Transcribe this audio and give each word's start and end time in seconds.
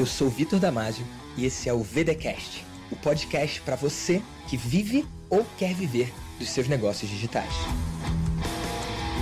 Eu 0.00 0.06
sou 0.06 0.30
Vitor 0.30 0.58
Damasio 0.58 1.04
e 1.36 1.44
esse 1.44 1.68
é 1.68 1.74
o 1.74 1.82
VDcast, 1.82 2.64
o 2.90 2.96
podcast 2.96 3.60
para 3.60 3.76
você 3.76 4.22
que 4.48 4.56
vive 4.56 5.06
ou 5.28 5.44
quer 5.58 5.74
viver 5.74 6.10
dos 6.38 6.48
seus 6.48 6.66
negócios 6.66 7.10
digitais. 7.10 7.52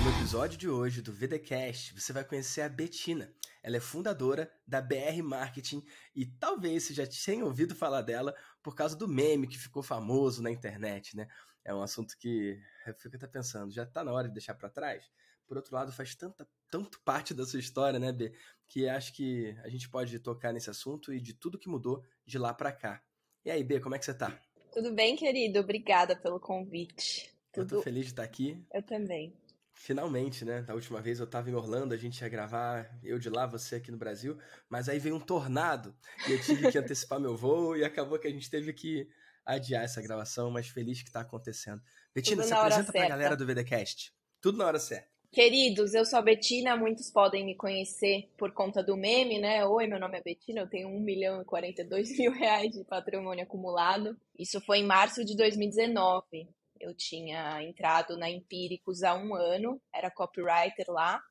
No 0.05 0.11
episódio 0.17 0.57
de 0.57 0.69
hoje 0.69 1.03
do 1.03 1.13
VDcast, 1.13 2.01
você 2.01 2.13
vai 2.13 2.23
conhecer 2.23 2.61
a 2.61 2.69
Betina. 2.69 3.29
Ela 3.61 3.79
é 3.79 3.81
fundadora 3.81 4.49
da 4.65 4.81
BR 4.81 5.21
Marketing 5.21 5.85
e 6.15 6.25
talvez 6.25 6.85
você 6.85 6.95
já 6.95 7.05
tenha 7.09 7.45
ouvido 7.45 7.75
falar 7.75 8.03
dela 8.03 8.33
por 8.63 8.77
causa 8.77 8.95
do 8.95 9.09
meme 9.09 9.49
que 9.49 9.59
ficou 9.59 9.83
famoso 9.83 10.41
na 10.41 10.51
internet, 10.53 11.17
né? 11.17 11.27
É 11.65 11.75
um 11.75 11.83
assunto 11.83 12.17
que 12.17 12.57
eu 12.87 12.95
fico 12.95 13.17
até 13.17 13.27
pensando, 13.27 13.73
já 13.73 13.85
tá 13.85 14.05
na 14.05 14.13
hora 14.13 14.29
de 14.29 14.35
deixar 14.35 14.55
para 14.55 14.71
trás? 14.71 15.03
Por 15.49 15.57
outro 15.57 15.75
lado, 15.75 15.91
faz 15.91 16.15
tanta, 16.15 16.47
tanto 16.71 17.01
parte 17.01 17.33
da 17.33 17.47
sua 17.47 17.59
história, 17.59 17.99
né, 17.99 18.13
B? 18.13 18.33
Que 18.69 18.89
acho 18.89 19.13
que 19.15 19.57
a 19.65 19.69
gente 19.69 19.89
pode 19.89 20.19
tocar 20.19 20.53
nesse 20.53 20.69
assunto 20.69 21.13
e 21.13 21.21
de 21.21 21.33
tudo 21.33 21.59
que 21.59 21.69
mudou 21.69 22.05
de 22.27 22.39
lá 22.39 22.53
para 22.53 22.71
cá. 22.71 23.03
E 23.45 23.51
aí, 23.51 23.65
B, 23.65 23.81
como 23.81 23.95
é 23.95 23.99
que 23.99 24.05
você 24.05 24.13
tá? 24.13 24.39
Tudo 24.73 24.93
bem, 24.93 25.17
querido? 25.17 25.61
Obrigada 25.61 26.15
pelo 26.15 26.39
convite. 26.39 27.35
Tudo... 27.51 27.77
Eu 27.77 27.79
tô 27.79 27.83
feliz 27.83 28.05
de 28.05 28.13
estar 28.13 28.23
aqui. 28.23 28.63
Eu 28.73 28.83
também. 28.83 29.35
Finalmente, 29.73 30.45
né? 30.45 30.61
Da 30.61 30.75
última 30.75 31.01
vez 31.01 31.21
eu 31.21 31.27
tava 31.27 31.49
em 31.49 31.55
Orlando, 31.55 31.95
a 31.95 31.97
gente 31.97 32.21
ia 32.21 32.29
gravar, 32.29 32.99
eu 33.03 33.19
de 33.19 33.31
lá, 33.31 33.47
você 33.47 33.77
aqui 33.77 33.91
no 33.91 33.97
Brasil, 33.97 34.37
mas 34.69 34.89
aí 34.89 34.99
veio 34.99 35.15
um 35.15 35.21
tornado 35.21 35.97
e 36.29 36.33
eu 36.33 36.43
tive 36.43 36.71
que 36.71 36.77
antecipar 36.79 37.19
meu 37.19 37.37
voo 37.37 37.77
e 37.77 37.85
acabou 37.85 38.19
que 38.19 38.27
a 38.27 38.31
gente 38.31 38.51
teve 38.51 38.73
que 38.73 39.09
adiar 39.47 39.85
essa 39.85 40.03
gravação, 40.03 40.51
mas 40.51 40.69
feliz 40.69 41.01
que 41.01 41.11
tá 41.11 41.21
acontecendo. 41.21 41.81
Betina, 42.15 42.43
se 42.43 42.53
apresenta 42.53 42.93
pra 42.93 43.09
galera 43.09 43.37
do 43.37 43.47
VDcast. 43.47 44.13
Tudo 44.41 44.59
na 44.59 44.67
hora 44.67 44.79
certa. 44.79 45.09
Queridos, 45.31 45.93
eu 45.93 46.07
sou 46.07 46.19
a 46.19 46.23
Betina, 46.23 46.75
muitos 46.75 47.11
podem 47.11 47.45
me 47.45 47.55
conhecer 47.55 48.31
por 48.39 48.51
conta 48.53 48.83
do 48.83 48.97
meme, 48.97 49.39
né? 49.39 49.65
Oi, 49.67 49.87
meu 49.87 50.01
nome 50.01 50.19
é 50.19 50.23
Betina, 50.23 50.61
eu 50.61 50.69
tenho 50.69 50.89
1 50.89 51.01
milhão 51.01 51.43
e 51.43 51.45
42 51.45 52.17
mil 52.19 52.33
reais 52.33 52.73
de 52.73 52.83
patrimônio 52.83 53.45
acumulado. 53.45 54.19
Isso 54.39 54.59
foi 54.63 54.79
em 54.79 54.87
março 54.87 55.23
de 55.25 55.37
2019. 55.37 56.49
Eu 56.81 56.95
tinha 56.95 57.63
entrado 57.63 58.17
na 58.17 58.31
Empíricos 58.31 59.03
há 59.03 59.15
um 59.15 59.35
ano, 59.35 59.81
era 59.93 60.11
copywriter 60.11 60.87
lá. 60.89 61.23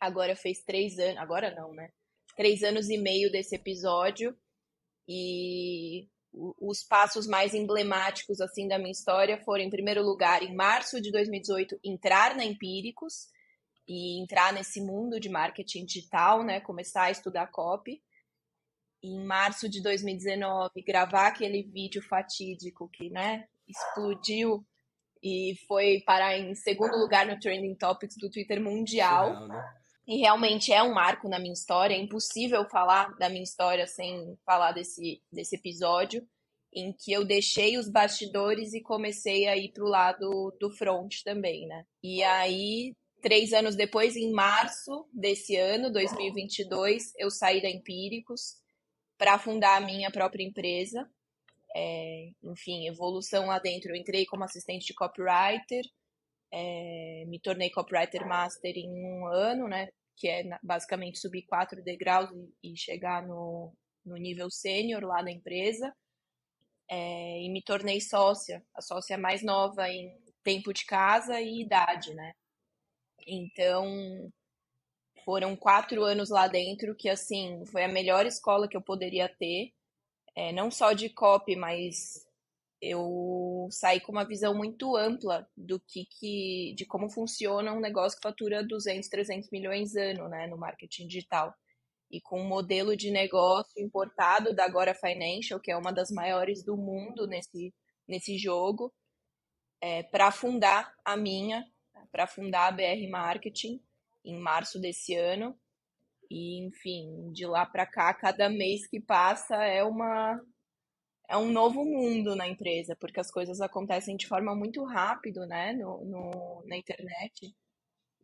Agora 0.00 0.34
fez 0.34 0.62
três 0.62 0.98
anos, 0.98 1.18
agora 1.18 1.54
não, 1.54 1.74
né? 1.74 1.90
Três 2.34 2.62
anos 2.62 2.88
e 2.88 2.96
meio 2.96 3.30
desse 3.30 3.54
episódio. 3.54 4.34
E 5.06 6.08
os 6.32 6.82
passos 6.84 7.26
mais 7.26 7.54
emblemáticos 7.54 8.40
assim 8.40 8.68
da 8.68 8.78
minha 8.78 8.92
história 8.92 9.42
foram, 9.44 9.64
em 9.64 9.70
primeiro 9.70 10.02
lugar, 10.02 10.42
em 10.42 10.54
março 10.54 11.00
de 11.00 11.10
2018, 11.10 11.78
entrar 11.84 12.36
na 12.36 12.44
Empíricos 12.44 13.28
e 13.88 14.22
entrar 14.22 14.52
nesse 14.52 14.80
mundo 14.80 15.18
de 15.18 15.28
marketing 15.28 15.84
digital, 15.84 16.44
né, 16.44 16.60
começar 16.60 17.04
a 17.04 17.10
estudar 17.10 17.48
copy. 17.48 18.00
E 19.02 19.08
em 19.08 19.24
março 19.24 19.68
de 19.68 19.82
2019, 19.82 20.82
gravar 20.82 21.28
aquele 21.28 21.62
vídeo 21.62 22.02
fatídico 22.02 22.88
que, 22.92 23.10
né, 23.10 23.48
explodiu 23.66 24.64
e 25.22 25.54
foi 25.66 26.02
parar 26.06 26.38
em 26.38 26.54
segundo 26.54 26.96
lugar 26.96 27.26
no 27.26 27.38
Trending 27.38 27.74
Topics 27.74 28.16
do 28.16 28.30
Twitter 28.30 28.60
mundial. 28.60 29.48
Né? 29.48 29.79
E 30.10 30.16
realmente 30.16 30.72
é 30.72 30.82
um 30.82 30.92
marco 30.92 31.28
na 31.28 31.38
minha 31.38 31.52
história. 31.52 31.94
É 31.94 31.96
impossível 31.96 32.68
falar 32.68 33.16
da 33.16 33.28
minha 33.28 33.44
história 33.44 33.86
sem 33.86 34.36
falar 34.44 34.72
desse, 34.72 35.22
desse 35.30 35.54
episódio 35.54 36.26
em 36.74 36.92
que 36.92 37.12
eu 37.12 37.24
deixei 37.24 37.78
os 37.78 37.88
bastidores 37.88 38.74
e 38.74 38.82
comecei 38.82 39.46
a 39.46 39.56
ir 39.56 39.70
para 39.72 39.84
o 39.84 39.88
lado 39.88 40.56
do 40.58 40.68
front 40.68 41.22
também, 41.24 41.64
né? 41.68 41.84
E 42.02 42.24
aí, 42.24 42.92
três 43.22 43.52
anos 43.52 43.76
depois, 43.76 44.16
em 44.16 44.32
março 44.32 45.08
desse 45.12 45.54
ano, 45.54 45.92
2022, 45.92 47.12
eu 47.16 47.30
saí 47.30 47.62
da 47.62 47.70
Empíricos 47.70 48.56
para 49.16 49.38
fundar 49.38 49.76
a 49.76 49.86
minha 49.86 50.10
própria 50.10 50.42
empresa. 50.42 51.08
É, 51.72 52.30
enfim, 52.42 52.88
evolução 52.88 53.46
lá 53.46 53.60
dentro. 53.60 53.92
Eu 53.92 53.96
entrei 53.96 54.26
como 54.26 54.42
assistente 54.42 54.86
de 54.86 54.94
copywriter, 54.94 55.84
é, 56.52 57.24
me 57.28 57.38
tornei 57.38 57.70
copywriter 57.70 58.26
master 58.26 58.76
em 58.76 58.90
um 58.90 59.26
ano, 59.28 59.68
né? 59.68 59.88
Que 60.20 60.28
é 60.28 60.44
basicamente 60.62 61.18
subir 61.18 61.46
quatro 61.46 61.82
degraus 61.82 62.28
e, 62.62 62.76
chegar 62.76 63.26
no, 63.26 63.72
no 64.04 64.16
nível 64.16 64.50
sênior 64.50 65.02
lá 65.02 65.22
na 65.22 65.30
empresa. 65.30 65.92
É, 66.90 67.42
e 67.42 67.48
me 67.48 67.62
tornei 67.62 68.00
sócia, 68.02 68.62
a 68.74 68.82
sócia 68.82 69.16
mais 69.16 69.42
nova 69.42 69.88
em 69.88 70.14
tempo 70.44 70.74
de 70.74 70.84
casa 70.84 71.40
e 71.40 71.62
idade, 71.62 72.12
né? 72.14 72.32
Então, 73.26 74.30
foram 75.24 75.56
quatro 75.56 76.02
anos 76.04 76.28
lá 76.28 76.46
dentro 76.48 76.94
que, 76.94 77.08
assim, 77.08 77.64
foi 77.66 77.84
a 77.84 77.88
melhor 77.88 78.26
escola 78.26 78.68
que 78.68 78.76
eu 78.76 78.82
poderia 78.82 79.28
ter, 79.28 79.72
é, 80.36 80.52
não 80.52 80.70
só 80.70 80.92
de 80.92 81.08
copy, 81.08 81.56
mas 81.56 82.26
eu 82.80 83.68
saí 83.70 84.00
com 84.00 84.10
uma 84.10 84.24
visão 84.24 84.54
muito 84.54 84.96
ampla 84.96 85.46
do 85.56 85.78
que, 85.78 86.06
que 86.06 86.74
de 86.76 86.86
como 86.86 87.10
funciona 87.10 87.72
um 87.72 87.80
negócio 87.80 88.18
que 88.18 88.26
fatura 88.26 88.64
200, 88.64 89.08
300 89.08 89.50
milhões 89.50 89.94
ano, 89.96 90.28
né, 90.28 90.46
no 90.46 90.56
marketing 90.56 91.06
digital. 91.06 91.54
E 92.10 92.20
com 92.20 92.40
um 92.40 92.48
modelo 92.48 92.96
de 92.96 93.10
negócio 93.10 93.80
importado 93.80 94.54
da 94.54 94.64
Agora 94.64 94.94
Financial, 94.94 95.60
que 95.60 95.70
é 95.70 95.76
uma 95.76 95.92
das 95.92 96.10
maiores 96.10 96.64
do 96.64 96.76
mundo 96.76 97.26
nesse, 97.26 97.72
nesse 98.08 98.38
jogo, 98.38 98.92
é, 99.80 100.02
para 100.02 100.32
fundar 100.32 100.92
a 101.04 101.16
minha, 101.16 101.64
para 102.10 102.26
fundar 102.26 102.68
a 102.68 102.72
BR 102.72 103.08
Marketing 103.08 103.80
em 104.24 104.38
março 104.38 104.80
desse 104.80 105.14
ano. 105.14 105.56
E, 106.30 106.64
enfim, 106.64 107.30
de 107.32 107.46
lá 107.46 107.66
para 107.66 107.86
cá, 107.86 108.12
cada 108.14 108.48
mês 108.48 108.86
que 108.86 109.00
passa 109.00 109.56
é 109.64 109.84
uma 109.84 110.40
é 111.30 111.36
um 111.36 111.52
novo 111.52 111.84
mundo 111.84 112.34
na 112.34 112.48
empresa, 112.48 112.96
porque 112.96 113.20
as 113.20 113.30
coisas 113.30 113.60
acontecem 113.60 114.16
de 114.16 114.26
forma 114.26 114.52
muito 114.52 114.82
rápida, 114.84 115.46
né, 115.46 115.72
no, 115.72 116.04
no, 116.04 116.64
na 116.66 116.76
internet. 116.76 117.54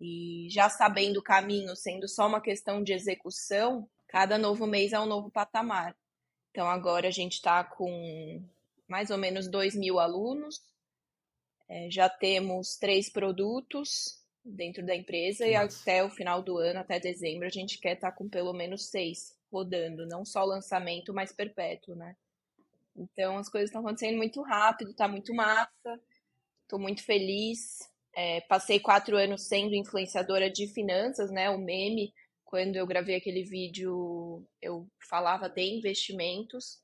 E 0.00 0.49
já 0.50 0.69
sabendo 0.69 1.19
o 1.19 1.22
caminho, 1.22 1.77
sendo 1.77 2.09
só 2.09 2.27
uma 2.27 2.41
questão 2.41 2.83
de 2.83 2.93
execução, 2.93 3.89
cada 4.09 4.37
novo 4.37 4.66
mês 4.66 4.93
é 4.93 4.99
um 4.99 5.06
novo 5.06 5.31
patamar. 5.31 5.97
Então 6.50 6.69
agora 6.69 7.06
a 7.06 7.12
gente 7.12 7.34
está 7.34 7.62
com 7.62 8.43
mais 8.89 9.11
ou 9.11 9.19
menos 9.19 9.47
2 9.49 9.77
mil 9.77 10.00
alunos, 10.00 10.61
é, 11.69 11.89
já 11.89 12.09
temos 12.09 12.77
três 12.77 13.09
produtos 13.09 14.21
dentro 14.45 14.84
da 14.84 14.97
empresa 14.97 15.45
Nossa. 15.45 15.53
e 15.53 15.55
até 15.55 16.05
o 16.05 16.11
final 16.11 16.43
do 16.43 16.59
ano, 16.59 16.81
até 16.81 16.99
dezembro, 16.99 17.47
a 17.47 17.50
gente 17.50 17.78
quer 17.78 17.95
estar 17.95 18.11
tá 18.11 18.16
com 18.16 18.28
pelo 18.28 18.53
menos 18.53 18.87
seis 18.91 19.37
rodando, 19.50 20.06
não 20.06 20.25
só 20.25 20.45
lançamento, 20.45 21.15
mas 21.15 21.33
perpétuo, 21.33 21.95
né? 21.95 22.16
Então 22.97 23.37
as 23.39 23.49
coisas 23.49 23.69
estão 23.69 23.83
acontecendo 23.83 24.17
muito 24.17 24.43
rápido, 24.43 24.95
tá 24.95 25.07
muito 25.07 25.34
massa. 25.34 26.01
Estou 26.62 26.79
muito 26.79 27.03
feliz. 27.05 27.79
É, 28.15 28.41
passei 28.43 28.81
quatro 28.81 29.17
anos 29.17 29.47
sendo 29.47 29.75
influenciadora 29.75 30.51
de 30.51 30.67
finanças, 30.69 31.31
né? 31.31 31.51
O 31.51 31.59
meme, 31.59 32.12
quando 32.45 32.77
eu 32.77 32.87
gravei 32.87 33.17
aquele 33.17 33.45
vídeo, 33.45 34.45
eu 34.61 34.89
falava 34.99 35.49
de 35.49 35.62
investimentos. 35.62 36.81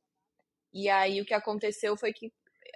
E 0.72 0.88
aí 0.88 1.20
o 1.20 1.24
que 1.24 1.34
aconteceu 1.34 1.96
foi 1.96 2.12
que 2.12 2.32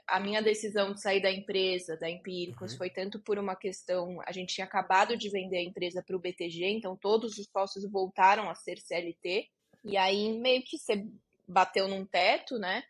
a 0.06 0.20
minha 0.20 0.42
decisão 0.42 0.92
de 0.92 1.00
sair 1.00 1.20
da 1.20 1.30
empresa, 1.30 1.97
da 1.97 2.08
Empíricos, 2.08 2.72
uhum. 2.72 2.78
foi 2.78 2.91
tanto 2.91 3.20
por 3.20 3.38
uma 3.38 3.56
questão. 3.56 4.20
A 4.26 4.32
gente 4.32 4.54
tinha 4.54 4.66
acabado 4.66 5.16
de 5.16 5.28
vender 5.28 5.58
a 5.58 5.62
empresa 5.62 6.03
para 6.03 6.16
o 6.16 6.20
BTG, 6.20 6.64
então 6.66 6.97
todos 6.97 7.38
os 7.38 7.47
sócios 7.47 7.88
voltaram 7.91 8.48
a 8.48 8.54
ser 8.54 8.78
CLT. 8.78 9.48
E 9.84 9.97
aí 9.97 10.38
meio 10.38 10.62
que 10.62 10.78
você 10.78 11.06
bateu 11.47 11.88
num 11.88 12.04
teto, 12.04 12.58
né? 12.58 12.82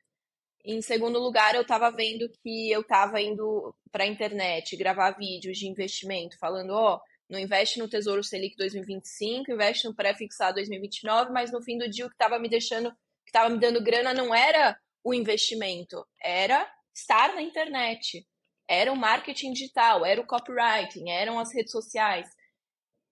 Em 0.69 0.82
segundo 0.82 1.21
lugar, 1.21 1.54
eu 1.54 1.62
estava 1.62 1.93
vendo 1.93 2.28
que 2.43 2.72
eu 2.72 2.81
estava 2.81 3.21
indo 3.21 3.72
para 3.93 4.03
a 4.03 4.06
internet 4.06 4.77
gravar 4.77 5.12
vídeos 5.12 5.56
de 5.56 5.69
investimento, 5.69 6.37
falando, 6.41 6.71
ó, 6.71 6.97
oh, 6.97 7.00
não 7.31 7.38
investe 7.38 7.78
no 7.78 7.88
Tesouro 7.88 8.24
Selic 8.24 8.57
2025, 8.57 9.53
investe 9.53 9.86
no 9.86 9.95
pré-fixado 9.95 10.57
2029, 10.57 11.30
mas 11.30 11.53
no 11.53 11.63
fim 11.63 11.78
do 11.78 11.89
dia 11.89 12.04
o 12.04 12.09
que 12.09 12.16
estava 12.16 12.36
me 12.41 12.48
deixando, 12.48 12.91
que 12.91 13.28
estava 13.28 13.48
me 13.48 13.60
dando 13.60 13.80
grana 13.80 14.13
não 14.13 14.34
era 14.34 14.77
o 15.04 15.15
investimento, 15.15 16.04
era 16.21 16.69
estar 16.92 17.33
na 17.36 17.42
internet, 17.42 18.27
era 18.69 18.92
o 18.92 18.97
marketing 18.97 19.53
digital, 19.53 20.04
era 20.04 20.21
o 20.21 20.27
copywriting, 20.27 21.10
eram 21.10 21.39
as 21.39 21.54
redes 21.54 21.71
sociais. 21.71 22.28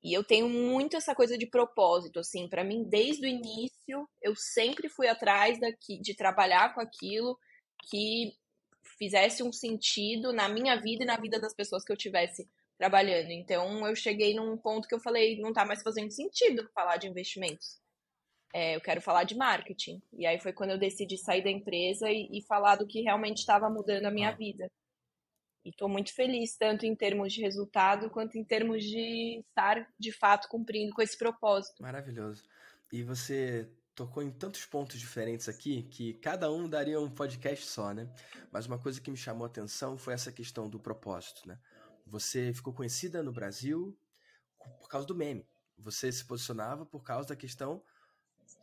E 0.05 0.13
eu 0.13 0.23
tenho 0.23 0.47
muito 0.51 0.99
essa 0.99 1.15
coisa 1.15 1.39
de 1.39 1.47
propósito, 1.47 2.21
assim, 2.21 2.47
para 2.47 2.63
mim, 2.63 2.85
desde 2.85 3.25
o 3.25 3.29
início, 3.29 4.07
eu 4.21 4.37
sempre 4.37 4.87
fui 4.87 5.09
atrás 5.09 5.59
daqui, 5.59 5.99
de 5.99 6.15
trabalhar 6.15 6.75
com 6.75 6.81
aquilo 6.83 7.39
que 7.89 8.35
fizesse 8.99 9.43
um 9.43 9.51
sentido 9.51 10.31
na 10.31 10.47
minha 10.47 10.77
vida 10.77 11.05
e 11.05 11.07
na 11.07 11.17
vida 11.17 11.41
das 11.41 11.55
pessoas 11.55 11.83
que 11.83 11.91
eu 11.91 11.97
tivesse 11.97 12.47
trabalhando. 12.77 13.31
Então, 13.31 13.87
eu 13.87 13.97
cheguei 13.97 14.35
num 14.35 14.59
ponto 14.59 14.87
que 14.87 14.95
eu 14.95 15.01
falei, 15.01 15.41
não 15.41 15.55
tá 15.55 15.65
mais 15.65 15.83
fazendo 15.83 16.11
sentido 16.11 16.69
falar 16.75 16.99
de 16.99 17.09
investimentos. 17.09 17.81
É, 18.53 18.77
eu 18.77 18.83
quero 18.83 19.01
falar 19.01 19.25
de 19.25 19.35
marketing. 19.35 20.03
E 20.13 20.27
aí 20.27 20.39
foi 20.39 20.53
quando 20.53 20.71
eu 20.71 20.79
decidi 20.79 21.17
sair 21.17 21.43
da 21.43 21.51
empresa 21.51 22.11
e, 22.11 22.29
e 22.31 22.43
falar 22.43 22.77
do 22.77 22.87
que 22.87 23.01
realmente 23.01 23.39
estava 23.39 23.71
mudando 23.71 24.05
a 24.05 24.11
minha 24.11 24.29
ah. 24.29 24.37
vida. 24.37 24.71
E 25.65 25.71
estou 25.71 25.89
muito 25.89 26.13
feliz, 26.13 26.57
tanto 26.57 26.85
em 26.85 26.95
termos 26.95 27.33
de 27.33 27.41
resultado, 27.41 28.11
quanto 28.11 28.37
em 28.37 28.45
termos 28.45 28.85
de 28.85 29.43
estar, 29.49 29.89
de 29.99 30.13
fato, 30.13 30.49
cumprindo 30.49 30.93
com 30.93 31.01
esse 31.01 31.17
propósito. 31.17 31.83
Maravilhoso. 31.83 32.45
E 32.93 33.03
você 33.03 33.69
tocou 33.95 34.23
em 34.23 34.31
tantos 34.31 34.67
pontos 34.67 34.99
diferentes 34.99 35.49
aqui 35.49 35.85
que 35.85 36.15
cada 36.15 36.53
um 36.53 36.69
daria 36.69 37.01
um 37.01 37.09
podcast 37.09 37.65
só, 37.65 37.95
né? 37.95 38.13
Mas 38.53 38.67
uma 38.67 38.79
coisa 38.79 39.01
que 39.01 39.11
me 39.11 39.17
chamou 39.17 39.45
a 39.45 39.49
atenção 39.49 39.97
foi 39.97 40.13
essa 40.13 40.33
questão 40.33 40.69
do 40.69 40.79
propósito, 40.79 41.49
né? 41.49 41.59
Você 42.07 42.53
ficou 42.53 42.73
conhecida 42.73 43.23
no 43.23 43.33
Brasil 43.33 43.97
por 44.81 44.89
causa 44.89 45.07
do 45.07 45.15
meme. 45.15 45.47
Você 45.79 46.13
se 46.13 46.25
posicionava 46.25 46.85
por 46.85 47.03
causa 47.03 47.29
da 47.29 47.37
questão 47.37 47.83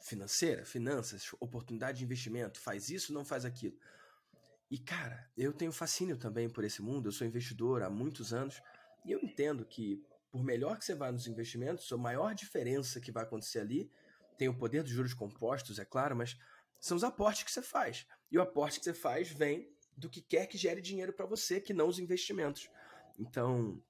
financeira, 0.01 0.65
finanças, 0.65 1.31
oportunidade 1.39 1.99
de 1.99 2.03
investimento, 2.03 2.59
faz 2.59 2.89
isso, 2.89 3.13
não 3.13 3.23
faz 3.23 3.45
aquilo. 3.45 3.77
E 4.71 4.77
cara, 4.77 5.29
eu 5.37 5.51
tenho 5.51 5.73
fascínio 5.73 6.15
também 6.15 6.49
por 6.49 6.63
esse 6.63 6.81
mundo, 6.81 7.09
eu 7.09 7.11
sou 7.11 7.27
investidor 7.27 7.83
há 7.83 7.89
muitos 7.89 8.33
anos 8.33 8.61
e 9.05 9.11
eu 9.11 9.19
entendo 9.19 9.65
que 9.65 10.01
por 10.31 10.41
melhor 10.41 10.79
que 10.79 10.85
você 10.85 10.95
vá 10.95 11.11
nos 11.11 11.27
investimentos, 11.27 11.91
a 11.91 11.97
maior 11.97 12.33
diferença 12.33 13.01
que 13.01 13.11
vai 13.11 13.23
acontecer 13.23 13.59
ali 13.59 13.91
tem 14.37 14.47
o 14.47 14.57
poder 14.57 14.81
dos 14.81 14.93
juros 14.93 15.13
compostos, 15.13 15.77
é 15.77 15.83
claro, 15.83 16.15
mas 16.15 16.37
são 16.79 16.95
os 16.95 17.03
aportes 17.03 17.43
que 17.43 17.51
você 17.51 17.61
faz. 17.61 18.07
E 18.31 18.37
o 18.37 18.41
aporte 18.41 18.79
que 18.79 18.85
você 18.85 18.93
faz 18.93 19.29
vem 19.29 19.69
do 19.97 20.09
que 20.09 20.21
quer 20.21 20.47
que 20.47 20.57
gere 20.57 20.81
dinheiro 20.81 21.11
para 21.11 21.25
você, 21.25 21.59
que 21.59 21.73
não 21.73 21.89
os 21.89 21.99
investimentos. 21.99 22.69
Então, 23.19 23.83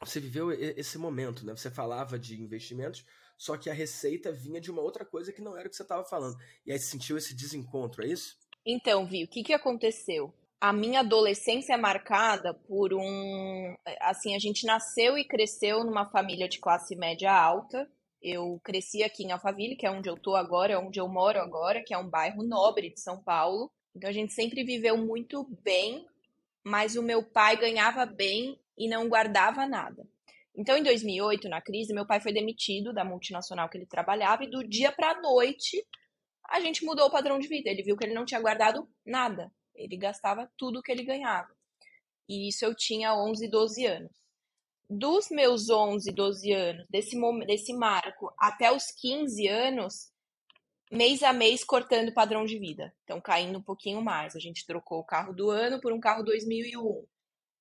você 0.00 0.20
viveu 0.20 0.52
esse 0.52 0.98
momento, 0.98 1.46
né? 1.46 1.56
Você 1.56 1.70
falava 1.70 2.18
de 2.18 2.40
investimentos, 2.40 3.06
só 3.38 3.56
que 3.56 3.70
a 3.70 3.72
receita 3.72 4.30
vinha 4.30 4.60
de 4.60 4.70
uma 4.70 4.82
outra 4.82 5.04
coisa 5.04 5.32
que 5.32 5.40
não 5.40 5.56
era 5.56 5.66
o 5.66 5.70
que 5.70 5.76
você 5.76 5.82
estava 5.82 6.04
falando. 6.04 6.36
E 6.66 6.70
aí 6.70 6.78
sentiu 6.78 7.16
esse 7.16 7.34
desencontro, 7.34 8.04
é 8.04 8.08
isso? 8.08 8.38
Então, 8.66 9.06
Vi, 9.06 9.22
o 9.22 9.28
que, 9.28 9.44
que 9.44 9.52
aconteceu? 9.52 10.34
A 10.60 10.72
minha 10.72 11.00
adolescência 11.00 11.74
é 11.74 11.76
marcada 11.76 12.52
por 12.52 12.92
um. 12.92 13.76
Assim, 14.00 14.34
a 14.34 14.40
gente 14.40 14.66
nasceu 14.66 15.16
e 15.16 15.24
cresceu 15.24 15.84
numa 15.84 16.10
família 16.10 16.48
de 16.48 16.58
classe 16.58 16.96
média 16.96 17.32
alta. 17.32 17.88
Eu 18.20 18.60
cresci 18.64 19.04
aqui 19.04 19.22
em 19.22 19.30
Alphaville, 19.30 19.76
que 19.76 19.86
é 19.86 19.90
onde 19.90 20.10
eu 20.10 20.16
tô 20.16 20.34
agora, 20.34 20.72
é 20.72 20.78
onde 20.78 20.98
eu 20.98 21.06
moro 21.06 21.38
agora, 21.38 21.84
que 21.84 21.94
é 21.94 21.98
um 21.98 22.08
bairro 22.08 22.42
nobre 22.42 22.90
de 22.90 23.00
São 23.00 23.22
Paulo. 23.22 23.70
Então 23.94 24.10
a 24.10 24.12
gente 24.12 24.32
sempre 24.32 24.64
viveu 24.64 24.96
muito 24.96 25.44
bem, 25.62 26.04
mas 26.64 26.96
o 26.96 27.02
meu 27.02 27.22
pai 27.22 27.56
ganhava 27.56 28.04
bem 28.04 28.58
e 28.76 28.88
não 28.88 29.08
guardava 29.08 29.64
nada. 29.64 30.04
Então, 30.56 30.76
em 30.76 30.82
2008, 30.82 31.48
na 31.48 31.60
crise, 31.60 31.94
meu 31.94 32.06
pai 32.06 32.18
foi 32.18 32.32
demitido 32.32 32.92
da 32.92 33.04
multinacional 33.04 33.68
que 33.68 33.76
ele 33.78 33.86
trabalhava 33.86 34.42
e 34.42 34.50
do 34.50 34.66
dia 34.66 34.90
para 34.90 35.10
a 35.10 35.20
noite 35.20 35.84
a 36.48 36.60
gente 36.60 36.84
mudou 36.84 37.06
o 37.06 37.10
padrão 37.10 37.38
de 37.38 37.48
vida. 37.48 37.70
Ele 37.70 37.82
viu 37.82 37.96
que 37.96 38.04
ele 38.04 38.14
não 38.14 38.24
tinha 38.24 38.40
guardado 38.40 38.88
nada. 39.04 39.52
Ele 39.74 39.96
gastava 39.96 40.50
tudo 40.56 40.82
que 40.82 40.90
ele 40.90 41.04
ganhava. 41.04 41.54
E 42.28 42.48
isso 42.48 42.64
eu 42.64 42.74
tinha 42.74 43.14
11, 43.14 43.48
12 43.48 43.86
anos. 43.86 44.12
Dos 44.88 45.28
meus 45.30 45.68
11, 45.68 46.12
12 46.12 46.52
anos, 46.52 46.86
desse, 46.88 47.16
desse 47.46 47.72
marco 47.72 48.32
até 48.38 48.70
os 48.70 48.92
15 48.92 49.48
anos, 49.48 50.12
mês 50.90 51.22
a 51.22 51.32
mês 51.32 51.64
cortando 51.64 52.10
o 52.10 52.14
padrão 52.14 52.44
de 52.44 52.58
vida. 52.58 52.94
Então, 53.02 53.20
caindo 53.20 53.58
um 53.58 53.62
pouquinho 53.62 54.00
mais. 54.00 54.36
A 54.36 54.38
gente 54.38 54.64
trocou 54.64 55.00
o 55.00 55.04
carro 55.04 55.32
do 55.32 55.50
ano 55.50 55.80
por 55.80 55.92
um 55.92 56.00
carro 56.00 56.22
2001 56.22 57.04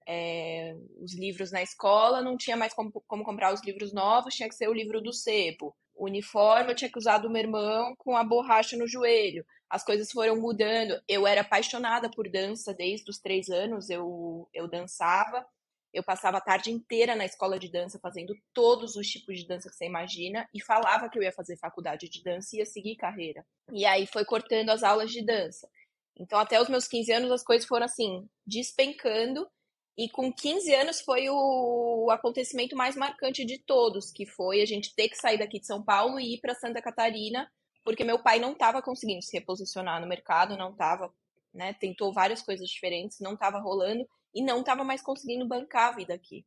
é, 0.08 0.76
os 1.02 1.14
livros 1.16 1.52
na 1.52 1.64
escola, 1.64 2.22
não 2.22 2.38
tinha 2.38 2.56
mais 2.56 2.74
como, 2.74 2.92
como, 3.08 3.24
comprar 3.24 3.54
os 3.54 3.64
livros 3.64 3.92
novos, 3.92 4.36
tinha 4.36 4.48
que 4.48 4.56
ser 4.56 4.70
o 4.70 4.74
livro 4.74 5.02
do 5.02 5.12
sebo. 5.12 5.76
O 5.96 6.06
uniforme 6.06 6.72
eu 6.72 6.76
tinha 6.76 6.92
que 6.92 6.98
usar 6.98 7.18
do 7.20 7.30
meu 7.30 7.42
irmão 7.42 7.96
com 7.98 8.16
a 8.16 8.24
borracha 8.24 8.76
no 8.76 8.88
joelho. 8.88 9.46
As 9.70 9.84
coisas 9.84 10.12
foram 10.12 10.36
mudando. 10.36 11.02
Eu 11.08 11.26
era 11.26 11.42
apaixonada 11.42 12.10
por 12.10 12.30
dança 12.30 12.74
desde 12.74 13.10
os 13.10 13.18
três 13.18 13.50
anos, 13.50 13.90
eu, 13.90 14.48
eu 14.54 14.68
dançava. 14.68 15.46
Eu 15.94 16.04
passava 16.04 16.38
a 16.38 16.42
tarde 16.42 16.70
inteira 16.70 17.16
na 17.16 17.26
escola 17.26 17.58
de 17.58 17.72
dança 17.72 17.98
fazendo 18.00 18.36
todos 18.54 18.98
os 18.98 19.08
tipos 19.08 19.40
de 19.40 19.48
dança 19.48 19.70
que 19.70 19.76
você 19.76 19.86
imagina 19.86 20.48
e 20.54 20.62
falava 20.62 21.10
que 21.10 21.18
eu 21.18 21.24
ia 21.24 21.32
fazer 21.32 21.56
faculdade 21.56 22.10
de 22.10 22.22
dança 22.22 22.54
e 22.54 22.60
ia 22.60 22.66
seguir 22.66 22.98
carreira. 22.98 23.46
E 23.72 23.86
aí 23.86 24.06
foi 24.06 24.26
cortando 24.26 24.72
as 24.72 24.84
aulas 24.84 25.10
de 25.10 25.26
dança. 25.26 25.70
Então, 26.18 26.38
até 26.38 26.62
os 26.62 26.68
meus 26.68 26.88
15 26.88 27.12
anos, 27.14 27.32
as 27.32 27.44
coisas 27.44 27.68
foram 27.68 27.86
assim, 27.86 28.28
despencando. 28.46 29.48
E 29.98 30.10
com 30.10 30.32
15 30.32 30.74
anos 30.76 31.00
foi 31.02 31.30
o 31.30 32.10
acontecimento 32.12 32.76
mais 32.76 32.98
marcante 32.98 33.46
de 33.46 33.58
todos, 33.60 34.12
que 34.12 34.26
foi 34.26 34.62
a 34.62 34.66
gente 34.66 34.94
ter 34.94 35.08
que 35.08 35.16
sair 35.16 35.38
daqui 35.38 35.60
de 35.60 35.66
São 35.66 35.82
Paulo 35.82 36.20
e 36.20 36.36
ir 36.36 36.42
para 36.42 36.54
Santa 36.54 36.82
Catarina, 36.82 37.50
porque 37.84 38.04
meu 38.04 38.20
pai 38.22 38.40
não 38.40 38.52
estava 38.52 38.82
conseguindo 38.82 39.22
se 39.22 39.38
reposicionar 39.38 40.02
no 40.02 40.08
mercado, 40.08 40.58
não 40.58 40.72
estava, 40.72 41.14
né? 41.54 41.74
Tentou 41.74 42.12
várias 42.12 42.42
coisas 42.42 42.68
diferentes, 42.70 43.22
não 43.22 43.36
estava 43.36 43.58
rolando 43.60 44.06
e 44.34 44.44
não 44.44 44.60
estava 44.60 44.84
mais 44.84 45.02
conseguindo 45.02 45.48
bancar 45.48 45.94
a 45.94 45.96
vida 45.96 46.14
aqui. 46.14 46.46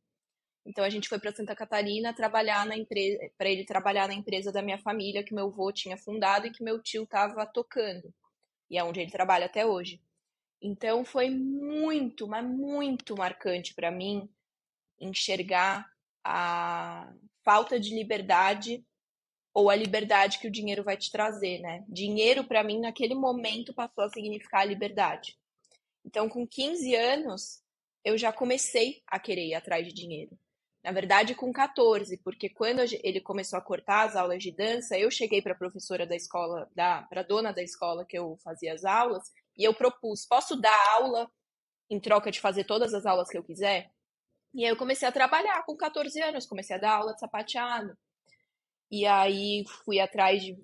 Então 0.63 0.83
a 0.83 0.89
gente 0.89 1.09
foi 1.09 1.17
para 1.19 1.33
Santa 1.33 1.55
Catarina 1.55 2.13
trabalhar 2.13 2.65
na 2.67 2.77
empresa, 2.77 3.17
para 3.35 3.49
ele 3.49 3.65
trabalhar 3.65 4.07
na 4.07 4.13
empresa 4.13 4.51
da 4.51 4.61
minha 4.61 4.77
família 4.77 5.23
que 5.23 5.33
meu 5.33 5.47
avô 5.47 5.71
tinha 5.71 5.97
fundado 5.97 6.45
e 6.45 6.51
que 6.51 6.63
meu 6.63 6.79
tio 6.79 7.03
estava 7.03 7.45
tocando. 7.47 8.13
E 8.69 8.77
é 8.77 8.83
onde 8.83 8.99
ele 8.99 9.09
trabalha 9.09 9.47
até 9.47 9.65
hoje. 9.65 9.99
Então 10.61 11.05
foi 11.05 11.29
muito, 11.29 12.27
mas 12.27 12.45
muito 12.45 13.15
marcante 13.15 13.73
para 13.73 13.89
mim 13.89 14.29
enxergar 14.99 15.89
a 16.23 17.11
falta 17.43 17.79
de 17.79 17.95
liberdade 17.95 18.85
ou 19.53 19.69
a 19.69 19.75
liberdade 19.75 20.39
que 20.39 20.47
o 20.47 20.51
dinheiro 20.51 20.83
vai 20.83 20.97
te 20.97 21.11
trazer, 21.11 21.59
né? 21.59 21.83
Dinheiro 21.87 22.43
para 22.43 22.63
mim 22.63 22.79
naquele 22.79 23.15
momento 23.15 23.73
passou 23.73 24.03
a 24.03 24.09
significar 24.09 24.61
a 24.61 24.65
liberdade. 24.65 25.37
Então 26.05 26.27
com 26.27 26.45
15 26.45 26.95
anos 26.95 27.61
eu 28.03 28.17
já 28.17 28.31
comecei 28.31 29.01
a 29.07 29.19
querer 29.19 29.47
ir 29.47 29.53
atrás 29.53 29.85
de 29.87 29.93
dinheiro. 29.93 30.37
Na 30.83 30.91
verdade, 30.93 31.35
com 31.35 31.51
14, 31.51 32.17
porque 32.23 32.47
quando 32.49 32.79
ele 33.03 33.19
começou 33.19 33.59
a 33.59 33.61
cortar 33.61 34.07
as 34.07 34.15
aulas 34.15 34.41
de 34.41 34.51
dança, 34.51 34.97
eu 34.97 35.11
cheguei 35.11 35.41
para 35.41 35.51
a 35.51 35.57
professora 35.57 36.07
da 36.07 36.15
escola, 36.15 36.69
da, 36.73 37.03
para 37.03 37.21
dona 37.21 37.51
da 37.51 37.61
escola 37.61 38.05
que 38.05 38.17
eu 38.17 38.37
fazia 38.41 38.73
as 38.73 38.85
aulas, 38.85 39.29
e 39.59 39.65
eu 39.65 39.73
propus: 39.73 40.25
posso 40.25 40.55
dar 40.55 40.87
aula 40.93 41.29
em 41.89 41.99
troca 41.99 42.31
de 42.31 42.39
fazer 42.39 42.63
todas 42.63 42.93
as 42.93 43.05
aulas 43.05 43.29
que 43.29 43.37
eu 43.37 43.43
quiser? 43.43 43.91
E 44.53 44.63
aí 44.65 44.71
eu 44.71 44.77
comecei 44.77 45.07
a 45.07 45.11
trabalhar 45.11 45.63
com 45.65 45.75
14 45.75 46.21
anos, 46.21 46.47
comecei 46.47 46.75
a 46.75 46.79
dar 46.79 46.93
aula 46.93 47.13
de 47.13 47.19
sapateado. 47.19 47.95
E 48.91 49.05
aí 49.05 49.63
fui 49.85 49.99
atrás 49.99 50.41
de, 50.41 50.57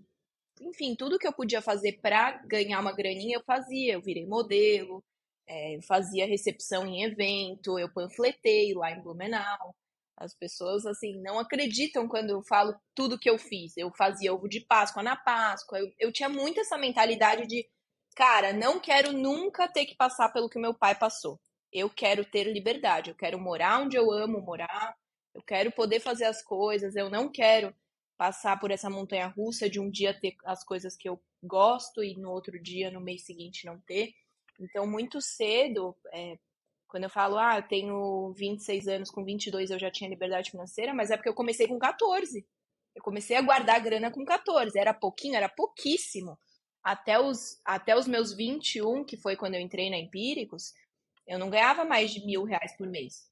enfim, 0.62 0.96
tudo 0.96 1.20
que 1.20 1.28
eu 1.28 1.34
podia 1.34 1.62
fazer 1.62 2.00
para 2.02 2.38
ganhar 2.48 2.80
uma 2.80 2.94
graninha 2.94 3.38
eu 3.38 3.44
fazia. 3.44 3.94
Eu 3.94 4.02
virei 4.02 4.26
modelo, 4.26 5.04
é, 5.48 5.80
fazia 5.88 6.26
recepção 6.26 6.88
em 6.88 7.04
evento, 7.04 7.78
eu 7.78 7.92
panfletei 7.94 8.74
lá 8.74 8.92
em 8.92 9.02
Blumenau. 9.02 9.76
As 10.18 10.34
pessoas, 10.34 10.86
assim, 10.86 11.22
não 11.22 11.38
acreditam 11.40 12.08
quando 12.08 12.30
eu 12.30 12.42
falo 12.44 12.74
tudo 12.96 13.20
que 13.20 13.30
eu 13.30 13.38
fiz. 13.38 13.76
Eu 13.78 13.92
fazia 13.92 14.34
ovo 14.34 14.48
de 14.48 14.62
Páscoa 14.62 15.04
na 15.04 15.16
Páscoa. 15.16 15.78
Eu, 15.80 15.92
eu 16.00 16.12
tinha 16.12 16.30
muito 16.30 16.60
essa 16.62 16.78
mentalidade 16.78 17.46
de 17.48 17.68
cara, 18.16 18.54
não 18.54 18.80
quero 18.80 19.12
nunca 19.12 19.68
ter 19.68 19.86
que 19.86 19.96
passar 19.96 20.30
pelo 20.30 20.50
que 20.50 20.58
meu 20.58 20.74
pai 20.74 20.96
passou. 20.96 21.40
Eu 21.72 21.90
quero 21.90 22.24
ter 22.24 22.46
liberdade, 22.46 23.10
eu 23.10 23.16
quero 23.16 23.38
morar 23.40 23.82
onde 23.82 23.98
eu 23.98 24.10
amo 24.12 24.42
morar, 24.42 24.96
eu 25.34 25.42
quero 25.44 25.72
poder 25.72 26.00
fazer 26.00 26.26
as 26.26 26.42
coisas, 26.42 26.96
eu 26.96 27.10
não 27.10 27.30
quero 27.30 27.76
passar 28.18 28.58
por 28.60 28.72
essa 28.72 28.90
montanha 28.90 29.28
russa 29.28 29.70
de 29.70 29.80
um 29.80 29.90
dia 29.90 30.18
ter 30.18 30.36
as 30.46 30.64
coisas 30.64 30.96
que 30.96 31.10
eu 31.10 31.22
gosto 31.44 32.02
e 32.02 32.16
no 32.16 32.32
outro 32.32 32.58
dia, 32.62 32.90
no 32.90 33.02
mês 33.02 33.26
seguinte, 33.26 33.66
não 33.66 33.78
ter. 33.82 34.14
Então, 34.58 34.88
muito 34.88 35.20
cedo, 35.20 35.94
é, 36.14 36.40
quando 36.88 37.04
eu 37.04 37.10
falo, 37.10 37.38
ah, 37.38 37.58
eu 37.58 37.68
tenho 37.68 38.34
26 38.38 38.88
anos, 38.88 39.12
com 39.12 39.26
22 39.26 39.72
eu 39.72 39.80
já 39.80 39.92
tinha 39.92 40.10
liberdade 40.10 40.52
financeira, 40.52 40.94
mas 40.94 41.12
é 41.12 41.18
porque 41.18 41.28
eu 41.28 41.34
comecei 41.34 41.68
com 41.68 41.78
14. 41.78 42.48
Eu 42.96 43.04
comecei 43.04 43.36
a 43.36 43.42
guardar 43.42 43.82
grana 43.82 44.10
com 44.10 44.24
14. 44.24 44.80
Era 44.80 44.94
pouquinho, 44.94 45.36
era 45.36 45.50
pouquíssimo 45.50 46.40
até 46.86 47.20
os, 47.20 47.60
até 47.66 47.98
os 47.98 48.06
meus 48.06 48.32
21, 48.32 49.04
que 49.04 49.18
foi 49.18 49.36
quando 49.36 49.56
eu 49.56 49.60
entrei 49.60 49.90
na 49.90 49.98
Empíricos, 49.98 50.72
eu 51.26 51.40
não 51.40 51.50
ganhava 51.50 51.84
mais 51.84 52.12
de 52.12 52.24
mil 52.24 52.44
reais 52.44 52.78
por 52.78 52.86
mês. 52.86 53.28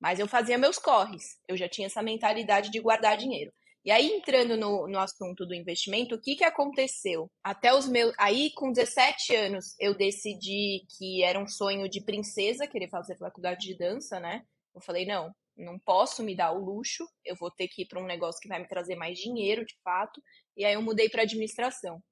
Mas 0.00 0.18
eu 0.18 0.26
fazia 0.26 0.58
meus 0.58 0.76
corres. 0.76 1.38
Eu 1.46 1.56
já 1.56 1.68
tinha 1.68 1.86
essa 1.86 2.02
mentalidade 2.02 2.68
de 2.68 2.80
guardar 2.80 3.16
dinheiro. 3.16 3.52
E 3.84 3.92
aí, 3.92 4.08
entrando 4.08 4.56
no, 4.56 4.88
no 4.88 4.98
assunto 4.98 5.46
do 5.46 5.54
investimento, 5.54 6.16
o 6.16 6.20
que, 6.20 6.34
que 6.34 6.42
aconteceu? 6.42 7.30
Até 7.44 7.72
os 7.72 7.88
meus. 7.88 8.12
Aí, 8.18 8.50
com 8.56 8.72
17 8.72 9.36
anos, 9.36 9.76
eu 9.78 9.96
decidi 9.96 10.84
que 10.98 11.22
era 11.22 11.38
um 11.38 11.46
sonho 11.46 11.88
de 11.88 12.00
princesa 12.00 12.66
querer 12.66 12.88
fazer 12.88 13.16
faculdade 13.16 13.60
de 13.60 13.78
dança, 13.78 14.18
né? 14.18 14.42
Eu 14.74 14.80
falei, 14.80 15.06
não, 15.06 15.32
não 15.56 15.78
posso 15.78 16.24
me 16.24 16.34
dar 16.34 16.50
o 16.50 16.58
luxo, 16.58 17.06
eu 17.24 17.36
vou 17.36 17.52
ter 17.52 17.68
que 17.68 17.82
ir 17.82 17.86
para 17.86 18.02
um 18.02 18.06
negócio 18.06 18.40
que 18.40 18.48
vai 18.48 18.58
me 18.58 18.66
trazer 18.66 18.96
mais 18.96 19.16
dinheiro, 19.16 19.64
de 19.64 19.76
fato. 19.84 20.20
E 20.56 20.64
aí 20.64 20.74
eu 20.74 20.82
mudei 20.82 21.08
para 21.08 21.22
administração. 21.22 22.02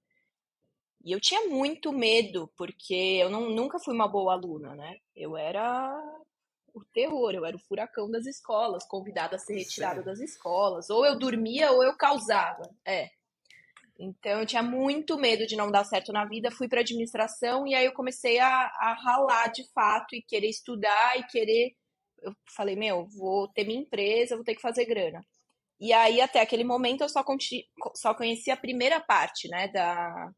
E 1.04 1.12
eu 1.12 1.20
tinha 1.20 1.46
muito 1.48 1.92
medo, 1.92 2.50
porque 2.56 2.94
eu 2.94 3.28
não, 3.28 3.50
nunca 3.50 3.78
fui 3.78 3.94
uma 3.94 4.08
boa 4.08 4.32
aluna, 4.32 4.74
né? 4.74 4.96
Eu 5.14 5.36
era 5.36 5.94
o 6.72 6.82
terror, 6.94 7.34
eu 7.34 7.44
era 7.44 7.54
o 7.54 7.60
furacão 7.60 8.10
das 8.10 8.24
escolas, 8.24 8.86
convidada 8.86 9.36
a 9.36 9.38
ser 9.38 9.54
retirada 9.54 10.02
das 10.02 10.18
escolas. 10.18 10.88
Ou 10.88 11.04
eu 11.04 11.18
dormia 11.18 11.70
ou 11.72 11.84
eu 11.84 11.94
causava. 11.94 12.62
É. 12.86 13.10
Então 13.98 14.40
eu 14.40 14.46
tinha 14.46 14.62
muito 14.62 15.18
medo 15.18 15.46
de 15.46 15.56
não 15.56 15.70
dar 15.70 15.84
certo 15.84 16.10
na 16.10 16.24
vida, 16.24 16.50
fui 16.50 16.68
para 16.68 16.80
administração 16.80 17.66
e 17.66 17.74
aí 17.74 17.84
eu 17.84 17.92
comecei 17.92 18.38
a, 18.40 18.48
a 18.48 18.94
ralar 18.94 19.48
de 19.48 19.62
fato 19.72 20.16
e 20.16 20.22
querer 20.22 20.48
estudar 20.48 21.18
e 21.18 21.26
querer. 21.26 21.76
Eu 22.22 22.34
falei, 22.56 22.76
meu, 22.76 23.06
vou 23.08 23.46
ter 23.48 23.64
minha 23.64 23.80
empresa, 23.80 24.36
vou 24.36 24.44
ter 24.44 24.54
que 24.54 24.62
fazer 24.62 24.86
grana. 24.86 25.20
E 25.78 25.92
aí, 25.92 26.20
até 26.20 26.40
aquele 26.40 26.64
momento, 26.64 27.02
eu 27.02 27.08
só, 27.08 27.22
só 27.94 28.14
conhecia 28.14 28.54
a 28.54 28.56
primeira 28.56 29.00
parte, 29.00 29.48
né, 29.48 29.68
da, 29.68 30.30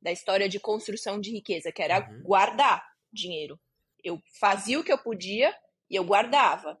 da 0.00 0.10
história 0.10 0.48
de 0.48 0.58
construção 0.58 1.20
de 1.20 1.30
riqueza, 1.30 1.70
que 1.72 1.82
era 1.82 2.00
uhum. 2.00 2.22
guardar 2.22 2.84
dinheiro. 3.12 3.58
Eu 4.02 4.20
fazia 4.38 4.78
o 4.80 4.84
que 4.84 4.92
eu 4.92 4.98
podia 4.98 5.54
e 5.90 5.96
eu 5.96 6.04
guardava. 6.04 6.80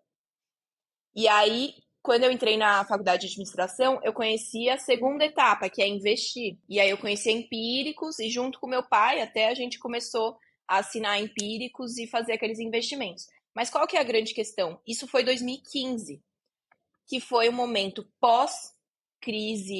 E 1.14 1.28
aí, 1.28 1.74
quando 2.02 2.24
eu 2.24 2.30
entrei 2.30 2.56
na 2.56 2.84
faculdade 2.84 3.22
de 3.22 3.26
administração, 3.28 4.00
eu 4.02 4.12
conheci 4.12 4.68
a 4.68 4.78
segunda 4.78 5.24
etapa, 5.24 5.68
que 5.68 5.82
é 5.82 5.88
investir. 5.88 6.58
E 6.68 6.80
aí 6.80 6.88
eu 6.88 6.98
conheci 6.98 7.30
empíricos 7.30 8.18
e 8.18 8.30
junto 8.30 8.58
com 8.58 8.66
meu 8.66 8.82
pai, 8.82 9.20
até 9.20 9.48
a 9.48 9.54
gente 9.54 9.78
começou 9.78 10.38
a 10.66 10.78
assinar 10.78 11.20
empíricos 11.20 11.98
e 11.98 12.06
fazer 12.06 12.32
aqueles 12.32 12.58
investimentos. 12.58 13.26
Mas 13.54 13.68
qual 13.68 13.86
que 13.86 13.96
é 13.96 14.00
a 14.00 14.04
grande 14.04 14.32
questão? 14.32 14.80
Isso 14.86 15.06
foi 15.08 15.24
2015, 15.24 16.22
que 17.06 17.20
foi 17.20 17.48
o 17.48 17.52
um 17.52 17.56
momento 17.56 18.08
pós-crise, 18.20 19.76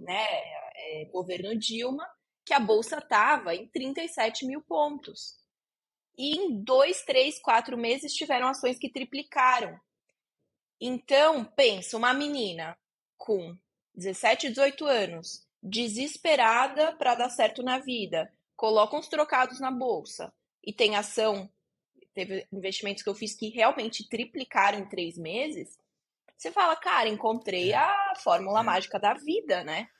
né, 0.00 0.26
é, 0.74 1.04
governo 1.12 1.54
Dilma, 1.56 2.08
que 2.48 2.54
a 2.54 2.58
bolsa 2.58 2.96
estava 2.96 3.54
em 3.54 3.66
37 3.66 4.46
mil 4.46 4.62
pontos. 4.62 5.36
E 6.16 6.34
em 6.34 6.64
dois, 6.64 7.02
três, 7.04 7.38
quatro 7.38 7.76
meses 7.76 8.14
tiveram 8.14 8.48
ações 8.48 8.78
que 8.78 8.88
triplicaram. 8.88 9.78
Então, 10.80 11.44
pensa, 11.44 11.98
uma 11.98 12.14
menina 12.14 12.74
com 13.18 13.54
17, 13.94 14.48
18 14.48 14.86
anos, 14.86 15.46
desesperada 15.62 16.96
para 16.96 17.14
dar 17.14 17.28
certo 17.28 17.62
na 17.62 17.78
vida, 17.80 18.32
coloca 18.56 18.96
uns 18.96 19.08
trocados 19.08 19.60
na 19.60 19.70
bolsa 19.70 20.32
e 20.64 20.72
tem 20.72 20.96
ação, 20.96 21.50
teve 22.14 22.48
investimentos 22.50 23.02
que 23.02 23.10
eu 23.10 23.14
fiz 23.14 23.34
que 23.34 23.50
realmente 23.50 24.08
triplicaram 24.08 24.78
em 24.78 24.88
três 24.88 25.18
meses. 25.18 25.78
Você 26.34 26.50
fala, 26.50 26.74
cara, 26.76 27.10
encontrei 27.10 27.74
a 27.74 28.14
fórmula 28.16 28.62
mágica 28.62 28.98
da 28.98 29.12
vida, 29.12 29.62
né? 29.64 29.90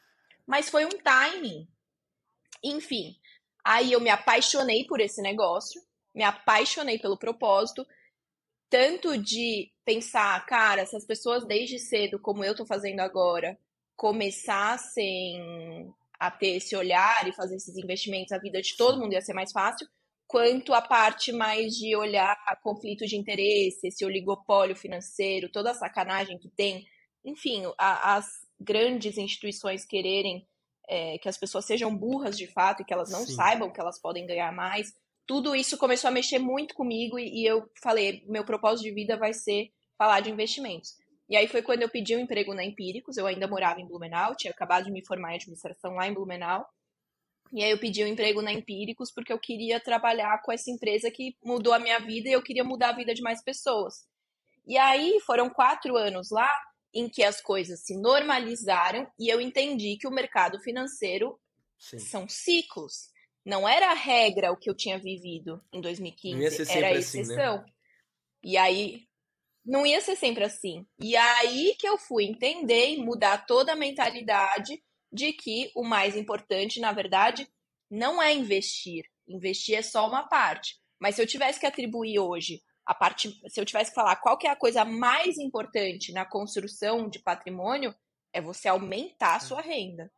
Mas 0.46 0.70
foi 0.70 0.86
um 0.86 0.98
timing. 1.04 1.68
Enfim, 2.62 3.16
aí 3.64 3.92
eu 3.92 4.00
me 4.00 4.10
apaixonei 4.10 4.84
por 4.84 5.00
esse 5.00 5.22
negócio, 5.22 5.80
me 6.14 6.24
apaixonei 6.24 6.98
pelo 6.98 7.18
propósito, 7.18 7.86
tanto 8.70 9.16
de 9.16 9.72
pensar, 9.84 10.44
cara, 10.46 10.84
se 10.84 10.96
as 10.96 11.06
pessoas 11.06 11.46
desde 11.46 11.78
cedo, 11.78 12.18
como 12.18 12.44
eu 12.44 12.54
tô 12.54 12.66
fazendo 12.66 13.00
agora, 13.00 13.58
começassem 13.96 15.92
a 16.18 16.30
ter 16.30 16.56
esse 16.56 16.76
olhar 16.76 17.26
e 17.26 17.32
fazer 17.32 17.56
esses 17.56 17.76
investimentos, 17.76 18.32
a 18.32 18.38
vida 18.38 18.60
de 18.60 18.76
todo 18.76 18.98
mundo 18.98 19.12
ia 19.12 19.20
ser 19.20 19.32
mais 19.32 19.52
fácil, 19.52 19.88
quanto 20.26 20.74
a 20.74 20.82
parte 20.82 21.32
mais 21.32 21.74
de 21.74 21.96
olhar 21.96 22.36
a 22.46 22.54
conflito 22.54 23.06
de 23.06 23.16
interesse, 23.16 23.88
esse 23.88 24.04
oligopólio 24.04 24.76
financeiro, 24.76 25.50
toda 25.50 25.70
a 25.70 25.74
sacanagem 25.74 26.38
que 26.38 26.50
tem, 26.50 26.86
enfim, 27.24 27.62
a, 27.78 28.16
as 28.16 28.26
grandes 28.60 29.16
instituições 29.16 29.86
quererem 29.86 30.46
é, 30.88 31.18
que 31.18 31.28
as 31.28 31.36
pessoas 31.36 31.64
sejam 31.64 31.94
burras 31.94 32.36
de 32.36 32.46
fato 32.46 32.82
e 32.82 32.84
que 32.84 32.92
elas 32.92 33.10
não 33.10 33.26
Sim. 33.26 33.34
saibam 33.34 33.70
que 33.70 33.80
elas 33.80 34.00
podem 34.00 34.26
ganhar 34.26 34.52
mais, 34.52 34.92
tudo 35.26 35.54
isso 35.54 35.76
começou 35.76 36.08
a 36.08 36.10
mexer 36.10 36.38
muito 36.38 36.74
comigo 36.74 37.18
e, 37.18 37.42
e 37.42 37.46
eu 37.46 37.70
falei, 37.82 38.24
meu 38.26 38.44
propósito 38.44 38.84
de 38.84 38.94
vida 38.94 39.16
vai 39.16 39.34
ser 39.34 39.70
falar 39.98 40.20
de 40.20 40.30
investimentos. 40.30 40.96
E 41.28 41.36
aí 41.36 41.46
foi 41.46 41.60
quando 41.60 41.82
eu 41.82 41.90
pedi 41.90 42.16
um 42.16 42.20
emprego 42.20 42.54
na 42.54 42.64
Empíricos, 42.64 43.18
eu 43.18 43.26
ainda 43.26 43.46
morava 43.46 43.78
em 43.80 43.86
Blumenau, 43.86 44.34
tinha 44.34 44.50
acabado 44.50 44.86
de 44.86 44.90
me 44.90 45.04
formar 45.04 45.32
em 45.32 45.36
administração 45.36 45.94
lá 45.94 46.08
em 46.08 46.14
Blumenau. 46.14 46.66
E 47.52 47.62
aí 47.62 47.70
eu 47.70 47.78
pedi 47.78 48.02
um 48.02 48.06
emprego 48.06 48.40
na 48.40 48.52
Empíricos 48.52 49.12
porque 49.12 49.30
eu 49.30 49.38
queria 49.38 49.78
trabalhar 49.78 50.40
com 50.42 50.50
essa 50.50 50.70
empresa 50.70 51.10
que 51.10 51.36
mudou 51.44 51.74
a 51.74 51.78
minha 51.78 51.98
vida 51.98 52.30
e 52.30 52.32
eu 52.32 52.42
queria 52.42 52.64
mudar 52.64 52.90
a 52.90 52.96
vida 52.96 53.12
de 53.12 53.20
mais 53.20 53.42
pessoas. 53.42 54.06
E 54.66 54.78
aí 54.78 55.20
foram 55.26 55.50
quatro 55.50 55.96
anos 55.96 56.30
lá 56.30 56.50
em 56.94 57.08
que 57.08 57.22
as 57.22 57.40
coisas 57.40 57.80
se 57.84 57.96
normalizaram 57.96 59.10
e 59.18 59.28
eu 59.28 59.40
entendi 59.40 59.96
que 59.98 60.06
o 60.06 60.12
mercado 60.12 60.58
financeiro 60.60 61.38
Sim. 61.78 61.98
são 61.98 62.28
ciclos. 62.28 63.10
Não 63.44 63.68
era 63.68 63.90
a 63.90 63.94
regra 63.94 64.52
o 64.52 64.56
que 64.56 64.68
eu 64.68 64.74
tinha 64.74 64.98
vivido 64.98 65.62
em 65.72 65.80
2015, 65.80 66.70
era 66.70 66.88
a 66.88 66.92
exceção. 66.92 67.54
Assim, 67.56 67.64
né? 67.64 67.72
E 68.42 68.56
aí 68.56 69.08
não 69.64 69.86
ia 69.86 70.00
ser 70.00 70.16
sempre 70.16 70.44
assim. 70.44 70.86
E 70.98 71.16
aí 71.16 71.74
que 71.78 71.88
eu 71.88 71.98
fui 71.98 72.24
entender 72.24 72.90
e 72.90 73.02
mudar 73.02 73.46
toda 73.46 73.72
a 73.72 73.76
mentalidade 73.76 74.82
de 75.12 75.32
que 75.32 75.70
o 75.74 75.84
mais 75.84 76.16
importante, 76.16 76.80
na 76.80 76.92
verdade, 76.92 77.48
não 77.90 78.22
é 78.22 78.32
investir. 78.32 79.04
Investir 79.26 79.76
é 79.76 79.82
só 79.82 80.06
uma 80.08 80.26
parte. 80.26 80.78
Mas 80.98 81.14
se 81.14 81.22
eu 81.22 81.26
tivesse 81.26 81.60
que 81.60 81.66
atribuir 81.66 82.18
hoje 82.18 82.62
a 82.88 82.94
parte, 82.94 83.38
se 83.50 83.60
eu 83.60 83.66
tivesse 83.66 83.90
que 83.90 83.94
falar 83.94 84.16
qual 84.16 84.38
que 84.38 84.46
é 84.46 84.50
a 84.50 84.56
coisa 84.56 84.82
mais 84.82 85.36
importante 85.36 86.10
na 86.10 86.24
construção 86.24 87.06
de 87.06 87.18
patrimônio, 87.18 87.94
é 88.32 88.40
você 88.40 88.66
aumentar 88.66 89.36
a 89.36 89.40
sua 89.40 89.60
renda. 89.60 90.10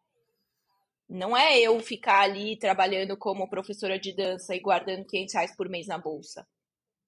Não 1.08 1.36
é 1.36 1.58
eu 1.58 1.80
ficar 1.80 2.20
ali 2.20 2.56
trabalhando 2.56 3.16
como 3.16 3.50
professora 3.50 3.98
de 3.98 4.14
dança 4.14 4.54
e 4.54 4.60
guardando 4.60 5.04
500 5.04 5.34
reais 5.34 5.56
por 5.56 5.68
mês 5.68 5.88
na 5.88 5.98
bolsa. 5.98 6.46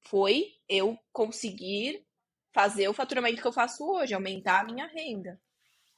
Foi 0.01 0.49
eu 0.69 0.99
conseguir 1.13 2.05
fazer 2.53 2.89
o 2.89 2.93
faturamento 2.93 3.41
que 3.41 3.47
eu 3.47 3.53
faço 3.53 3.89
hoje, 3.89 4.15
aumentar 4.15 4.63
a 4.63 4.65
minha 4.65 4.89
renda. 4.89 5.41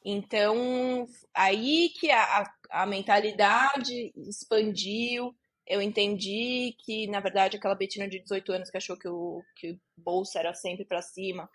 Então, 0.05 1.07
aí 1.33 1.89
que 1.99 2.11
a, 2.11 2.45
a 2.69 2.85
mentalidade 2.85 4.13
expandiu, 4.15 5.35
eu 5.67 5.81
entendi 5.81 6.77
que, 6.85 7.07
na 7.07 7.21
verdade, 7.21 7.57
aquela 7.57 7.75
Betina 7.75 8.09
de 8.09 8.19
18 8.21 8.53
anos 8.53 8.71
que 8.71 8.77
achou 8.77 8.97
que 8.97 9.09
o, 9.09 9.43
que 9.57 9.79
o 10.05 10.23
era 10.37 10.53
sempre 10.55 10.85
para 10.85 11.01
cima, 11.01 11.49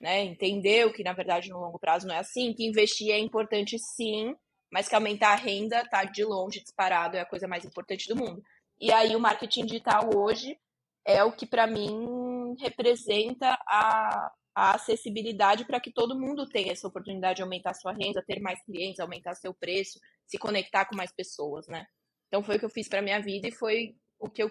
né? 0.00 0.24
Entendeu 0.24 0.92
que, 0.92 1.02
na 1.02 1.12
verdade, 1.12 1.48
no 1.48 1.58
longo 1.60 1.78
prazo 1.78 2.06
não 2.06 2.14
é 2.14 2.18
assim, 2.18 2.52
que 2.52 2.66
investir 2.66 3.10
é 3.10 3.18
importante 3.18 3.78
sim, 3.78 4.34
mas 4.70 4.88
que 4.88 4.94
aumentar 4.94 5.32
a 5.32 5.36
renda 5.36 5.80
está 5.80 6.04
de 6.04 6.24
longe 6.24 6.60
disparado, 6.60 7.16
é 7.16 7.20
a 7.20 7.26
coisa 7.26 7.48
mais 7.48 7.64
importante 7.64 8.08
do 8.08 8.16
mundo. 8.16 8.42
E 8.78 8.92
aí 8.92 9.16
o 9.16 9.20
marketing 9.20 9.64
digital 9.64 10.10
hoje 10.14 10.58
é 11.04 11.24
o 11.24 11.32
que 11.32 11.46
para 11.46 11.66
mim 11.66 12.54
representa 12.60 13.56
a, 13.66 14.30
a 14.54 14.74
acessibilidade 14.74 15.64
para 15.64 15.80
que 15.80 15.92
todo 15.92 16.18
mundo 16.18 16.48
tenha 16.48 16.72
essa 16.72 16.88
oportunidade 16.88 17.36
de 17.36 17.42
aumentar 17.42 17.72
sua 17.74 17.92
renda, 17.92 18.24
ter 18.26 18.40
mais 18.40 18.62
clientes, 18.64 19.00
aumentar 19.00 19.34
seu 19.34 19.54
preço, 19.54 19.98
se 20.26 20.36
conectar 20.36 20.84
com 20.86 20.96
mais 20.96 21.12
pessoas, 21.12 21.66
né? 21.68 21.86
Então 22.28 22.42
foi 22.42 22.56
o 22.56 22.58
que 22.58 22.64
eu 22.64 22.70
fiz 22.70 22.88
para 22.88 23.02
minha 23.02 23.20
vida 23.20 23.48
e 23.48 23.52
foi 23.52 23.96
o 24.18 24.28
que 24.28 24.42
eu 24.42 24.50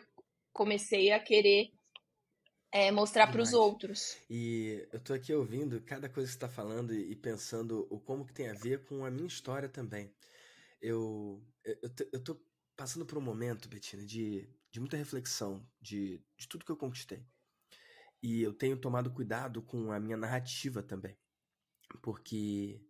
comecei 0.54 1.12
a 1.12 1.20
querer 1.20 1.72
é, 2.72 2.92
mostrar 2.92 3.28
para 3.32 3.42
os 3.42 3.54
outros. 3.54 4.18
E 4.30 4.88
eu 4.92 5.00
tô 5.00 5.14
aqui 5.14 5.34
ouvindo 5.34 5.82
cada 5.82 6.10
coisa 6.10 6.28
que 6.28 6.34
você 6.34 6.40
tá 6.40 6.50
falando 6.50 6.94
e 6.94 7.16
pensando 7.16 7.88
o 7.90 8.00
como 8.00 8.26
que 8.26 8.34
tem 8.34 8.50
a 8.50 8.54
ver 8.54 8.84
com 8.86 9.06
a 9.06 9.12
minha 9.12 9.28
história 9.28 9.70
também. 9.70 10.14
Eu, 10.82 11.42
eu, 11.64 11.92
eu 12.12 12.24
tô 12.24 12.40
passando 12.76 13.06
por 13.06 13.18
um 13.18 13.22
momento, 13.22 13.70
Betina, 13.70 14.06
de, 14.06 14.50
de 14.72 14.80
muita 14.80 14.98
reflexão 14.98 15.66
de, 15.82 16.22
de 16.38 16.48
tudo 16.48 16.66
que 16.66 16.72
eu 16.72 16.78
conquistei. 16.78 17.26
E 18.22 18.42
eu 18.42 18.54
tenho 18.54 18.78
tomado 18.78 19.12
cuidado 19.12 19.62
com 19.62 19.92
a 19.92 20.00
minha 20.00 20.18
narrativa 20.18 20.84
também. 20.84 21.18
Porque 22.02 22.82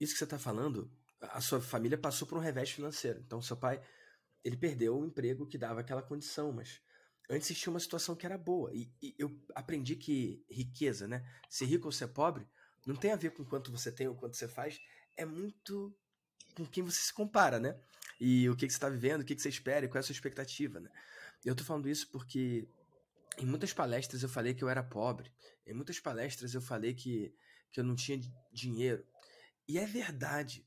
isso 0.00 0.12
que 0.12 0.18
você 0.18 0.24
está 0.24 0.38
falando, 0.38 0.90
a 1.20 1.40
sua 1.40 1.60
família 1.60 1.98
passou 1.98 2.26
por 2.26 2.38
um 2.38 2.40
revés 2.40 2.70
financeiro. 2.70 3.20
Então, 3.20 3.40
seu 3.40 3.56
pai, 3.56 3.80
ele 4.44 4.56
perdeu 4.56 4.98
o 4.98 5.04
emprego 5.04 5.46
que 5.46 5.58
dava 5.58 5.80
aquela 5.80 6.02
condição, 6.02 6.52
mas 6.52 6.80
antes 7.28 7.50
existia 7.50 7.70
uma 7.70 7.80
situação 7.80 8.14
que 8.14 8.26
era 8.26 8.38
boa. 8.38 8.72
E, 8.74 8.90
e, 9.02 9.14
eu 9.18 9.38
aprendi 9.54 9.96
que 9.96 10.44
riqueza, 10.50 11.08
né? 11.08 11.24
Ser 11.48 11.66
rico 11.66 11.86
ou 11.86 11.92
ser 11.92 12.08
pobre, 12.08 12.46
não 12.86 12.94
tem 12.94 13.12
a 13.12 13.16
ver 13.16 13.30
com 13.30 13.44
quanto 13.44 13.72
você 13.72 13.90
tem 13.90 14.06
ou 14.06 14.14
quanto 14.14 14.36
você 14.36 14.46
faz, 14.46 14.80
é 15.16 15.24
muito 15.24 15.94
com 16.54 16.64
quem 16.64 16.82
você 16.82 17.00
se 17.00 17.12
compara, 17.12 17.58
né? 17.58 17.78
E 18.20 18.48
o 18.48 18.56
que, 18.56 18.66
que 18.66 18.72
você 18.72 18.76
está 18.76 18.88
vivendo, 18.88 19.20
o 19.20 19.24
que, 19.24 19.34
que 19.34 19.42
você 19.42 19.48
espera 19.48 19.84
e 19.84 19.88
qual 19.88 19.98
é 19.98 20.00
a 20.00 20.02
sua 20.02 20.12
expectativa, 20.12 20.80
né? 20.80 20.90
Eu 21.44 21.54
tô 21.54 21.64
falando 21.64 21.88
isso 21.88 22.08
porque 22.10 22.68
em 23.38 23.44
muitas 23.44 23.72
palestras 23.72 24.22
eu 24.22 24.28
falei 24.28 24.54
que 24.54 24.64
eu 24.64 24.68
era 24.68 24.82
pobre. 24.82 25.30
Em 25.66 25.74
muitas 25.74 26.00
palestras 26.00 26.54
eu 26.54 26.62
falei 26.62 26.94
que, 26.94 27.34
que 27.70 27.80
eu 27.80 27.84
não 27.84 27.94
tinha 27.94 28.18
dinheiro. 28.52 29.04
E 29.68 29.78
é 29.78 29.86
verdade. 29.86 30.66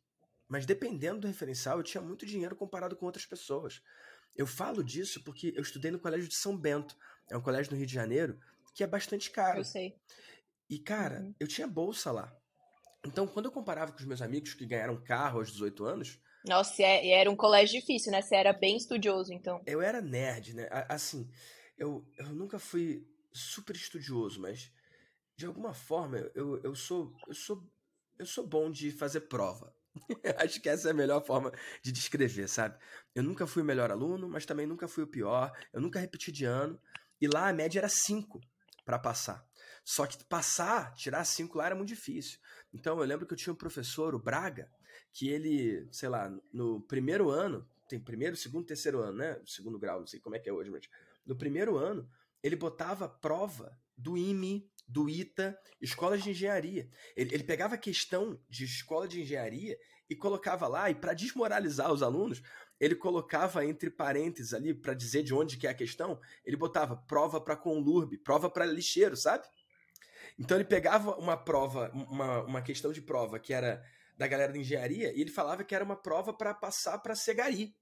Mas 0.49 0.65
dependendo 0.65 1.21
do 1.21 1.27
referencial, 1.27 1.77
eu 1.77 1.83
tinha 1.83 2.01
muito 2.01 2.25
dinheiro 2.25 2.55
comparado 2.55 2.95
com 2.95 3.05
outras 3.05 3.25
pessoas. 3.25 3.81
Eu 4.35 4.47
falo 4.47 4.83
disso 4.83 5.23
porque 5.23 5.53
eu 5.55 5.61
estudei 5.61 5.91
no 5.91 5.99
Colégio 5.99 6.27
de 6.27 6.35
São 6.35 6.57
Bento. 6.57 6.97
É 7.29 7.37
um 7.37 7.41
colégio 7.41 7.71
no 7.71 7.77
Rio 7.77 7.85
de 7.85 7.93
Janeiro 7.93 8.39
que 8.73 8.83
é 8.83 8.87
bastante 8.87 9.29
caro. 9.29 9.59
Eu 9.59 9.63
sei. 9.63 9.95
E, 10.69 10.79
cara, 10.79 11.21
uhum. 11.21 11.35
eu 11.39 11.47
tinha 11.47 11.67
bolsa 11.67 12.11
lá. 12.11 12.35
Então, 13.05 13.27
quando 13.27 13.45
eu 13.45 13.51
comparava 13.51 13.91
com 13.91 13.99
os 13.99 14.05
meus 14.05 14.21
amigos 14.21 14.53
que 14.53 14.65
ganharam 14.65 15.01
carro 15.03 15.39
aos 15.39 15.51
18 15.51 15.85
anos. 15.85 16.19
Nossa, 16.45 16.81
e 16.81 17.09
era 17.09 17.29
um 17.29 17.35
colégio 17.35 17.79
difícil, 17.79 18.11
né? 18.11 18.21
Você 18.21 18.35
era 18.35 18.53
bem 18.53 18.77
estudioso, 18.77 19.33
então. 19.33 19.61
Eu 19.65 19.81
era 19.81 20.01
nerd, 20.01 20.53
né? 20.53 20.67
Assim, 20.87 21.29
eu, 21.77 22.05
eu 22.17 22.29
nunca 22.29 22.57
fui 22.57 23.07
super 23.31 23.75
estudioso, 23.75 24.39
mas 24.41 24.71
de 25.35 25.45
alguma 25.45 25.73
forma 25.73 26.17
eu, 26.35 26.61
eu, 26.63 26.75
sou, 26.75 27.13
eu, 27.27 27.33
sou, 27.33 27.63
eu 28.17 28.25
sou 28.25 28.45
bom 28.45 28.69
de 28.69 28.91
fazer 28.91 29.21
prova. 29.21 29.73
Acho 30.37 30.61
que 30.61 30.69
essa 30.69 30.89
é 30.89 30.91
a 30.91 30.93
melhor 30.93 31.25
forma 31.25 31.51
de 31.81 31.91
descrever, 31.91 32.47
sabe? 32.47 32.77
Eu 33.13 33.23
nunca 33.23 33.45
fui 33.47 33.61
o 33.61 33.65
melhor 33.65 33.91
aluno, 33.91 34.27
mas 34.29 34.45
também 34.45 34.65
nunca 34.65 34.87
fui 34.87 35.03
o 35.03 35.07
pior. 35.07 35.51
Eu 35.73 35.81
nunca 35.81 35.99
repeti 35.99 36.31
de 36.31 36.45
ano. 36.45 36.79
E 37.21 37.27
lá 37.27 37.49
a 37.49 37.53
média 37.53 37.79
era 37.79 37.89
5 37.89 38.39
para 38.85 38.97
passar. 38.97 39.47
Só 39.83 40.05
que 40.05 40.23
passar, 40.25 40.93
tirar 40.93 41.23
cinco 41.25 41.57
lá 41.57 41.65
era 41.65 41.75
muito 41.75 41.89
difícil. 41.89 42.39
Então 42.73 42.99
eu 42.99 43.05
lembro 43.05 43.25
que 43.25 43.33
eu 43.33 43.37
tinha 43.37 43.53
um 43.53 43.55
professor, 43.55 44.13
o 44.13 44.19
Braga, 44.19 44.69
que 45.11 45.29
ele, 45.29 45.87
sei 45.91 46.09
lá, 46.09 46.31
no 46.53 46.81
primeiro 46.81 47.29
ano, 47.29 47.67
tem 47.87 47.99
primeiro, 47.99 48.35
segundo, 48.35 48.65
terceiro 48.65 48.99
ano, 49.01 49.17
né? 49.17 49.41
Segundo 49.45 49.79
grau, 49.79 49.99
não 49.99 50.07
sei 50.07 50.19
como 50.19 50.35
é 50.35 50.39
que 50.39 50.49
é 50.49 50.53
hoje, 50.53 50.69
mas 50.69 50.87
no 51.25 51.35
primeiro 51.35 51.75
ano, 51.77 52.07
ele 52.43 52.55
botava 52.55 53.09
prova 53.09 53.75
do 53.97 54.17
IME, 54.17 54.69
do 54.89 55.07
ITA, 55.07 55.57
escolas 55.79 56.23
de 56.23 56.31
engenharia. 56.31 56.89
Ele, 57.15 57.33
ele 57.33 57.43
pegava 57.43 57.75
a 57.75 57.77
questão 57.77 58.39
de 58.49 58.65
escola 58.65 59.07
de 59.07 59.21
engenharia 59.21 59.77
e 60.09 60.15
colocava 60.15 60.67
lá, 60.67 60.89
e 60.89 60.95
para 60.95 61.13
desmoralizar 61.13 61.93
os 61.93 62.01
alunos, 62.01 62.41
ele 62.79 62.95
colocava 62.95 63.63
entre 63.63 63.91
parênteses 63.91 64.53
ali, 64.53 64.73
para 64.73 64.95
dizer 64.95 65.21
de 65.21 65.33
onde 65.33 65.57
que 65.57 65.67
é 65.67 65.69
a 65.69 65.75
questão, 65.75 66.19
ele 66.43 66.57
botava 66.57 66.97
prova 66.97 67.39
para 67.39 67.55
conlurbe, 67.55 68.17
prova 68.17 68.49
para 68.49 68.65
lixeiro, 68.65 69.15
sabe? 69.15 69.45
Então 70.39 70.57
ele 70.57 70.65
pegava 70.65 71.15
uma 71.17 71.37
prova, 71.37 71.91
uma, 71.93 72.43
uma 72.43 72.61
questão 72.61 72.91
de 72.91 73.01
prova 73.01 73.37
que 73.37 73.53
era 73.53 73.83
da 74.17 74.27
galera 74.27 74.51
da 74.51 74.57
engenharia, 74.57 75.13
e 75.13 75.21
ele 75.21 75.31
falava 75.31 75.63
que 75.63 75.75
era 75.75 75.85
uma 75.85 75.95
prova 75.95 76.33
para 76.33 76.53
passar 76.53 76.97
para 76.97 77.15
Segari. 77.15 77.75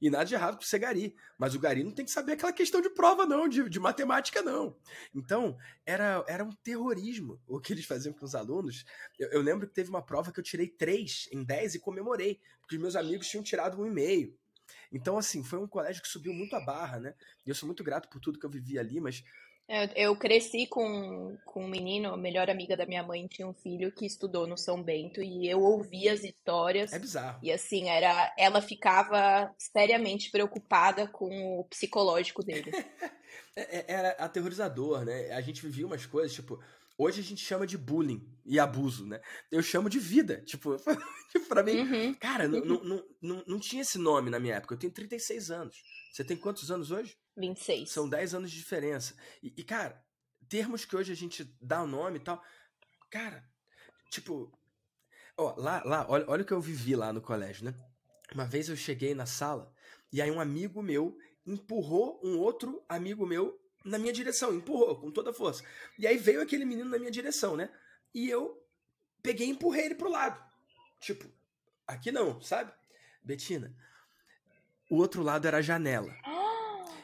E 0.00 0.10
nada 0.10 0.24
de 0.24 0.34
errado 0.34 0.56
com 0.56 0.62
ser 0.62 0.78
gari. 0.78 1.14
Mas 1.36 1.54
o 1.54 1.58
gari 1.58 1.82
não 1.82 1.92
tem 1.92 2.04
que 2.04 2.10
saber 2.10 2.32
aquela 2.32 2.52
questão 2.52 2.80
de 2.80 2.90
prova, 2.90 3.26
não, 3.26 3.48
de, 3.48 3.68
de 3.68 3.80
matemática, 3.80 4.42
não. 4.42 4.76
Então, 5.14 5.56
era, 5.84 6.24
era 6.28 6.44
um 6.44 6.52
terrorismo 6.52 7.40
o 7.46 7.60
que 7.60 7.72
eles 7.72 7.84
faziam 7.84 8.12
com 8.12 8.24
os 8.24 8.34
alunos. 8.34 8.84
Eu, 9.18 9.28
eu 9.30 9.42
lembro 9.42 9.66
que 9.66 9.74
teve 9.74 9.90
uma 9.90 10.04
prova 10.04 10.32
que 10.32 10.38
eu 10.38 10.44
tirei 10.44 10.68
três 10.68 11.28
em 11.32 11.42
dez 11.44 11.74
e 11.74 11.80
comemorei, 11.80 12.40
porque 12.60 12.76
os 12.76 12.82
meus 12.82 12.96
amigos 12.96 13.28
tinham 13.28 13.42
tirado 13.42 13.80
um 13.80 13.86
e 13.86 13.90
meio. 13.90 14.36
Então, 14.92 15.18
assim, 15.18 15.42
foi 15.42 15.58
um 15.58 15.66
colégio 15.66 16.02
que 16.02 16.08
subiu 16.08 16.32
muito 16.32 16.54
a 16.54 16.60
barra, 16.60 16.98
né? 16.98 17.14
E 17.44 17.48
eu 17.48 17.54
sou 17.54 17.66
muito 17.66 17.82
grato 17.82 18.08
por 18.08 18.20
tudo 18.20 18.38
que 18.38 18.46
eu 18.46 18.50
vivi 18.50 18.78
ali, 18.78 19.00
mas 19.00 19.22
eu, 19.94 20.16
cresci 20.16 20.66
com, 20.66 21.36
com 21.44 21.64
um 21.64 21.68
menino, 21.68 22.12
a 22.12 22.16
melhor 22.16 22.48
amiga 22.48 22.76
da 22.76 22.86
minha 22.86 23.02
mãe 23.02 23.26
tinha 23.26 23.46
um 23.46 23.52
filho 23.52 23.92
que 23.92 24.06
estudou 24.06 24.46
no 24.46 24.56
São 24.56 24.82
Bento 24.82 25.22
e 25.22 25.48
eu 25.48 25.60
ouvia 25.60 26.12
as 26.12 26.24
histórias. 26.24 26.92
É 26.92 26.98
bizarro. 26.98 27.38
E 27.42 27.52
assim, 27.52 27.88
era, 27.88 28.34
ela 28.38 28.62
ficava 28.62 29.54
seriamente 29.58 30.30
preocupada 30.30 31.06
com 31.06 31.60
o 31.60 31.64
psicológico 31.64 32.42
dele. 32.42 32.70
É, 33.54 33.78
é, 33.78 33.84
era 33.88 34.10
aterrorizador, 34.12 35.04
né? 35.04 35.32
A 35.32 35.40
gente 35.40 35.60
vivia 35.60 35.84
umas 35.84 36.06
coisas, 36.06 36.32
tipo, 36.32 36.60
Hoje 37.00 37.20
a 37.20 37.22
gente 37.22 37.44
chama 37.44 37.64
de 37.64 37.78
bullying 37.78 38.28
e 38.44 38.58
abuso, 38.58 39.06
né? 39.06 39.20
Eu 39.52 39.62
chamo 39.62 39.88
de 39.88 40.00
vida. 40.00 40.42
Tipo, 40.44 40.76
pra 41.48 41.62
mim, 41.62 41.78
uhum. 41.78 42.14
cara, 42.14 42.48
não, 42.48 42.60
não, 42.60 43.04
não, 43.22 43.44
não 43.46 43.60
tinha 43.60 43.82
esse 43.82 43.98
nome 43.98 44.30
na 44.30 44.40
minha 44.40 44.56
época. 44.56 44.74
Eu 44.74 44.78
tenho 44.78 44.92
36 44.92 45.52
anos. 45.52 45.76
Você 46.12 46.24
tem 46.24 46.36
quantos 46.36 46.72
anos 46.72 46.90
hoje? 46.90 47.16
26. 47.38 47.90
São 47.90 48.08
10 48.08 48.34
anos 48.34 48.50
de 48.50 48.58
diferença. 48.58 49.14
E, 49.42 49.52
e, 49.56 49.64
cara, 49.64 50.04
termos 50.48 50.84
que 50.84 50.96
hoje 50.96 51.12
a 51.12 51.16
gente 51.16 51.44
dá 51.60 51.82
o 51.82 51.86
nome 51.86 52.18
e 52.18 52.22
tal. 52.22 52.42
Cara, 53.10 53.44
tipo. 54.10 54.52
Ó, 55.36 55.54
lá, 55.56 55.82
lá, 55.84 56.06
olha, 56.08 56.24
olha 56.28 56.42
o 56.42 56.44
que 56.44 56.52
eu 56.52 56.60
vivi 56.60 56.96
lá 56.96 57.12
no 57.12 57.20
colégio, 57.20 57.64
né? 57.64 57.74
Uma 58.34 58.44
vez 58.44 58.68
eu 58.68 58.76
cheguei 58.76 59.14
na 59.14 59.24
sala 59.24 59.72
e 60.12 60.20
aí 60.20 60.30
um 60.30 60.40
amigo 60.40 60.82
meu 60.82 61.16
empurrou 61.46 62.20
um 62.22 62.38
outro 62.38 62.84
amigo 62.88 63.26
meu 63.26 63.58
na 63.84 63.98
minha 63.98 64.12
direção, 64.12 64.54
empurrou 64.54 65.00
com 65.00 65.10
toda 65.10 65.30
a 65.30 65.34
força. 65.34 65.62
E 65.98 66.06
aí 66.06 66.18
veio 66.18 66.42
aquele 66.42 66.64
menino 66.64 66.90
na 66.90 66.98
minha 66.98 67.10
direção, 67.10 67.56
né? 67.56 67.70
E 68.14 68.28
eu 68.28 68.62
peguei 69.22 69.46
e 69.46 69.50
empurrei 69.50 69.86
ele 69.86 69.94
pro 69.94 70.10
lado. 70.10 70.42
Tipo, 71.00 71.30
aqui 71.86 72.12
não, 72.12 72.40
sabe? 72.42 72.72
Betina, 73.22 73.74
o 74.90 74.96
outro 74.96 75.22
lado 75.22 75.46
era 75.46 75.58
a 75.58 75.62
janela. 75.62 76.14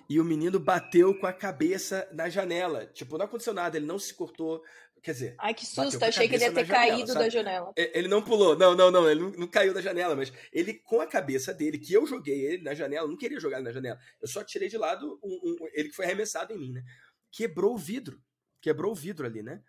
E 0.08 0.20
o 0.20 0.25
menino 0.25 0.61
bateu 0.61 1.18
com 1.18 1.26
a 1.26 1.32
cabeça 1.32 2.08
na 2.12 2.28
janela. 2.28 2.87
Tipo, 2.87 3.16
não 3.16 3.25
aconteceu 3.25 3.54
nada, 3.54 3.76
ele 3.76 3.87
não 3.87 3.99
se 3.99 4.12
cortou. 4.14 4.62
Quer 5.02 5.12
dizer. 5.12 5.34
Ai, 5.38 5.52
que 5.52 5.66
susto, 5.66 6.02
achei 6.02 6.26
que 6.26 6.34
ele 6.34 6.44
ia 6.44 6.52
ter 6.52 6.66
caído 6.66 7.08
janela, 7.08 7.18
da 7.18 7.28
janela. 7.28 7.73
Ele 7.76 8.08
não 8.08 8.23
pulou, 8.23 8.56
não, 8.56 8.75
não, 8.75 8.90
não, 8.90 9.08
ele 9.08 9.20
não, 9.20 9.30
não, 9.32 9.46
caiu 9.46 9.75
da 9.75 9.82
janela, 9.82 10.16
mas 10.16 10.32
ele, 10.50 10.75
com 10.75 10.99
a 11.00 11.06
cabeça 11.06 11.52
dele, 11.52 11.79
que 11.79 11.92
eu 11.92 12.07
joguei 12.07 12.40
ele 12.40 12.62
na 12.62 12.72
janela, 12.72 13.07
não 13.07 13.16
queria 13.16 13.38
jogar 13.38 13.59
ele 13.59 13.66
na 13.66 13.72
janela. 13.72 13.98
Eu 14.20 14.26
só 14.26 14.42
tirei 14.42 14.68
de 14.68 14.79
lado 14.79 15.20
um, 15.22 15.40
um, 15.44 15.68
ele 15.74 15.90
que 15.90 15.94
foi 15.94 16.07
arremessado 16.07 16.55
em 16.55 16.59
mim, 16.59 16.72
né? 16.72 16.83
Quebrou 17.31 17.74
o 17.74 17.79
vidro. 17.79 18.18
Quebrou 18.62 18.92
o 18.92 18.94
vidro 18.94 19.26
ali, 19.26 19.42
né? 19.42 19.62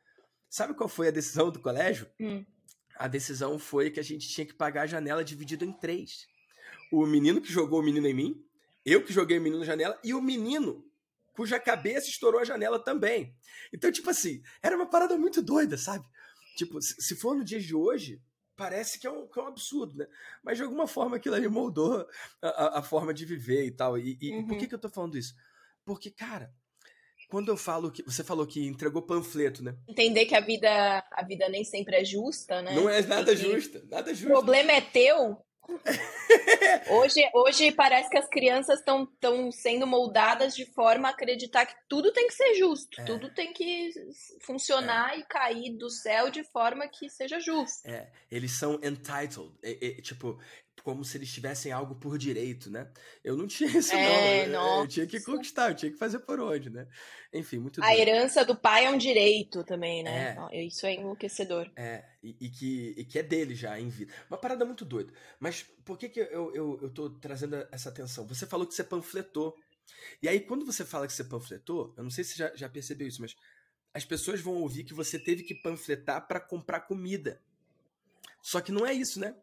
Sabe 0.49 0.73
qual 0.73 0.87
foi 0.87 1.09
a 1.09 1.11
decisão 1.11 1.51
do 1.51 1.59
colégio? 1.59 2.07
Hum. 2.17 2.45
A 2.97 3.09
decisão 3.09 3.59
foi 3.59 3.91
que 3.91 3.99
a 3.99 4.03
gente 4.03 4.29
tinha 4.29 4.45
que 4.45 4.53
pagar 4.53 4.83
a 4.83 4.87
janela 4.87 5.21
dividido 5.21 5.65
em 5.65 5.73
três. 5.73 6.27
O 6.89 7.05
menino 7.05 7.41
que 7.41 7.51
jogou 7.51 7.81
o 7.81 7.83
menino 7.83 8.07
em 8.07 8.13
mim, 8.13 8.45
eu 8.85 9.03
que 9.03 9.11
joguei 9.11 9.37
o 9.37 9.41
menino 9.41 9.59
na 9.59 9.65
janela, 9.65 9.99
e 10.03 10.13
o 10.13 10.21
menino 10.21 10.85
cuja 11.33 11.59
cabeça 11.59 12.07
estourou 12.07 12.39
a 12.39 12.45
janela 12.45 12.79
também. 12.79 13.35
Então, 13.73 13.91
tipo 13.91 14.09
assim, 14.09 14.41
era 14.63 14.75
uma 14.75 14.89
parada 14.89 15.17
muito 15.17 15.41
doida, 15.41 15.77
sabe? 15.77 16.05
Tipo, 16.55 16.81
se 16.81 17.15
for 17.15 17.35
no 17.35 17.43
dia 17.43 17.59
de 17.59 17.75
hoje, 17.75 18.21
parece 18.55 18.99
que 18.99 19.05
é 19.05 19.11
um, 19.11 19.27
que 19.27 19.37
é 19.37 19.43
um 19.43 19.47
absurdo, 19.47 19.97
né? 19.97 20.07
Mas 20.43 20.57
de 20.57 20.63
alguma 20.63 20.87
forma 20.87 21.17
aquilo 21.17 21.35
ali 21.35 21.47
moldou 21.47 22.07
a, 22.41 22.79
a 22.79 22.81
forma 22.81 23.13
de 23.13 23.25
viver 23.25 23.65
e 23.65 23.71
tal. 23.71 23.97
E, 23.97 24.17
e 24.21 24.33
uhum. 24.33 24.47
por 24.47 24.57
que, 24.57 24.63
uhum. 24.63 24.69
que 24.69 24.75
eu 24.75 24.79
tô 24.79 24.89
falando 24.89 25.17
isso? 25.17 25.35
Porque, 25.83 26.09
cara, 26.09 26.53
quando 27.29 27.49
eu 27.49 27.57
falo 27.57 27.91
que. 27.91 28.03
Você 28.03 28.23
falou 28.23 28.47
que 28.47 28.65
entregou 28.65 29.01
panfleto, 29.01 29.63
né? 29.63 29.75
Entender 29.87 30.25
que 30.25 30.35
a 30.35 30.39
vida, 30.39 31.03
a 31.11 31.23
vida 31.23 31.49
nem 31.49 31.63
sempre 31.63 31.97
é 31.97 32.05
justa, 32.05 32.61
né? 32.61 32.73
Não 32.73 32.89
é 32.89 33.01
nada 33.01 33.35
justa, 33.35 33.83
nada 33.89 34.13
justa. 34.13 34.29
O 34.29 34.37
problema 34.37 34.71
é 34.71 34.81
teu 34.81 35.37
hoje, 36.89 37.29
hoje 37.33 37.71
parece 37.71 38.09
que 38.09 38.17
as 38.17 38.27
crianças 38.27 38.79
estão 38.79 39.07
sendo 39.51 39.87
moldadas 39.87 40.55
de 40.55 40.65
forma 40.65 41.07
a 41.07 41.11
acreditar 41.11 41.65
que 41.65 41.75
tudo 41.87 42.11
tem 42.11 42.27
que 42.27 42.33
ser 42.33 42.55
justo, 42.55 43.01
é. 43.01 43.03
tudo 43.05 43.33
tem 43.33 43.53
que 43.53 43.91
funcionar 44.41 45.13
é. 45.13 45.19
e 45.19 45.23
cair 45.23 45.77
do 45.77 45.89
céu 45.89 46.29
de 46.29 46.43
forma 46.43 46.87
que 46.87 47.09
seja 47.09 47.39
justo. 47.39 47.87
É, 47.87 48.09
eles 48.31 48.51
são 48.51 48.79
entitled, 48.83 49.51
tipo, 50.01 50.39
como 50.85 51.03
se 51.03 51.17
eles 51.17 51.33
tivessem 51.33 51.71
algo 51.71 51.95
por 51.95 52.15
direito, 52.15 52.69
né? 52.69 52.87
Eu 53.23 53.35
não 53.35 53.47
tinha 53.47 53.67
isso, 53.75 53.91
é, 53.91 54.45
não. 54.45 54.77
Eu, 54.77 54.81
eu, 54.83 54.87
tinha 54.87 55.07
que 55.07 55.19
conquistar, 55.19 55.71
eu 55.71 55.75
tinha 55.75 55.91
que 55.91 55.97
fazer 55.97 56.19
por 56.19 56.39
onde, 56.39 56.69
né? 56.69 56.87
Enfim, 57.33 57.57
muito 57.57 57.83
A 57.83 57.97
herança 57.97 58.45
do 58.45 58.55
pai 58.55 58.85
é 58.85 58.91
um 58.91 58.97
direito 58.97 59.63
também, 59.63 60.03
né? 60.03 60.37
É. 60.51 60.63
Isso 60.63 60.85
é 60.85 60.93
enlouquecedor. 60.93 61.71
É, 61.75 62.05
e, 62.21 62.37
e, 62.39 62.49
que, 62.51 62.93
e 62.97 63.03
que 63.03 63.17
é 63.17 63.23
dele 63.23 63.55
já 63.55 63.79
em 63.79 63.89
vida. 63.89 64.13
Uma 64.29 64.37
parada 64.37 64.63
muito 64.63 64.85
doida. 64.85 65.11
Mas 65.39 65.63
por 65.83 65.97
que, 65.97 66.07
que 66.07 66.19
eu, 66.19 66.53
eu, 66.53 66.79
eu 66.83 66.89
tô 66.91 67.09
trazendo 67.09 67.55
essa 67.71 67.89
atenção? 67.89 68.27
Você 68.27 68.45
falou 68.45 68.67
que 68.67 68.75
você 68.75 68.83
panfletou. 68.83 69.57
E 70.21 70.29
aí, 70.29 70.39
quando 70.39 70.67
você 70.67 70.85
fala 70.85 71.07
que 71.07 71.13
você 71.13 71.23
panfletou, 71.23 71.95
eu 71.97 72.03
não 72.03 72.11
sei 72.11 72.23
se 72.23 72.37
já, 72.37 72.55
já 72.55 72.69
percebeu 72.69 73.07
isso, 73.07 73.21
mas 73.21 73.35
as 73.91 74.05
pessoas 74.05 74.39
vão 74.39 74.53
ouvir 74.53 74.83
que 74.83 74.93
você 74.93 75.17
teve 75.17 75.41
que 75.41 75.55
panfletar 75.55 76.27
para 76.27 76.39
comprar 76.39 76.81
comida. 76.81 77.41
Só 78.39 78.61
que 78.61 78.71
não 78.71 78.85
é 78.85 78.93
isso, 78.93 79.19
né? 79.19 79.35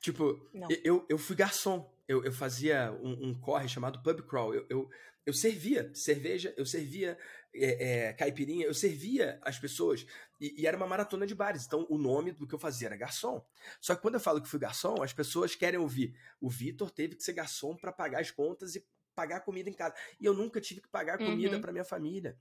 Tipo, 0.00 0.48
eu, 0.84 1.04
eu 1.08 1.18
fui 1.18 1.34
garçom. 1.34 1.92
Eu, 2.06 2.24
eu 2.24 2.32
fazia 2.32 2.92
um, 3.02 3.28
um 3.28 3.40
corre 3.40 3.68
chamado 3.68 4.02
pub 4.02 4.22
crawl. 4.22 4.54
Eu, 4.54 4.66
eu, 4.68 4.90
eu 5.26 5.34
servia 5.34 5.92
cerveja, 5.94 6.54
eu 6.56 6.64
servia 6.64 7.18
é, 7.54 8.08
é, 8.08 8.12
caipirinha, 8.14 8.66
eu 8.66 8.72
servia 8.72 9.38
as 9.42 9.58
pessoas. 9.58 10.06
E, 10.40 10.62
e, 10.62 10.66
era 10.66 10.76
uma 10.76 10.86
maratona 10.86 11.26
de 11.26 11.34
bares. 11.34 11.66
Então, 11.66 11.86
o 11.90 11.98
nome 11.98 12.32
do 12.32 12.46
que 12.46 12.54
eu 12.54 12.58
fazia 12.58 12.88
era 12.88 12.96
garçom. 12.96 13.44
Só 13.80 13.94
que 13.94 14.00
quando 14.00 14.14
eu 14.14 14.20
falo 14.20 14.40
que 14.40 14.48
fui 14.48 14.58
garçom, 14.58 15.02
as 15.02 15.12
pessoas 15.12 15.54
querem 15.54 15.78
ouvir. 15.78 16.14
O 16.40 16.48
Vitor 16.48 16.90
teve 16.90 17.16
que 17.16 17.22
ser 17.22 17.32
garçom 17.32 17.76
para 17.76 17.92
pagar 17.92 18.20
as 18.20 18.30
contas 18.30 18.74
e 18.74 18.86
pagar 19.14 19.40
comida 19.40 19.68
em 19.68 19.74
casa. 19.74 19.94
E 20.20 20.24
eu 20.24 20.32
nunca 20.32 20.60
tive 20.60 20.80
que 20.80 20.88
pagar 20.88 21.18
comida 21.18 21.56
uhum. 21.56 21.60
para 21.60 21.72
minha 21.72 21.84
família. 21.84 22.38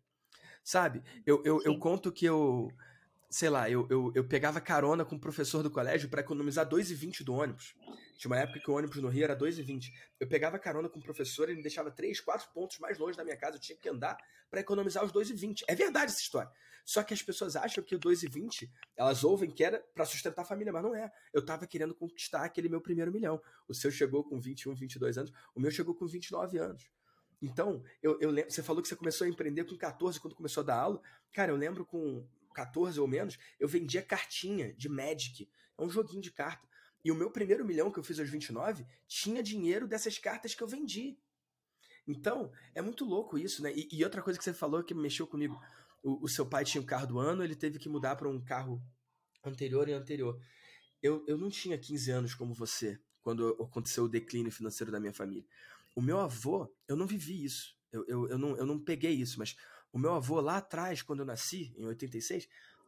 Sabe? 0.63 1.02
Eu, 1.26 1.43
eu, 1.43 1.62
eu 1.63 1.80
conto 1.80 2.12
que 2.12 2.26
eu 2.26 2.72
sei 3.30 3.50
lá, 3.50 3.70
eu, 3.70 3.88
eu, 3.90 4.12
eu 4.16 4.24
pegava 4.24 4.62
carona 4.62 5.04
com 5.04 5.16
o 5.16 5.20
professor 5.20 5.62
do 5.62 5.70
colégio 5.70 6.10
para 6.10 6.22
economizar 6.22 6.68
2,20 6.68 7.24
do 7.24 7.34
ônibus. 7.34 7.76
Tinha 8.18 8.32
uma 8.32 8.40
época 8.40 8.60
que 8.60 8.72
o 8.72 8.76
ônibus 8.76 8.98
no 8.98 9.10
Rio 9.10 9.26
era 9.26 9.36
2,20. 9.36 9.92
Eu 10.20 10.28
pegava 10.28 10.58
carona 10.58 10.90
com 10.90 11.00
o 11.00 11.04
professor, 11.04 11.50
ele 11.50 11.58
me 11.58 11.62
deixava 11.62 11.92
3, 11.92 12.22
4 12.22 12.50
pontos 12.54 12.80
mais 12.80 12.98
longe 12.98 13.18
da 13.18 13.24
minha 13.24 13.38
casa, 13.38 13.58
eu 13.58 13.62
tinha 13.62 13.78
que 13.78 13.90
andar 13.90 14.18
para 14.50 14.62
economizar 14.62 15.04
os 15.04 15.12
2,20. 15.12 15.63
É 15.68 15.76
verdade 15.76 16.12
essa 16.12 16.22
história. 16.22 16.52
Só 16.86 17.04
que 17.04 17.13
as 17.13 17.22
pessoas 17.22 17.58
acham 17.58 17.84
que 17.84 17.94
o 17.94 18.00
2,20, 18.00 18.70
elas 18.96 19.26
ouvem 19.26 19.52
que 19.52 19.62
era 19.62 19.86
para 19.94 20.06
sustentar 20.06 20.44
a 20.44 20.46
família, 20.46 20.72
mas 20.72 20.82
não 20.82 20.96
é. 20.96 21.12
Eu 21.34 21.46
tava 21.46 21.68
querendo 21.68 21.94
conquistar 21.94 22.46
aquele 22.46 22.70
meu 22.70 22.80
primeiro 22.80 23.12
milhão. 23.12 23.42
O 23.68 23.74
seu 23.74 23.92
chegou 23.92 24.24
com 24.24 24.40
21, 24.40 24.74
22 24.74 25.18
anos, 25.18 25.34
o 25.54 25.60
meu 25.60 25.70
chegou 25.70 25.94
com 25.94 26.08
29 26.08 26.58
anos. 26.58 26.90
Então, 27.42 27.84
eu, 28.02 28.18
eu 28.22 28.32
lembro, 28.32 28.50
você 28.50 28.63
falou 28.63 28.82
que 28.82 28.88
você 28.88 28.96
começou 28.96 29.26
a 29.26 29.30
empreender 29.30 29.66
com 29.66 29.78
14 29.78 30.20
quando 30.20 30.34
começou 30.34 30.62
a 30.62 30.66
dar 30.66 30.80
aula. 30.80 31.02
Cara, 31.34 31.52
eu 31.52 31.56
lembro 31.56 31.86
com 31.86 32.26
14 32.58 33.00
ou 33.00 33.08
menos, 33.08 33.38
eu 33.60 33.67
vendia 33.67 34.02
cartinha 34.02 34.74
de 34.74 34.89
Magic. 34.89 35.48
É 35.78 35.84
um 35.84 35.89
joguinho 35.89 36.22
de 36.22 36.32
carta. 36.32 36.67
E 37.06 37.12
o 37.12 37.15
meu 37.15 37.30
primeiro 37.30 37.63
milhão 37.63 37.91
que 37.91 38.00
eu 38.00 38.04
fiz 38.04 38.20
aos 38.20 38.30
29 38.30 38.84
tinha 39.08 39.43
dinheiro 39.43 39.88
dessas 39.88 40.17
cartas 40.17 40.56
que 40.56 40.63
eu 40.63 40.67
vendi. 40.67 41.20
Então, 42.08 42.52
é 42.74 42.82
muito 42.82 43.06
louco 43.06 43.38
isso, 43.38 43.62
né? 43.62 43.72
E, 43.76 43.88
e 43.91 44.04
outra 44.04 44.24
coisa 44.24 44.39
que 44.39 44.43
você 44.43 44.54
falou 44.54 44.84
que 44.84 44.96
mexeu 44.96 45.28
comigo: 45.28 45.62
o, 46.02 46.26
o, 46.26 46.28
seu 46.28 46.48
pai 46.48 46.65
tinha 46.65 46.82
um 46.82 46.86
carro 46.86 47.06
do 47.06 47.20
ano, 47.20 47.43
ele 47.43 47.56
teve 47.56 47.78
que 47.78 47.88
mudar 47.88 48.15
para 48.15 48.28
um 48.28 48.43
carro 48.43 48.82
anterior 49.46 49.88
e 49.88 49.93
anterior. 49.93 50.41
Eu, 51.04 51.24
eu 51.28 51.38
não 51.38 51.50
tinha 51.50 51.78
15 51.78 52.10
anos 52.10 52.34
como 52.34 52.56
você 52.56 53.00
quando 53.22 53.50
aconteceu 53.62 54.06
o 54.06 54.10
declínio 54.10 54.52
financeiro 54.52 54.91
da 54.91 55.00
minha 55.00 55.13
família. 55.13 55.46
O 55.93 56.02
meu 56.02 56.20
avô, 56.20 56.74
eu 56.88 56.96
não 56.96 57.06
vivi 57.06 57.43
isso. 57.43 57.78
Eu, 57.91 58.04
eu, 58.08 58.30
eu, 58.30 58.38
não, 58.38 58.58
eu 58.58 58.65
não 58.65 58.80
peguei 58.80 59.12
isso, 59.12 59.38
mas 59.38 59.56
O 59.91 60.00
meu 60.00 60.13
avô 60.13 60.39
lá 60.41 60.58
atrás, 60.58 61.02
quando 61.02 61.19
eu 61.19 61.26
nasci, 61.26 61.73
em 61.78 61.86
86, 61.86 62.47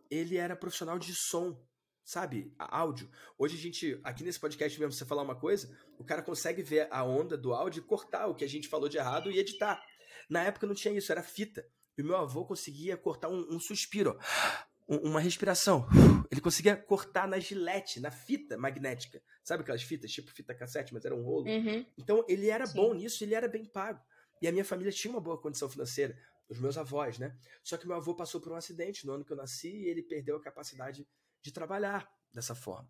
ele 0.09 0.37
era 0.37 0.55
profissional 0.55 0.99
de 0.99 1.13
som, 1.13 1.59
sabe? 2.03 2.53
Áudio. 2.57 3.09
Hoje 3.37 3.55
a 3.55 3.59
gente, 3.59 3.99
aqui 4.03 4.23
nesse 4.23 4.39
podcast 4.39 4.79
mesmo, 4.79 4.93
você 4.93 5.05
falar 5.05 5.21
uma 5.21 5.35
coisa, 5.35 5.75
o 5.97 6.03
cara 6.03 6.21
consegue 6.21 6.61
ver 6.63 6.87
a 6.91 7.03
onda 7.03 7.37
do 7.37 7.53
áudio 7.53 7.81
e 7.81 7.85
cortar 7.85 8.27
o 8.27 8.35
que 8.35 8.43
a 8.43 8.49
gente 8.49 8.67
falou 8.67 8.89
de 8.89 8.97
errado 8.97 9.31
e 9.31 9.37
editar. 9.37 9.81
Na 10.29 10.43
época 10.43 10.67
não 10.67 10.75
tinha 10.75 10.93
isso, 10.93 11.11
era 11.11 11.23
fita. 11.23 11.65
E 11.97 12.01
o 12.01 12.05
meu 12.05 12.17
avô 12.17 12.45
conseguia 12.45 12.97
cortar 12.97 13.29
um, 13.29 13.45
um 13.51 13.59
suspiro, 13.59 14.17
uma 14.87 15.19
respiração. 15.19 15.87
Ele 16.31 16.41
conseguia 16.41 16.75
cortar 16.75 17.27
na 17.27 17.39
gilete, 17.39 17.99
na 17.99 18.11
fita 18.11 18.57
magnética. 18.57 19.21
Sabe 19.43 19.63
aquelas 19.63 19.81
fitas, 19.81 20.11
tipo 20.11 20.31
fita 20.31 20.53
cassete, 20.53 20.93
mas 20.93 21.03
era 21.05 21.15
um 21.15 21.23
rolo? 21.23 21.47
Uhum. 21.47 21.83
Então 21.97 22.23
ele 22.29 22.49
era 22.49 22.67
Sim. 22.67 22.75
bom 22.75 22.93
nisso, 22.93 23.23
ele 23.23 23.33
era 23.33 23.47
bem 23.47 23.65
pago. 23.65 23.99
E 24.39 24.47
a 24.47 24.51
minha 24.51 24.63
família 24.63 24.91
tinha 24.91 25.11
uma 25.11 25.19
boa 25.19 25.41
condição 25.41 25.67
financeira, 25.67 26.17
os 26.49 26.59
meus 26.59 26.77
avós, 26.77 27.19
né? 27.19 27.37
Só 27.63 27.77
que 27.77 27.87
meu 27.87 27.95
avô 27.95 28.15
passou 28.15 28.41
por 28.41 28.51
um 28.51 28.55
acidente 28.55 29.05
no 29.05 29.13
ano 29.13 29.23
que 29.23 29.31
eu 29.31 29.37
nasci 29.37 29.69
e 29.69 29.87
ele 29.87 30.01
perdeu 30.01 30.35
a 30.35 30.41
capacidade 30.41 31.07
de 31.41 31.51
trabalhar 31.51 32.11
dessa 32.33 32.55
forma. 32.55 32.89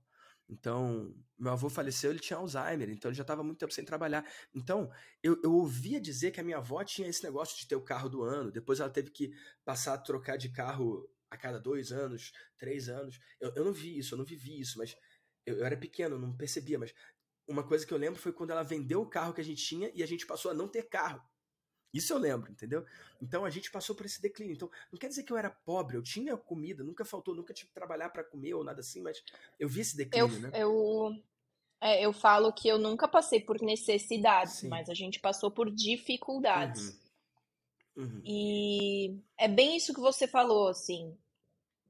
Então, 0.50 1.14
meu 1.38 1.52
avô 1.52 1.70
faleceu, 1.70 2.10
ele 2.10 2.20
tinha 2.20 2.38
Alzheimer, 2.38 2.90
então 2.90 3.12
ele 3.12 3.16
já 3.16 3.22
estava 3.22 3.44
muito 3.44 3.60
tempo 3.60 3.72
sem 3.72 3.86
trabalhar. 3.86 4.26
Então, 4.56 4.92
eu, 5.22 5.40
eu 5.44 5.54
ouvia 5.54 6.02
dizer 6.02 6.32
que 6.32 6.40
a 6.40 6.44
minha 6.44 6.58
avó 6.58 6.84
tinha 6.84 7.08
esse 7.08 7.24
negócio 7.24 7.56
de 7.60 7.68
ter 7.68 7.76
o 7.76 7.84
carro 7.84 8.10
do 8.10 8.24
ano, 8.24 8.52
depois 8.52 8.80
ela 8.80 8.90
teve 8.90 9.12
que 9.12 9.32
passar 9.64 9.94
a 9.94 9.98
trocar 10.00 10.38
de 10.38 10.50
carro 10.50 11.08
a 11.30 11.38
cada 11.38 11.60
dois 11.60 11.92
anos, 11.92 12.32
três 12.58 12.90
anos. 12.90 13.20
Eu, 13.40 13.54
eu 13.56 13.64
não 13.64 13.72
vi 13.72 14.00
isso, 14.00 14.16
eu 14.16 14.18
não 14.18 14.26
vivi 14.26 14.60
isso, 14.60 14.80
mas 14.80 14.96
eu, 15.46 15.58
eu 15.58 15.66
era 15.66 15.78
pequeno, 15.78 16.18
não 16.18 16.36
percebia. 16.36 16.80
Mas 16.80 16.96
uma 17.48 17.64
coisa 17.64 17.86
que 17.86 17.94
eu 17.94 17.98
lembro 17.98 18.20
foi 18.20 18.34
quando 18.34 18.50
ela 18.50 18.64
vendeu 18.64 19.02
o 19.02 19.10
carro 19.10 19.34
que 19.34 19.42
a 19.42 19.46
gente 19.46 19.64
tinha 19.64 19.92
e 19.94 20.02
a 20.02 20.08
gente 20.08 20.26
passou 20.26 20.50
a 20.50 20.54
não 20.54 20.68
ter 20.68 20.90
carro. 20.90 21.22
Isso 21.94 22.14
eu 22.14 22.18
lembro, 22.18 22.52
entendeu? 22.52 22.86
Então 23.22 23.44
a 23.44 23.50
gente 23.50 23.72
passou 23.72 23.96
por 23.96 24.06
esse 24.06 24.22
declínio. 24.22 24.54
Então, 24.54 24.70
não 24.92 25.00
quer 25.00 25.08
dizer 25.08 25.24
que 25.24 25.34
eu 25.34 25.38
era 25.38 25.50
pobre, 25.50 25.98
eu 25.98 26.04
tinha 26.04 26.38
comida, 26.38 26.84
nunca 26.84 27.04
faltou, 27.04 27.36
nunca 27.36 27.54
tive 27.54 27.70
que 27.70 27.74
trabalhar 27.74 28.10
para 28.10 28.24
comer 28.24 28.54
ou 28.54 28.64
nada 28.64 28.82
assim, 28.82 29.02
mas 29.02 29.24
eu 29.60 29.68
vi 29.68 29.82
esse 29.82 29.98
declínio, 29.98 30.36
eu, 30.36 30.40
né? 30.42 30.52
Eu, 30.54 31.16
é, 31.82 32.06
eu 32.06 32.14
falo 32.14 32.54
que 32.54 32.68
eu 32.68 32.78
nunca 32.78 33.08
passei 33.08 33.40
por 33.40 33.60
necessidades, 33.62 34.56
Sim. 34.56 34.68
mas 34.70 34.90
a 34.90 34.94
gente 34.94 35.20
passou 35.20 35.50
por 35.50 35.72
dificuldades. 35.72 36.90
Uhum. 36.90 37.10
Uhum. 38.04 38.22
E 38.24 39.20
é 39.38 39.48
bem 39.48 39.76
isso 39.76 39.94
que 39.94 40.00
você 40.00 40.28
falou, 40.28 40.70
assim. 40.70 41.18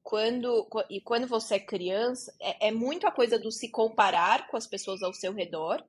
Quando, 0.02 0.68
e 0.90 1.00
quando 1.02 1.28
você 1.28 1.56
é 1.56 1.60
criança, 1.60 2.34
é, 2.40 2.70
é 2.70 2.72
muito 2.72 3.06
a 3.06 3.12
coisa 3.12 3.38
do 3.38 3.52
se 3.52 3.70
comparar 3.70 4.48
com 4.48 4.58
as 4.58 4.66
pessoas 4.66 5.04
ao 5.04 5.14
seu 5.14 5.34
redor 5.34 5.86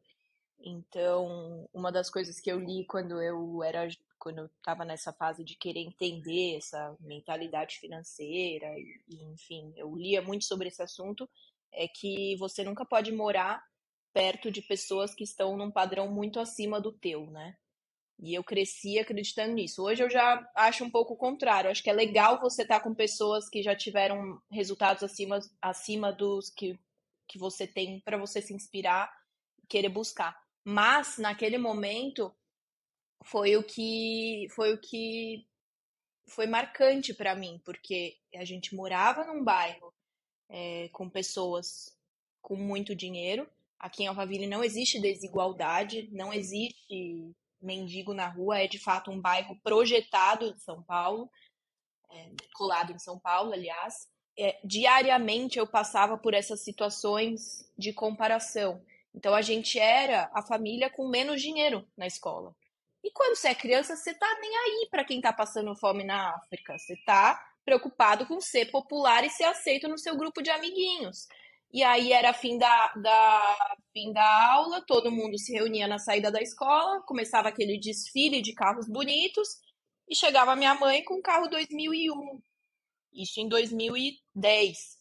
então, 0.62 1.68
uma 1.73 1.90
das 1.90 2.11
coisas 2.11 2.40
que 2.40 2.51
eu 2.51 2.59
li 2.59 2.85
quando 2.87 3.20
eu 3.20 3.62
era 3.62 3.88
quando 4.18 4.38
eu 4.38 4.46
estava 4.46 4.85
nessa 4.85 5.12
fase 5.14 5.42
de 5.42 5.57
querer 5.57 5.81
entender 5.81 6.59
essa 6.59 6.94
mentalidade 7.01 7.79
financeira 7.79 8.66
e, 8.79 9.25
enfim, 9.33 9.73
eu 9.77 9.96
lia 9.96 10.20
muito 10.20 10.44
sobre 10.44 10.68
esse 10.68 10.83
assunto, 10.83 11.29
é 11.73 11.88
que 11.88 12.37
você 12.37 12.62
nunca 12.62 12.85
pode 12.85 13.11
morar 13.11 13.64
perto 14.12 14.51
de 14.51 14.61
pessoas 14.61 15.14
que 15.14 15.25
estão 15.25 15.57
num 15.57 15.70
padrão 15.70 16.12
muito 16.12 16.38
acima 16.38 16.81
do 16.81 16.92
teu, 16.92 17.31
né? 17.31 17.57
E 18.23 18.35
eu 18.35 18.44
cresci 18.44 18.99
acreditando 18.99 19.55
nisso. 19.55 19.83
Hoje 19.83 20.03
eu 20.03 20.11
já 20.11 20.46
acho 20.55 20.85
um 20.85 20.90
pouco 20.90 21.14
o 21.14 21.16
contrário. 21.16 21.70
Acho 21.70 21.83
que 21.83 21.88
é 21.88 21.92
legal 21.92 22.38
você 22.38 22.62
estar 22.62 22.79
tá 22.79 22.85
com 22.85 22.94
pessoas 22.94 23.49
que 23.49 23.62
já 23.62 23.75
tiveram 23.75 24.38
resultados 24.51 25.03
acima, 25.03 25.40
acima 25.62 26.12
dos 26.12 26.51
que, 26.51 26.79
que 27.27 27.38
você 27.38 27.66
tem 27.66 28.01
para 28.01 28.18
você 28.18 28.42
se 28.42 28.53
inspirar 28.53 29.11
e 29.62 29.66
querer 29.66 29.88
buscar. 29.88 30.37
Mas 30.64 31.18
naquele 31.18 31.59
momento 31.59 32.35
foi 33.25 33.57
o 33.57 33.62
que 33.62 34.46
foi 34.55 34.75
o 34.75 34.81
que 34.81 35.46
foi 36.27 36.46
marcante 36.46 37.12
para 37.12 37.35
mim, 37.35 37.61
porque 37.64 38.16
a 38.35 38.44
gente 38.44 38.75
morava 38.75 39.25
num 39.25 39.42
bairro 39.42 39.92
é, 40.49 40.88
com 40.92 41.09
pessoas 41.09 41.96
com 42.40 42.57
muito 42.57 42.94
dinheiro. 42.94 43.49
Aqui 43.79 44.03
em 44.03 44.07
Alphaville 44.07 44.46
não 44.46 44.62
existe 44.62 45.01
desigualdade, 45.01 46.09
não 46.12 46.33
existe 46.33 47.35
mendigo 47.61 48.14
na 48.14 48.29
rua, 48.29 48.59
é 48.59 48.66
de 48.66 48.79
fato 48.79 49.11
um 49.11 49.20
bairro 49.20 49.59
projetado 49.62 50.55
de 50.55 50.61
São 50.62 50.83
Paulo, 50.83 51.31
é, 52.11 52.31
colado 52.55 52.92
em 52.92 52.99
São 52.99 53.18
Paulo, 53.18 53.53
aliás. 53.53 54.09
É, 54.38 54.59
diariamente 54.64 55.59
eu 55.59 55.66
passava 55.66 56.16
por 56.16 56.33
essas 56.33 56.61
situações 56.61 57.70
de 57.77 57.92
comparação. 57.92 58.83
Então 59.14 59.35
a 59.35 59.42
gente 59.42 59.79
era 59.79 60.31
a 60.33 60.42
família 60.42 60.90
com 60.90 61.09
menos 61.09 61.40
dinheiro 61.42 61.87
na 61.96 62.07
escola. 62.07 62.55
E 63.03 63.11
quando 63.11 63.37
você 63.37 63.49
é 63.49 63.55
criança, 63.55 63.96
você 63.96 64.14
tá 64.14 64.38
nem 64.40 64.57
aí 64.57 64.88
para 64.90 65.05
quem 65.05 65.20
tá 65.20 65.33
passando 65.33 65.75
fome 65.75 66.05
na 66.05 66.35
África. 66.35 66.79
Você 66.79 66.96
tá 67.05 67.40
preocupado 67.64 68.27
com 68.27 68.40
ser 68.40 68.70
popular 68.70 69.25
e 69.25 69.31
ser 69.31 69.44
aceito 69.44 69.88
no 69.88 69.99
seu 69.99 70.16
grupo 70.16 70.42
de 70.42 70.51
amiguinhos. 70.51 71.27
E 71.73 71.85
aí 71.85 72.12
era 72.12 72.33
fim 72.33 72.59
da, 72.59 72.92
da, 72.94 73.77
fim 73.92 74.12
da 74.12 74.53
aula, 74.53 74.85
todo 74.85 75.11
mundo 75.11 75.38
se 75.38 75.53
reunia 75.53 75.87
na 75.87 75.99
saída 75.99 76.31
da 76.31 76.42
escola, 76.42 77.01
começava 77.03 77.49
aquele 77.49 77.79
desfile 77.79 78.42
de 78.42 78.53
carros 78.53 78.88
bonitos, 78.88 79.49
e 80.09 80.16
chegava 80.16 80.57
minha 80.57 80.75
mãe 80.75 81.05
com 81.05 81.14
o 81.14 81.23
carro 81.23 81.49
2001. 81.49 82.42
Isso 83.12 83.40
em 83.40 83.49
2010. 83.49 85.00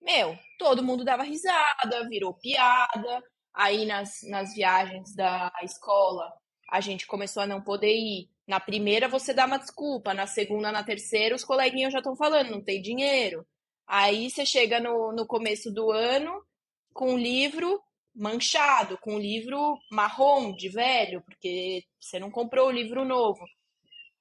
Meu, 0.00 0.38
todo 0.58 0.82
mundo 0.82 1.04
dava 1.04 1.22
risada, 1.22 2.08
virou 2.08 2.34
piada. 2.34 3.22
Aí 3.52 3.84
nas, 3.84 4.20
nas 4.28 4.54
viagens 4.54 5.14
da 5.14 5.52
escola, 5.62 6.32
a 6.70 6.80
gente 6.80 7.06
começou 7.06 7.42
a 7.42 7.46
não 7.46 7.60
poder 7.62 7.94
ir. 7.94 8.28
Na 8.46 8.60
primeira 8.60 9.08
você 9.08 9.34
dá 9.34 9.46
uma 9.46 9.58
desculpa, 9.58 10.14
na 10.14 10.26
segunda, 10.26 10.72
na 10.72 10.82
terceira, 10.82 11.34
os 11.34 11.44
coleguinhas 11.44 11.92
já 11.92 11.98
estão 11.98 12.16
falando, 12.16 12.50
não 12.50 12.62
tem 12.62 12.80
dinheiro. 12.80 13.46
Aí 13.86 14.30
você 14.30 14.46
chega 14.46 14.80
no, 14.80 15.12
no 15.12 15.26
começo 15.26 15.70
do 15.72 15.90
ano 15.90 16.44
com 16.92 17.14
um 17.14 17.18
livro 17.18 17.80
manchado, 18.14 18.98
com 18.98 19.14
um 19.14 19.18
livro 19.18 19.78
marrom, 19.90 20.54
de 20.54 20.68
velho, 20.68 21.22
porque 21.22 21.84
você 21.98 22.18
não 22.18 22.30
comprou 22.30 22.68
o 22.68 22.72
livro 22.72 23.04
novo. 23.04 23.44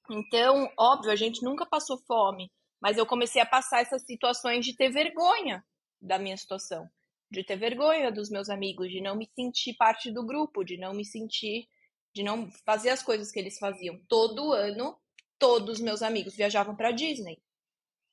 Então, 0.10 0.72
óbvio, 0.78 1.12
a 1.12 1.16
gente 1.16 1.44
nunca 1.44 1.66
passou 1.66 1.98
fome, 2.08 2.52
mas 2.82 2.98
eu 2.98 3.06
comecei 3.06 3.42
a 3.42 3.46
passar 3.46 3.82
essas 3.82 4.04
situações 4.04 4.66
de 4.66 4.76
ter 4.76 4.90
vergonha 4.90 5.64
da 6.02 6.18
minha 6.18 6.38
situação, 6.38 6.90
de 7.30 7.44
ter 7.44 7.58
vergonha 7.58 8.12
dos 8.12 8.30
meus 8.30 8.50
amigos, 8.50 8.90
de 8.90 9.02
não 9.02 9.16
me 9.16 9.30
sentir 9.36 9.74
parte 9.76 10.12
do 10.12 10.26
grupo, 10.26 10.64
de 10.64 10.78
não 10.78 10.94
me 10.94 11.06
sentir, 11.06 11.68
de 12.14 12.24
não 12.24 12.50
fazer 12.66 12.90
as 12.90 13.04
coisas 13.04 13.32
que 13.32 13.40
eles 13.40 13.60
faziam. 13.60 14.00
Todo 14.08 14.54
ano, 14.54 14.98
todos 15.38 15.78
os 15.78 15.84
meus 15.84 16.02
amigos 16.02 16.36
viajavam 16.36 16.76
para 16.76 16.92
Disney. 16.92 17.42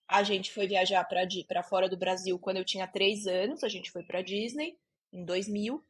A 0.08 0.22
gente 0.22 0.52
foi 0.52 0.66
viajar 0.66 1.04
para 1.04 1.62
fora 1.62 1.88
do 1.88 1.96
Brasil 1.96 2.38
quando 2.38 2.58
eu 2.58 2.64
tinha 2.64 2.86
três 2.86 3.26
anos, 3.26 3.64
a 3.64 3.68
gente 3.68 3.90
foi 3.90 4.02
para 4.02 4.22
Disney 4.22 4.78
em 5.12 5.24
2000. 5.24 5.84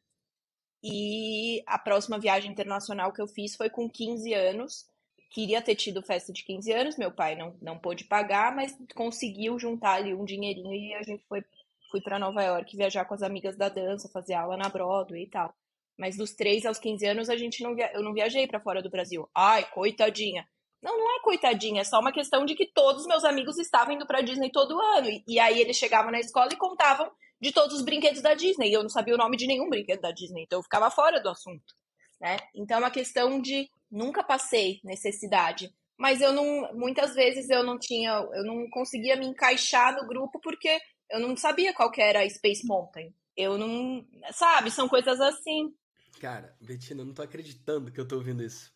E 0.83 1.63
a 1.65 1.77
próxima 1.77 2.19
viagem 2.19 2.51
internacional 2.51 3.11
que 3.11 3.21
eu 3.21 3.27
fiz 3.27 3.55
foi 3.55 3.69
com 3.69 3.89
15 3.89 4.33
anos. 4.33 4.85
Queria 5.29 5.61
ter 5.61 5.75
tido 5.75 6.01
festa 6.01 6.31
de 6.31 6.43
15 6.43 6.71
anos, 6.71 6.97
meu 6.97 7.11
pai 7.11 7.35
não, 7.35 7.55
não 7.61 7.77
pôde 7.77 8.05
pagar, 8.05 8.55
mas 8.55 8.75
conseguiu 8.95 9.59
juntar 9.59 9.95
ali 9.95 10.13
um 10.13 10.25
dinheirinho 10.25 10.73
e 10.73 10.93
a 10.93 11.03
gente 11.03 11.23
foi 11.27 11.43
fui 11.89 12.01
para 12.01 12.19
Nova 12.19 12.43
York 12.43 12.75
viajar 12.75 13.05
com 13.05 13.13
as 13.13 13.23
amigas 13.23 13.55
da 13.55 13.69
dança, 13.69 14.09
fazer 14.09 14.33
aula 14.33 14.57
na 14.57 14.69
Broadway 14.69 15.23
e 15.23 15.29
tal. 15.29 15.53
Mas 15.97 16.17
dos 16.17 16.33
3 16.35 16.65
aos 16.65 16.77
15 16.77 17.05
anos 17.07 17.29
a 17.29 17.35
gente 17.35 17.63
não 17.63 17.75
via... 17.75 17.91
eu 17.93 18.03
não 18.03 18.13
viajei 18.13 18.45
para 18.47 18.59
fora 18.59 18.81
do 18.81 18.89
Brasil. 18.89 19.27
Ai, 19.35 19.63
coitadinha. 19.71 20.47
Não, 20.81 20.95
não 20.95 21.17
é 21.17 21.21
coitadinha, 21.21 21.81
é 21.81 21.83
só 21.83 21.99
uma 21.99 22.11
questão 22.11 22.45
de 22.45 22.55
que 22.55 22.67
todos 22.67 23.01
os 23.01 23.07
meus 23.07 23.23
amigos 23.23 23.57
estavam 23.57 23.95
indo 23.95 24.05
para 24.05 24.21
Disney 24.21 24.51
todo 24.51 24.79
ano. 24.79 25.09
E, 25.09 25.23
e 25.27 25.39
aí 25.39 25.59
eles 25.59 25.75
chegavam 25.75 26.11
na 26.11 26.19
escola 26.19 26.53
e 26.53 26.57
contavam 26.57 27.11
de 27.41 27.51
todos 27.51 27.75
os 27.75 27.83
brinquedos 27.83 28.21
da 28.21 28.35
Disney. 28.35 28.69
E 28.69 28.73
eu 28.73 28.83
não 28.83 28.89
sabia 28.89 29.15
o 29.15 29.17
nome 29.17 29.37
de 29.37 29.47
nenhum 29.47 29.69
brinquedo 29.69 30.01
da 30.01 30.11
Disney, 30.11 30.43
então 30.43 30.59
eu 30.59 30.63
ficava 30.63 30.91
fora 30.91 31.19
do 31.19 31.29
assunto, 31.29 31.73
né? 32.21 32.37
Então 32.55 32.77
é 32.77 32.79
uma 32.79 32.91
questão 32.91 33.41
de 33.41 33.69
nunca 33.89 34.23
passei 34.23 34.79
necessidade, 34.83 35.73
mas 35.97 36.21
eu 36.21 36.31
não 36.31 36.73
muitas 36.73 37.15
vezes 37.15 37.49
eu 37.49 37.63
não 37.63 37.79
tinha, 37.79 38.11
eu 38.11 38.43
não 38.43 38.69
conseguia 38.69 39.15
me 39.15 39.25
encaixar 39.25 39.95
no 39.95 40.07
grupo 40.07 40.39
porque 40.39 40.79
eu 41.09 41.19
não 41.19 41.35
sabia 41.35 41.73
qual 41.73 41.91
que 41.91 42.01
era 42.01 42.21
a 42.21 42.29
Space 42.29 42.65
Mountain. 42.65 43.13
Eu 43.35 43.57
não. 43.57 44.05
Sabe, 44.31 44.71
são 44.71 44.89
coisas 44.89 45.19
assim. 45.21 45.73
Cara, 46.19 46.55
Betina, 46.59 47.01
eu 47.01 47.05
não 47.05 47.13
tô 47.13 47.21
acreditando 47.21 47.91
que 47.91 47.99
eu 47.99 48.07
tô 48.07 48.15
ouvindo 48.15 48.43
isso. 48.43 48.73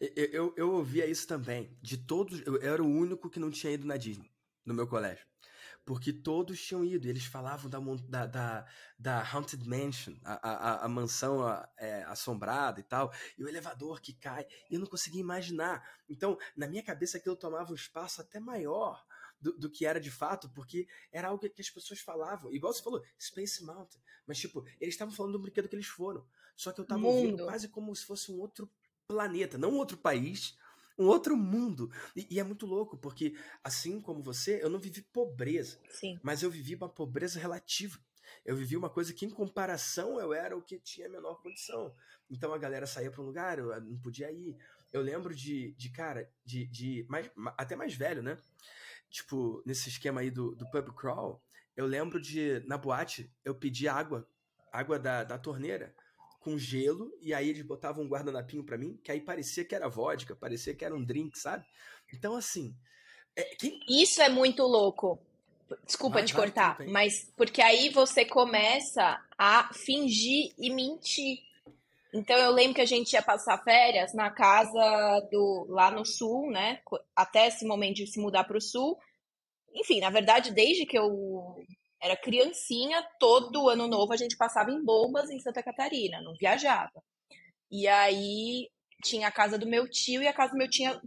Eu, 0.00 0.24
eu, 0.32 0.54
eu 0.56 0.72
ouvia 0.72 1.06
isso 1.06 1.26
também. 1.26 1.76
De 1.82 1.98
todos. 1.98 2.40
Eu, 2.46 2.56
eu 2.56 2.72
era 2.72 2.82
o 2.82 2.88
único 2.88 3.28
que 3.28 3.38
não 3.38 3.50
tinha 3.50 3.72
ido 3.72 3.86
na 3.86 3.96
Disney, 3.96 4.30
no 4.64 4.72
meu 4.72 4.86
colégio. 4.86 5.26
Porque 5.90 6.12
todos 6.12 6.62
tinham 6.64 6.84
ido. 6.84 7.08
E 7.08 7.10
eles 7.10 7.24
falavam 7.24 7.68
da, 7.68 7.80
da, 7.80 8.26
da, 8.26 8.66
da 8.96 9.28
Haunted 9.28 9.68
Mansion, 9.68 10.14
a, 10.22 10.34
a, 10.34 10.84
a 10.84 10.88
mansão 10.88 11.40
é, 11.76 12.04
assombrada 12.04 12.78
e 12.78 12.84
tal. 12.84 13.12
E 13.36 13.42
o 13.42 13.48
elevador 13.48 14.00
que 14.00 14.12
cai. 14.12 14.46
E 14.70 14.74
eu 14.74 14.78
não 14.78 14.86
conseguia 14.86 15.20
imaginar. 15.20 15.84
Então, 16.08 16.38
na 16.56 16.68
minha 16.68 16.80
cabeça, 16.80 17.18
aquilo 17.18 17.34
tomava 17.34 17.72
um 17.72 17.74
espaço 17.74 18.20
até 18.20 18.38
maior 18.38 19.04
do, 19.40 19.52
do, 19.58 19.68
que 19.68 19.84
era 19.84 20.00
de 20.00 20.12
fato, 20.12 20.48
porque 20.50 20.86
era 21.10 21.26
algo 21.26 21.40
que 21.50 21.60
as 21.60 21.70
pessoas 21.70 21.98
falavam. 21.98 22.52
Igual 22.52 22.72
você 22.72 22.84
falou, 22.84 23.02
Space 23.18 23.64
Mountain. 23.64 24.00
Mas, 24.24 24.38
tipo, 24.38 24.64
eles 24.80 24.94
estavam 24.94 25.12
falando 25.12 25.32
do 25.32 25.40
brinquedo 25.40 25.68
que 25.68 25.74
eles 25.74 25.88
foram. 25.88 26.24
Só 26.54 26.70
que 26.70 26.80
eu 26.80 26.86
tava 26.86 27.00
Mundo. 27.00 27.16
ouvindo 27.16 27.44
quase 27.46 27.66
como 27.66 27.92
se 27.96 28.06
fosse 28.06 28.30
um 28.30 28.38
outro 28.38 28.70
planeta. 29.08 29.58
Não 29.58 29.72
um 29.72 29.78
outro 29.78 29.96
país, 29.96 30.56
um 30.98 31.06
outro 31.06 31.36
mundo. 31.36 31.90
E, 32.14 32.26
e, 32.30 32.40
é 32.40 32.44
muito 32.44 32.66
louco, 32.66 32.96
porque 32.96 33.34
assim 33.62 34.00
como 34.00 34.22
você, 34.22 34.62
eu 34.62 34.68
não 34.68 34.78
vivi 34.78 35.02
pobreza. 35.02 35.78
Sim. 35.90 36.18
Mas 36.22 36.42
eu 36.42 36.50
vivi 36.50 36.74
uma 36.74 36.88
pobreza 36.88 37.38
relativa. 37.38 37.98
Eu 38.44 38.56
vivi 38.56 38.76
uma 38.76 38.88
coisa 38.88 39.12
que, 39.12 39.26
em 39.26 39.30
comparação, 39.30 40.20
eu 40.20 40.32
era 40.32 40.56
o 40.56 40.62
que 40.62 40.78
tinha 40.78 41.08
menor 41.08 41.42
condição. 41.42 41.94
Então 42.30 42.54
a 42.54 42.58
galera 42.58 42.86
saía 42.86 43.10
para 43.10 43.22
um 43.22 43.26
lugar, 43.26 43.58
eu 43.58 43.80
não 43.80 43.98
podia 43.98 44.30
ir. 44.30 44.56
Eu 44.92 45.02
lembro 45.02 45.34
de, 45.34 45.72
de 45.72 45.90
cara, 45.90 46.30
de, 46.44 46.66
de 46.66 47.06
mais, 47.08 47.30
até 47.56 47.76
mais 47.76 47.94
velho, 47.94 48.22
né? 48.22 48.36
Tipo, 49.08 49.62
nesse 49.66 49.88
esquema 49.88 50.20
aí 50.20 50.30
do, 50.30 50.54
do 50.54 50.68
pub 50.70 50.94
crawl, 50.94 51.42
eu 51.76 51.86
lembro 51.86 52.20
de, 52.20 52.60
na 52.66 52.78
boate, 52.78 53.32
eu 53.44 53.54
pedi 53.54 53.88
água, 53.88 54.28
água 54.72 54.98
da, 54.98 55.24
da 55.24 55.38
torneira, 55.38 55.94
com 56.40 56.58
gelo, 56.58 57.12
e 57.20 57.34
aí 57.34 57.50
eles 57.50 57.62
botavam 57.62 58.02
um 58.02 58.08
guardanapinho 58.08 58.64
para 58.64 58.78
mim, 58.78 58.98
que 59.04 59.12
aí 59.12 59.20
parecia 59.20 59.64
que 59.64 59.74
era 59.74 59.88
vodka, 59.88 60.34
parecia 60.34 60.74
que 60.74 60.84
era 60.84 60.94
um 60.94 61.04
drink, 61.04 61.38
sabe? 61.38 61.64
Então, 62.12 62.34
assim. 62.34 62.74
É, 63.36 63.42
quem... 63.56 63.78
Isso 63.88 64.20
é 64.20 64.28
muito 64.28 64.62
louco. 64.62 65.20
Desculpa 65.86 66.14
vai, 66.14 66.24
te 66.24 66.32
vai, 66.32 66.42
cortar, 66.42 66.78
mas 66.88 67.30
porque 67.36 67.62
aí 67.62 67.90
você 67.90 68.24
começa 68.24 69.22
a 69.38 69.72
fingir 69.72 70.52
e 70.58 70.68
mentir. 70.68 71.38
Então 72.12 72.36
eu 72.36 72.50
lembro 72.50 72.74
que 72.74 72.80
a 72.80 72.86
gente 72.86 73.12
ia 73.12 73.22
passar 73.22 73.62
férias 73.62 74.12
na 74.12 74.32
casa 74.32 75.20
do 75.30 75.66
lá 75.68 75.88
no 75.88 76.04
sul, 76.04 76.50
né? 76.50 76.80
Até 77.14 77.46
esse 77.46 77.64
momento 77.64 77.96
de 77.96 78.08
se 78.08 78.18
mudar 78.18 78.42
para 78.42 78.58
o 78.58 78.60
sul. 78.60 78.98
Enfim, 79.72 80.00
na 80.00 80.10
verdade, 80.10 80.52
desde 80.52 80.84
que 80.84 80.98
eu 80.98 81.64
era 82.02 82.16
criancinha, 82.16 83.06
todo 83.18 83.68
ano 83.68 83.86
novo 83.86 84.12
a 84.12 84.16
gente 84.16 84.36
passava 84.36 84.70
em 84.70 84.82
bombas 84.82 85.30
em 85.30 85.40
Santa 85.40 85.62
Catarina, 85.62 86.20
não 86.22 86.34
viajava. 86.34 87.02
E 87.70 87.86
aí 87.86 88.68
tinha 89.02 89.28
a 89.28 89.32
casa 89.32 89.58
do 89.58 89.66
meu 89.66 89.88
tio 89.88 90.22
e 90.22 90.28
a 90.28 90.32
casa 90.32 90.52
do 90.52 90.58
meu 90.58 90.68
tio, 90.68 91.00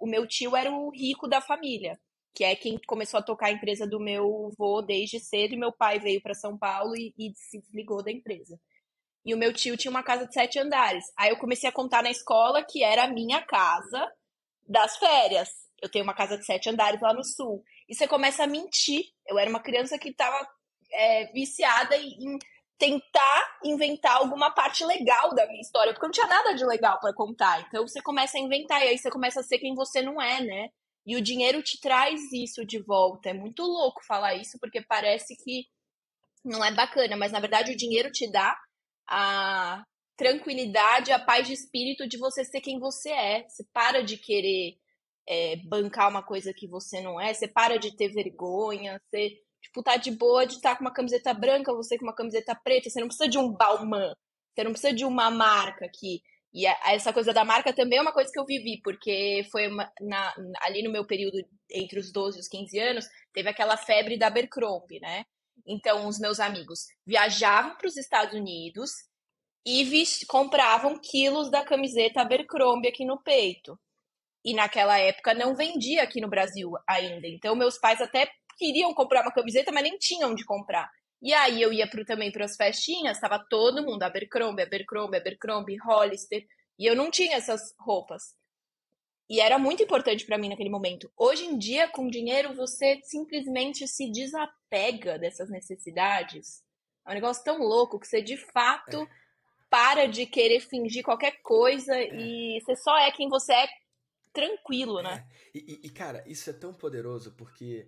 o 0.00 0.06
meu 0.06 0.26
tio 0.26 0.56
era 0.56 0.70
o 0.70 0.90
rico 0.90 1.28
da 1.28 1.40
família, 1.40 1.98
que 2.34 2.44
é 2.44 2.54
quem 2.54 2.78
começou 2.86 3.18
a 3.18 3.22
tocar 3.22 3.46
a 3.46 3.52
empresa 3.52 3.86
do 3.86 4.00
meu 4.00 4.52
avô 4.52 4.82
desde 4.82 5.18
cedo 5.20 5.54
e 5.54 5.58
meu 5.58 5.72
pai 5.72 5.98
veio 5.98 6.20
para 6.22 6.34
São 6.34 6.56
Paulo 6.56 6.94
e, 6.96 7.14
e 7.18 7.32
se 7.34 7.60
desligou 7.60 8.02
da 8.02 8.10
empresa. 8.10 8.58
E 9.24 9.34
o 9.34 9.38
meu 9.38 9.52
tio 9.52 9.76
tinha 9.76 9.90
uma 9.90 10.04
casa 10.04 10.26
de 10.26 10.32
sete 10.32 10.58
andares. 10.58 11.04
Aí 11.16 11.30
eu 11.30 11.36
comecei 11.36 11.68
a 11.68 11.72
contar 11.72 12.02
na 12.02 12.10
escola 12.10 12.62
que 12.64 12.84
era 12.84 13.04
a 13.04 13.10
minha 13.10 13.42
casa 13.42 14.08
das 14.68 14.96
férias. 14.98 15.48
Eu 15.82 15.90
tenho 15.90 16.04
uma 16.04 16.14
casa 16.14 16.38
de 16.38 16.44
sete 16.44 16.68
andares 16.68 17.00
lá 17.00 17.12
no 17.12 17.24
sul. 17.24 17.62
E 17.88 17.94
você 17.94 18.08
começa 18.08 18.44
a 18.44 18.46
mentir. 18.46 19.04
Eu 19.26 19.38
era 19.38 19.48
uma 19.48 19.60
criança 19.60 19.98
que 19.98 20.08
estava 20.08 20.46
é, 20.92 21.26
viciada 21.32 21.96
em 21.96 22.38
tentar 22.78 23.58
inventar 23.64 24.16
alguma 24.16 24.50
parte 24.50 24.84
legal 24.84 25.34
da 25.34 25.46
minha 25.46 25.60
história, 25.60 25.92
porque 25.92 26.06
não 26.06 26.12
tinha 26.12 26.26
nada 26.26 26.54
de 26.54 26.64
legal 26.64 26.98
para 27.00 27.14
contar. 27.14 27.66
Então 27.66 27.86
você 27.86 28.02
começa 28.02 28.36
a 28.36 28.40
inventar 28.40 28.82
e 28.82 28.88
aí 28.88 28.98
você 28.98 29.10
começa 29.10 29.40
a 29.40 29.42
ser 29.42 29.58
quem 29.58 29.74
você 29.74 30.02
não 30.02 30.20
é, 30.20 30.42
né? 30.42 30.68
E 31.06 31.16
o 31.16 31.22
dinheiro 31.22 31.62
te 31.62 31.80
traz 31.80 32.20
isso 32.32 32.66
de 32.66 32.78
volta. 32.78 33.30
É 33.30 33.32
muito 33.32 33.62
louco 33.62 34.04
falar 34.04 34.34
isso, 34.34 34.58
porque 34.60 34.82
parece 34.82 35.36
que 35.36 35.66
não 36.44 36.64
é 36.64 36.72
bacana, 36.72 37.16
mas 37.16 37.32
na 37.32 37.40
verdade 37.40 37.72
o 37.72 37.76
dinheiro 37.76 38.10
te 38.10 38.30
dá 38.30 38.56
a 39.08 39.84
tranquilidade, 40.16 41.12
a 41.12 41.18
paz 41.18 41.46
de 41.46 41.52
espírito 41.52 42.08
de 42.08 42.18
você 42.18 42.44
ser 42.44 42.60
quem 42.60 42.78
você 42.78 43.10
é. 43.10 43.48
Você 43.48 43.64
para 43.72 44.02
de 44.02 44.16
querer 44.16 44.76
é, 45.28 45.56
bancar 45.64 46.08
uma 46.08 46.22
coisa 46.22 46.52
que 46.54 46.68
você 46.68 47.00
não 47.00 47.20
é, 47.20 47.32
você 47.34 47.48
para 47.48 47.78
de 47.78 47.96
ter 47.96 48.08
vergonha, 48.08 49.00
você 49.08 49.36
tipo, 49.60 49.82
tá 49.82 49.96
de 49.96 50.10
boa 50.10 50.46
de 50.46 50.54
estar 50.54 50.70
tá 50.70 50.76
com 50.76 50.84
uma 50.84 50.92
camiseta 50.92 51.34
branca, 51.34 51.74
você 51.74 51.98
com 51.98 52.04
uma 52.04 52.14
camiseta 52.14 52.54
preta, 52.54 52.88
você 52.88 53.00
não 53.00 53.08
precisa 53.08 53.28
de 53.28 53.38
um 53.38 53.52
Balmain, 53.52 54.12
você 54.54 54.64
não 54.64 54.72
precisa 54.72 54.92
de 54.92 55.04
uma 55.04 55.30
marca 55.30 55.84
aqui. 55.84 56.22
E 56.54 56.66
essa 56.66 57.12
coisa 57.12 57.34
da 57.34 57.44
marca 57.44 57.72
também 57.72 57.98
é 57.98 58.02
uma 58.02 58.12
coisa 58.12 58.30
que 58.32 58.38
eu 58.38 58.46
vivi, 58.46 58.80
porque 58.82 59.46
foi 59.52 59.68
uma, 59.68 59.92
na, 60.00 60.34
ali 60.62 60.82
no 60.82 60.90
meu 60.90 61.06
período 61.06 61.36
entre 61.70 61.98
os 61.98 62.10
12 62.10 62.38
e 62.38 62.40
os 62.40 62.48
15 62.48 62.78
anos, 62.78 63.06
teve 63.32 63.48
aquela 63.50 63.76
febre 63.76 64.16
da 64.18 64.28
Abercrombie, 64.28 65.00
né? 65.00 65.24
Então, 65.66 66.06
os 66.06 66.18
meus 66.18 66.40
amigos 66.40 66.86
viajavam 67.04 67.76
para 67.76 67.88
os 67.88 67.96
Estados 67.96 68.34
Unidos 68.34 68.90
e 69.66 69.84
compravam 70.28 70.98
quilos 70.98 71.50
da 71.50 71.64
camiseta 71.64 72.20
Abercrombie 72.20 72.88
aqui 72.88 73.04
no 73.04 73.20
peito. 73.20 73.78
E 74.46 74.54
naquela 74.54 74.96
época 74.96 75.34
não 75.34 75.56
vendia 75.56 76.04
aqui 76.04 76.20
no 76.20 76.28
Brasil 76.28 76.70
ainda. 76.88 77.26
Então, 77.26 77.56
meus 77.56 77.78
pais 77.78 78.00
até 78.00 78.30
queriam 78.56 78.94
comprar 78.94 79.22
uma 79.22 79.32
camiseta, 79.32 79.72
mas 79.72 79.82
nem 79.82 79.98
tinham 79.98 80.36
de 80.36 80.44
comprar. 80.44 80.88
E 81.20 81.34
aí 81.34 81.60
eu 81.60 81.72
ia 81.72 81.90
pro, 81.90 82.04
também 82.04 82.30
para 82.30 82.44
as 82.44 82.54
festinhas, 82.54 83.16
estava 83.16 83.44
todo 83.50 83.84
mundo, 83.84 84.04
Abercrombie, 84.04 84.62
Abercrombie, 84.62 85.16
Abercrombie, 85.16 85.76
Hollister, 85.78 86.46
e 86.78 86.86
eu 86.86 86.94
não 86.94 87.10
tinha 87.10 87.36
essas 87.36 87.74
roupas. 87.76 88.36
E 89.28 89.40
era 89.40 89.58
muito 89.58 89.82
importante 89.82 90.24
para 90.24 90.38
mim 90.38 90.48
naquele 90.48 90.70
momento. 90.70 91.10
Hoje 91.16 91.44
em 91.44 91.58
dia, 91.58 91.88
com 91.88 92.06
dinheiro, 92.06 92.54
você 92.54 93.00
simplesmente 93.02 93.88
se 93.88 94.08
desapega 94.12 95.18
dessas 95.18 95.50
necessidades. 95.50 96.62
É 97.04 97.10
um 97.10 97.14
negócio 97.14 97.42
tão 97.42 97.58
louco 97.58 97.98
que 97.98 98.06
você 98.06 98.22
de 98.22 98.36
fato 98.36 99.02
é. 99.02 99.06
para 99.68 100.06
de 100.06 100.24
querer 100.24 100.60
fingir 100.60 101.02
qualquer 101.02 101.42
coisa 101.42 101.96
é. 101.96 102.14
e 102.14 102.60
você 102.60 102.76
só 102.76 102.96
é 102.98 103.10
quem 103.10 103.28
você 103.28 103.52
é 103.52 103.66
tranquilo, 104.36 105.00
né? 105.00 105.26
É. 105.54 105.58
E, 105.58 105.80
e, 105.84 105.90
cara, 105.90 106.22
isso 106.28 106.50
é 106.50 106.52
tão 106.52 106.74
poderoso 106.74 107.32
porque 107.32 107.86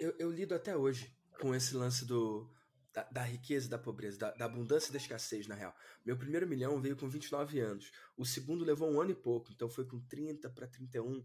eu, 0.00 0.12
eu, 0.18 0.30
lido 0.30 0.56
até 0.56 0.76
hoje 0.76 1.16
com 1.40 1.54
esse 1.54 1.76
lance 1.76 2.04
do, 2.04 2.50
da, 2.92 3.04
da 3.04 3.22
riqueza 3.22 3.68
e 3.68 3.70
da 3.70 3.78
pobreza, 3.78 4.18
da, 4.18 4.32
da, 4.32 4.44
abundância 4.46 4.90
e 4.90 4.92
da 4.92 4.98
escassez, 4.98 5.46
na 5.46 5.54
real. 5.54 5.72
Meu 6.04 6.16
primeiro 6.16 6.48
milhão 6.48 6.80
veio 6.80 6.96
com 6.96 7.08
29 7.08 7.60
anos. 7.60 7.92
O 8.16 8.26
segundo 8.26 8.64
levou 8.64 8.90
um 8.90 9.00
ano 9.00 9.12
e 9.12 9.14
pouco, 9.14 9.52
então 9.52 9.70
foi 9.70 9.86
com 9.86 10.00
30 10.00 10.50
para 10.50 10.66
31. 10.66 11.24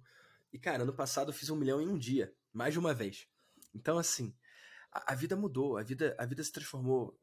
E, 0.51 0.59
cara, 0.59 0.83
ano 0.83 0.93
passado 0.93 1.29
eu 1.29 1.33
fiz 1.33 1.49
um 1.49 1.55
milhão 1.55 1.81
em 1.81 1.87
um 1.87 1.97
dia, 1.97 2.31
mais 2.53 2.73
de 2.73 2.79
uma 2.79 2.93
vez. 2.93 3.27
Então, 3.73 3.97
assim, 3.97 4.35
a, 4.91 5.13
a 5.13 5.15
vida 5.15 5.35
mudou, 5.35 5.77
a 5.77 5.83
vida, 5.83 6.15
a 6.19 6.25
vida 6.27 6.43
se 6.43 6.51
transformou, 6.51 7.19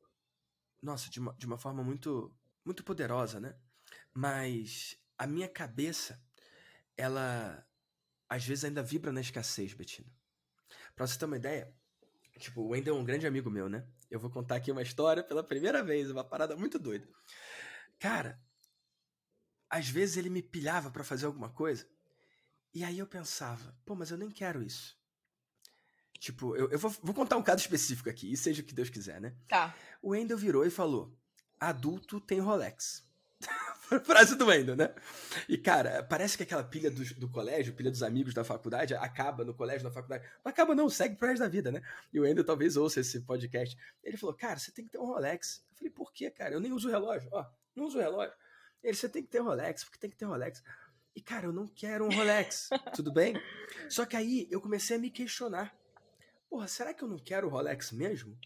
nossa, 0.82 1.08
de 1.08 1.20
uma, 1.20 1.32
de 1.34 1.46
uma 1.46 1.56
forma 1.56 1.84
muito, 1.84 2.34
muito 2.64 2.82
poderosa, 2.82 3.38
né? 3.38 3.56
Mas 4.12 4.98
a 5.16 5.28
minha 5.28 5.48
cabeça 5.48 6.20
ela 7.00 7.66
às 8.28 8.44
vezes 8.44 8.64
ainda 8.64 8.82
vibra 8.82 9.10
na 9.10 9.20
escassez, 9.20 9.72
Betina. 9.72 10.08
Pra 10.94 11.06
você 11.06 11.18
ter 11.18 11.24
uma 11.24 11.36
ideia, 11.36 11.74
tipo, 12.38 12.60
o 12.60 12.68
Wendel 12.68 12.96
é 12.96 12.98
um 12.98 13.04
grande 13.04 13.26
amigo 13.26 13.50
meu, 13.50 13.68
né? 13.68 13.86
Eu 14.08 14.20
vou 14.20 14.30
contar 14.30 14.56
aqui 14.56 14.70
uma 14.70 14.82
história 14.82 15.22
pela 15.22 15.42
primeira 15.42 15.82
vez, 15.82 16.10
uma 16.10 16.22
parada 16.22 16.56
muito 16.56 16.78
doida. 16.78 17.08
Cara, 17.98 18.40
às 19.68 19.88
vezes 19.88 20.16
ele 20.16 20.30
me 20.30 20.42
pilhava 20.42 20.90
para 20.90 21.04
fazer 21.04 21.26
alguma 21.26 21.50
coisa, 21.50 21.86
e 22.72 22.84
aí 22.84 22.98
eu 22.98 23.06
pensava, 23.06 23.76
pô, 23.84 23.94
mas 23.94 24.10
eu 24.10 24.16
nem 24.16 24.30
quero 24.30 24.62
isso. 24.62 24.98
Tipo, 26.18 26.54
eu, 26.54 26.70
eu 26.70 26.78
vou, 26.78 26.90
vou 27.02 27.14
contar 27.14 27.36
um 27.36 27.42
caso 27.42 27.62
específico 27.62 28.10
aqui, 28.10 28.30
e 28.30 28.36
seja 28.36 28.62
o 28.62 28.64
que 28.64 28.74
Deus 28.74 28.90
quiser, 28.90 29.20
né? 29.20 29.34
Tá. 29.48 29.74
O 30.02 30.10
Wendel 30.10 30.36
virou 30.36 30.64
e 30.64 30.70
falou: 30.70 31.18
adulto 31.58 32.20
tem 32.20 32.40
Rolex. 32.40 33.08
Frase 34.04 34.36
do 34.36 34.46
Wendel, 34.46 34.76
né? 34.76 34.94
E, 35.48 35.58
cara, 35.58 36.02
parece 36.02 36.36
que 36.36 36.42
aquela 36.42 36.62
pilha 36.62 36.90
do, 36.90 37.02
do 37.16 37.28
colégio, 37.28 37.74
pilha 37.74 37.90
dos 37.90 38.02
amigos 38.02 38.32
da 38.32 38.44
faculdade, 38.44 38.94
acaba 38.94 39.44
no 39.44 39.54
colégio, 39.54 39.84
na 39.84 39.90
faculdade. 39.90 40.24
Não 40.44 40.50
acaba, 40.50 40.74
não, 40.74 40.88
segue 40.88 41.16
pro 41.16 41.28
resto 41.28 41.40
da 41.40 41.48
vida, 41.48 41.72
né? 41.72 41.82
E 42.12 42.20
o 42.20 42.22
Wendel 42.22 42.44
talvez 42.44 42.76
ouça 42.76 43.00
esse 43.00 43.20
podcast. 43.20 43.76
Ele 44.02 44.16
falou, 44.16 44.34
cara, 44.34 44.58
você 44.58 44.70
tem 44.70 44.84
que 44.84 44.90
ter 44.90 44.98
um 44.98 45.06
Rolex. 45.06 45.64
Eu 45.70 45.76
falei, 45.76 45.90
por 45.90 46.12
quê, 46.12 46.30
cara? 46.30 46.54
Eu 46.54 46.60
nem 46.60 46.72
uso 46.72 46.88
relógio. 46.88 47.28
Ó, 47.32 47.44
não 47.74 47.86
uso 47.86 47.98
relógio. 47.98 48.34
Ele, 48.82 48.94
você 48.94 49.08
tem 49.08 49.22
que 49.22 49.28
ter 49.28 49.40
um 49.40 49.46
Rolex, 49.46 49.84
porque 49.84 49.98
tem 49.98 50.10
que 50.10 50.16
ter 50.16 50.26
um 50.26 50.30
Rolex. 50.30 50.62
E, 51.14 51.20
cara, 51.20 51.46
eu 51.46 51.52
não 51.52 51.66
quero 51.66 52.04
um 52.04 52.10
Rolex, 52.10 52.68
tudo 52.94 53.12
bem? 53.12 53.34
Só 53.88 54.06
que 54.06 54.16
aí 54.16 54.46
eu 54.50 54.60
comecei 54.60 54.96
a 54.96 55.00
me 55.00 55.10
questionar. 55.10 55.74
Porra, 56.48 56.68
será 56.68 56.94
que 56.94 57.02
eu 57.02 57.08
não 57.08 57.18
quero 57.18 57.48
o 57.48 57.50
Rolex 57.50 57.90
mesmo? 57.92 58.38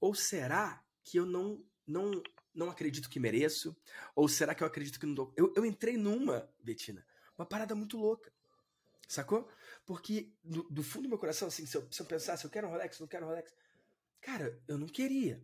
Ou 0.00 0.14
será 0.14 0.82
que 1.02 1.18
eu 1.18 1.26
não, 1.26 1.62
não 1.86 2.22
não 2.54 2.70
acredito 2.70 3.08
que 3.08 3.20
mereço? 3.20 3.76
Ou 4.14 4.28
será 4.28 4.54
que 4.54 4.62
eu 4.62 4.66
acredito 4.66 4.98
que 4.98 5.06
não 5.06 5.14
dou? 5.14 5.32
Eu, 5.36 5.52
eu 5.56 5.64
entrei 5.64 5.96
numa, 5.96 6.48
Betina, 6.62 7.04
uma 7.36 7.46
parada 7.46 7.74
muito 7.74 7.96
louca. 7.96 8.32
Sacou? 9.08 9.48
Porque 9.84 10.32
do, 10.44 10.62
do 10.64 10.82
fundo 10.82 11.04
do 11.04 11.08
meu 11.08 11.18
coração, 11.18 11.48
assim, 11.48 11.66
se 11.66 11.76
eu, 11.76 11.86
se 11.90 12.00
eu 12.00 12.06
pensasse, 12.06 12.44
eu 12.44 12.50
quero 12.50 12.68
um 12.68 12.70
Rolex, 12.70 13.00
não 13.00 13.08
quero 13.08 13.24
um 13.26 13.28
Rolex. 13.28 13.52
Cara, 14.20 14.62
eu 14.68 14.78
não 14.78 14.86
queria. 14.86 15.42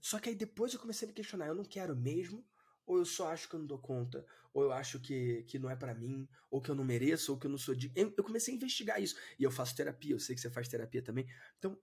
Só 0.00 0.18
que 0.18 0.28
aí 0.28 0.34
depois 0.34 0.72
eu 0.72 0.80
comecei 0.80 1.06
a 1.06 1.08
me 1.08 1.14
questionar, 1.14 1.46
eu 1.46 1.54
não 1.54 1.64
quero 1.64 1.96
mesmo, 1.96 2.44
ou 2.92 2.98
eu 2.98 3.04
só 3.04 3.28
acho 3.32 3.48
que 3.48 3.54
eu 3.54 3.60
não 3.60 3.66
dou 3.66 3.78
conta, 3.78 4.24
ou 4.52 4.64
eu 4.64 4.72
acho 4.72 5.00
que, 5.00 5.42
que 5.44 5.58
não 5.58 5.70
é 5.70 5.74
para 5.74 5.94
mim, 5.94 6.28
ou 6.50 6.60
que 6.60 6.70
eu 6.70 6.74
não 6.74 6.84
mereço, 6.84 7.32
ou 7.32 7.38
que 7.38 7.46
eu 7.46 7.50
não 7.50 7.56
sou 7.56 7.74
de. 7.74 7.90
Eu, 7.96 8.12
eu, 8.16 8.22
comecei 8.22 8.52
a 8.52 8.56
investigar 8.56 9.02
isso. 9.02 9.16
E 9.38 9.42
eu 9.42 9.50
faço 9.50 9.74
terapia, 9.74 10.14
eu 10.14 10.20
sei 10.20 10.34
que 10.34 10.42
você 10.42 10.50
faz 10.50 10.68
terapia 10.68 11.02
também. 11.02 11.26
Então, 11.58 11.78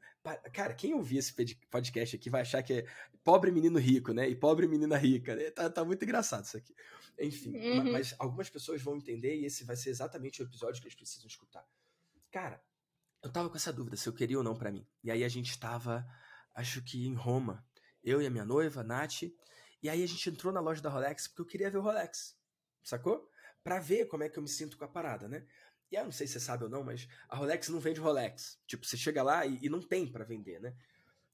cara, 0.54 0.76
quem 0.76 0.94
ouvir 0.94 1.18
esse 1.18 1.34
podcast 1.70 2.16
aqui 2.16 2.30
vai 2.30 2.42
achar 2.42 2.62
que 2.62 2.74
é 2.74 2.88
pobre 3.24 3.52
menino 3.52 3.80
rico, 3.80 4.14
né? 4.14 4.30
E 4.30 4.36
pobre 4.36 4.68
menina 4.68 4.98
rica. 4.98 5.36
Né? 5.36 5.50
Tá, 5.50 5.68
tá 5.70 5.84
muito 5.84 6.04
engraçado 6.04 6.46
isso 6.46 6.58
aqui. 6.58 6.76
Enfim, 7.20 7.58
uhum. 7.58 7.92
mas 7.92 8.14
algumas 8.20 8.50
pessoas 8.50 8.82
vão 8.82 8.96
entender 8.96 9.36
e 9.36 9.46
esse 9.46 9.64
vai 9.64 9.76
ser 9.76 9.90
exatamente 9.90 10.42
o 10.42 10.46
episódio 10.46 10.80
que 10.80 10.88
eles 10.88 10.96
precisam 10.96 11.28
escutar. 11.28 11.66
Cara, 12.32 12.62
eu 13.24 13.32
tava 13.32 13.50
com 13.50 13.58
essa 13.58 13.74
dúvida 13.74 13.98
se 13.98 14.08
eu 14.08 14.14
queria 14.14 14.38
ou 14.38 14.44
não 14.44 14.56
para 14.56 14.72
mim. 14.72 14.86
E 15.04 15.10
aí 15.10 15.24
a 15.24 15.30
gente 15.30 15.60
tava, 15.60 16.06
acho 16.54 16.84
que 16.84 17.08
em 17.08 17.16
Roma. 17.16 17.66
Eu 18.02 18.22
e 18.22 18.28
a 18.28 18.30
minha 18.30 18.46
noiva, 18.46 18.84
Nath, 18.84 19.24
e 19.82 19.90
aí 19.90 20.04
a 20.04 20.08
gente 20.08 20.30
entrou 20.30 20.52
na 20.54 20.60
loja 20.60 20.82
da 20.82 20.90
Rolex 20.90 21.28
porque 21.28 21.42
eu 21.42 21.46
queria 21.46 21.70
ver 21.70 21.78
o 21.78 21.82
Rolex. 21.82 22.38
Sacou? 22.84 23.30
para 23.64 23.80
ver 23.80 24.08
como 24.08 24.24
é 24.24 24.30
que 24.30 24.38
eu 24.38 24.44
me 24.44 24.50
sinto 24.50 24.78
com 24.78 24.86
a 24.86 24.88
parada, 24.88 25.28
né? 25.28 25.46
E 25.92 25.96
eu 25.96 26.04
não 26.04 26.12
sei 26.12 26.28
se 26.28 26.34
você 26.34 26.40
sabe 26.40 26.64
ou 26.64 26.70
não, 26.70 26.84
mas 26.84 27.08
a 27.28 27.36
Rolex 27.36 27.70
não 27.70 27.80
vende 27.80 28.00
Rolex. 28.00 28.60
Tipo, 28.68 28.86
você 28.86 28.96
chega 28.96 29.24
lá 29.24 29.46
e, 29.46 29.60
e 29.62 29.70
não 29.70 29.82
tem 29.82 30.08
para 30.08 30.24
vender, 30.24 30.60
né? 30.60 30.76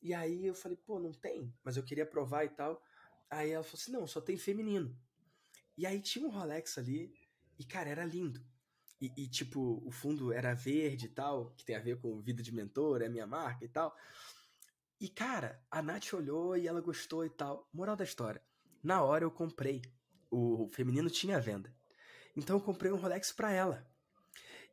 E 0.02 0.14
aí 0.14 0.46
eu 0.46 0.56
falei, 0.56 0.78
pô, 0.78 1.00
não 1.00 1.12
tem, 1.12 1.54
mas 1.64 1.78
eu 1.78 1.84
queria 1.84 2.06
provar 2.06 2.46
e 2.46 2.50
tal. 2.50 2.82
Aí 3.30 3.52
ela 3.52 3.64
falou 3.64 3.80
assim: 3.80 3.92
não, 3.92 4.08
só 4.08 4.22
tem 4.22 4.38
feminino. 4.38 4.98
E 5.78 5.86
aí 5.86 6.00
tinha 6.00 6.26
um 6.26 6.32
Rolex 6.32 6.78
ali, 6.78 7.14
e 7.60 7.66
cara, 7.66 7.90
era 7.90 8.06
lindo. 8.06 8.46
E, 9.02 9.12
e, 9.18 9.28
tipo, 9.28 9.82
o 9.86 9.92
fundo 9.92 10.32
era 10.32 10.54
verde 10.54 11.08
e 11.08 11.10
tal, 11.10 11.52
que 11.58 11.66
tem 11.66 11.76
a 11.76 11.82
ver 11.82 12.00
com 12.00 12.22
vida 12.22 12.42
de 12.42 12.54
mentor, 12.54 13.02
é 13.02 13.10
minha 13.10 13.28
marca 13.28 13.66
e 13.66 13.68
tal. 13.68 13.96
E 15.00 15.10
cara, 15.10 15.62
a 15.70 15.82
Nath 15.82 16.14
olhou 16.14 16.56
e 16.56 16.68
ela 16.68 16.82
gostou 16.82 17.26
e 17.26 17.30
tal. 17.30 17.68
Moral 17.74 17.96
da 17.96 18.04
história: 18.04 18.42
na 18.84 19.04
hora 19.04 19.24
eu 19.24 19.32
comprei. 19.32 19.82
O 20.32 20.70
feminino 20.74 21.10
tinha 21.10 21.40
venda. 21.40 21.74
Então 22.36 22.58
eu 22.58 22.62
comprei 22.62 22.92
um 22.92 22.98
Rolex 22.98 23.32
pra 23.32 23.52
ela. 23.52 23.88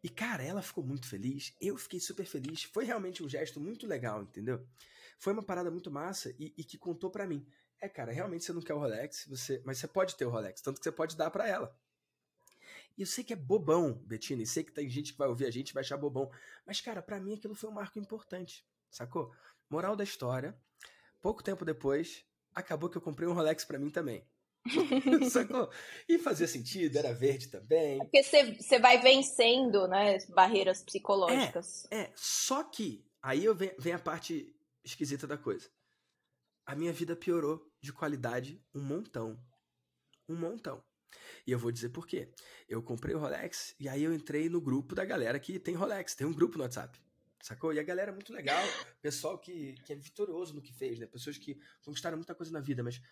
E, 0.02 0.08
cara, 0.08 0.42
ela 0.42 0.60
ficou 0.60 0.82
muito 0.82 1.06
feliz, 1.06 1.54
eu 1.60 1.76
fiquei 1.76 2.00
super 2.00 2.26
feliz. 2.26 2.64
Foi 2.64 2.84
realmente 2.84 3.22
um 3.22 3.28
gesto 3.28 3.60
muito 3.60 3.86
legal, 3.86 4.22
entendeu? 4.22 4.66
Foi 5.16 5.32
uma 5.32 5.42
parada 5.42 5.70
muito 5.70 5.90
massa 5.90 6.34
e, 6.38 6.52
e 6.58 6.64
que 6.64 6.76
contou 6.76 7.08
para 7.08 7.26
mim. 7.26 7.46
É, 7.80 7.88
cara, 7.88 8.12
realmente 8.12 8.44
você 8.44 8.52
não 8.52 8.60
quer 8.60 8.74
o 8.74 8.78
Rolex, 8.78 9.26
você, 9.28 9.62
mas 9.64 9.78
você 9.78 9.86
pode 9.86 10.16
ter 10.16 10.24
o 10.24 10.30
Rolex, 10.30 10.60
tanto 10.60 10.78
que 10.78 10.84
você 10.84 10.90
pode 10.90 11.16
dar 11.16 11.30
para 11.30 11.46
ela. 11.46 11.76
E 12.98 13.02
eu 13.02 13.06
sei 13.06 13.22
que 13.22 13.32
é 13.32 13.36
bobão, 13.36 13.94
Betina, 14.04 14.42
e 14.42 14.46
sei 14.46 14.64
que 14.64 14.72
tem 14.72 14.88
gente 14.88 15.12
que 15.12 15.18
vai 15.18 15.28
ouvir 15.28 15.46
a 15.46 15.50
gente 15.50 15.70
e 15.70 15.74
vai 15.74 15.82
achar 15.82 15.96
bobão. 15.96 16.30
Mas, 16.66 16.80
cara, 16.80 17.00
para 17.00 17.20
mim 17.20 17.34
aquilo 17.34 17.54
foi 17.54 17.70
um 17.70 17.72
marco 17.72 17.98
importante, 17.98 18.66
sacou? 18.90 19.32
Moral 19.72 19.96
da 19.96 20.04
história, 20.04 20.54
pouco 21.22 21.42
tempo 21.42 21.64
depois, 21.64 22.26
acabou 22.54 22.90
que 22.90 22.98
eu 22.98 23.00
comprei 23.00 23.26
um 23.26 23.32
Rolex 23.32 23.64
para 23.64 23.78
mim 23.78 23.88
também. 23.88 24.22
Sacou? 25.30 25.70
E 26.06 26.18
fazia 26.18 26.46
sentido, 26.46 26.98
era 26.98 27.14
verde 27.14 27.48
também. 27.48 27.98
É 27.98 28.04
porque 28.04 28.22
você 28.22 28.78
vai 28.78 29.00
vencendo, 29.00 29.88
né, 29.88 30.18
barreiras 30.28 30.82
psicológicas. 30.82 31.86
É, 31.90 32.02
é, 32.02 32.12
só 32.14 32.62
que 32.62 33.02
aí 33.22 33.46
eu 33.46 33.54
vem, 33.54 33.74
vem 33.78 33.94
a 33.94 33.98
parte 33.98 34.54
esquisita 34.84 35.26
da 35.26 35.38
coisa. 35.38 35.70
A 36.66 36.76
minha 36.76 36.92
vida 36.92 37.16
piorou 37.16 37.66
de 37.80 37.94
qualidade 37.94 38.62
um 38.74 38.82
montão. 38.82 39.42
Um 40.28 40.36
montão. 40.36 40.84
E 41.46 41.50
eu 41.50 41.58
vou 41.58 41.72
dizer 41.72 41.88
por 41.88 42.06
quê. 42.06 42.30
Eu 42.68 42.82
comprei 42.82 43.14
o 43.14 43.18
Rolex 43.18 43.74
e 43.80 43.88
aí 43.88 44.04
eu 44.04 44.12
entrei 44.12 44.50
no 44.50 44.60
grupo 44.60 44.94
da 44.94 45.04
galera 45.06 45.40
que 45.40 45.58
tem 45.58 45.74
Rolex. 45.74 46.14
Tem 46.14 46.26
um 46.26 46.32
grupo 46.34 46.58
no 46.58 46.64
WhatsApp. 46.64 47.00
Sacou? 47.42 47.72
E 47.72 47.80
a 47.80 47.82
galera 47.82 48.12
é 48.12 48.14
muito 48.14 48.32
legal. 48.32 48.62
Pessoal 49.02 49.36
que, 49.36 49.74
que 49.84 49.92
é 49.92 49.96
vitorioso 49.96 50.54
no 50.54 50.62
que 50.62 50.72
fez, 50.72 51.00
né? 51.00 51.06
Pessoas 51.06 51.36
que 51.36 51.58
conquistaram 51.84 52.16
muita 52.16 52.36
coisa 52.36 52.52
na 52.52 52.60
vida, 52.60 52.84
mas 52.84 53.02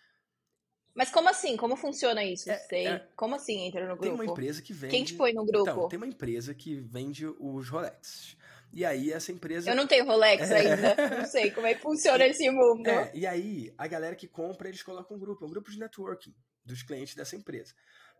mas 0.93 1.09
como 1.09 1.29
assim? 1.29 1.55
Como 1.55 1.75
funciona 1.75 2.23
isso? 2.23 2.49
É, 2.49 2.57
Sei. 2.59 2.87
É, 2.87 3.07
como 3.15 3.35
assim 3.35 3.65
entra 3.65 3.81
no 3.81 3.95
grupo? 3.95 4.03
Tem 4.03 4.11
uma 4.11 4.25
empresa 4.25 4.61
que 4.61 4.73
vende. 4.73 4.91
Quem 4.91 5.03
te 5.05 5.13
põe 5.13 5.33
no 5.33 5.45
grupo? 5.45 5.69
Então, 5.69 5.87
tem 5.87 5.97
uma 5.97 6.07
empresa 6.07 6.53
que 6.53 6.75
vende 6.75 7.25
os 7.25 7.69
Rolex. 7.69 8.35
E 8.73 8.85
aí 8.85 9.11
essa 9.11 9.31
empresa. 9.31 9.69
Eu 9.69 9.75
não 9.75 9.87
tenho 9.87 10.05
Rolex 10.05 10.49
é... 10.49 10.57
ainda. 10.57 11.17
Não 11.17 11.25
sei 11.25 11.51
como 11.51 11.67
é 11.67 11.75
que 11.75 11.81
funciona 11.81 12.25
esse 12.25 12.49
mundo. 12.49 12.87
É, 12.87 13.11
e 13.13 13.25
aí, 13.25 13.73
a 13.77 13.87
galera 13.87 14.15
que 14.15 14.27
compra, 14.27 14.67
eles 14.67 14.83
colocam 14.83 15.15
um 15.15 15.19
grupo. 15.19 15.43
É 15.43 15.47
um 15.47 15.51
grupo 15.51 15.71
de 15.71 15.79
networking 15.79 16.33
dos 16.63 16.83
clientes 16.83 17.15
dessa 17.15 17.35
empresa. 17.35 17.73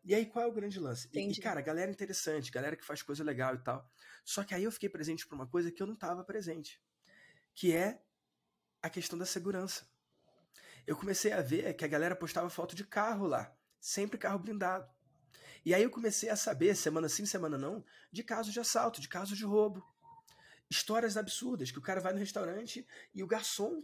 E 0.03 0.15
aí, 0.15 0.25
qual 0.25 0.45
é 0.45 0.47
o 0.47 0.51
grande 0.51 0.79
lance? 0.79 1.07
E, 1.13 1.19
e, 1.19 1.39
cara, 1.39 1.61
galera 1.61 1.91
interessante, 1.91 2.51
galera 2.51 2.75
que 2.75 2.83
faz 2.83 3.01
coisa 3.01 3.23
legal 3.23 3.55
e 3.55 3.59
tal. 3.59 3.87
Só 4.25 4.43
que 4.43 4.53
aí 4.53 4.63
eu 4.63 4.71
fiquei 4.71 4.89
presente 4.89 5.27
por 5.27 5.35
uma 5.35 5.47
coisa 5.47 5.71
que 5.71 5.81
eu 5.81 5.87
não 5.87 5.93
estava 5.93 6.23
presente. 6.23 6.81
Que 7.53 7.73
é 7.73 8.01
a 8.81 8.89
questão 8.89 9.17
da 9.17 9.25
segurança 9.25 9.85
eu 10.85 10.95
comecei 10.95 11.31
a 11.31 11.41
ver 11.41 11.73
que 11.75 11.85
a 11.85 11.87
galera 11.87 12.15
postava 12.15 12.49
foto 12.49 12.75
de 12.75 12.83
carro 12.83 13.27
lá, 13.27 13.55
sempre 13.79 14.17
carro 14.17 14.39
blindado. 14.39 14.89
E 15.63 15.73
aí 15.73 15.83
eu 15.83 15.91
comecei 15.91 16.29
a 16.29 16.35
saber, 16.35 16.75
semana 16.75 17.07
sim, 17.07 17.25
semana 17.25 17.57
não, 17.57 17.85
de 18.11 18.23
casos 18.23 18.51
de 18.51 18.59
assalto, 18.59 18.99
de 18.99 19.07
casos 19.07 19.37
de 19.37 19.45
roubo. 19.45 19.85
Histórias 20.69 21.17
absurdas, 21.17 21.69
que 21.69 21.77
o 21.77 21.81
cara 21.81 21.99
vai 21.99 22.13
no 22.13 22.19
restaurante 22.19 22.87
e 23.13 23.21
o 23.21 23.27
garçom 23.27 23.83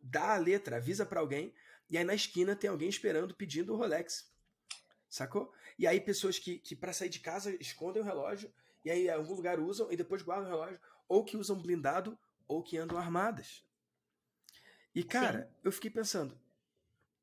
dá 0.00 0.34
a 0.34 0.38
letra, 0.38 0.76
avisa 0.76 1.06
para 1.06 1.20
alguém, 1.20 1.54
e 1.88 1.96
aí 1.96 2.04
na 2.04 2.14
esquina 2.14 2.56
tem 2.56 2.68
alguém 2.68 2.88
esperando 2.88 3.34
pedindo 3.34 3.72
o 3.72 3.76
Rolex. 3.76 4.31
Sacou? 5.12 5.52
E 5.78 5.86
aí 5.86 6.00
pessoas 6.00 6.38
que, 6.38 6.58
que 6.58 6.74
para 6.74 6.90
sair 6.90 7.10
de 7.10 7.20
casa 7.20 7.54
escondem 7.60 8.00
o 8.00 8.04
relógio, 8.04 8.50
e 8.82 8.90
aí 8.90 9.08
em 9.08 9.10
algum 9.10 9.34
lugar 9.34 9.60
usam 9.60 9.92
e 9.92 9.96
depois 9.96 10.22
guardam 10.22 10.46
o 10.46 10.50
relógio, 10.50 10.80
ou 11.06 11.22
que 11.22 11.36
usam 11.36 11.60
blindado, 11.60 12.18
ou 12.48 12.62
que 12.62 12.78
andam 12.78 12.96
armadas. 12.96 13.62
E, 14.94 15.04
cara, 15.04 15.42
Sim. 15.42 15.54
eu 15.64 15.70
fiquei 15.70 15.90
pensando, 15.90 16.40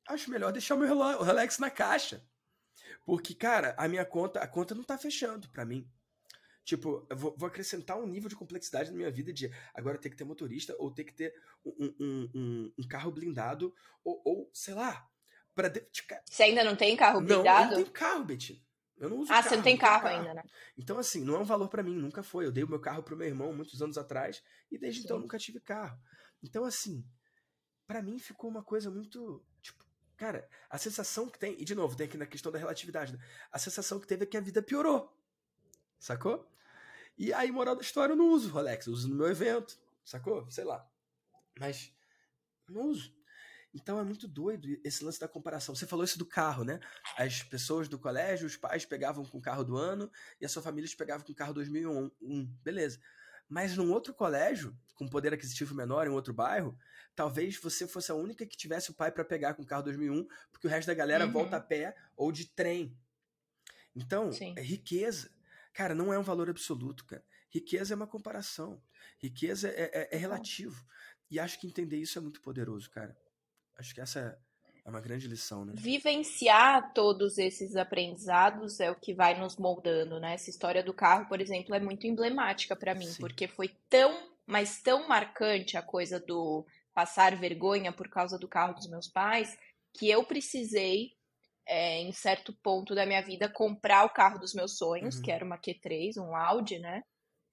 acho 0.06 0.30
melhor 0.30 0.52
deixar 0.52 0.76
o 0.76 0.78
meu 0.78 0.96
Rolex 0.96 1.58
na 1.58 1.68
caixa. 1.68 2.24
Porque, 3.04 3.34
cara, 3.34 3.74
a 3.76 3.88
minha 3.88 4.04
conta, 4.04 4.38
a 4.38 4.46
conta 4.46 4.72
não 4.72 4.84
tá 4.84 4.96
fechando 4.96 5.48
para 5.48 5.64
mim. 5.64 5.90
Tipo, 6.64 7.04
eu 7.10 7.16
vou, 7.16 7.34
vou, 7.36 7.48
acrescentar 7.48 7.98
um 7.98 8.06
nível 8.06 8.28
de 8.28 8.36
complexidade 8.36 8.92
na 8.92 8.96
minha 8.96 9.10
vida 9.10 9.32
de 9.32 9.52
agora 9.74 9.98
ter 9.98 10.10
que 10.10 10.16
ter 10.16 10.22
motorista, 10.22 10.76
ou 10.78 10.92
ter 10.92 11.02
que 11.02 11.12
ter 11.12 11.34
um, 11.64 11.92
um, 11.98 12.30
um, 12.34 12.72
um 12.78 12.88
carro 12.88 13.10
blindado, 13.10 13.74
ou, 14.04 14.22
ou, 14.24 14.50
sei 14.54 14.74
lá. 14.74 15.10
Pra 15.54 15.68
de... 15.68 15.86
Você 16.24 16.44
ainda 16.44 16.64
não 16.64 16.76
tem 16.76 16.96
carro 16.96 17.20
blindado? 17.20 17.44
Não, 17.44 17.62
eu 17.62 17.68
não 17.68 17.74
tenho 17.74 17.90
carro, 17.90 18.24
Betina. 18.24 18.60
Eu 19.00 19.08
não 19.08 19.18
uso 19.18 19.32
ah, 19.32 19.36
carro, 19.36 19.48
você 19.48 19.56
não 19.56 19.62
tem 19.62 19.76
carro, 19.78 20.02
carro, 20.02 20.18
ainda, 20.18 20.34
né? 20.34 20.42
Então, 20.76 20.98
assim, 20.98 21.24
não 21.24 21.36
é 21.36 21.38
um 21.38 21.44
valor 21.44 21.68
para 21.68 21.82
mim, 21.82 21.94
nunca 21.94 22.22
foi. 22.22 22.44
Eu 22.44 22.52
dei 22.52 22.62
o 22.62 22.68
meu 22.68 22.78
carro 22.78 23.02
pro 23.02 23.16
meu 23.16 23.26
irmão 23.26 23.52
muitos 23.52 23.80
anos 23.80 23.96
atrás, 23.96 24.42
e 24.70 24.78
desde 24.78 25.00
então 25.00 25.02
Sim. 25.02 25.04
então 25.04 25.18
nunca 25.20 25.38
tive 25.38 25.58
carro. 25.58 25.98
Então, 26.42 26.64
assim, 26.64 27.02
para 27.86 28.02
mim 28.02 28.18
ficou 28.18 28.50
uma 28.50 28.62
coisa 28.62 28.90
muito. 28.90 29.42
Tipo, 29.62 29.84
cara, 30.18 30.46
a 30.68 30.76
sensação 30.76 31.30
que 31.30 31.38
tem. 31.38 31.58
E 31.58 31.64
de 31.64 31.74
novo, 31.74 31.96
tem 31.96 32.06
aqui 32.06 32.18
na 32.18 32.26
questão 32.26 32.52
da 32.52 32.58
relatividade. 32.58 33.14
Né? 33.14 33.18
A 33.50 33.58
sensação 33.58 33.98
que 33.98 34.06
teve 34.06 34.24
é 34.24 34.26
que 34.26 34.36
a 34.36 34.40
vida 34.40 34.62
piorou. 34.62 35.16
Sacou? 35.98 36.46
E 37.16 37.32
aí, 37.32 37.50
moral 37.50 37.74
da 37.74 37.82
história, 37.82 38.12
eu 38.12 38.16
não 38.16 38.28
uso 38.28 38.50
Rolex, 38.50 38.86
eu 38.86 38.92
uso 38.92 39.08
no 39.08 39.16
meu 39.16 39.28
evento. 39.28 39.78
Sacou? 40.04 40.50
Sei 40.50 40.64
lá. 40.64 40.86
Mas 41.58 41.92
não 42.68 42.82
uso. 42.82 43.14
Então 43.72 43.98
é 44.00 44.02
muito 44.02 44.26
doido 44.26 44.68
esse 44.84 45.04
lance 45.04 45.20
da 45.20 45.28
comparação. 45.28 45.74
Você 45.74 45.86
falou 45.86 46.04
isso 46.04 46.18
do 46.18 46.26
carro, 46.26 46.64
né? 46.64 46.80
As 47.16 47.42
pessoas 47.42 47.88
do 47.88 47.98
colégio, 47.98 48.46
os 48.46 48.56
pais 48.56 48.84
pegavam 48.84 49.24
com 49.24 49.38
o 49.38 49.40
carro 49.40 49.64
do 49.64 49.76
ano 49.76 50.10
e 50.40 50.44
a 50.44 50.48
sua 50.48 50.62
família 50.62 50.90
pegava 50.96 51.24
com 51.24 51.32
o 51.32 51.34
carro 51.34 51.54
2001. 51.54 52.10
Beleza. 52.62 53.00
Mas 53.48 53.76
num 53.76 53.90
outro 53.90 54.14
colégio, 54.14 54.76
com 54.94 55.08
poder 55.08 55.34
aquisitivo 55.34 55.74
menor, 55.74 56.06
em 56.06 56.10
outro 56.10 56.32
bairro, 56.32 56.76
talvez 57.16 57.56
você 57.56 57.86
fosse 57.86 58.12
a 58.12 58.14
única 58.14 58.46
que 58.46 58.56
tivesse 58.56 58.90
o 58.90 58.94
pai 58.94 59.10
para 59.10 59.24
pegar 59.24 59.54
com 59.54 59.62
o 59.62 59.66
carro 59.66 59.82
2001, 59.82 60.26
porque 60.52 60.68
o 60.68 60.70
resto 60.70 60.86
da 60.86 60.94
galera 60.94 61.26
uhum. 61.26 61.32
volta 61.32 61.56
a 61.56 61.60
pé 61.60 61.96
ou 62.16 62.30
de 62.30 62.46
trem. 62.46 62.96
Então, 63.94 64.30
é 64.56 64.62
riqueza. 64.62 65.30
Cara, 65.72 65.94
não 65.94 66.12
é 66.12 66.18
um 66.18 66.22
valor 66.22 66.48
absoluto, 66.48 67.04
cara. 67.04 67.24
Riqueza 67.48 67.92
é 67.92 67.96
uma 67.96 68.06
comparação. 68.06 68.80
Riqueza 69.18 69.68
é, 69.68 69.90
é, 69.92 70.08
é 70.12 70.16
relativo. 70.16 70.84
E 71.28 71.40
acho 71.40 71.60
que 71.60 71.66
entender 71.66 71.96
isso 71.96 72.18
é 72.18 72.22
muito 72.22 72.40
poderoso, 72.40 72.88
cara. 72.90 73.16
Acho 73.80 73.94
que 73.94 74.00
essa 74.02 74.38
é 74.84 74.90
uma 74.90 75.00
grande 75.00 75.26
lição, 75.26 75.64
né? 75.64 75.72
Vivenciar 75.74 76.92
todos 76.92 77.38
esses 77.38 77.76
aprendizados 77.76 78.78
é 78.78 78.90
o 78.90 78.94
que 78.94 79.14
vai 79.14 79.38
nos 79.40 79.56
moldando, 79.56 80.20
né? 80.20 80.34
Essa 80.34 80.50
história 80.50 80.82
do 80.82 80.92
carro, 80.92 81.26
por 81.26 81.40
exemplo, 81.40 81.74
é 81.74 81.80
muito 81.80 82.06
emblemática 82.06 82.76
para 82.76 82.94
mim, 82.94 83.06
Sim. 83.06 83.20
porque 83.20 83.48
foi 83.48 83.68
tão, 83.88 84.30
mas 84.46 84.82
tão 84.82 85.08
marcante 85.08 85.78
a 85.78 85.82
coisa 85.82 86.20
do 86.20 86.66
passar 86.92 87.34
vergonha 87.36 87.90
por 87.90 88.10
causa 88.10 88.38
do 88.38 88.46
carro 88.46 88.74
dos 88.74 88.86
meus 88.86 89.08
pais, 89.08 89.56
que 89.94 90.10
eu 90.10 90.24
precisei, 90.24 91.12
é, 91.64 92.02
em 92.02 92.12
certo 92.12 92.52
ponto 92.62 92.94
da 92.94 93.06
minha 93.06 93.22
vida, 93.22 93.48
comprar 93.48 94.04
o 94.04 94.10
carro 94.10 94.38
dos 94.38 94.52
meus 94.52 94.76
sonhos, 94.76 95.16
uhum. 95.16 95.22
que 95.22 95.32
era 95.32 95.44
uma 95.44 95.56
Q3, 95.56 96.18
um 96.18 96.36
Audi, 96.36 96.78
né? 96.78 97.02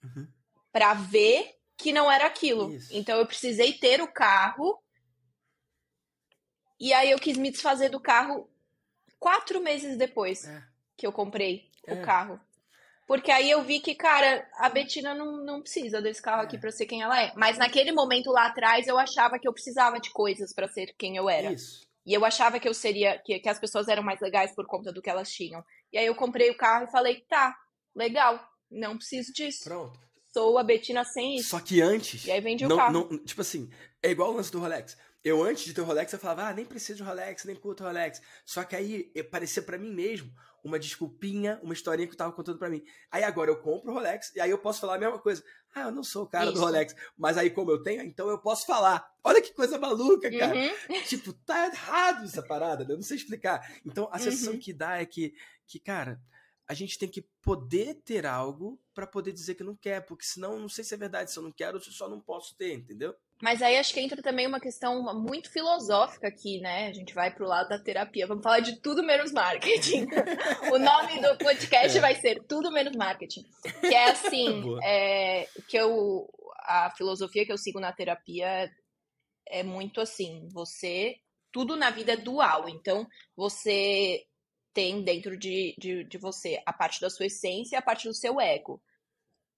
Uhum. 0.03 0.27
Pra 0.73 0.93
ver 0.93 1.55
que 1.77 1.93
não 1.93 2.11
era 2.11 2.25
aquilo. 2.25 2.73
Isso. 2.73 2.89
Então 2.91 3.17
eu 3.17 3.25
precisei 3.25 3.71
ter 3.71 4.01
o 4.01 4.11
carro 4.11 4.77
e 6.79 6.93
aí 6.93 7.11
eu 7.11 7.19
quis 7.19 7.37
me 7.37 7.51
desfazer 7.51 7.89
do 7.89 7.99
carro 7.99 8.49
quatro 9.19 9.61
meses 9.61 9.97
depois 9.97 10.45
é. 10.45 10.63
que 10.95 11.05
eu 11.05 11.11
comprei 11.11 11.69
é. 11.85 11.93
o 11.93 12.01
carro. 12.03 12.39
Porque 13.07 13.31
aí 13.31 13.49
eu 13.49 13.63
vi 13.63 13.79
que, 13.79 13.95
cara, 13.95 14.45
a 14.55 14.67
Betina 14.67 15.13
não, 15.13 15.37
não 15.37 15.61
precisa 15.61 16.01
desse 16.01 16.21
carro 16.21 16.41
é. 16.41 16.45
aqui 16.45 16.57
pra 16.57 16.71
ser 16.71 16.85
quem 16.85 17.01
ela 17.01 17.21
é. 17.21 17.31
Mas 17.35 17.57
naquele 17.57 17.93
momento 17.93 18.31
lá 18.31 18.47
atrás 18.47 18.85
eu 18.85 18.97
achava 18.97 19.39
que 19.39 19.47
eu 19.47 19.53
precisava 19.53 19.99
de 19.99 20.11
coisas 20.11 20.53
para 20.53 20.67
ser 20.67 20.93
quem 20.97 21.15
eu 21.15 21.29
era. 21.29 21.53
Isso. 21.53 21.87
E 22.05 22.13
eu 22.13 22.23
achava 22.25 22.59
que 22.59 22.67
eu 22.67 22.73
seria, 22.73 23.17
que, 23.19 23.39
que 23.39 23.49
as 23.49 23.59
pessoas 23.59 23.87
eram 23.87 24.03
mais 24.03 24.19
legais 24.19 24.53
por 24.53 24.65
conta 24.65 24.91
do 24.91 25.01
que 25.01 25.09
elas 25.09 25.31
tinham. 25.31 25.63
E 25.91 25.97
aí 25.97 26.05
eu 26.05 26.15
comprei 26.15 26.49
o 26.49 26.57
carro 26.57 26.85
e 26.85 26.91
falei, 26.91 27.21
tá, 27.29 27.55
legal, 27.95 28.39
não 28.69 28.97
preciso 28.97 29.33
disso. 29.33 29.63
Pronto. 29.63 29.99
Sou 30.33 30.57
a 30.57 30.63
Betina 30.63 31.03
sem 31.03 31.37
isso. 31.37 31.49
Só 31.49 31.59
que 31.59 31.81
antes. 31.81 32.25
E 32.25 32.31
aí 32.31 32.39
vende 32.41 32.65
não, 32.67 32.75
o 32.75 32.79
carro. 32.79 32.93
Não, 32.93 33.17
tipo 33.19 33.41
assim, 33.41 33.69
é 34.03 34.11
igual 34.11 34.31
o 34.31 34.35
lance 34.35 34.51
do 34.51 34.59
Rolex. 34.59 34.97
Eu, 35.27 35.43
antes 35.43 35.65
de 35.65 35.73
ter 35.73 35.81
o 35.81 35.83
Rolex, 35.83 36.13
eu 36.13 36.19
falava, 36.19 36.47
ah, 36.47 36.53
nem 36.53 36.65
preciso 36.65 36.99
de 36.99 37.03
Rolex, 37.03 37.43
nem 37.43 37.55
curto 37.55 37.83
Rolex. 37.83 38.21
Só 38.45 38.63
que 38.63 38.77
aí 38.77 39.11
parecia 39.29 39.61
para 39.61 39.77
mim 39.77 39.93
mesmo 39.93 40.33
uma 40.63 40.79
desculpinha, 40.79 41.59
uma 41.61 41.73
historinha 41.73 42.07
que 42.07 42.13
eu 42.13 42.17
tava 42.17 42.31
contando 42.31 42.57
para 42.57 42.69
mim. 42.69 42.81
Aí 43.11 43.25
agora 43.25 43.51
eu 43.51 43.57
compro 43.57 43.91
o 43.91 43.93
Rolex 43.93 44.33
e 44.35 44.39
aí 44.39 44.49
eu 44.49 44.57
posso 44.57 44.79
falar 44.79 44.95
a 44.95 44.99
mesma 44.99 45.19
coisa. 45.19 45.43
Ah, 45.75 45.81
eu 45.81 45.91
não 45.91 46.01
sou 46.01 46.23
o 46.23 46.27
cara 46.27 46.45
Isso. 46.45 46.53
do 46.53 46.61
Rolex, 46.61 46.95
mas 47.17 47.37
aí 47.37 47.49
como 47.49 47.71
eu 47.71 47.83
tenho, 47.83 48.03
então 48.03 48.29
eu 48.29 48.39
posso 48.39 48.65
falar. 48.65 49.05
Olha 49.21 49.41
que 49.41 49.53
coisa 49.53 49.77
maluca, 49.77 50.31
cara. 50.31 50.55
Uhum. 50.55 51.03
Tipo, 51.03 51.33
tá 51.33 51.67
errado 51.67 52.23
essa 52.23 52.41
parada, 52.41 52.85
né? 52.85 52.93
eu 52.93 52.95
não 52.95 53.03
sei 53.03 53.17
explicar. 53.17 53.61
Então 53.85 54.07
a 54.11 54.17
sensação 54.19 54.53
uhum. 54.53 54.59
que 54.59 54.71
dá 54.71 55.01
é 55.01 55.05
que, 55.05 55.33
que 55.65 55.77
cara, 55.77 56.21
a 56.67 56.73
gente 56.73 56.97
tem 56.97 57.09
que 57.09 57.21
poder 57.41 57.95
ter 57.95 58.25
algo 58.25 58.81
para 58.93 59.05
poder 59.05 59.33
dizer 59.33 59.55
que 59.55 59.63
não 59.63 59.75
quer, 59.75 60.05
porque 60.05 60.25
senão 60.25 60.57
não 60.57 60.69
sei 60.69 60.85
se 60.85 60.93
é 60.93 60.97
verdade, 60.97 61.31
se 61.31 61.37
eu 61.37 61.43
não 61.43 61.51
quero, 61.51 61.81
se 61.81 61.89
eu 61.89 61.93
só 61.93 62.09
não 62.09 62.21
posso 62.21 62.55
ter, 62.55 62.73
entendeu? 62.73 63.13
Mas 63.41 63.61
aí 63.61 63.77
acho 63.77 63.93
que 63.93 63.99
entra 63.99 64.21
também 64.21 64.47
uma 64.47 64.59
questão 64.59 65.13
muito 65.13 65.51
filosófica 65.51 66.27
aqui, 66.27 66.59
né? 66.59 66.87
A 66.87 66.93
gente 66.93 67.13
vai 67.13 67.31
pro 67.33 67.47
lado 67.47 67.69
da 67.69 67.77
terapia. 67.77 68.25
Vamos 68.25 68.43
falar 68.43 68.61
de 68.61 68.81
tudo 68.81 69.03
menos 69.03 69.31
marketing. 69.31 70.07
o 70.73 70.79
nome 70.79 71.21
do 71.21 71.37
podcast 71.37 71.97
é. 71.97 72.01
vai 72.01 72.15
ser 72.15 72.43
Tudo 72.45 72.71
Menos 72.71 72.95
Marketing. 72.95 73.45
Que 73.79 73.93
é 73.93 74.09
assim, 74.09 74.75
é, 74.83 75.47
que 75.67 75.77
eu, 75.77 76.27
a 76.63 76.89
filosofia 76.97 77.45
que 77.45 77.51
eu 77.51 77.57
sigo 77.59 77.79
na 77.79 77.93
terapia 77.93 78.71
é 79.47 79.61
muito 79.61 80.01
assim, 80.01 80.47
você. 80.51 81.17
Tudo 81.51 81.75
na 81.75 81.91
vida 81.91 82.13
é 82.13 82.17
dual. 82.17 82.67
Então, 82.67 83.07
você 83.35 84.25
tem 84.73 85.03
dentro 85.03 85.37
de, 85.37 85.75
de, 85.77 86.03
de 86.03 86.17
você 86.17 86.61
a 86.65 86.73
parte 86.73 86.99
da 86.99 87.09
sua 87.09 87.27
essência 87.27 87.75
e 87.75 87.77
a 87.77 87.81
parte 87.83 88.07
do 88.07 88.13
seu 88.15 88.41
ego. 88.41 88.81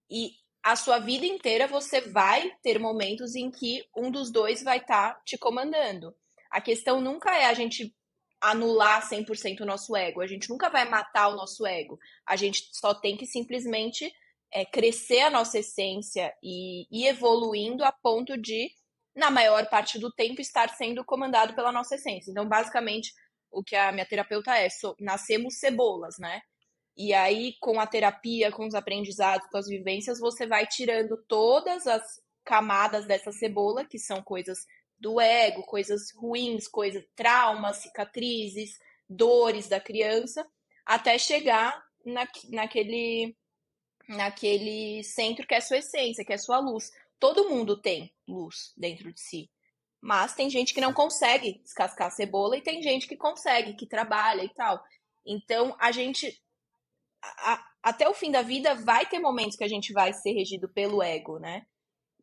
E 0.09 0.31
a 0.63 0.75
sua 0.75 0.99
vida 0.99 1.25
inteira 1.25 1.67
você 1.67 2.01
vai 2.01 2.51
ter 2.61 2.79
momentos 2.79 3.35
em 3.35 3.49
que 3.49 3.85
um 3.95 4.11
dos 4.11 4.29
dois 4.29 4.61
vai 4.63 4.77
estar 4.77 5.13
tá 5.13 5.21
te 5.25 5.37
comandando. 5.37 6.15
A 6.51 6.59
questão 6.59 6.99
nunca 6.99 7.35
é 7.35 7.45
a 7.45 7.53
gente 7.53 7.95
anular 8.41 9.07
100% 9.07 9.61
o 9.61 9.65
nosso 9.65 9.95
ego. 9.95 10.21
A 10.21 10.27
gente 10.27 10.49
nunca 10.49 10.69
vai 10.69 10.87
matar 10.87 11.29
o 11.29 11.35
nosso 11.35 11.65
ego. 11.65 11.99
A 12.25 12.35
gente 12.35 12.69
só 12.71 12.93
tem 12.93 13.17
que 13.17 13.25
simplesmente 13.25 14.11
é, 14.51 14.65
crescer 14.65 15.21
a 15.21 15.29
nossa 15.29 15.59
essência 15.59 16.33
e 16.41 16.87
ir 16.91 17.07
evoluindo 17.07 17.83
a 17.83 17.91
ponto 17.91 18.37
de, 18.37 18.71
na 19.15 19.29
maior 19.29 19.67
parte 19.69 19.99
do 19.99 20.11
tempo, 20.11 20.41
estar 20.41 20.69
sendo 20.69 21.03
comandado 21.03 21.53
pela 21.53 21.71
nossa 21.71 21.95
essência. 21.95 22.31
Então, 22.31 22.47
basicamente, 22.47 23.13
o 23.51 23.63
que 23.63 23.75
a 23.75 23.91
minha 23.91 24.05
terapeuta 24.05 24.55
é, 24.55 24.69
so, 24.69 24.95
nascemos 24.99 25.59
cebolas, 25.59 26.17
né? 26.17 26.41
E 27.01 27.13
aí, 27.13 27.55
com 27.61 27.79
a 27.79 27.87
terapia, 27.87 28.51
com 28.51 28.67
os 28.67 28.75
aprendizados, 28.75 29.47
com 29.47 29.57
as 29.57 29.67
vivências, 29.67 30.19
você 30.19 30.45
vai 30.45 30.67
tirando 30.67 31.15
todas 31.29 31.87
as 31.87 32.03
camadas 32.43 33.05
dessa 33.05 33.31
cebola, 33.31 33.85
que 33.85 33.97
são 33.97 34.21
coisas 34.21 34.65
do 34.99 35.17
ego, 35.21 35.63
coisas 35.63 36.11
ruins, 36.13 36.67
coisas, 36.67 37.01
traumas, 37.15 37.77
cicatrizes, 37.77 38.77
dores 39.07 39.69
da 39.69 39.79
criança, 39.79 40.45
até 40.85 41.17
chegar 41.17 41.81
na, 42.05 42.27
naquele, 42.49 43.33
naquele 44.05 45.01
centro 45.01 45.47
que 45.47 45.55
é 45.55 45.61
sua 45.61 45.77
essência, 45.77 46.25
que 46.25 46.33
é 46.33 46.37
sua 46.37 46.59
luz. 46.59 46.91
Todo 47.17 47.47
mundo 47.47 47.81
tem 47.81 48.13
luz 48.27 48.73
dentro 48.75 49.13
de 49.13 49.21
si. 49.21 49.49
Mas 50.01 50.35
tem 50.35 50.49
gente 50.49 50.73
que 50.73 50.81
não 50.81 50.91
consegue 50.91 51.59
descascar 51.59 52.07
a 52.07 52.11
cebola 52.11 52.57
e 52.57 52.61
tem 52.61 52.83
gente 52.83 53.07
que 53.07 53.15
consegue, 53.15 53.75
que 53.75 53.87
trabalha 53.87 54.43
e 54.43 54.49
tal. 54.49 54.83
Então, 55.25 55.73
a 55.79 55.93
gente 55.93 56.37
a, 57.23 57.65
até 57.83 58.07
o 58.07 58.13
fim 58.13 58.31
da 58.31 58.41
vida 58.41 58.75
vai 58.75 59.05
ter 59.05 59.19
momentos 59.19 59.55
que 59.55 59.63
a 59.63 59.67
gente 59.67 59.93
vai 59.93 60.13
ser 60.13 60.33
regido 60.33 60.69
pelo 60.69 61.01
ego, 61.01 61.39
né? 61.39 61.65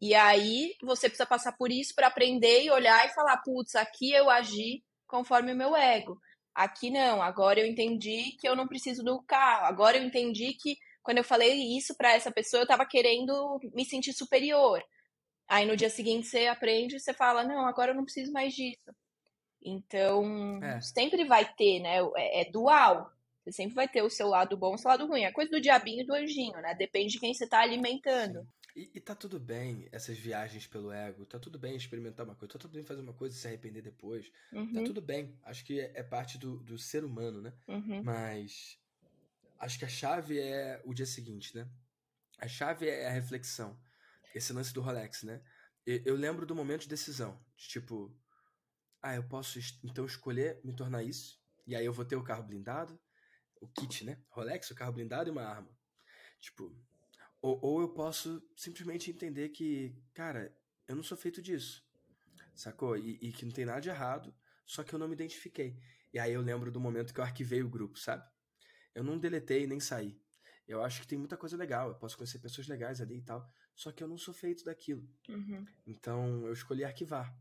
E 0.00 0.14
aí 0.14 0.74
você 0.82 1.08
precisa 1.08 1.26
passar 1.26 1.52
por 1.52 1.70
isso 1.70 1.94
para 1.94 2.08
aprender 2.08 2.64
e 2.64 2.70
olhar 2.70 3.06
e 3.06 3.14
falar, 3.14 3.38
putz, 3.38 3.74
aqui 3.74 4.12
eu 4.12 4.28
agi 4.28 4.82
conforme 5.06 5.52
o 5.52 5.56
meu 5.56 5.74
ego. 5.74 6.20
Aqui 6.54 6.90
não, 6.90 7.22
agora 7.22 7.60
eu 7.60 7.66
entendi 7.66 8.36
que 8.38 8.48
eu 8.48 8.56
não 8.56 8.66
preciso 8.66 9.02
do 9.02 9.22
carro. 9.22 9.66
Agora 9.66 9.96
eu 9.96 10.04
entendi 10.04 10.54
que 10.54 10.76
quando 11.02 11.18
eu 11.18 11.24
falei 11.24 11.76
isso 11.76 11.94
para 11.96 12.12
essa 12.12 12.30
pessoa, 12.30 12.60
eu 12.60 12.64
estava 12.64 12.84
querendo 12.84 13.58
me 13.74 13.84
sentir 13.84 14.12
superior. 14.12 14.82
Aí 15.48 15.64
no 15.64 15.76
dia 15.76 15.88
seguinte 15.88 16.26
você 16.26 16.46
aprende 16.46 16.96
e 16.96 17.00
você 17.00 17.14
fala, 17.14 17.44
não, 17.44 17.66
agora 17.66 17.92
eu 17.92 17.94
não 17.94 18.04
preciso 18.04 18.32
mais 18.32 18.54
disso. 18.54 18.90
Então, 19.62 20.60
é. 20.62 20.80
sempre 20.80 21.24
vai 21.24 21.44
ter, 21.54 21.80
né? 21.80 21.98
É, 22.16 22.42
é 22.42 22.50
dual. 22.50 23.10
Você 23.46 23.52
sempre 23.52 23.76
vai 23.76 23.86
ter 23.86 24.02
o 24.02 24.10
seu 24.10 24.26
lado 24.26 24.56
bom 24.56 24.72
e 24.72 24.74
o 24.74 24.78
seu 24.78 24.90
lado 24.90 25.06
ruim. 25.06 25.22
É 25.22 25.30
coisa 25.30 25.48
do 25.48 25.60
diabinho 25.60 26.02
e 26.02 26.06
do 26.06 26.12
anjinho, 26.12 26.60
né? 26.60 26.74
Depende 26.74 27.12
de 27.12 27.20
quem 27.20 27.32
você 27.32 27.46
tá 27.46 27.60
alimentando. 27.60 28.44
E, 28.74 28.90
e, 28.92 29.00
tá 29.00 29.14
tudo 29.14 29.38
bem 29.38 29.88
essas 29.92 30.18
viagens 30.18 30.66
pelo 30.66 30.90
ego. 30.90 31.24
Tá 31.24 31.38
tudo 31.38 31.56
bem 31.56 31.76
experimentar 31.76 32.26
uma 32.26 32.34
coisa. 32.34 32.54
Tá 32.54 32.58
tudo 32.58 32.72
bem 32.72 32.82
fazer 32.82 33.02
uma 33.02 33.14
coisa 33.14 33.36
e 33.36 33.38
se 33.38 33.46
arrepender 33.46 33.82
depois. 33.82 34.28
Tá 34.50 34.58
uhum. 34.58 34.74
Tá 34.74 34.82
tudo 34.82 35.00
bem. 35.00 35.38
Acho 35.44 35.64
que 35.64 35.80
é, 35.80 35.92
é 35.94 36.02
parte 36.02 36.38
do, 36.38 36.58
do 36.58 36.76
ser 36.76 37.04
humano, 37.04 37.40
né? 37.40 37.52
Uhum. 37.68 38.02
Mas 38.02 38.80
acho 39.60 39.78
que 39.78 39.84
a 39.84 39.88
chave 39.88 40.40
é 40.40 40.82
o 40.84 40.92
dia 40.92 41.06
seguinte, 41.06 41.54
né? 41.54 41.68
A 42.38 42.48
chave 42.48 42.88
é 42.88 43.06
a 43.06 43.12
reflexão. 43.12 43.78
Esse 44.34 44.52
lance 44.52 44.74
do 44.74 44.80
Rolex, 44.80 45.22
né? 45.22 45.40
Eu, 45.86 46.02
eu 46.04 46.16
lembro 46.16 46.44
do 46.44 46.54
momento 46.54 46.82
de 46.82 46.88
decisão. 46.88 47.38
De 47.56 47.68
tipo, 47.68 48.12
ah, 49.00 49.14
eu 49.14 49.22
posso 49.22 49.60
então 49.84 50.04
escolher 50.04 50.60
me 50.64 50.74
tornar 50.74 51.04
isso. 51.04 51.40
E 51.64 51.76
aí 51.76 51.86
eu 51.86 51.92
vou 51.92 52.04
ter 52.04 52.16
o 52.16 52.24
carro 52.24 52.42
blindado, 52.42 52.98
o 53.60 53.68
kit, 53.68 54.04
né? 54.04 54.22
Rolex, 54.30 54.70
o 54.70 54.74
carro 54.74 54.92
blindado 54.92 55.28
e 55.28 55.32
uma 55.32 55.42
arma. 55.42 55.70
Tipo, 56.40 56.74
ou, 57.40 57.58
ou 57.62 57.80
eu 57.80 57.88
posso 57.88 58.42
simplesmente 58.56 59.10
entender 59.10 59.50
que, 59.50 59.94
cara, 60.14 60.54
eu 60.86 60.96
não 60.96 61.02
sou 61.02 61.16
feito 61.16 61.42
disso. 61.42 61.84
Sacou? 62.54 62.96
E, 62.96 63.18
e, 63.20 63.32
que 63.32 63.44
não 63.44 63.52
tem 63.52 63.64
nada 63.64 63.80
de 63.80 63.88
errado, 63.88 64.34
só 64.64 64.82
que 64.82 64.94
eu 64.94 64.98
não 64.98 65.08
me 65.08 65.14
identifiquei. 65.14 65.78
E 66.12 66.18
aí 66.18 66.32
eu 66.32 66.40
lembro 66.40 66.70
do 66.70 66.80
momento 66.80 67.12
que 67.12 67.20
eu 67.20 67.24
arquivei 67.24 67.62
o 67.62 67.68
grupo, 67.68 67.98
sabe? 67.98 68.24
Eu 68.94 69.04
não 69.04 69.18
deletei 69.18 69.66
nem 69.66 69.78
saí. 69.78 70.18
Eu 70.66 70.82
acho 70.82 71.00
que 71.00 71.06
tem 71.06 71.18
muita 71.18 71.36
coisa 71.36 71.56
legal, 71.56 71.90
eu 71.90 71.94
posso 71.94 72.16
conhecer 72.16 72.38
pessoas 72.40 72.66
legais 72.66 73.00
ali 73.00 73.18
e 73.18 73.22
tal, 73.22 73.48
só 73.74 73.92
que 73.92 74.02
eu 74.02 74.08
não 74.08 74.18
sou 74.18 74.34
feito 74.34 74.64
daquilo. 74.64 75.08
Uhum. 75.28 75.64
Então 75.86 76.46
eu 76.46 76.52
escolhi 76.52 76.82
arquivar. 76.82 77.32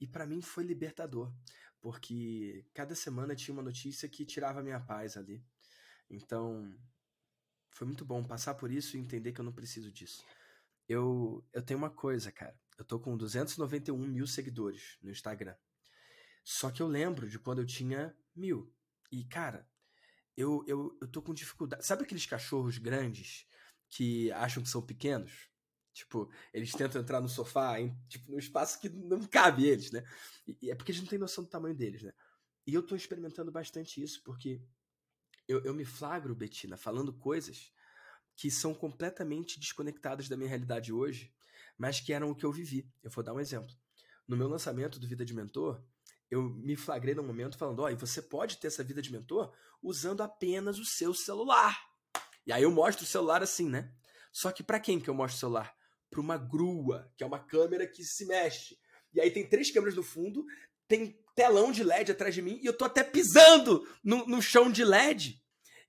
E 0.00 0.06
para 0.06 0.26
mim 0.26 0.40
foi 0.40 0.64
libertador, 0.64 1.30
porque 1.80 2.64
cada 2.72 2.94
semana 2.94 3.34
tinha 3.34 3.52
uma 3.52 3.62
notícia 3.62 4.08
que 4.08 4.24
tirava 4.24 4.62
minha 4.62 4.80
paz 4.80 5.16
ali. 5.16 5.44
Então, 6.10 6.76
foi 7.70 7.86
muito 7.86 8.04
bom 8.04 8.22
passar 8.24 8.54
por 8.54 8.70
isso 8.70 8.96
e 8.96 9.00
entender 9.00 9.32
que 9.32 9.40
eu 9.40 9.44
não 9.44 9.52
preciso 9.52 9.92
disso. 9.92 10.24
Eu, 10.88 11.44
eu 11.52 11.62
tenho 11.62 11.78
uma 11.78 11.90
coisa, 11.90 12.32
cara. 12.32 12.58
Eu 12.76 12.84
tô 12.84 12.98
com 12.98 13.16
291 13.16 13.96
mil 13.96 14.26
seguidores 14.26 14.98
no 15.00 15.10
Instagram. 15.10 15.54
Só 16.44 16.70
que 16.70 16.82
eu 16.82 16.88
lembro 16.88 17.28
de 17.28 17.38
quando 17.38 17.60
eu 17.60 17.66
tinha 17.66 18.14
mil. 18.34 18.74
E, 19.12 19.24
cara, 19.24 19.68
eu, 20.36 20.64
eu, 20.66 20.98
eu 21.00 21.08
tô 21.08 21.22
com 21.22 21.32
dificuldade. 21.32 21.86
Sabe 21.86 22.02
aqueles 22.02 22.26
cachorros 22.26 22.78
grandes 22.78 23.46
que 23.88 24.32
acham 24.32 24.62
que 24.62 24.68
são 24.68 24.82
pequenos? 24.82 25.48
Tipo, 25.92 26.30
eles 26.52 26.72
tentam 26.72 27.00
entrar 27.00 27.20
no 27.20 27.28
sofá, 27.28 27.80
em, 27.80 27.94
tipo, 28.08 28.30
num 28.30 28.38
espaço 28.38 28.80
que 28.80 28.88
não 28.88 29.24
cabe 29.26 29.66
eles, 29.66 29.90
né? 29.90 30.02
E, 30.46 30.70
é 30.70 30.74
porque 30.74 30.92
eles 30.92 31.00
não 31.00 31.08
têm 31.08 31.18
noção 31.18 31.44
do 31.44 31.50
tamanho 31.50 31.74
deles, 31.74 32.02
né? 32.02 32.12
E 32.66 32.74
eu 32.74 32.82
tô 32.82 32.94
experimentando 32.94 33.50
bastante 33.50 34.02
isso, 34.02 34.22
porque 34.22 34.62
eu, 35.50 35.60
eu 35.64 35.74
me 35.74 35.84
flagro, 35.84 36.34
Betina, 36.34 36.76
falando 36.76 37.12
coisas 37.12 37.72
que 38.36 38.50
são 38.50 38.72
completamente 38.72 39.58
desconectadas 39.58 40.28
da 40.28 40.36
minha 40.36 40.48
realidade 40.48 40.92
hoje, 40.92 41.34
mas 41.76 42.00
que 42.00 42.12
eram 42.12 42.30
o 42.30 42.34
que 42.34 42.46
eu 42.46 42.52
vivi. 42.52 42.88
Eu 43.02 43.10
vou 43.10 43.24
dar 43.24 43.34
um 43.34 43.40
exemplo. 43.40 43.74
No 44.28 44.36
meu 44.36 44.48
lançamento 44.48 45.00
do 45.00 45.08
Vida 45.08 45.24
de 45.24 45.34
Mentor, 45.34 45.82
eu 46.30 46.42
me 46.42 46.76
flagrei 46.76 47.14
num 47.14 47.26
momento 47.26 47.58
falando: 47.58 47.80
ó, 47.80 47.90
e 47.90 47.96
você 47.96 48.22
pode 48.22 48.58
ter 48.58 48.68
essa 48.68 48.84
vida 48.84 49.02
de 49.02 49.10
mentor 49.10 49.52
usando 49.82 50.22
apenas 50.22 50.78
o 50.78 50.84
seu 50.84 51.12
celular. 51.12 51.76
E 52.46 52.52
aí 52.52 52.62
eu 52.62 52.70
mostro 52.70 53.04
o 53.04 53.08
celular 53.08 53.42
assim, 53.42 53.68
né? 53.68 53.92
Só 54.32 54.52
que 54.52 54.62
para 54.62 54.78
quem 54.78 55.00
que 55.00 55.10
eu 55.10 55.14
mostro 55.14 55.36
o 55.36 55.40
celular? 55.40 55.76
Para 56.08 56.20
uma 56.20 56.38
grua, 56.38 57.12
que 57.16 57.24
é 57.24 57.26
uma 57.26 57.40
câmera 57.40 57.86
que 57.86 58.04
se 58.04 58.24
mexe. 58.24 58.78
E 59.12 59.20
aí 59.20 59.30
tem 59.30 59.48
três 59.48 59.72
câmeras 59.72 59.96
no 59.96 60.04
fundo, 60.04 60.46
tem 60.90 61.16
telão 61.36 61.70
de 61.70 61.84
LED 61.84 62.10
atrás 62.10 62.34
de 62.34 62.42
mim 62.42 62.58
e 62.60 62.66
eu 62.66 62.76
tô 62.76 62.84
até 62.84 63.04
pisando 63.04 63.88
no, 64.02 64.26
no 64.26 64.42
chão 64.42 64.70
de 64.70 64.84
LED. 64.84 65.40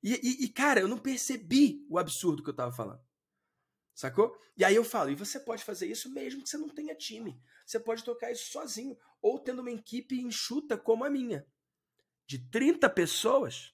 E, 0.04 0.14
e, 0.14 0.46
e, 0.46 0.50
cara, 0.50 0.80
eu 0.80 0.88
não 0.88 0.98
percebi 1.00 1.84
o 1.90 1.98
absurdo 1.98 2.44
que 2.44 2.50
eu 2.52 2.56
tava 2.56 2.72
falando. 2.72 3.02
Sacou? 3.96 4.38
E 4.56 4.64
aí 4.64 4.76
eu 4.76 4.84
falo, 4.84 5.10
e 5.10 5.16
você 5.16 5.40
pode 5.40 5.64
fazer 5.64 5.88
isso 5.88 6.12
mesmo 6.14 6.44
que 6.44 6.50
você 6.50 6.58
não 6.58 6.70
tenha 6.70 6.96
time. 6.96 7.42
Você 7.66 7.80
pode 7.80 8.04
tocar 8.04 8.32
isso 8.32 8.52
sozinho. 8.52 8.96
Ou 9.22 9.40
tendo 9.40 9.62
uma 9.62 9.72
equipe 9.72 10.22
enxuta 10.22 10.78
como 10.78 11.04
a 11.04 11.10
minha. 11.10 11.46
De 12.28 12.38
30 12.38 12.88
pessoas. 12.92 13.74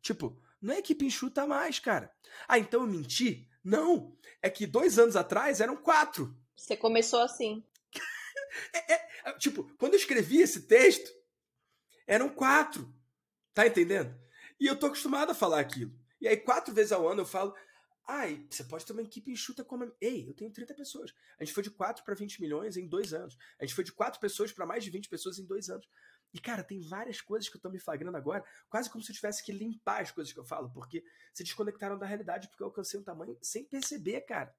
Tipo, 0.00 0.42
não 0.60 0.74
é 0.74 0.78
equipe 0.78 1.04
enxuta 1.04 1.46
mais, 1.46 1.78
cara. 1.78 2.10
Ah, 2.48 2.58
então 2.58 2.80
eu 2.80 2.86
menti? 2.86 3.46
Não. 3.62 4.16
É 4.40 4.48
que 4.48 4.66
dois 4.66 4.98
anos 4.98 5.16
atrás 5.16 5.60
eram 5.60 5.76
quatro. 5.76 6.34
Você 6.56 6.76
começou 6.76 7.20
assim. 7.20 7.62
É, 8.72 8.92
é, 8.92 9.08
é, 9.24 9.32
tipo, 9.38 9.64
quando 9.76 9.94
eu 9.94 9.98
escrevi 9.98 10.40
esse 10.40 10.62
texto, 10.66 11.10
eram 12.06 12.28
quatro. 12.28 12.92
Tá 13.54 13.66
entendendo? 13.66 14.18
E 14.58 14.66
eu 14.66 14.76
tô 14.78 14.86
acostumado 14.86 15.30
a 15.30 15.34
falar 15.34 15.60
aquilo. 15.60 15.92
E 16.20 16.28
aí, 16.28 16.36
quatro 16.36 16.72
vezes 16.74 16.92
ao 16.92 17.08
ano 17.08 17.22
eu 17.22 17.26
falo. 17.26 17.54
Ai, 18.08 18.46
você 18.50 18.64
pode 18.64 18.84
ter 18.84 18.92
uma 18.92 19.02
equipe 19.02 19.30
enxuta 19.30 19.64
como. 19.64 19.92
Ei, 20.00 20.28
eu 20.28 20.34
tenho 20.34 20.52
30 20.52 20.74
pessoas. 20.74 21.12
A 21.38 21.44
gente 21.44 21.54
foi 21.54 21.62
de 21.62 21.70
4 21.70 22.04
para 22.04 22.14
20 22.14 22.40
milhões 22.40 22.76
em 22.76 22.88
dois 22.88 23.12
anos. 23.12 23.36
A 23.60 23.64
gente 23.64 23.74
foi 23.74 23.84
de 23.84 23.92
4 23.92 24.20
pessoas 24.20 24.52
para 24.52 24.66
mais 24.66 24.82
de 24.82 24.90
20 24.90 25.08
pessoas 25.08 25.38
em 25.38 25.46
dois 25.46 25.68
anos. 25.68 25.86
E, 26.34 26.40
cara, 26.40 26.64
tem 26.64 26.80
várias 26.80 27.20
coisas 27.20 27.48
que 27.48 27.56
eu 27.56 27.60
tô 27.60 27.68
me 27.68 27.78
flagrando 27.78 28.16
agora, 28.16 28.42
quase 28.70 28.88
como 28.88 29.04
se 29.04 29.12
eu 29.12 29.16
tivesse 29.16 29.44
que 29.44 29.52
limpar 29.52 30.00
as 30.00 30.10
coisas 30.10 30.32
que 30.32 30.40
eu 30.40 30.44
falo, 30.44 30.70
porque 30.70 31.04
se 31.34 31.44
desconectaram 31.44 31.98
da 31.98 32.06
realidade, 32.06 32.48
porque 32.48 32.62
eu 32.62 32.68
alcancei 32.68 32.98
um 32.98 33.02
tamanho 33.04 33.36
sem 33.42 33.64
perceber, 33.64 34.22
cara. 34.22 34.54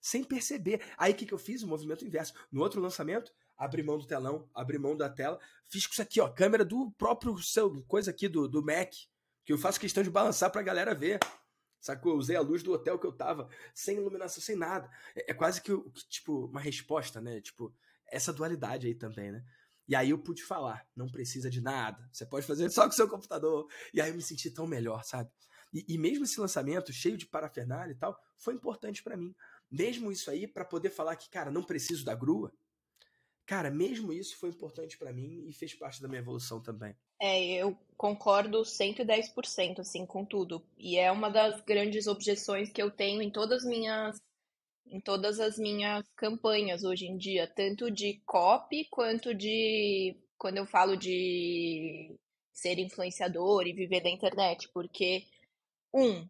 Sem 0.00 0.22
perceber. 0.22 0.82
Aí 0.96 1.12
o 1.12 1.14
que, 1.14 1.26
que 1.26 1.34
eu 1.34 1.38
fiz? 1.38 1.62
O 1.62 1.68
movimento 1.68 2.04
inverso. 2.04 2.34
No 2.50 2.62
outro 2.62 2.80
lançamento, 2.80 3.32
abri 3.56 3.82
mão 3.82 3.98
do 3.98 4.06
telão, 4.06 4.48
abri 4.54 4.78
mão 4.78 4.96
da 4.96 5.08
tela, 5.08 5.38
fiz 5.68 5.86
com 5.86 5.92
isso 5.92 6.02
aqui, 6.02 6.20
ó, 6.20 6.28
câmera 6.28 6.64
do 6.64 6.90
próprio 6.92 7.36
seu, 7.38 7.82
coisa 7.84 8.10
aqui 8.10 8.28
do, 8.28 8.48
do 8.48 8.62
Mac, 8.62 8.92
que 9.44 9.52
eu 9.52 9.58
faço 9.58 9.80
questão 9.80 10.02
de 10.02 10.10
balançar 10.10 10.50
pra 10.50 10.62
galera 10.62 10.94
ver. 10.94 11.18
Sacou? 11.80 12.12
Eu 12.12 12.18
usei 12.18 12.36
a 12.36 12.40
luz 12.40 12.62
do 12.62 12.72
hotel 12.72 12.98
que 12.98 13.06
eu 13.06 13.12
tava, 13.12 13.48
sem 13.72 13.96
iluminação, 13.96 14.42
sem 14.42 14.56
nada. 14.56 14.90
É, 15.14 15.30
é 15.30 15.34
quase 15.34 15.62
que, 15.62 15.72
tipo, 16.08 16.46
uma 16.46 16.60
resposta, 16.60 17.20
né? 17.20 17.40
Tipo, 17.40 17.74
essa 18.10 18.32
dualidade 18.32 18.86
aí 18.86 18.94
também, 18.94 19.32
né? 19.32 19.44
E 19.88 19.94
aí 19.96 20.10
eu 20.10 20.18
pude 20.18 20.42
falar, 20.42 20.86
não 20.94 21.08
precisa 21.08 21.48
de 21.48 21.62
nada, 21.62 22.06
você 22.12 22.26
pode 22.26 22.46
fazer 22.46 22.68
só 22.70 22.82
com 22.82 22.90
o 22.90 22.92
seu 22.92 23.08
computador. 23.08 23.66
E 23.94 24.00
aí 24.00 24.10
eu 24.10 24.14
me 24.14 24.22
senti 24.22 24.50
tão 24.50 24.66
melhor, 24.66 25.02
sabe? 25.02 25.30
E, 25.72 25.84
e 25.88 25.98
mesmo 25.98 26.24
esse 26.24 26.38
lançamento, 26.40 26.92
cheio 26.92 27.16
de 27.16 27.26
parafernália 27.26 27.92
e 27.92 27.96
tal, 27.96 28.18
foi 28.36 28.54
importante 28.54 29.02
para 29.02 29.16
mim. 29.16 29.34
Mesmo 29.70 30.10
isso 30.10 30.30
aí, 30.30 30.46
para 30.46 30.64
poder 30.64 30.90
falar 30.90 31.16
que, 31.16 31.28
cara, 31.28 31.50
não 31.50 31.62
preciso 31.62 32.04
da 32.04 32.14
grua, 32.14 32.52
cara, 33.46 33.70
mesmo 33.70 34.12
isso 34.12 34.36
foi 34.36 34.50
importante 34.50 34.96
para 34.96 35.12
mim 35.12 35.44
e 35.46 35.52
fez 35.52 35.74
parte 35.74 36.00
da 36.00 36.08
minha 36.08 36.20
evolução 36.20 36.62
também. 36.62 36.96
É, 37.20 37.42
eu 37.54 37.76
concordo 37.96 38.62
110% 38.62 39.80
assim 39.80 40.06
com 40.06 40.24
tudo. 40.24 40.64
E 40.76 40.96
é 40.96 41.10
uma 41.10 41.28
das 41.28 41.60
grandes 41.62 42.06
objeções 42.06 42.70
que 42.70 42.80
eu 42.80 42.90
tenho 42.90 43.20
em 43.20 43.30
todas 43.30 43.62
as 43.62 43.68
minhas 43.68 44.16
em 44.90 45.00
todas 45.02 45.38
as 45.38 45.58
minhas 45.58 46.06
campanhas 46.16 46.82
hoje 46.82 47.06
em 47.06 47.18
dia, 47.18 47.46
tanto 47.46 47.90
de 47.90 48.22
copy 48.24 48.86
quanto 48.90 49.34
de 49.34 50.16
quando 50.38 50.56
eu 50.56 50.66
falo 50.66 50.96
de 50.96 52.16
ser 52.52 52.78
influenciador 52.78 53.66
e 53.66 53.72
viver 53.72 54.00
da 54.00 54.08
internet, 54.08 54.68
porque 54.72 55.24
um, 55.92 56.26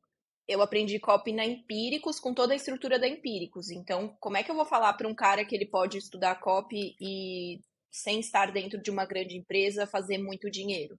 eu 0.48 0.62
aprendi 0.62 0.98
copy 0.98 1.32
na 1.32 1.44
Empíricos 1.44 2.18
com 2.18 2.32
toda 2.32 2.54
a 2.54 2.56
estrutura 2.56 2.98
da 2.98 3.06
Empíricos. 3.06 3.70
Então, 3.70 4.16
como 4.18 4.38
é 4.38 4.42
que 4.42 4.50
eu 4.50 4.54
vou 4.54 4.64
falar 4.64 4.94
para 4.94 5.06
um 5.06 5.14
cara 5.14 5.44
que 5.44 5.54
ele 5.54 5.66
pode 5.66 5.98
estudar 5.98 6.40
copy 6.40 6.96
e 6.98 7.60
sem 7.90 8.18
estar 8.18 8.50
dentro 8.50 8.80
de 8.80 8.90
uma 8.90 9.04
grande 9.04 9.36
empresa 9.36 9.86
fazer 9.86 10.16
muito 10.16 10.50
dinheiro? 10.50 10.98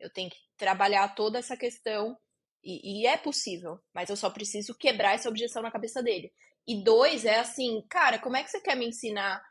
Eu 0.00 0.10
tenho 0.10 0.30
que 0.30 0.38
trabalhar 0.56 1.14
toda 1.14 1.38
essa 1.38 1.56
questão 1.56 2.16
e, 2.64 3.02
e 3.02 3.06
é 3.06 3.18
possível, 3.18 3.78
mas 3.94 4.08
eu 4.08 4.16
só 4.16 4.30
preciso 4.30 4.74
quebrar 4.74 5.14
essa 5.14 5.28
objeção 5.28 5.62
na 5.62 5.70
cabeça 5.70 6.02
dele. 6.02 6.32
E 6.66 6.82
dois, 6.82 7.26
é 7.26 7.38
assim, 7.38 7.84
cara, 7.90 8.18
como 8.18 8.36
é 8.36 8.42
que 8.42 8.50
você 8.50 8.60
quer 8.60 8.76
me 8.76 8.88
ensinar 8.88 9.42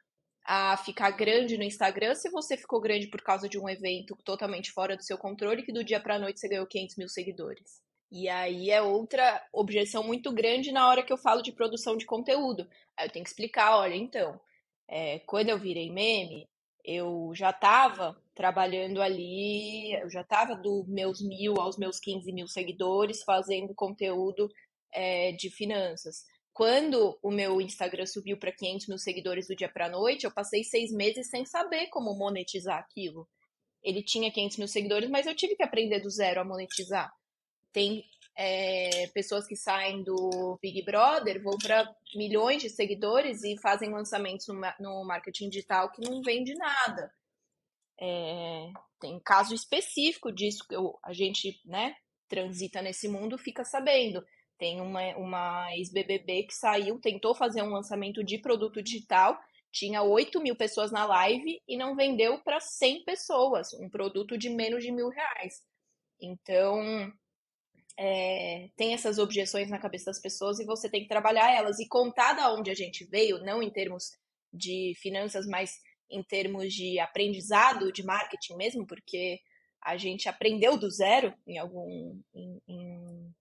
a 0.44 0.76
ficar 0.78 1.12
grande 1.12 1.58
no 1.58 1.64
Instagram 1.64 2.16
se 2.16 2.30
você 2.30 2.58
ficou 2.58 2.82
grande 2.82 3.08
por 3.08 3.22
causa 3.22 3.48
de 3.48 3.60
um 3.60 3.70
evento 3.70 4.16
totalmente 4.24 4.72
fora 4.72 4.98
do 4.98 5.04
seu 5.04 5.18
controle 5.18 5.64
que 5.64 5.72
do 5.72 5.84
dia 5.84 6.00
pra 6.00 6.20
noite 6.20 6.40
você 6.40 6.50
ganhou 6.50 6.68
500 6.68 6.98
mil 6.98 7.10
seguidores? 7.10 7.85
E 8.18 8.30
aí 8.30 8.72
é 8.72 8.82
outra 8.82 9.46
objeção 9.52 10.02
muito 10.02 10.32
grande 10.32 10.72
na 10.72 10.88
hora 10.88 11.04
que 11.04 11.12
eu 11.12 11.18
falo 11.18 11.42
de 11.42 11.52
produção 11.52 11.98
de 11.98 12.06
conteúdo. 12.06 12.66
Aí 12.96 13.08
eu 13.08 13.12
tenho 13.12 13.26
que 13.26 13.30
explicar, 13.30 13.76
olha, 13.76 13.94
então, 13.94 14.40
é, 14.88 15.20
quando 15.20 15.50
eu 15.50 15.60
virei 15.60 15.92
meme, 15.92 16.48
eu 16.82 17.34
já 17.36 17.50
estava 17.50 18.16
trabalhando 18.34 19.02
ali, 19.02 19.92
eu 20.02 20.10
já 20.10 20.22
estava 20.22 20.56
dos 20.56 20.88
meus 20.88 21.22
mil 21.22 21.60
aos 21.60 21.78
meus 21.78 22.00
15 22.00 22.32
mil 22.32 22.48
seguidores 22.48 23.22
fazendo 23.22 23.76
conteúdo 23.76 24.50
é, 24.94 25.34
de 25.34 25.50
finanças. 25.50 26.24
Quando 26.54 27.20
o 27.22 27.30
meu 27.30 27.60
Instagram 27.60 28.06
subiu 28.06 28.38
para 28.38 28.54
500 28.54 28.88
mil 28.88 28.98
seguidores 28.98 29.48
do 29.48 29.58
dia 29.58 29.68
para 29.68 29.90
noite, 29.90 30.24
eu 30.24 30.34
passei 30.34 30.64
seis 30.64 30.90
meses 30.90 31.30
sem 31.30 31.46
saber 31.46 31.88
como 31.88 32.18
monetizar 32.18 32.80
aquilo. 32.80 33.28
Ele 33.84 34.02
tinha 34.02 34.32
500 34.32 34.58
mil 34.58 34.68
seguidores, 34.70 35.10
mas 35.10 35.28
eu 35.28 35.36
tive 35.36 35.54
que 35.58 35.64
aprender 35.64 36.00
do 36.00 36.10
zero 36.10 36.40
a 36.40 36.46
monetizar. 36.46 37.12
Tem 37.76 38.06
é, 38.38 39.08
pessoas 39.08 39.46
que 39.46 39.58
saem 39.58 40.02
do 40.02 40.58
Big 40.62 40.82
Brother, 40.86 41.44
vão 41.44 41.58
para 41.58 41.94
milhões 42.16 42.62
de 42.62 42.70
seguidores 42.70 43.44
e 43.44 43.60
fazem 43.62 43.92
lançamentos 43.92 44.48
no, 44.48 44.56
no 44.80 45.04
marketing 45.04 45.50
digital 45.50 45.92
que 45.92 46.02
não 46.02 46.22
vende 46.22 46.54
nada. 46.54 47.12
É, 48.00 48.72
tem 48.98 49.20
caso 49.20 49.54
específico 49.54 50.32
disso 50.32 50.66
que 50.66 50.74
eu, 50.74 50.98
a 51.04 51.12
gente 51.12 51.60
né, 51.66 51.98
transita 52.30 52.82
nesse 52.82 53.10
mundo, 53.10 53.38
fica 53.38 53.66
sabendo. 53.66 54.26
Tem 54.58 54.80
uma, 54.80 55.02
uma 55.18 55.76
ex-BBB 55.76 56.44
que 56.44 56.54
saiu, 56.54 56.98
tentou 57.02 57.36
fazer 57.36 57.62
um 57.62 57.74
lançamento 57.74 58.24
de 58.24 58.38
produto 58.38 58.82
digital, 58.82 59.38
tinha 59.70 60.02
8 60.02 60.40
mil 60.40 60.56
pessoas 60.56 60.94
na 60.94 61.06
live 61.06 61.62
e 61.68 61.76
não 61.76 61.94
vendeu 61.94 62.40
para 62.40 62.62
100 62.62 63.04
pessoas, 63.04 63.74
um 63.74 63.90
produto 63.90 64.38
de 64.38 64.50
menos 64.50 64.82
de 64.82 64.94
mil 64.94 65.10
reais. 65.10 65.62
Então, 66.22 67.12
é, 67.98 68.70
tem 68.76 68.94
essas 68.94 69.18
objeções 69.18 69.70
na 69.70 69.80
cabeça 69.80 70.06
das 70.06 70.20
pessoas 70.20 70.60
e 70.60 70.66
você 70.66 70.90
tem 70.90 71.02
que 71.02 71.10
trabalhar 71.10 71.54
elas 71.54 71.80
e 71.80 71.88
contar 71.88 72.34
da 72.34 72.54
onde 72.54 72.70
a 72.70 72.76
gente 72.76 73.06
veio, 73.06 73.44
não 73.44 73.64
em 73.64 73.70
termos 73.70 74.12
de 74.54 74.94
finanças, 75.02 75.46
mas 75.48 75.72
em 76.10 76.22
termos 76.24 76.74
de 76.74 77.00
aprendizado, 77.00 77.92
de 77.92 78.04
marketing 78.04 78.56
mesmo, 78.56 78.86
porque 78.86 79.40
a 79.82 79.98
gente 79.98 80.28
aprendeu 80.28 80.78
do 80.78 80.90
zero 80.90 81.34
em 81.48 81.58
algum 81.58 82.20
em, 82.34 82.62
em 82.68 83.36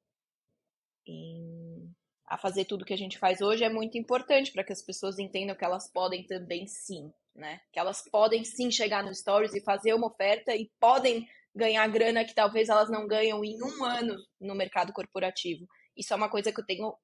em, 1.07 1.95
a 2.27 2.39
fazer 2.39 2.65
tudo 2.65 2.85
que 2.85 2.95
a 2.95 2.99
gente 2.99 3.19
faz 3.19 3.41
hoje 3.41 3.65
é 3.65 3.69
muito 3.69 3.99
importante 3.99 4.53
para 4.53 4.65
que 4.65 4.73
as 4.73 4.83
pessoas 4.83 5.19
entendam 5.19 5.55
que 5.55 5.65
elas 5.65 5.91
podem 5.91 6.25
também 6.25 6.67
sim, 6.67 7.13
né? 7.35 7.61
Que 7.73 7.79
elas 7.79 8.03
podem 8.11 8.45
sim 8.45 8.71
chegar 8.71 9.03
no 9.03 9.15
Stories 9.15 9.55
e 9.55 9.61
fazer 9.61 9.93
uma 9.95 10.07
oferta 10.07 10.55
e 10.55 10.71
podem 10.81 11.29
ganhar 11.55 11.87
grana 11.89 12.25
que 12.25 12.35
talvez 12.35 12.69
elas 12.69 12.91
não 12.91 13.07
ganham 13.07 13.45
em 13.45 13.57
um 13.63 13.85
ano 13.85 14.17
no 14.41 14.55
mercado 14.55 14.93
corporativo. 14.93 15.67
Isso 15.97 16.13
é 16.13 16.17
uma 16.17 16.29
coisa 16.29 16.53
que 16.53 16.61
eu 16.61 16.67
tenho 16.67 16.95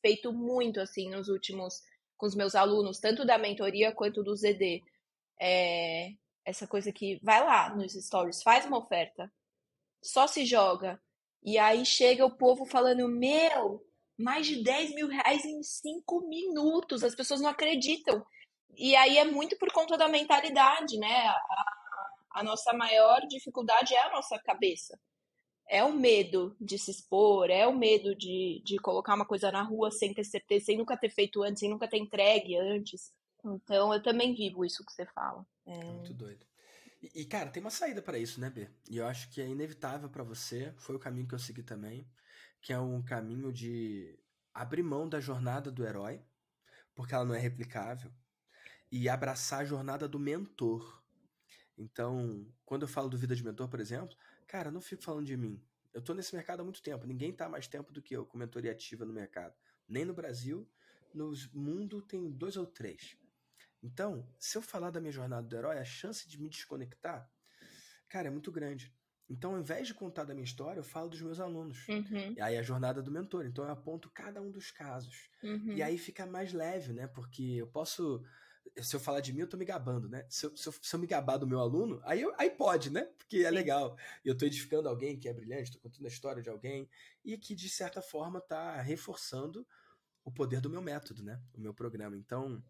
feito 0.00 0.32
muito 0.32 0.80
assim 0.80 1.10
nos 1.10 1.28
últimos 1.28 1.82
com 2.16 2.26
os 2.26 2.34
meus 2.34 2.54
alunos, 2.54 2.98
tanto 2.98 3.24
da 3.24 3.38
mentoria 3.38 3.92
quanto 3.92 4.22
do 4.22 4.36
ZD. 4.36 4.82
É, 5.40 6.10
essa 6.44 6.66
coisa 6.66 6.92
que 6.92 7.18
vai 7.22 7.44
lá 7.44 7.74
nos 7.74 7.94
stories, 7.94 8.42
faz 8.42 8.66
uma 8.66 8.78
oferta, 8.78 9.32
só 10.02 10.26
se 10.26 10.44
joga, 10.44 11.00
e 11.42 11.58
aí 11.58 11.84
chega 11.86 12.24
o 12.24 12.36
povo 12.36 12.66
falando: 12.66 13.08
Meu, 13.08 13.82
mais 14.18 14.46
de 14.46 14.62
10 14.62 14.94
mil 14.94 15.08
reais 15.08 15.44
em 15.44 15.62
5 15.62 16.28
minutos. 16.28 17.02
As 17.02 17.14
pessoas 17.14 17.40
não 17.40 17.48
acreditam. 17.48 18.24
E 18.76 18.94
aí 18.94 19.18
é 19.18 19.24
muito 19.24 19.56
por 19.58 19.72
conta 19.72 19.96
da 19.96 20.08
mentalidade, 20.08 20.98
né? 20.98 21.26
A, 21.28 21.79
a 22.30 22.42
nossa 22.42 22.72
maior 22.72 23.20
dificuldade 23.26 23.94
é 23.94 24.06
a 24.06 24.12
nossa 24.12 24.38
cabeça. 24.38 24.98
É 25.68 25.84
o 25.84 25.92
medo 25.92 26.56
de 26.60 26.78
se 26.78 26.90
expor, 26.90 27.48
é 27.48 27.66
o 27.66 27.76
medo 27.76 28.14
de, 28.14 28.60
de 28.64 28.76
colocar 28.78 29.14
uma 29.14 29.24
coisa 29.24 29.52
na 29.52 29.62
rua 29.62 29.90
sem 29.90 30.12
ter 30.12 30.24
certeza, 30.24 30.66
sem 30.66 30.76
nunca 30.76 30.96
ter 30.96 31.10
feito 31.10 31.42
antes, 31.42 31.60
sem 31.60 31.70
nunca 31.70 31.88
ter 31.88 31.98
entregue 31.98 32.56
antes. 32.56 33.12
Então 33.44 33.92
eu 33.94 34.02
também 34.02 34.34
vivo 34.34 34.64
isso 34.64 34.84
que 34.84 34.92
você 34.92 35.06
fala. 35.06 35.46
É, 35.64 35.78
é 35.78 35.84
muito 35.84 36.12
doido. 36.12 36.44
E, 37.02 37.22
e, 37.22 37.24
cara, 37.24 37.50
tem 37.50 37.62
uma 37.62 37.70
saída 37.70 38.02
para 38.02 38.18
isso, 38.18 38.40
né, 38.40 38.50
B? 38.50 38.68
E 38.88 38.98
eu 38.98 39.06
acho 39.06 39.30
que 39.30 39.40
é 39.40 39.46
inevitável 39.46 40.08
para 40.08 40.22
você, 40.22 40.74
foi 40.76 40.96
o 40.96 40.98
caminho 40.98 41.26
que 41.26 41.34
eu 41.34 41.38
segui 41.38 41.62
também, 41.62 42.06
que 42.60 42.72
é 42.72 42.78
um 42.78 43.02
caminho 43.02 43.52
de 43.52 44.18
abrir 44.52 44.82
mão 44.82 45.08
da 45.08 45.20
jornada 45.20 45.70
do 45.70 45.84
herói, 45.84 46.20
porque 46.94 47.14
ela 47.14 47.24
não 47.24 47.34
é 47.34 47.38
replicável, 47.38 48.12
e 48.90 49.08
abraçar 49.08 49.60
a 49.60 49.64
jornada 49.64 50.08
do 50.08 50.18
mentor. 50.18 50.99
Então, 51.80 52.46
quando 52.66 52.82
eu 52.82 52.88
falo 52.88 53.08
do 53.08 53.16
vida 53.16 53.34
de 53.34 53.42
mentor, 53.42 53.66
por 53.66 53.80
exemplo, 53.80 54.14
cara, 54.46 54.68
eu 54.68 54.72
não 54.72 54.82
fico 54.82 55.02
falando 55.02 55.24
de 55.24 55.36
mim. 55.36 55.58
Eu 55.94 56.02
tô 56.02 56.12
nesse 56.12 56.34
mercado 56.34 56.60
há 56.60 56.64
muito 56.64 56.82
tempo, 56.82 57.06
ninguém 57.06 57.32
tá 57.32 57.48
mais 57.48 57.66
tempo 57.66 57.90
do 57.90 58.02
que 58.02 58.14
eu 58.14 58.26
com 58.26 58.36
mentoria 58.36 58.70
ativa 58.70 59.06
no 59.06 59.12
mercado. 59.14 59.54
Nem 59.88 60.04
no 60.04 60.12
Brasil, 60.12 60.68
no 61.14 61.32
mundo 61.54 62.02
tem 62.02 62.30
dois 62.30 62.56
ou 62.56 62.66
três. 62.66 63.16
Então, 63.82 64.28
se 64.38 64.58
eu 64.58 64.62
falar 64.62 64.90
da 64.90 65.00
minha 65.00 65.10
jornada 65.10 65.46
do 65.46 65.56
herói, 65.56 65.78
a 65.78 65.84
chance 65.84 66.28
de 66.28 66.38
me 66.38 66.50
desconectar, 66.50 67.28
cara, 68.10 68.28
é 68.28 68.30
muito 68.30 68.52
grande. 68.52 68.94
Então, 69.26 69.54
ao 69.54 69.60
invés 69.60 69.86
de 69.86 69.94
contar 69.94 70.24
da 70.24 70.34
minha 70.34 70.44
história, 70.44 70.80
eu 70.80 70.84
falo 70.84 71.08
dos 71.08 71.22
meus 71.22 71.40
alunos. 71.40 71.88
Uhum. 71.88 72.34
E 72.36 72.40
aí 72.40 72.58
a 72.58 72.62
jornada 72.62 73.00
do 73.00 73.10
mentor. 73.10 73.46
Então, 73.46 73.64
eu 73.64 73.70
aponto 73.70 74.10
cada 74.10 74.42
um 74.42 74.50
dos 74.50 74.70
casos. 74.70 75.30
Uhum. 75.42 75.72
E 75.72 75.82
aí 75.82 75.96
fica 75.96 76.26
mais 76.26 76.52
leve, 76.52 76.92
né? 76.92 77.06
Porque 77.06 77.42
eu 77.42 77.66
posso. 77.68 78.22
Se 78.82 78.94
eu 78.94 79.00
falar 79.00 79.20
de 79.20 79.32
mim, 79.32 79.40
eu 79.40 79.48
tô 79.48 79.56
me 79.56 79.64
gabando, 79.64 80.08
né? 80.08 80.24
Se 80.28 80.46
eu, 80.46 80.56
se 80.56 80.68
eu, 80.68 80.72
se 80.80 80.94
eu 80.94 81.00
me 81.00 81.06
gabar 81.06 81.36
do 81.36 81.46
meu 81.46 81.58
aluno, 81.58 82.00
aí, 82.04 82.20
eu, 82.20 82.32
aí 82.38 82.50
pode, 82.50 82.90
né? 82.90 83.04
Porque 83.18 83.38
é 83.38 83.50
legal. 83.50 83.96
Eu 84.24 84.36
tô 84.36 84.46
edificando 84.46 84.88
alguém 84.88 85.18
que 85.18 85.28
é 85.28 85.32
brilhante, 85.32 85.72
tô 85.72 85.78
contando 85.78 86.04
a 86.04 86.08
história 86.08 86.42
de 86.42 86.48
alguém 86.48 86.88
e 87.24 87.36
que, 87.36 87.54
de 87.54 87.68
certa 87.68 88.00
forma, 88.00 88.40
tá 88.40 88.80
reforçando 88.80 89.66
o 90.24 90.30
poder 90.30 90.60
do 90.60 90.70
meu 90.70 90.80
método, 90.80 91.22
né? 91.22 91.40
O 91.54 91.60
meu 91.60 91.74
programa. 91.74 92.16
Então, 92.16 92.62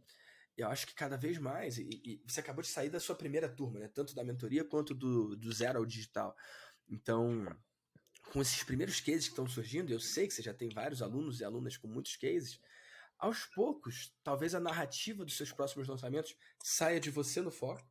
eu 0.57 0.69
acho 0.69 0.87
que 0.87 0.95
cada 0.95 1.17
vez 1.17 1.39
mais, 1.39 1.79
e, 1.79 1.89
e, 2.05 2.23
você 2.27 2.41
acabou 2.41 2.63
de 2.63 2.69
sair 2.69 2.91
da 2.91 3.01
sua 3.01 3.15
primeira 3.15 3.49
turma, 3.49 3.79
né? 3.79 3.89
Tanto 3.89 4.15
da 4.15 4.25
mentoria 4.25 4.65
quanto 4.65 4.95
do, 4.95 5.37
do 5.37 5.53
zero 5.53 5.79
ao 5.79 5.87
digital. 5.87 6.37
Então, 6.89 7.47
com 8.33 8.41
esses 8.41 8.63
primeiros 8.63 9.01
cases 9.01 9.25
que 9.25 9.33
estão 9.33 9.49
surgindo, 9.49 9.93
eu 9.93 10.01
sei 10.01 10.27
que 10.27 10.35
você 10.35 10.43
já 10.43 10.55
tem 10.55 10.69
vários 10.69 11.03
alunos 11.03 11.41
e 11.41 11.45
alunas 11.45 11.77
com 11.77 11.89
muitos 11.89 12.17
cases, 12.17 12.61
aos 13.21 13.45
poucos, 13.45 14.13
talvez 14.25 14.55
a 14.55 14.61
narrativa 14.61 15.25
dos 15.25 15.37
seus 15.37 15.53
próximos 15.53 15.87
lançamentos 15.87 16.35
saia 16.63 16.99
de 16.99 17.11
você 17.11 17.41
no 17.41 17.51
foco 17.51 17.87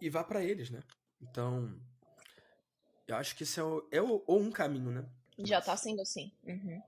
e 0.00 0.08
vá 0.08 0.22
para 0.22 0.42
eles, 0.42 0.70
né? 0.70 0.82
Então, 1.20 1.78
eu 3.06 3.16
acho 3.16 3.36
que 3.36 3.42
esse 3.42 3.58
é, 3.58 3.62
o, 3.62 3.88
é 3.90 4.00
o, 4.00 4.22
ou 4.26 4.40
um 4.40 4.50
caminho, 4.50 4.90
né? 4.90 5.08
Já 5.38 5.58
está 5.58 5.76
sendo 5.76 6.00
assim. 6.00 6.32
Uhum. 6.44 6.80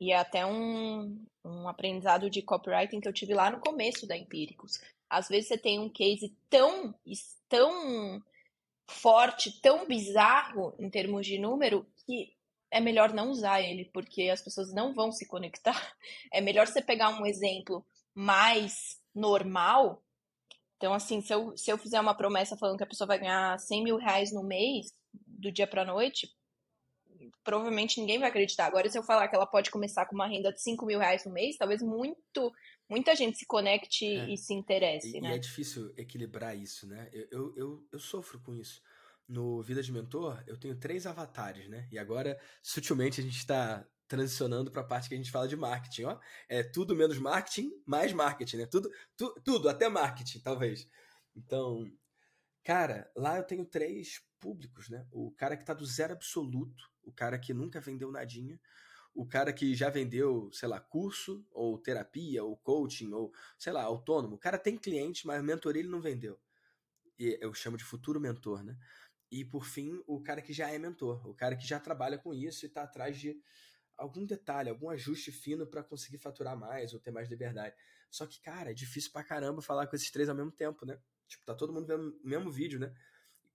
E 0.00 0.12
é 0.12 0.16
até 0.16 0.44
um, 0.44 1.24
um 1.44 1.68
aprendizado 1.68 2.28
de 2.28 2.42
copywriting 2.42 3.00
que 3.00 3.08
eu 3.08 3.12
tive 3.12 3.34
lá 3.34 3.50
no 3.50 3.60
começo 3.60 4.06
da 4.06 4.16
Empíricos. 4.16 4.80
Às 5.08 5.28
vezes 5.28 5.48
você 5.48 5.58
tem 5.58 5.78
um 5.78 5.88
case 5.88 6.36
tão, 6.50 6.94
tão 7.48 8.22
forte, 8.88 9.60
tão 9.60 9.86
bizarro 9.86 10.74
em 10.78 10.90
termos 10.90 11.26
de 11.26 11.38
número, 11.38 11.86
que 12.04 12.34
é 12.72 12.80
melhor 12.80 13.12
não 13.12 13.30
usar 13.30 13.60
ele, 13.60 13.84
porque 13.92 14.30
as 14.30 14.40
pessoas 14.40 14.72
não 14.72 14.94
vão 14.94 15.12
se 15.12 15.26
conectar. 15.26 15.72
É 16.32 16.40
melhor 16.40 16.66
você 16.66 16.80
pegar 16.80 17.10
um 17.10 17.26
exemplo 17.26 17.84
mais 18.14 18.98
normal. 19.14 20.02
Então, 20.76 20.94
assim, 20.94 21.20
se 21.20 21.32
eu, 21.32 21.56
se 21.56 21.70
eu 21.70 21.76
fizer 21.76 22.00
uma 22.00 22.16
promessa 22.16 22.56
falando 22.56 22.78
que 22.78 22.84
a 22.84 22.86
pessoa 22.86 23.06
vai 23.06 23.18
ganhar 23.18 23.58
100 23.58 23.84
mil 23.84 23.96
reais 23.98 24.32
no 24.32 24.42
mês, 24.42 24.92
do 25.26 25.52
dia 25.52 25.66
para 25.66 25.84
noite, 25.84 26.28
provavelmente 27.44 28.00
ninguém 28.00 28.18
vai 28.18 28.28
acreditar. 28.28 28.66
Agora, 28.66 28.88
se 28.88 28.98
eu 28.98 29.02
falar 29.02 29.28
que 29.28 29.36
ela 29.36 29.46
pode 29.46 29.70
começar 29.70 30.06
com 30.06 30.14
uma 30.14 30.26
renda 30.26 30.52
de 30.52 30.62
5 30.62 30.86
mil 30.86 30.98
reais 30.98 31.24
no 31.24 31.32
mês, 31.32 31.56
talvez 31.56 31.82
muito, 31.82 32.52
muita 32.88 33.14
gente 33.14 33.38
se 33.38 33.46
conecte 33.46 34.06
é. 34.06 34.32
e 34.32 34.36
se 34.36 34.54
interesse, 34.54 35.16
e, 35.16 35.20
né? 35.20 35.30
E 35.30 35.34
é 35.34 35.38
difícil 35.38 35.92
equilibrar 35.96 36.56
isso, 36.56 36.86
né? 36.86 37.08
Eu, 37.12 37.28
eu, 37.30 37.54
eu, 37.56 37.88
eu, 37.92 37.98
sofro 37.98 38.40
com 38.40 38.54
isso. 38.54 38.82
No 39.32 39.62
Vida 39.62 39.82
de 39.82 39.90
Mentor, 39.90 40.44
eu 40.46 40.58
tenho 40.58 40.76
três 40.76 41.06
avatares, 41.06 41.66
né? 41.66 41.88
E 41.90 41.98
agora, 41.98 42.38
sutilmente, 42.62 43.18
a 43.18 43.24
gente 43.24 43.38
está 43.38 43.82
transicionando 44.06 44.70
para 44.70 44.82
a 44.82 44.84
parte 44.84 45.08
que 45.08 45.14
a 45.14 45.16
gente 45.16 45.30
fala 45.30 45.48
de 45.48 45.56
marketing, 45.56 46.04
ó. 46.04 46.20
É 46.50 46.62
tudo 46.62 46.94
menos 46.94 47.16
marketing, 47.16 47.72
mais 47.86 48.12
marketing, 48.12 48.58
né? 48.58 48.66
Tudo, 48.66 48.90
tu, 49.16 49.34
tudo, 49.42 49.70
até 49.70 49.88
marketing, 49.88 50.40
talvez. 50.40 50.86
Então, 51.34 51.90
cara, 52.62 53.10
lá 53.16 53.38
eu 53.38 53.42
tenho 53.42 53.64
três 53.64 54.22
públicos, 54.38 54.90
né? 54.90 55.06
O 55.10 55.30
cara 55.30 55.56
que 55.56 55.62
está 55.62 55.72
do 55.72 55.86
zero 55.86 56.12
absoluto, 56.12 56.84
o 57.02 57.10
cara 57.10 57.38
que 57.38 57.54
nunca 57.54 57.80
vendeu 57.80 58.12
nadinha, 58.12 58.60
o 59.14 59.26
cara 59.26 59.50
que 59.50 59.74
já 59.74 59.88
vendeu, 59.88 60.50
sei 60.52 60.68
lá, 60.68 60.78
curso, 60.78 61.42
ou 61.50 61.78
terapia, 61.78 62.44
ou 62.44 62.54
coaching, 62.58 63.10
ou, 63.14 63.32
sei 63.58 63.72
lá, 63.72 63.82
autônomo. 63.82 64.34
O 64.34 64.38
cara 64.38 64.58
tem 64.58 64.76
cliente, 64.76 65.26
mas 65.26 65.42
mentoria 65.42 65.80
ele 65.80 65.88
não 65.88 66.02
vendeu. 66.02 66.38
E 67.18 67.38
eu 67.40 67.54
chamo 67.54 67.78
de 67.78 67.84
futuro 67.84 68.20
mentor, 68.20 68.62
né? 68.62 68.76
E 69.32 69.46
por 69.46 69.64
fim, 69.64 69.98
o 70.06 70.22
cara 70.22 70.42
que 70.42 70.52
já 70.52 70.70
é 70.70 70.78
mentor, 70.78 71.26
o 71.26 71.32
cara 71.32 71.56
que 71.56 71.66
já 71.66 71.80
trabalha 71.80 72.18
com 72.18 72.34
isso 72.34 72.66
e 72.66 72.68
está 72.68 72.82
atrás 72.82 73.18
de 73.18 73.34
algum 73.96 74.26
detalhe, 74.26 74.68
algum 74.68 74.90
ajuste 74.90 75.32
fino 75.32 75.66
para 75.66 75.82
conseguir 75.82 76.18
faturar 76.18 76.54
mais 76.54 76.92
ou 76.92 77.00
ter 77.00 77.10
mais 77.10 77.30
liberdade. 77.30 77.74
Só 78.10 78.26
que, 78.26 78.38
cara, 78.42 78.72
é 78.72 78.74
difícil 78.74 79.10
pra 79.10 79.24
caramba 79.24 79.62
falar 79.62 79.86
com 79.86 79.96
esses 79.96 80.10
três 80.10 80.28
ao 80.28 80.34
mesmo 80.34 80.52
tempo, 80.52 80.84
né? 80.84 80.98
Tipo, 81.26 81.46
tá 81.46 81.54
todo 81.54 81.72
mundo 81.72 81.86
vendo 81.86 82.20
o 82.22 82.28
mesmo 82.28 82.50
vídeo, 82.50 82.78
né? 82.78 82.92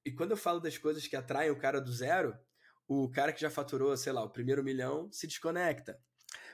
E 0.04 0.12
quando 0.12 0.32
eu 0.32 0.38
falo 0.38 0.60
das 0.60 0.80
coisas 0.80 1.06
que 1.06 1.16
atraem 1.16 1.52
o 1.52 1.60
cara 1.60 1.80
do 1.80 1.92
zero, 1.92 2.36
o 2.88 3.08
cara 3.12 3.32
que 3.32 3.40
já 3.40 3.52
faturou, 3.52 3.96
sei 3.96 4.14
lá, 4.14 4.24
o 4.24 4.32
primeiro 4.32 4.64
milhão 4.64 5.12
se 5.12 5.28
desconecta. 5.28 6.02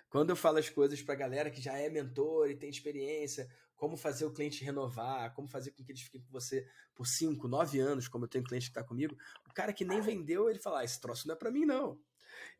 Quando 0.09 0.31
eu 0.31 0.35
falo 0.35 0.57
as 0.57 0.69
coisas 0.69 1.01
pra 1.01 1.15
galera 1.15 1.49
que 1.49 1.61
já 1.61 1.77
é 1.77 1.89
mentor 1.89 2.49
e 2.49 2.57
tem 2.57 2.69
experiência, 2.69 3.47
como 3.83 3.97
fazer 3.97 4.23
o 4.23 4.31
cliente 4.31 4.63
renovar, 4.63 5.33
como 5.33 5.45
fazer 5.45 5.71
com 5.71 5.83
que 5.83 5.91
eles 5.91 6.03
fiquem 6.03 6.21
com 6.21 6.31
você 6.31 6.65
por 6.95 7.05
5, 7.05 7.49
9 7.49 7.81
anos, 7.81 8.07
como 8.07 8.23
eu 8.23 8.29
tenho 8.29 8.45
cliente 8.45 8.67
que 8.67 8.71
está 8.71 8.81
comigo, 8.81 9.17
o 9.45 9.53
cara 9.53 9.73
que 9.73 9.83
nem 9.83 9.99
vendeu, 9.99 10.49
ele 10.49 10.57
fala, 10.57 10.79
ah, 10.79 10.83
esse 10.85 11.01
troço 11.01 11.27
não 11.27 11.35
é 11.35 11.37
para 11.37 11.51
mim, 11.51 11.65
não. 11.65 11.99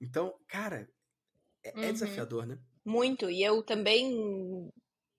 Então, 0.02 0.38
cara, 0.50 0.86
é, 1.64 1.70
é, 1.70 1.86
uhum. 1.86 1.94
desafiador, 1.94 2.46
né? 2.46 2.60
Muito, 2.84 3.30
e 3.30 3.42
eu 3.42 3.64
também 3.64 4.70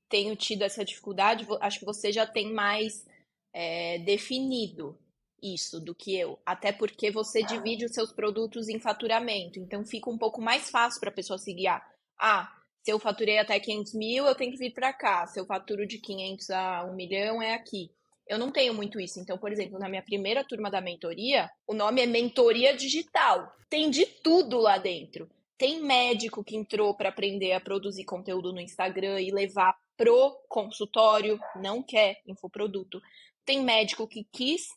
tenho 0.07 0.37
tido 0.37 0.61
essa 0.61 0.85
dificuldade, 0.85 1.47
acho 1.63 1.79
que 1.79 1.87
você 1.87 2.13
já 2.13 2.27
tem 2.27 2.53
mais 2.53 3.07
é, 3.55 3.99
definido 4.01 4.99
isso 5.43 5.81
do 5.81 5.95
que 5.95 6.15
eu. 6.15 6.39
Até 6.45 6.71
porque 6.71 7.11
você 7.11 7.43
divide 7.43 7.87
os 7.87 7.93
seus 7.93 8.13
produtos 8.13 8.69
em 8.69 8.79
faturamento. 8.79 9.59
Então 9.59 9.87
fica 9.87 10.11
um 10.11 10.19
pouco 10.19 10.43
mais 10.43 10.69
fácil 10.69 11.01
para 11.01 11.09
a 11.09 11.15
pessoa 11.15 11.39
se 11.39 11.55
guiar. 11.55 11.83
Ah, 12.19 12.55
se 12.85 12.93
eu 12.93 12.99
faturei 12.99 13.39
até 13.39 13.59
500 13.59 13.95
mil, 13.95 14.27
eu 14.27 14.35
tenho 14.35 14.53
que 14.53 14.59
vir 14.59 14.71
para 14.71 14.93
cá. 14.93 15.27
Se 15.27 15.41
eu 15.41 15.47
faturo 15.47 15.87
de 15.87 15.97
500 15.97 16.51
a 16.51 16.85
1 16.85 16.95
milhão, 16.95 17.41
é 17.41 17.55
aqui. 17.55 17.91
Eu 18.29 18.39
não 18.39 18.53
tenho 18.53 18.75
muito 18.75 19.01
isso. 19.01 19.19
Então, 19.19 19.39
por 19.39 19.51
exemplo, 19.51 19.79
na 19.79 19.89
minha 19.89 20.03
primeira 20.03 20.45
turma 20.45 20.71
da 20.71 20.83
mentoria, 20.83 21.51
o 21.67 21.73
nome 21.73 22.03
é 22.03 22.07
Mentoria 22.07 22.77
Digital. 22.77 23.51
Tem 23.71 23.89
de 23.89 24.05
tudo 24.05 24.59
lá 24.59 24.77
dentro. 24.77 25.31
Tem 25.57 25.83
médico 25.83 26.45
que 26.45 26.57
entrou 26.57 26.95
para 26.95 27.09
aprender 27.09 27.53
a 27.53 27.61
produzir 27.61 28.05
conteúdo 28.05 28.53
no 28.53 28.61
Instagram 28.61 29.19
e 29.19 29.31
levar 29.31 29.75
pro 29.97 30.39
consultório, 30.47 31.41
não 31.57 31.83
quer 31.83 32.21
infoproduto. 32.27 33.01
Tem 33.47 33.63
médico 33.63 34.07
que 34.07 34.25
quis 34.31 34.69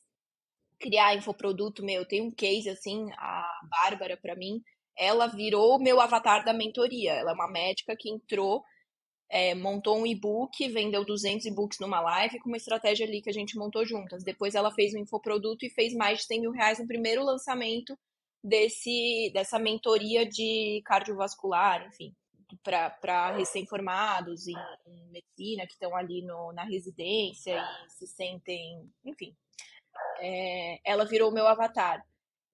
criar 0.80 1.14
infoproduto 1.14 1.84
meu. 1.84 2.05
Tem 2.05 2.22
um 2.22 2.32
case 2.32 2.70
assim, 2.70 3.12
a 3.18 3.60
Bárbara 3.70 4.16
para 4.16 4.34
mim, 4.34 4.64
ela 4.98 5.28
virou 5.28 5.80
meu 5.80 6.02
avatar 6.02 6.43
da 6.43 6.54
mentoria. 6.54 7.14
Ela 7.14 7.32
é 7.32 7.34
uma 7.34 7.50
médica 7.50 7.95
que 7.98 8.10
entrou, 8.10 8.64
é, 9.30 9.54
montou 9.54 9.98
um 9.98 10.06
e-book, 10.06 10.68
vendeu 10.70 11.06
200 11.06 11.45
e-books 11.45 11.80
numa 11.80 12.02
live 12.02 12.39
com 12.39 12.50
uma 12.50 12.58
estratégia 12.58 13.06
ali 13.06 13.22
que 13.22 13.30
a 13.30 13.34
gente 13.34 13.58
montou 13.58 13.86
juntas. 13.86 14.24
Depois 14.24 14.56
ela 14.56 14.72
fez 14.72 14.93
um 14.93 15.00
infoproduto 15.00 15.66
e 15.66 15.70
fez 15.70 15.93
mais 15.93 16.20
de 16.20 16.26
100 16.26 16.41
mil 16.41 16.52
reais 16.52 16.80
no 16.80 16.88
primeiro 16.88 17.24
lançamento 17.24 17.98
desse 18.43 19.32
dessa 19.34 19.60
mentoria 19.60 20.26
de 20.26 20.82
cardiovascular, 20.86 21.86
enfim, 21.88 22.14
para 22.64 23.36
recém-formados 23.36 24.48
em, 24.48 24.56
em, 24.86 25.12
medicina 25.12 25.66
que 25.66 25.74
estão 25.74 25.95
ali 25.95 26.22
no, 26.22 26.54
na 26.54 26.64
residência 26.64 27.62
e 27.86 27.89
se 27.89 28.08
sentem, 28.08 28.89
enfim, 29.04 29.36
é, 30.20 30.80
ela 30.86 31.06
virou 31.06 31.32
meu 31.32 31.48
avatar. 31.48 32.02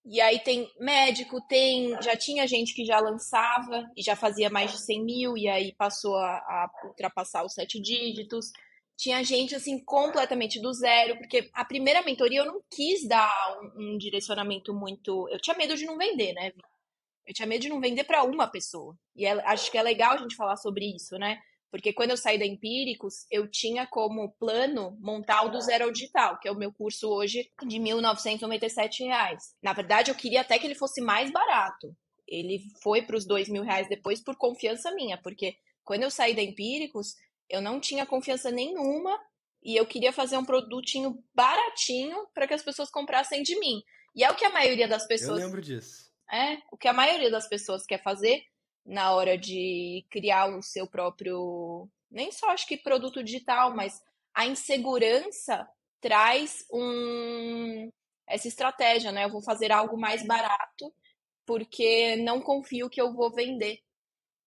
E 0.06 0.20
aí 0.20 0.40
tem 0.40 0.70
médico, 0.80 1.40
tem. 1.48 2.02
Já 2.02 2.16
tinha 2.16 2.46
gente 2.48 2.74
que 2.74 2.86
já 2.86 3.00
lançava 3.00 3.90
e 3.96 4.02
já 4.02 4.16
fazia 4.16 4.50
mais 4.50 4.72
de 4.72 4.82
100 4.82 5.04
mil, 5.04 5.38
e 5.38 5.48
aí 5.48 5.74
passou 5.74 6.16
a, 6.18 6.38
a 6.38 6.70
ultrapassar 6.86 7.46
os 7.46 7.54
sete 7.54 7.80
dígitos. 7.82 8.52
Tinha 8.98 9.24
gente 9.24 9.56
assim 9.56 9.84
completamente 9.84 10.62
do 10.62 10.74
zero, 10.74 11.18
porque 11.18 11.50
a 11.54 11.66
primeira 11.66 12.04
mentoria 12.04 12.42
eu 12.42 12.46
não 12.46 12.62
quis 12.70 13.08
dar 13.08 13.32
um, 13.78 13.94
um 13.94 13.98
direcionamento 13.98 14.74
muito. 14.74 15.28
Eu 15.30 15.40
tinha 15.40 15.58
medo 15.58 15.76
de 15.76 15.86
não 15.86 15.98
vender, 15.98 16.34
né? 16.34 16.52
Eu 17.26 17.34
tinha 17.34 17.48
medo 17.48 17.62
de 17.62 17.70
não 17.70 17.80
vender 17.80 18.04
para 18.04 18.24
uma 18.24 18.48
pessoa. 18.48 18.96
E 19.16 19.26
é, 19.26 19.32
acho 19.48 19.72
que 19.72 19.78
é 19.78 19.82
legal 19.82 20.14
a 20.14 20.18
gente 20.18 20.36
falar 20.36 20.58
sobre 20.58 20.86
isso, 20.86 21.18
né? 21.18 21.40
Porque 21.74 21.92
quando 21.92 22.12
eu 22.12 22.18
saí 22.18 22.38
da 22.38 22.46
Empíricos, 22.46 23.26
eu 23.32 23.50
tinha 23.50 23.88
como 23.88 24.32
plano 24.34 24.96
montar 25.02 25.42
o 25.42 25.50
do 25.50 25.60
zero 25.60 25.86
ao 25.86 25.92
digital, 25.92 26.40
que 26.40 26.48
é 26.48 26.52
o 26.52 26.56
meu 26.56 26.72
curso 26.72 27.10
hoje 27.10 27.52
de 27.66 27.80
1.997 27.80 29.00
reais. 29.00 29.56
Na 29.60 29.74
verdade, 29.74 30.12
eu 30.12 30.16
queria 30.16 30.42
até 30.42 30.60
que 30.60 30.68
ele 30.68 30.76
fosse 30.76 31.02
mais 31.02 31.32
barato. 31.32 31.98
Ele 32.28 32.62
foi 32.84 33.02
para 33.02 33.18
os 33.18 33.26
R$ 33.26 33.52
mil 33.52 33.64
reais 33.64 33.90
depois 33.90 34.22
por 34.22 34.38
confiança 34.38 34.94
minha, 34.94 35.18
porque 35.18 35.56
quando 35.84 36.04
eu 36.04 36.12
saí 36.12 36.36
da 36.36 36.44
Empíricos, 36.44 37.16
eu 37.50 37.60
não 37.60 37.80
tinha 37.80 38.06
confiança 38.06 38.52
nenhuma 38.52 39.20
e 39.64 39.76
eu 39.76 39.88
queria 39.88 40.14
fazer 40.14 40.38
um 40.38 40.46
produtinho 40.46 41.24
baratinho 41.34 42.28
para 42.36 42.48
que 42.48 42.54
as 42.54 42.62
pessoas 42.62 42.92
comprassem 42.92 43.42
de 43.42 43.60
mim. 43.60 43.82
E 44.16 44.24
é 44.24 44.30
o 44.30 44.36
que 44.36 44.46
a 44.46 44.52
maioria 44.52 44.88
das 44.88 45.08
pessoas. 45.08 45.40
Eu 45.40 45.48
lembro 45.48 45.60
disso. 45.60 46.14
É, 46.32 46.60
o 46.72 46.78
que 46.78 46.88
a 46.88 46.94
maioria 46.94 47.32
das 47.32 47.50
pessoas 47.50 47.84
quer 47.84 48.04
fazer 48.04 48.44
na 48.86 49.14
hora 49.14 49.38
de 49.38 50.06
criar 50.10 50.48
o 50.48 50.62
seu 50.62 50.88
próprio, 50.88 51.90
nem 52.12 52.32
só 52.32 52.50
acho 52.50 52.68
que 52.68 52.78
produto 52.78 53.24
digital, 53.24 53.76
mas 53.76 54.02
a 54.34 54.46
insegurança 54.46 55.68
traz 56.02 56.66
um 56.72 57.90
essa 58.28 58.48
estratégia, 58.48 59.12
né? 59.12 59.26
Eu 59.26 59.30
vou 59.32 59.42
fazer 59.42 59.72
algo 59.72 59.98
mais 59.98 60.26
barato 60.26 60.94
porque 61.46 62.16
não 62.18 62.42
confio 62.42 62.90
que 62.90 63.02
eu 63.02 63.14
vou 63.14 63.32
vender. 63.32 63.80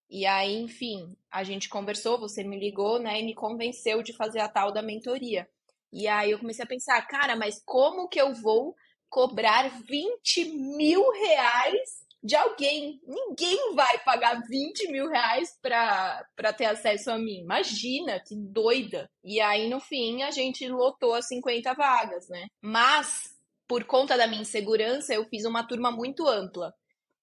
E 0.08 0.24
aí, 0.26 0.54
enfim, 0.56 1.16
a 1.30 1.42
gente 1.44 1.68
conversou, 1.68 2.18
você 2.18 2.44
me 2.44 2.58
ligou, 2.58 2.98
né, 2.98 3.20
e 3.20 3.24
me 3.24 3.34
convenceu 3.34 4.02
de 4.02 4.12
fazer 4.12 4.40
a 4.40 4.48
tal 4.48 4.72
da 4.72 4.82
mentoria. 4.82 5.48
E 5.92 6.06
aí 6.06 6.30
eu 6.30 6.38
comecei 6.38 6.64
a 6.64 6.68
pensar, 6.68 7.00
cara, 7.06 7.36
mas 7.36 7.60
como 7.64 8.08
que 8.08 8.20
eu 8.20 8.34
vou 8.34 8.74
cobrar 9.08 9.68
20 9.82 10.44
mil 10.76 11.10
reais 11.12 12.05
de 12.26 12.34
alguém. 12.34 13.00
Ninguém 13.06 13.74
vai 13.74 13.98
pagar 14.00 14.42
20 14.48 14.90
mil 14.90 15.08
reais 15.08 15.56
pra, 15.62 16.26
pra 16.34 16.52
ter 16.52 16.64
acesso 16.64 17.10
a 17.10 17.16
mim. 17.16 17.40
Imagina, 17.40 18.20
que 18.20 18.34
doida. 18.34 19.08
E 19.22 19.40
aí, 19.40 19.70
no 19.70 19.78
fim, 19.78 20.24
a 20.24 20.32
gente 20.32 20.68
lotou 20.68 21.14
as 21.14 21.28
50 21.28 21.72
vagas, 21.74 22.28
né? 22.28 22.48
Mas, 22.60 23.30
por 23.68 23.84
conta 23.84 24.16
da 24.16 24.26
minha 24.26 24.42
insegurança, 24.42 25.14
eu 25.14 25.24
fiz 25.26 25.44
uma 25.44 25.62
turma 25.66 25.92
muito 25.92 26.26
ampla. 26.26 26.74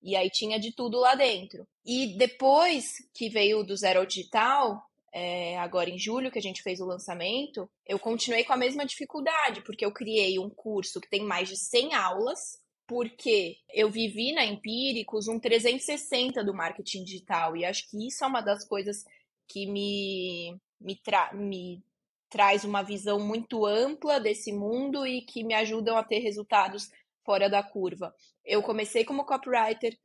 E 0.02 0.16
aí 0.16 0.30
tinha 0.30 0.58
de 0.58 0.74
tudo 0.74 1.00
lá 1.00 1.16
dentro. 1.16 1.68
E 1.86 2.18
depois 2.18 2.94
que 3.14 3.30
veio 3.30 3.64
do 3.64 3.76
Zero 3.76 4.06
Digital, 4.06 4.82
é, 5.14 5.58
agora 5.60 5.90
em 5.90 6.00
julho, 6.00 6.32
que 6.32 6.40
a 6.40 6.42
gente 6.42 6.64
fez 6.64 6.80
o 6.80 6.86
lançamento, 6.86 7.70
eu 7.86 8.00
continuei 8.00 8.44
com 8.44 8.54
a 8.54 8.58
mesma 8.58 8.86
dificuldade, 8.86 9.62
porque 9.64 9.86
eu 9.86 9.92
criei 9.92 10.40
um 10.40 10.50
curso 10.50 11.00
que 11.00 11.10
tem 11.10 11.24
mais 11.24 11.50
de 11.50 11.58
100 11.58 11.94
aulas, 11.94 12.63
porque 12.88 13.58
eu 13.74 13.90
vivi 13.90 14.34
na 14.34 14.46
Empíricos 14.46 15.28
um 15.28 15.40
360 15.40 16.44
do 16.44 16.54
marketing 16.54 17.04
digital 17.04 17.56
e 17.56 17.66
acho 17.66 17.90
que 17.90 18.08
isso 18.08 18.24
é 18.24 18.28
uma 18.28 18.42
das 18.42 18.66
coisas 18.66 19.06
que 19.48 19.66
me, 19.66 20.60
me, 20.80 20.96
tra 20.96 21.34
me 21.34 21.84
traz 22.30 22.64
uma 22.64 22.82
visão 22.82 23.20
muito 23.20 23.66
ampla 23.66 24.20
desse 24.20 24.52
mundo 24.52 25.06
e 25.06 25.22
que 25.22 25.44
me 25.44 25.54
ajudam 25.54 25.98
a 25.98 26.04
ter 26.04 26.20
resultados 26.20 26.92
fora 27.24 27.50
da 27.50 27.64
curva. 27.64 28.14
Eu 28.44 28.62
comecei 28.62 29.06
como 29.06 29.26
copywriter, 29.26 29.98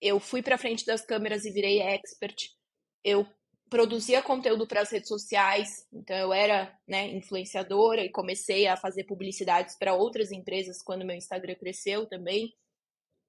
eu 0.00 0.20
fui 0.20 0.42
para 0.42 0.58
frente 0.58 0.84
das 0.84 1.02
câmeras 1.02 1.44
e 1.44 1.50
virei 1.50 1.80
expert. 1.80 2.50
Eu 3.02 3.26
produzia 3.68 4.22
conteúdo 4.22 4.66
para 4.66 4.82
as 4.82 4.90
redes 4.90 5.08
sociais, 5.08 5.86
então 5.92 6.16
eu 6.16 6.32
era 6.32 6.72
né, 6.86 7.08
influenciadora 7.08 8.04
e 8.04 8.10
comecei 8.10 8.66
a 8.66 8.76
fazer 8.76 9.04
publicidades 9.04 9.76
para 9.76 9.94
outras 9.94 10.30
empresas 10.30 10.82
quando 10.82 11.04
meu 11.04 11.16
Instagram 11.16 11.56
cresceu 11.56 12.06
também. 12.06 12.54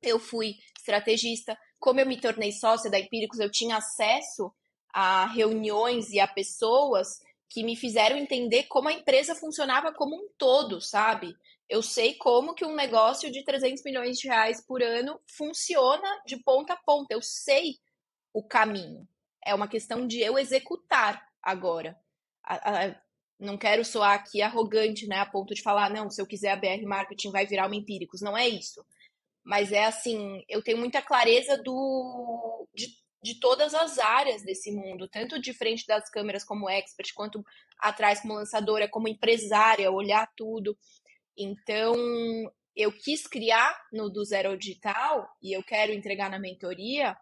Eu 0.02 0.20
fui 0.20 0.56
estrategista, 0.78 1.58
como 1.80 2.00
eu 2.00 2.06
me 2.06 2.20
tornei 2.20 2.52
sócia 2.52 2.90
da 2.90 3.00
Empíricos, 3.00 3.40
eu 3.40 3.52
tinha 3.52 3.78
acesso 3.78 4.54
a 4.94 5.26
reuniões 5.28 6.12
e 6.12 6.20
a 6.20 6.28
pessoas 6.28 7.20
que 7.50 7.64
me 7.64 7.76
fizeram 7.76 8.18
entender 8.18 8.64
como 8.64 8.90
a 8.90 8.94
empresa 8.94 9.34
funcionava 9.34 9.94
como 9.94 10.16
um 10.16 10.30
todo, 10.38 10.82
sabe? 10.82 11.36
Eu 11.70 11.82
sei 11.82 12.14
como 12.16 12.54
que 12.54 12.66
um 12.66 12.76
negócio 12.76 13.32
de 13.32 13.44
300 13.44 13.84
milhões 13.84 14.18
de 14.18 14.28
reais 14.28 14.64
por 14.66 14.82
ano 14.82 15.20
funciona 15.26 16.08
de 16.26 16.38
ponta 16.44 16.74
a 16.74 16.78
ponta. 16.78 17.14
Eu 17.14 17.22
sei 17.22 17.76
o 18.34 18.44
caminho. 18.44 19.08
É 19.48 19.56
uma 19.56 19.68
questão 19.68 20.06
de 20.06 20.20
eu 20.20 20.38
executar 20.38 21.26
agora. 21.42 21.98
A, 22.44 22.86
a, 22.86 22.96
não 23.40 23.58
quero 23.58 23.86
soar 23.86 24.14
aqui 24.14 24.42
arrogante, 24.42 25.08
né, 25.08 25.20
a 25.20 25.26
ponto 25.26 25.54
de 25.54 25.62
falar, 25.62 25.90
não, 25.90 26.10
se 26.10 26.22
eu 26.22 26.26
quiser 26.26 26.52
a 26.52 26.56
BR 26.56 26.86
Marketing 26.86 27.32
vai 27.32 27.46
virar 27.46 27.68
uma 27.68 27.76
Empíricos. 27.76 28.22
Não 28.22 28.38
é 28.38 28.48
isso. 28.48 28.86
Mas 29.44 29.72
é 29.72 29.86
assim, 29.86 30.44
eu 30.50 30.62
tenho 30.62 30.78
muita 30.78 31.02
clareza 31.02 31.58
do 31.58 32.68
de, 32.76 32.88
de 33.24 33.40
todas 33.40 33.74
as 33.74 33.98
áreas 33.98 34.44
desse 34.44 34.72
mundo, 34.72 35.08
tanto 35.08 35.40
de 35.40 35.54
frente 35.54 35.86
das 35.88 36.10
câmeras 36.10 36.44
como 36.44 36.70
expert, 36.70 37.14
quanto 37.14 37.44
atrás 37.80 38.22
como 38.22 38.34
lançadora, 38.34 38.90
como 38.90 39.08
empresária, 39.08 39.92
olhar 39.92 40.30
tudo. 40.36 40.78
Então, 41.38 41.96
eu 42.76 42.92
quis 42.92 43.26
criar 43.26 43.76
no 43.92 44.10
do 44.10 44.24
Zero 44.26 44.58
Digital 44.58 45.28
e 45.42 45.56
eu 45.56 45.64
quero 45.64 45.94
entregar 45.94 46.30
na 46.30 46.40
mentoria 46.40 47.18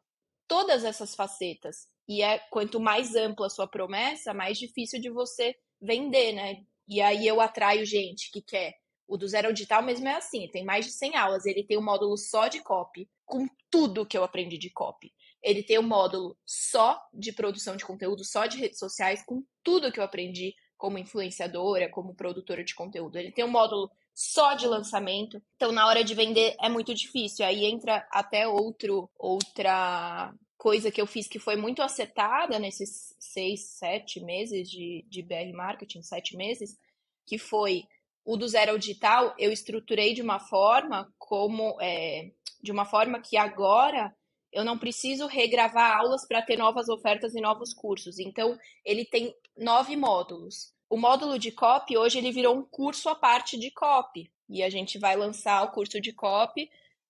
todas 0.47 0.83
essas 0.83 1.15
facetas. 1.15 1.87
E 2.07 2.21
é 2.21 2.39
quanto 2.49 2.79
mais 2.79 3.15
ampla 3.15 3.47
a 3.47 3.49
sua 3.49 3.67
promessa, 3.67 4.33
mais 4.33 4.57
difícil 4.57 4.99
de 4.99 5.09
você 5.09 5.55
vender, 5.81 6.33
né? 6.33 6.63
E 6.87 7.01
aí 7.01 7.25
eu 7.27 7.41
atraio 7.41 7.85
gente 7.85 8.31
que 8.31 8.41
quer. 8.41 8.75
O 9.07 9.17
do 9.17 9.27
Zero 9.27 9.53
Digital 9.53 9.83
mesmo 9.83 10.07
é 10.07 10.15
assim, 10.15 10.47
tem 10.47 10.63
mais 10.63 10.85
de 10.85 10.91
100 10.91 11.15
aulas, 11.15 11.45
ele 11.45 11.63
tem 11.63 11.77
um 11.77 11.83
módulo 11.83 12.17
só 12.17 12.47
de 12.47 12.61
copy, 12.61 13.07
com 13.23 13.47
tudo 13.69 14.05
que 14.05 14.17
eu 14.17 14.23
aprendi 14.23 14.57
de 14.57 14.69
copy. 14.69 15.11
Ele 15.43 15.61
tem 15.61 15.77
um 15.77 15.83
módulo 15.83 16.35
só 16.43 16.99
de 17.13 17.31
produção 17.31 17.75
de 17.75 17.85
conteúdo, 17.85 18.23
só 18.23 18.47
de 18.47 18.57
redes 18.57 18.79
sociais, 18.79 19.23
com 19.23 19.43
tudo 19.63 19.91
que 19.91 19.99
eu 19.99 20.03
aprendi 20.03 20.55
como 20.77 20.97
influenciadora, 20.97 21.89
como 21.89 22.15
produtora 22.15 22.63
de 22.63 22.73
conteúdo. 22.73 23.17
Ele 23.17 23.31
tem 23.31 23.45
um 23.45 23.51
módulo 23.51 23.91
só 24.13 24.53
de 24.53 24.65
lançamento. 24.65 25.41
Então, 25.55 25.71
na 25.71 25.87
hora 25.87 26.03
de 26.03 26.15
vender 26.15 26.55
é 26.59 26.69
muito 26.69 26.93
difícil. 26.93 27.45
Aí 27.45 27.65
entra 27.65 28.07
até 28.11 28.47
outro 28.47 29.09
outra 29.17 30.33
coisa 30.57 30.91
que 30.91 31.01
eu 31.01 31.07
fiz 31.07 31.27
que 31.27 31.39
foi 31.39 31.55
muito 31.55 31.81
acertada 31.81 32.57
nesses 32.59 33.15
seis, 33.19 33.65
sete 33.69 34.19
meses 34.19 34.69
de, 34.69 35.05
de 35.07 35.21
BR 35.21 35.53
Marketing, 35.53 36.01
sete 36.01 36.35
meses, 36.35 36.77
que 37.25 37.37
foi 37.37 37.85
o 38.23 38.35
do 38.35 38.47
zero 38.47 38.71
ao 38.71 38.77
digital, 38.77 39.35
eu 39.37 39.51
estruturei 39.51 40.13
de 40.13 40.21
uma 40.21 40.39
forma 40.39 41.13
como 41.19 41.77
é, 41.79 42.31
de 42.61 42.71
uma 42.71 42.85
forma 42.85 43.21
que 43.21 43.37
agora 43.37 44.15
eu 44.51 44.63
não 44.63 44.77
preciso 44.77 45.27
regravar 45.27 45.97
aulas 45.97 46.25
para 46.25 46.41
ter 46.41 46.57
novas 46.57 46.87
ofertas 46.89 47.35
e 47.35 47.41
novos 47.41 47.73
cursos. 47.73 48.17
Então, 48.17 48.57
ele 48.83 49.05
tem 49.05 49.35
nove 49.55 49.95
módulos. 49.97 50.73
O 50.89 50.97
módulo 50.97 51.37
de 51.37 51.51
copy, 51.51 51.97
hoje, 51.97 52.17
ele 52.17 52.31
virou 52.31 52.55
um 52.55 52.63
curso 52.63 53.09
à 53.09 53.15
parte 53.15 53.59
de 53.59 53.69
copy. 53.69 54.31
E 54.47 54.63
a 54.63 54.69
gente 54.69 54.97
vai 54.97 55.15
lançar 55.15 55.61
o 55.63 55.71
curso 55.71 55.99
de 55.99 56.13
copy 56.13 56.69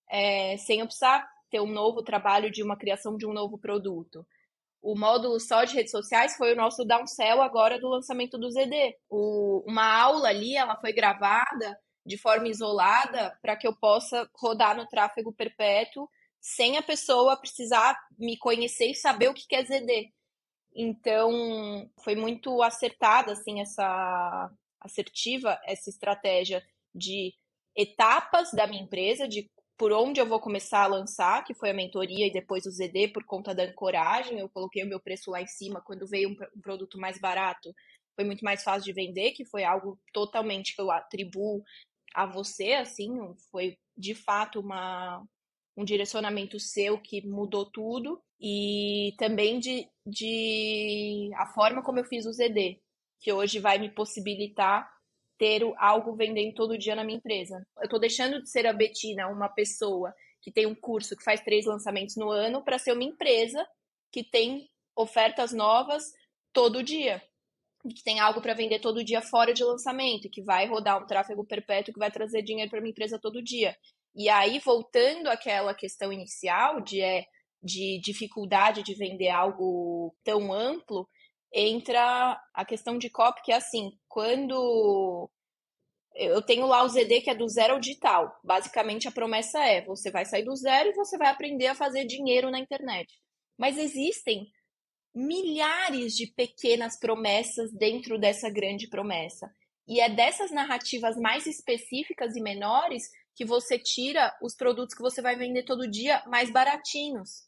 é, 0.10 0.58
sem 0.58 0.84
precisar 0.84 1.30
ter 1.50 1.60
um 1.60 1.72
novo 1.72 2.04
trabalho 2.04 2.52
de 2.52 2.64
uma 2.64 2.78
criação 2.78 3.18
de 3.18 3.26
um 3.26 3.34
novo 3.34 3.58
produto. 3.58 4.26
O 4.82 4.96
módulo 4.96 5.40
só 5.40 5.64
de 5.64 5.76
redes 5.76 5.92
sociais 5.92 6.38
foi 6.38 6.54
o 6.54 6.56
nosso 6.56 6.86
downsell 6.86 7.42
agora 7.42 7.80
do 7.80 7.90
lançamento 7.90 8.38
do 8.38 8.52
ZD. 8.52 8.96
O, 9.10 9.64
uma 9.66 10.00
aula 10.00 10.30
ali, 10.30 10.56
ela 10.56 10.76
foi 10.76 10.94
gravada 10.94 11.80
de 12.06 12.18
forma 12.18 12.48
isolada 12.48 13.36
para 13.42 13.56
que 13.56 13.68
eu 13.68 13.76
possa 13.76 14.30
rodar 14.36 14.78
no 14.78 14.88
tráfego 14.88 15.34
perpétuo 15.34 16.08
sem 16.40 16.78
a 16.78 16.84
pessoa 16.84 17.36
precisar 17.36 17.98
me 18.20 18.38
conhecer 18.38 18.92
e 18.92 18.96
saber 18.96 19.28
o 19.28 19.34
que 19.34 19.56
é 19.56 19.66
ZD. 19.66 20.14
Então, 20.76 21.90
foi 22.04 22.16
muito 22.16 22.62
acertada 22.62 23.32
assim 23.32 23.62
essa 23.62 24.52
assertiva 24.80 25.60
essa 25.66 25.90
estratégia 25.90 26.64
de 26.94 27.34
etapas 27.76 28.52
da 28.52 28.68
minha 28.68 28.84
empresa, 28.84 29.28
de 29.28 29.50
por 29.78 29.92
onde 29.92 30.20
eu 30.20 30.26
vou 30.26 30.40
começar 30.40 30.84
a 30.84 30.88
lançar, 30.88 31.44
que 31.44 31.54
foi 31.54 31.70
a 31.70 31.74
mentoria 31.74 32.28
e 32.28 32.32
depois 32.32 32.66
o 32.66 32.72
ZD 32.72 33.10
por 33.10 33.26
conta 33.26 33.54
da 33.54 33.64
ancoragem. 33.64 34.40
Eu 34.40 34.50
coloquei 34.50 34.84
o 34.84 34.88
meu 34.88 35.00
preço 35.00 35.32
lá 35.32 35.42
em 35.42 35.48
cima 35.48 35.82
quando 35.82 36.08
veio 36.08 36.30
um, 36.30 36.36
um 36.56 36.62
produto 36.62 36.98
mais 36.98 37.20
barato. 37.20 37.74
Foi 38.16 38.24
muito 38.24 38.44
mais 38.44 38.64
fácil 38.64 38.86
de 38.86 38.94
vender, 38.94 39.32
que 39.32 39.46
foi 39.46 39.64
algo 39.64 40.00
totalmente 40.14 40.74
que 40.74 40.82
eu 40.82 40.90
atribuo 40.90 41.62
a 42.14 42.26
você, 42.26 42.74
assim, 42.74 43.10
foi 43.52 43.78
de 43.98 44.16
fato 44.16 44.62
uma, 44.62 45.22
um 45.76 45.84
direcionamento 45.84 46.58
seu 46.60 46.98
que 46.98 47.26
mudou 47.28 47.70
tudo 47.70 48.22
e 48.40 49.14
também 49.18 49.60
de, 49.60 49.88
de 50.08 51.30
a 51.36 51.48
forma 51.48 51.84
como 51.84 52.00
eu 52.00 52.06
fiz 52.06 52.26
o 52.26 52.32
ZD, 52.32 52.80
que 53.20 53.34
hoje 53.34 53.60
vai 53.60 53.78
me 53.78 53.90
possibilitar 53.90 54.90
ter 55.38 55.62
algo 55.78 56.16
vendendo 56.16 56.54
todo 56.54 56.78
dia 56.78 56.96
na 56.96 57.04
minha 57.04 57.18
empresa. 57.18 57.66
Eu 57.78 57.86
estou 57.86 58.00
deixando 58.00 58.42
de 58.42 58.50
ser 58.50 58.66
a 58.66 58.74
Betina, 58.74 59.28
uma 59.28 59.50
pessoa 59.50 60.14
que 60.42 60.52
tem 60.52 60.66
um 60.66 60.76
curso 60.76 61.16
que 61.16 61.24
faz 61.24 61.42
três 61.42 61.66
lançamentos 61.66 62.16
no 62.16 62.30
ano, 62.30 62.64
para 62.64 62.78
ser 62.78 62.94
uma 62.94 63.04
empresa 63.04 63.66
que 64.12 64.24
tem 64.24 64.70
ofertas 64.96 65.52
novas 65.52 66.04
todo 66.54 66.84
dia. 66.84 67.22
Que 67.84 68.04
tem 68.04 68.20
algo 68.20 68.42
para 68.42 68.54
vender 68.54 68.80
todo 68.80 69.04
dia 69.04 69.22
fora 69.22 69.54
de 69.54 69.64
lançamento, 69.64 70.30
que 70.30 70.42
vai 70.42 70.68
rodar 70.68 71.02
um 71.02 71.06
tráfego 71.06 71.46
perpétuo 71.46 71.94
que 71.94 72.00
vai 72.00 72.12
trazer 72.12 72.42
dinheiro 72.42 72.70
para 72.70 72.80
minha 72.80 72.92
empresa 72.92 73.20
todo 73.20 73.44
dia. 73.44 73.76
E 74.16 74.30
aí, 74.30 74.60
voltando 74.60 75.28
àquela 75.28 75.74
questão 75.74 76.12
inicial 76.12 76.80
de, 76.80 77.02
é, 77.02 77.26
de 77.62 78.00
dificuldade 78.00 78.82
de 78.82 78.96
vender 78.96 79.30
algo 79.30 80.16
tão 80.24 80.54
amplo, 80.54 81.08
entra 81.56 82.38
a 82.54 82.66
questão 82.66 82.98
de 82.98 83.10
copy, 83.10 83.42
que 83.42 83.52
é 83.54 83.56
assim, 83.56 83.98
quando 84.10 85.30
eu 86.14 86.42
tenho 86.42 86.66
lá 86.66 86.84
o 86.84 86.90
ZD 86.90 87.22
que 87.22 87.30
é 87.30 87.36
do 87.36 87.48
zero 87.48 87.74
ao 87.74 87.80
digital. 87.80 88.38
Basicamente 88.44 89.08
a 89.08 89.12
promessa 89.12 89.64
é: 89.64 89.84
você 89.86 90.12
vai 90.12 90.26
sair 90.26 90.44
do 90.44 90.56
zero 90.56 90.90
e 90.90 90.96
você 90.96 91.18
vai 91.18 91.30
aprender 91.30 91.68
a 91.68 91.76
fazer 91.76 92.06
dinheiro 92.06 92.52
na 92.52 92.60
internet. 92.60 93.14
Mas 93.58 93.78
existem 93.78 94.52
milhares 95.14 96.14
de 96.14 96.28
pequenas 96.28 97.00
promessas 97.00 97.72
dentro 97.72 98.20
dessa 98.20 98.50
grande 98.50 98.90
promessa. 98.90 99.50
E 99.88 100.02
é 100.02 100.10
dessas 100.10 100.52
narrativas 100.52 101.16
mais 101.16 101.46
específicas 101.46 102.36
e 102.36 102.42
menores 102.42 103.04
que 103.34 103.46
você 103.46 103.78
tira 103.78 104.36
os 104.42 104.56
produtos 104.56 104.96
que 104.96 105.02
você 105.02 105.22
vai 105.22 105.38
vender 105.38 105.64
todo 105.64 105.90
dia 105.90 106.22
mais 106.28 106.52
baratinhos. 106.52 107.46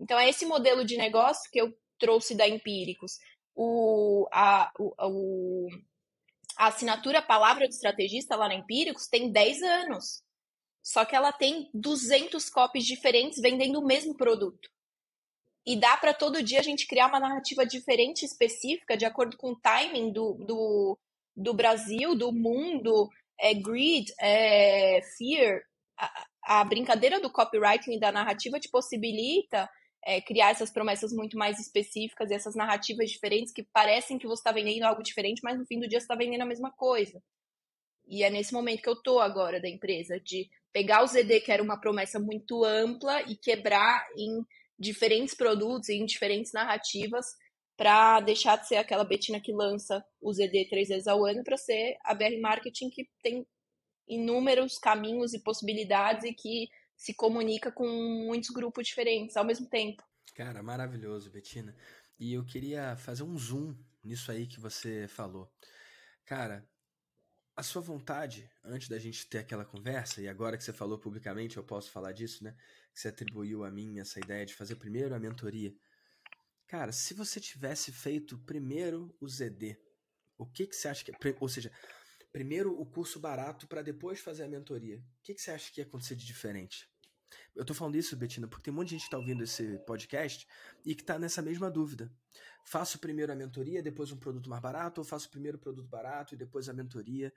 Então 0.00 0.18
é 0.18 0.28
esse 0.28 0.46
modelo 0.46 0.84
de 0.84 0.96
negócio 0.96 1.50
que 1.50 1.60
eu 1.60 1.72
trouxe 1.98 2.34
da 2.34 2.46
Empíricos 2.48 3.18
o, 3.56 4.28
a, 4.30 4.70
o, 4.78 5.68
a 6.58 6.66
assinatura 6.66 7.22
Palavra 7.22 7.66
do 7.66 7.70
Estrategista 7.70 8.36
lá 8.36 8.48
na 8.48 8.54
Empíricos 8.54 9.08
tem 9.08 9.32
10 9.32 9.62
anos. 9.62 10.22
Só 10.82 11.04
que 11.04 11.16
ela 11.16 11.32
tem 11.32 11.68
200 11.74 12.48
copies 12.50 12.84
diferentes 12.84 13.40
vendendo 13.40 13.80
o 13.80 13.84
mesmo 13.84 14.14
produto. 14.14 14.70
E 15.66 15.74
dá 15.74 15.96
para 15.96 16.14
todo 16.14 16.42
dia 16.42 16.60
a 16.60 16.62
gente 16.62 16.86
criar 16.86 17.08
uma 17.08 17.18
narrativa 17.18 17.66
diferente, 17.66 18.24
específica, 18.24 18.96
de 18.96 19.04
acordo 19.04 19.36
com 19.36 19.50
o 19.50 19.58
timing 19.58 20.12
do, 20.12 20.34
do, 20.34 20.98
do 21.34 21.54
Brasil, 21.54 22.14
do 22.14 22.30
mundo, 22.30 23.10
é, 23.40 23.52
greed, 23.52 24.12
é, 24.20 25.00
fear. 25.18 25.62
A, 25.98 26.60
a 26.60 26.64
brincadeira 26.64 27.18
do 27.18 27.32
copywriting 27.32 27.94
e 27.94 28.00
da 28.00 28.12
narrativa 28.12 28.60
te 28.60 28.68
possibilita 28.68 29.68
é, 30.04 30.20
criar 30.20 30.50
essas 30.50 30.70
promessas 30.70 31.12
muito 31.12 31.36
mais 31.36 31.58
específicas 31.58 32.30
e 32.30 32.34
essas 32.34 32.54
narrativas 32.54 33.10
diferentes 33.10 33.52
que 33.52 33.62
parecem 33.62 34.18
que 34.18 34.26
você 34.26 34.40
está 34.40 34.52
vendendo 34.52 34.84
algo 34.84 35.02
diferente, 35.02 35.40
mas 35.42 35.58
no 35.58 35.66
fim 35.66 35.78
do 35.78 35.88
dia 35.88 35.98
você 35.98 36.04
está 36.04 36.14
vendendo 36.14 36.42
a 36.42 36.46
mesma 36.46 36.70
coisa. 36.70 37.22
E 38.06 38.22
é 38.22 38.30
nesse 38.30 38.52
momento 38.52 38.82
que 38.82 38.88
eu 38.88 39.02
tô 39.02 39.18
agora 39.18 39.60
da 39.60 39.68
empresa, 39.68 40.20
de 40.20 40.48
pegar 40.72 41.02
o 41.02 41.06
ZD, 41.06 41.40
que 41.40 41.50
era 41.50 41.62
uma 41.62 41.80
promessa 41.80 42.20
muito 42.20 42.64
ampla, 42.64 43.22
e 43.22 43.36
quebrar 43.36 44.06
em 44.16 44.44
diferentes 44.78 45.34
produtos, 45.34 45.88
em 45.88 46.04
diferentes 46.04 46.52
narrativas, 46.52 47.26
para 47.76 48.20
deixar 48.20 48.56
de 48.56 48.68
ser 48.68 48.76
aquela 48.76 49.04
Betina 49.04 49.40
que 49.40 49.52
lança 49.52 50.04
o 50.20 50.32
ZD 50.32 50.68
três 50.68 50.88
vezes 50.88 51.06
ao 51.06 51.24
ano, 51.24 51.42
para 51.42 51.56
ser 51.56 51.96
a 52.04 52.14
BR 52.14 52.38
Marketing 52.40 52.90
que 52.90 53.08
tem 53.22 53.46
inúmeros 54.08 54.78
caminhos 54.78 55.34
e 55.34 55.42
possibilidades 55.42 56.24
e 56.24 56.32
que 56.32 56.68
se 56.96 57.14
comunica 57.14 57.70
com 57.70 57.86
muitos 57.86 58.50
grupos 58.50 58.86
diferentes 58.86 59.36
ao 59.36 59.44
mesmo 59.44 59.68
tempo. 59.68 60.02
Cara, 60.34 60.62
maravilhoso, 60.62 61.30
Betina. 61.30 61.76
E 62.18 62.32
eu 62.32 62.44
queria 62.44 62.96
fazer 62.96 63.22
um 63.22 63.36
zoom 63.38 63.76
nisso 64.02 64.30
aí 64.30 64.46
que 64.46 64.58
você 64.58 65.06
falou. 65.08 65.52
Cara, 66.24 66.66
a 67.54 67.62
sua 67.62 67.80
vontade, 67.80 68.50
antes 68.64 68.88
da 68.88 68.98
gente 68.98 69.26
ter 69.26 69.38
aquela 69.38 69.64
conversa, 69.64 70.20
e 70.20 70.28
agora 70.28 70.56
que 70.56 70.64
você 70.64 70.72
falou 70.72 70.98
publicamente, 70.98 71.56
eu 71.56 71.64
posso 71.64 71.90
falar 71.90 72.12
disso, 72.12 72.44
né? 72.44 72.54
Que 72.92 73.00
você 73.00 73.08
atribuiu 73.08 73.64
a 73.64 73.70
mim 73.70 73.98
essa 73.98 74.18
ideia 74.18 74.44
de 74.44 74.54
fazer 74.54 74.76
primeiro 74.76 75.14
a 75.14 75.18
mentoria. 75.18 75.74
Cara, 76.66 76.92
se 76.92 77.14
você 77.14 77.40
tivesse 77.40 77.92
feito 77.92 78.38
primeiro 78.40 79.14
o 79.20 79.28
ZD, 79.28 79.78
o 80.36 80.44
que, 80.44 80.66
que 80.66 80.76
você 80.76 80.88
acha 80.88 81.04
que. 81.04 81.12
Ou 81.40 81.48
seja, 81.48 81.72
primeiro 82.36 82.78
o 82.78 82.84
curso 82.84 83.18
barato 83.18 83.66
para 83.66 83.80
depois 83.80 84.20
fazer 84.20 84.44
a 84.44 84.48
mentoria. 84.48 84.98
O 84.98 85.22
que, 85.22 85.32
que 85.32 85.40
você 85.40 85.52
acha 85.52 85.72
que 85.72 85.80
ia 85.80 85.86
acontecer 85.86 86.14
de 86.14 86.26
diferente? 86.26 86.86
eu 87.54 87.64
tô 87.64 87.72
falando 87.72 87.96
isso, 87.96 88.14
Betina, 88.14 88.46
porque 88.46 88.64
tem 88.64 88.74
um 88.74 88.76
monte 88.76 88.88
de 88.88 88.96
gente 88.96 89.04
que 89.04 89.10
tá 89.10 89.16
ouvindo 89.16 89.42
esse 89.42 89.78
podcast 89.86 90.46
e 90.84 90.94
que 90.94 91.02
tá 91.02 91.18
nessa 91.18 91.40
mesma 91.40 91.70
dúvida. 91.70 92.12
Faço 92.62 92.98
primeiro 92.98 93.32
a 93.32 93.34
mentoria, 93.34 93.82
depois 93.82 94.12
um 94.12 94.18
produto 94.18 94.50
mais 94.50 94.60
barato, 94.60 95.00
ou 95.00 95.04
faço 95.06 95.30
primeiro 95.30 95.56
o 95.56 95.60
produto 95.60 95.88
barato 95.88 96.34
e 96.34 96.36
depois 96.36 96.68
a 96.68 96.74
mentoria? 96.74 97.32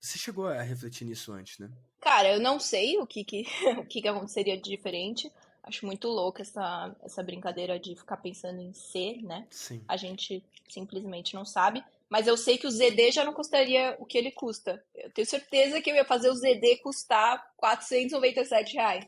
Você 0.00 0.16
chegou 0.18 0.46
a 0.46 0.62
refletir 0.62 1.04
nisso 1.04 1.30
antes, 1.32 1.58
né? 1.58 1.70
Cara, 2.00 2.32
eu 2.32 2.40
não 2.40 2.58
sei 2.58 2.96
o 2.96 3.06
que, 3.06 3.22
que, 3.22 3.44
o 3.78 3.84
que, 3.84 4.00
que 4.00 4.08
aconteceria 4.08 4.56
de 4.56 4.70
diferente. 4.70 5.30
Acho 5.62 5.84
muito 5.84 6.08
louco 6.08 6.40
essa, 6.40 6.96
essa 7.02 7.22
brincadeira 7.22 7.78
de 7.78 7.94
ficar 7.94 8.16
pensando 8.16 8.58
em 8.62 8.72
ser, 8.72 9.22
né? 9.22 9.46
Sim. 9.50 9.84
A 9.86 9.98
gente 9.98 10.42
simplesmente 10.66 11.34
não 11.34 11.44
sabe. 11.44 11.84
Mas 12.10 12.26
eu 12.26 12.36
sei 12.36 12.58
que 12.58 12.66
o 12.66 12.70
ZD 12.70 13.12
já 13.12 13.24
não 13.24 13.32
custaria 13.32 13.96
o 14.00 14.04
que 14.04 14.18
ele 14.18 14.32
custa. 14.32 14.84
Eu 14.92 15.12
tenho 15.12 15.26
certeza 15.26 15.80
que 15.80 15.88
eu 15.88 15.94
ia 15.94 16.04
fazer 16.04 16.28
o 16.28 16.34
ZD 16.34 16.78
custar 16.82 17.40
497 17.56 18.74
reais. 18.74 19.06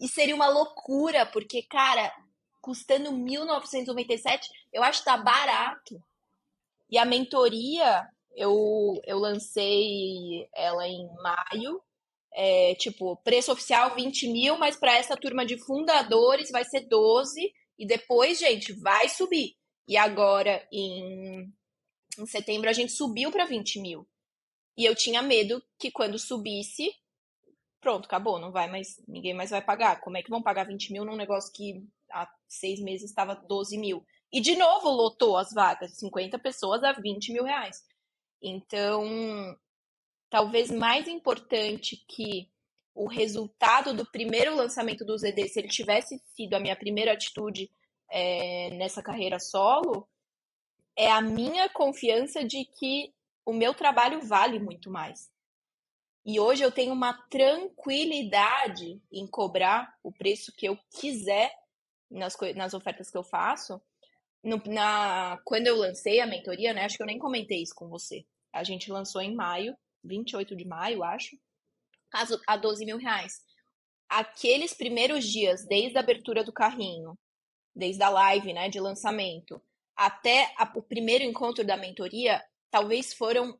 E 0.00 0.08
seria 0.08 0.34
uma 0.34 0.48
loucura, 0.48 1.26
porque, 1.26 1.62
cara, 1.62 2.14
custando 2.62 3.10
1.997, 3.10 4.46
eu 4.72 4.84
acho 4.84 5.00
que 5.00 5.06
tá 5.06 5.16
barato. 5.16 6.00
E 6.88 6.96
a 6.98 7.04
mentoria, 7.04 8.08
eu, 8.36 9.00
eu 9.04 9.18
lancei 9.18 10.48
ela 10.54 10.86
em 10.86 11.08
maio. 11.16 11.82
É, 12.36 12.74
tipo, 12.76 13.16
preço 13.18 13.52
oficial 13.52 13.94
20 13.94 14.28
mil, 14.28 14.56
mas 14.56 14.76
para 14.76 14.96
essa 14.96 15.16
turma 15.16 15.44
de 15.44 15.58
fundadores 15.58 16.50
vai 16.52 16.64
ser 16.64 16.82
12. 16.82 17.52
E 17.76 17.84
depois, 17.84 18.38
gente, 18.38 18.72
vai 18.72 19.08
subir. 19.08 19.56
E 19.86 19.96
agora, 19.96 20.66
em, 20.72 21.52
em 22.18 22.26
setembro, 22.26 22.68
a 22.68 22.72
gente 22.72 22.92
subiu 22.92 23.30
para 23.30 23.44
20 23.44 23.80
mil. 23.80 24.06
E 24.76 24.84
eu 24.84 24.94
tinha 24.94 25.22
medo 25.22 25.62
que 25.78 25.90
quando 25.90 26.18
subisse, 26.18 26.90
pronto, 27.80 28.06
acabou, 28.06 28.38
não 28.38 28.50
vai 28.50 28.68
mais, 28.70 29.02
ninguém 29.06 29.34
mais 29.34 29.50
vai 29.50 29.62
pagar. 29.62 30.00
Como 30.00 30.16
é 30.16 30.22
que 30.22 30.30
vão 30.30 30.42
pagar 30.42 30.66
20 30.66 30.92
mil 30.92 31.04
num 31.04 31.16
negócio 31.16 31.52
que 31.52 31.86
há 32.10 32.28
seis 32.48 32.80
meses 32.80 33.10
estava 33.10 33.34
12 33.34 33.78
mil? 33.78 34.04
E 34.32 34.40
de 34.40 34.56
novo 34.56 34.90
lotou 34.90 35.36
as 35.36 35.52
vagas, 35.52 35.96
50 35.98 36.38
pessoas 36.40 36.82
a 36.82 36.92
20 36.92 37.32
mil 37.32 37.44
reais. 37.44 37.84
Então, 38.42 39.56
talvez 40.28 40.70
mais 40.70 41.06
importante 41.06 41.96
que 42.08 42.50
o 42.94 43.06
resultado 43.06 43.94
do 43.94 44.04
primeiro 44.04 44.54
lançamento 44.54 45.04
do 45.04 45.16
ZD, 45.16 45.48
se 45.48 45.58
ele 45.60 45.68
tivesse 45.68 46.20
sido 46.34 46.54
a 46.54 46.60
minha 46.60 46.76
primeira 46.76 47.12
atitude 47.12 47.70
é, 48.10 48.70
nessa 48.70 49.02
carreira 49.02 49.38
solo, 49.38 50.08
é 50.96 51.10
a 51.10 51.20
minha 51.20 51.68
confiança 51.68 52.44
de 52.44 52.64
que 52.64 53.12
o 53.44 53.52
meu 53.52 53.74
trabalho 53.74 54.20
vale 54.20 54.58
muito 54.58 54.90
mais. 54.90 55.30
E 56.24 56.40
hoje 56.40 56.62
eu 56.62 56.72
tenho 56.72 56.92
uma 56.92 57.12
tranquilidade 57.28 59.00
em 59.12 59.26
cobrar 59.26 59.94
o 60.02 60.10
preço 60.10 60.52
que 60.56 60.66
eu 60.66 60.78
quiser 60.98 61.52
nas, 62.10 62.34
nas 62.54 62.72
ofertas 62.72 63.10
que 63.10 63.18
eu 63.18 63.22
faço. 63.22 63.80
No, 64.42 64.62
na, 64.66 65.38
quando 65.44 65.66
eu 65.66 65.76
lancei 65.76 66.20
a 66.20 66.26
mentoria, 66.26 66.72
né? 66.72 66.84
Acho 66.84 66.96
que 66.96 67.02
eu 67.02 67.06
nem 67.06 67.18
comentei 67.18 67.62
isso 67.62 67.74
com 67.74 67.88
você. 67.88 68.24
A 68.52 68.64
gente 68.64 68.90
lançou 68.90 69.20
em 69.20 69.34
maio, 69.34 69.76
28 70.02 70.56
de 70.56 70.64
maio, 70.64 71.02
acho, 71.02 71.36
a 72.46 72.56
12 72.56 72.86
mil 72.86 72.96
reais. 72.96 73.42
Aqueles 74.08 74.72
primeiros 74.72 75.24
dias, 75.24 75.66
desde 75.66 75.96
a 75.98 76.00
abertura 76.00 76.44
do 76.44 76.52
carrinho, 76.52 77.18
desde 77.74 78.02
a 78.02 78.08
live 78.08 78.52
né, 78.52 78.68
de 78.68 78.80
lançamento, 78.80 79.60
até 79.96 80.52
a, 80.56 80.70
o 80.76 80.82
primeiro 80.82 81.24
encontro 81.24 81.64
da 81.64 81.76
mentoria, 81.76 82.42
talvez 82.70 83.12
foram, 83.12 83.58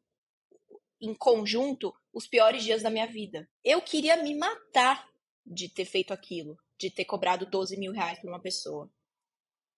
em 1.00 1.14
conjunto, 1.14 1.94
os 2.12 2.26
piores 2.26 2.62
dias 2.62 2.82
da 2.82 2.90
minha 2.90 3.06
vida. 3.06 3.48
Eu 3.62 3.80
queria 3.82 4.16
me 4.16 4.34
matar 4.36 5.08
de 5.44 5.68
ter 5.68 5.84
feito 5.84 6.12
aquilo, 6.12 6.58
de 6.78 6.90
ter 6.90 7.04
cobrado 7.04 7.46
12 7.46 7.76
mil 7.76 7.92
reais 7.92 8.18
para 8.18 8.30
uma 8.30 8.40
pessoa. 8.40 8.90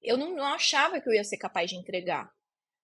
Eu 0.03 0.17
não, 0.17 0.35
não 0.35 0.45
achava 0.45 1.01
que 1.01 1.09
eu 1.09 1.13
ia 1.13 1.25
ser 1.25 1.39
capaz 1.39 1.71
de 1.71 1.77
entregar. 1.77 2.33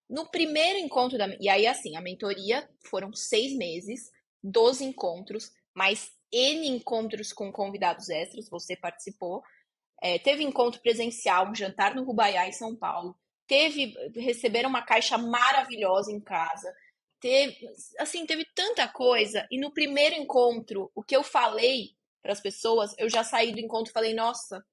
No 0.08 0.28
primeiro 0.30 0.78
encontro 0.78 1.16
da. 1.16 1.26
E 1.40 1.48
aí, 1.48 1.66
assim, 1.66 1.96
a 1.96 2.00
mentoria 2.00 2.68
foram 2.80 3.12
seis 3.14 3.56
meses, 3.56 4.10
12 4.42 4.84
encontros, 4.84 5.52
mais 5.74 6.12
N 6.30 6.66
encontros 6.68 7.32
com 7.32 7.52
convidados 7.52 8.08
extras, 8.08 8.48
você 8.48 8.76
participou. 8.76 9.42
É, 10.02 10.18
teve 10.18 10.42
encontro 10.42 10.80
presencial, 10.80 11.48
um 11.48 11.54
jantar 11.54 11.94
no 11.94 12.04
Rubaiá, 12.04 12.48
em 12.48 12.52
São 12.52 12.74
Paulo. 12.74 13.16
Teve. 13.47 13.95
Receberam 14.16 14.68
uma 14.68 14.82
caixa 14.82 15.18
maravilhosa 15.18 16.12
em 16.12 16.20
casa. 16.20 16.72
Teve, 17.20 17.68
assim, 17.99 18.26
teve 18.26 18.45
tanta 18.55 18.88
coisa. 18.88 19.47
E 19.51 19.59
no 19.59 19.72
primeiro 19.72 20.16
encontro, 20.16 20.90
o 20.95 21.03
que 21.03 21.16
eu 21.16 21.22
falei 21.22 21.90
para 22.20 22.32
as 22.32 22.40
pessoas, 22.40 22.95
eu 22.99 23.09
já 23.09 23.22
saí 23.22 23.53
do 23.53 23.61
encontro 23.61 23.90
e 23.90 23.93
falei, 23.93 24.14
nossa, 24.14 24.64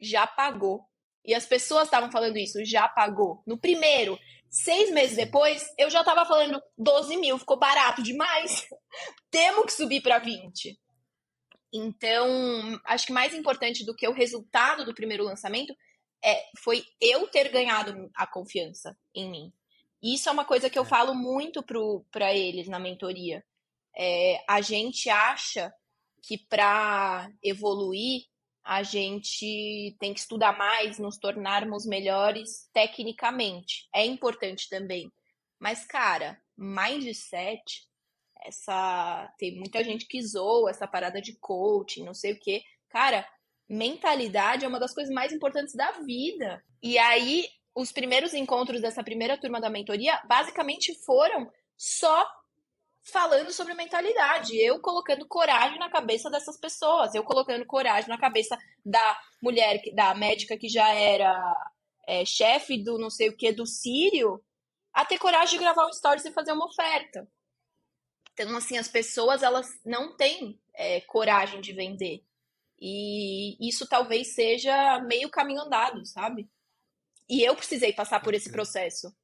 já 0.00 0.26
pagou. 0.26 0.84
E 1.24 1.34
as 1.34 1.44
pessoas 1.44 1.84
estavam 1.84 2.10
falando 2.10 2.38
isso, 2.38 2.64
já 2.64 2.88
pagou. 2.88 3.42
No 3.46 3.58
primeiro, 3.58 4.18
Seis 4.50 4.90
meses 4.90 5.16
depois, 5.16 5.72
eu 5.78 5.88
já 5.88 6.02
tava 6.02 6.26
falando 6.26 6.60
12 6.76 7.16
mil, 7.18 7.38
ficou 7.38 7.56
barato 7.56 8.02
demais. 8.02 8.66
Temos 9.30 9.66
que 9.66 9.72
subir 9.72 10.02
para 10.02 10.18
20. 10.18 10.76
Então, 11.72 12.80
acho 12.84 13.06
que 13.06 13.12
mais 13.12 13.32
importante 13.32 13.86
do 13.86 13.94
que 13.94 14.08
o 14.08 14.12
resultado 14.12 14.84
do 14.84 14.92
primeiro 14.92 15.22
lançamento 15.22 15.72
é, 16.24 16.44
foi 16.58 16.84
eu 17.00 17.26
ter 17.28 17.50
ganhado 17.50 18.10
a 18.14 18.26
confiança 18.26 18.96
em 19.14 19.30
mim. 19.30 19.52
Isso 20.02 20.28
é 20.28 20.32
uma 20.32 20.44
coisa 20.44 20.70
que 20.70 20.78
eu 20.78 20.84
é. 20.84 20.86
falo 20.86 21.14
muito 21.14 21.62
para 22.10 22.34
eles 22.34 22.68
na 22.68 22.78
mentoria. 22.78 23.44
É, 23.96 24.42
a 24.48 24.60
gente 24.60 25.10
acha 25.10 25.72
que 26.22 26.38
para 26.38 27.30
evoluir 27.42 28.22
a 28.62 28.82
gente 28.82 29.96
tem 29.98 30.12
que 30.12 30.20
estudar 30.20 30.56
mais, 30.56 30.98
nos 30.98 31.18
tornarmos 31.18 31.86
melhores 31.86 32.68
tecnicamente. 32.72 33.88
É 33.94 34.04
importante 34.04 34.68
também. 34.68 35.10
Mas, 35.58 35.84
cara, 35.84 36.40
mindset, 36.56 37.88
essa. 38.44 39.32
Tem 39.38 39.56
muita 39.56 39.82
gente 39.82 40.06
que 40.06 40.22
zoa 40.22 40.70
essa 40.70 40.86
parada 40.86 41.20
de 41.20 41.34
coaching, 41.38 42.04
não 42.04 42.14
sei 42.14 42.32
o 42.32 42.38
quê. 42.38 42.62
Cara, 42.88 43.26
mentalidade 43.70 44.64
é 44.64 44.68
uma 44.68 44.80
das 44.80 44.92
coisas 44.92 45.14
mais 45.14 45.32
importantes 45.32 45.74
da 45.74 45.92
vida. 45.92 46.60
E 46.82 46.98
aí, 46.98 47.46
os 47.72 47.92
primeiros 47.92 48.34
encontros 48.34 48.80
dessa 48.80 49.04
primeira 49.04 49.38
turma 49.38 49.60
da 49.60 49.70
mentoria 49.70 50.20
basicamente 50.26 50.92
foram 51.04 51.48
só 51.76 52.26
falando 53.02 53.50
sobre 53.52 53.72
mentalidade, 53.74 54.56
eu 54.58 54.78
colocando 54.80 55.26
coragem 55.26 55.78
na 55.78 55.88
cabeça 55.88 56.28
dessas 56.28 56.58
pessoas, 56.58 57.14
eu 57.14 57.24
colocando 57.24 57.64
coragem 57.64 58.10
na 58.10 58.18
cabeça 58.18 58.58
da 58.84 59.18
mulher, 59.42 59.80
da 59.94 60.14
médica 60.14 60.56
que 60.58 60.68
já 60.68 60.92
era 60.92 61.72
é, 62.06 62.24
chefe 62.24 62.76
do 62.82 62.98
não 62.98 63.08
sei 63.08 63.30
o 63.30 63.36
que 63.36 63.52
do 63.52 63.66
Sírio, 63.66 64.42
a 64.92 65.04
ter 65.04 65.18
coragem 65.18 65.58
de 65.58 65.64
gravar 65.64 65.86
um 65.86 65.92
stories 65.92 66.24
e 66.24 66.32
fazer 66.32 66.52
uma 66.52 66.66
oferta. 66.66 67.26
Então, 68.34 68.54
assim, 68.56 68.76
as 68.76 68.88
pessoas 68.88 69.42
elas 69.42 69.68
não 69.84 70.16
têm 70.16 70.60
é, 70.74 71.00
coragem 71.02 71.60
de 71.60 71.72
vender. 71.72 72.24
E 72.80 73.68
isso 73.68 73.86
talvez 73.86 74.34
seja 74.34 75.00
meio 75.00 75.28
caminho 75.28 75.60
andado, 75.60 76.04
sabe? 76.06 76.48
E 77.28 77.42
eu 77.42 77.54
precisei 77.54 77.92
passar 77.92 78.20
por 78.20 78.34
esse 78.34 78.50
processo. 78.50 79.14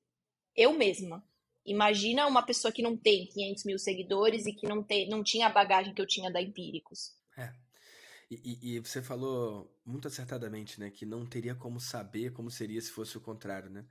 Eu 0.55 0.73
mesma. 0.75 1.25
Imagina 1.65 2.27
uma 2.27 2.45
pessoa 2.45 2.71
que 2.71 2.83
não 2.83 2.97
tem 2.97 3.27
500 3.27 3.65
mil 3.65 3.79
seguidores 3.79 4.47
e 4.47 4.53
que 4.53 4.69
não, 4.69 4.83
tem, 4.83 5.09
não 5.09 5.25
tinha 5.25 5.47
a 5.47 5.53
bagagem 5.53 5.93
que 5.93 6.01
eu 6.01 6.07
tinha 6.07 6.31
da 6.31 6.41
Empíricos. 6.41 7.17
É. 7.37 7.53
E, 8.31 8.77
e, 8.77 8.81
você 8.81 9.03
falou 9.03 9.73
muito 9.85 10.07
acertadamente, 10.09 10.79
né? 10.79 10.91
Que 10.91 11.07
não 11.07 11.25
teria 11.25 11.55
como 11.55 11.81
saber 11.81 12.33
como 12.33 12.51
seria 12.51 12.81
se 12.81 12.91
fosse 12.91 13.17
o 13.17 13.21
contrário, 13.21 13.71
né? 13.71 13.85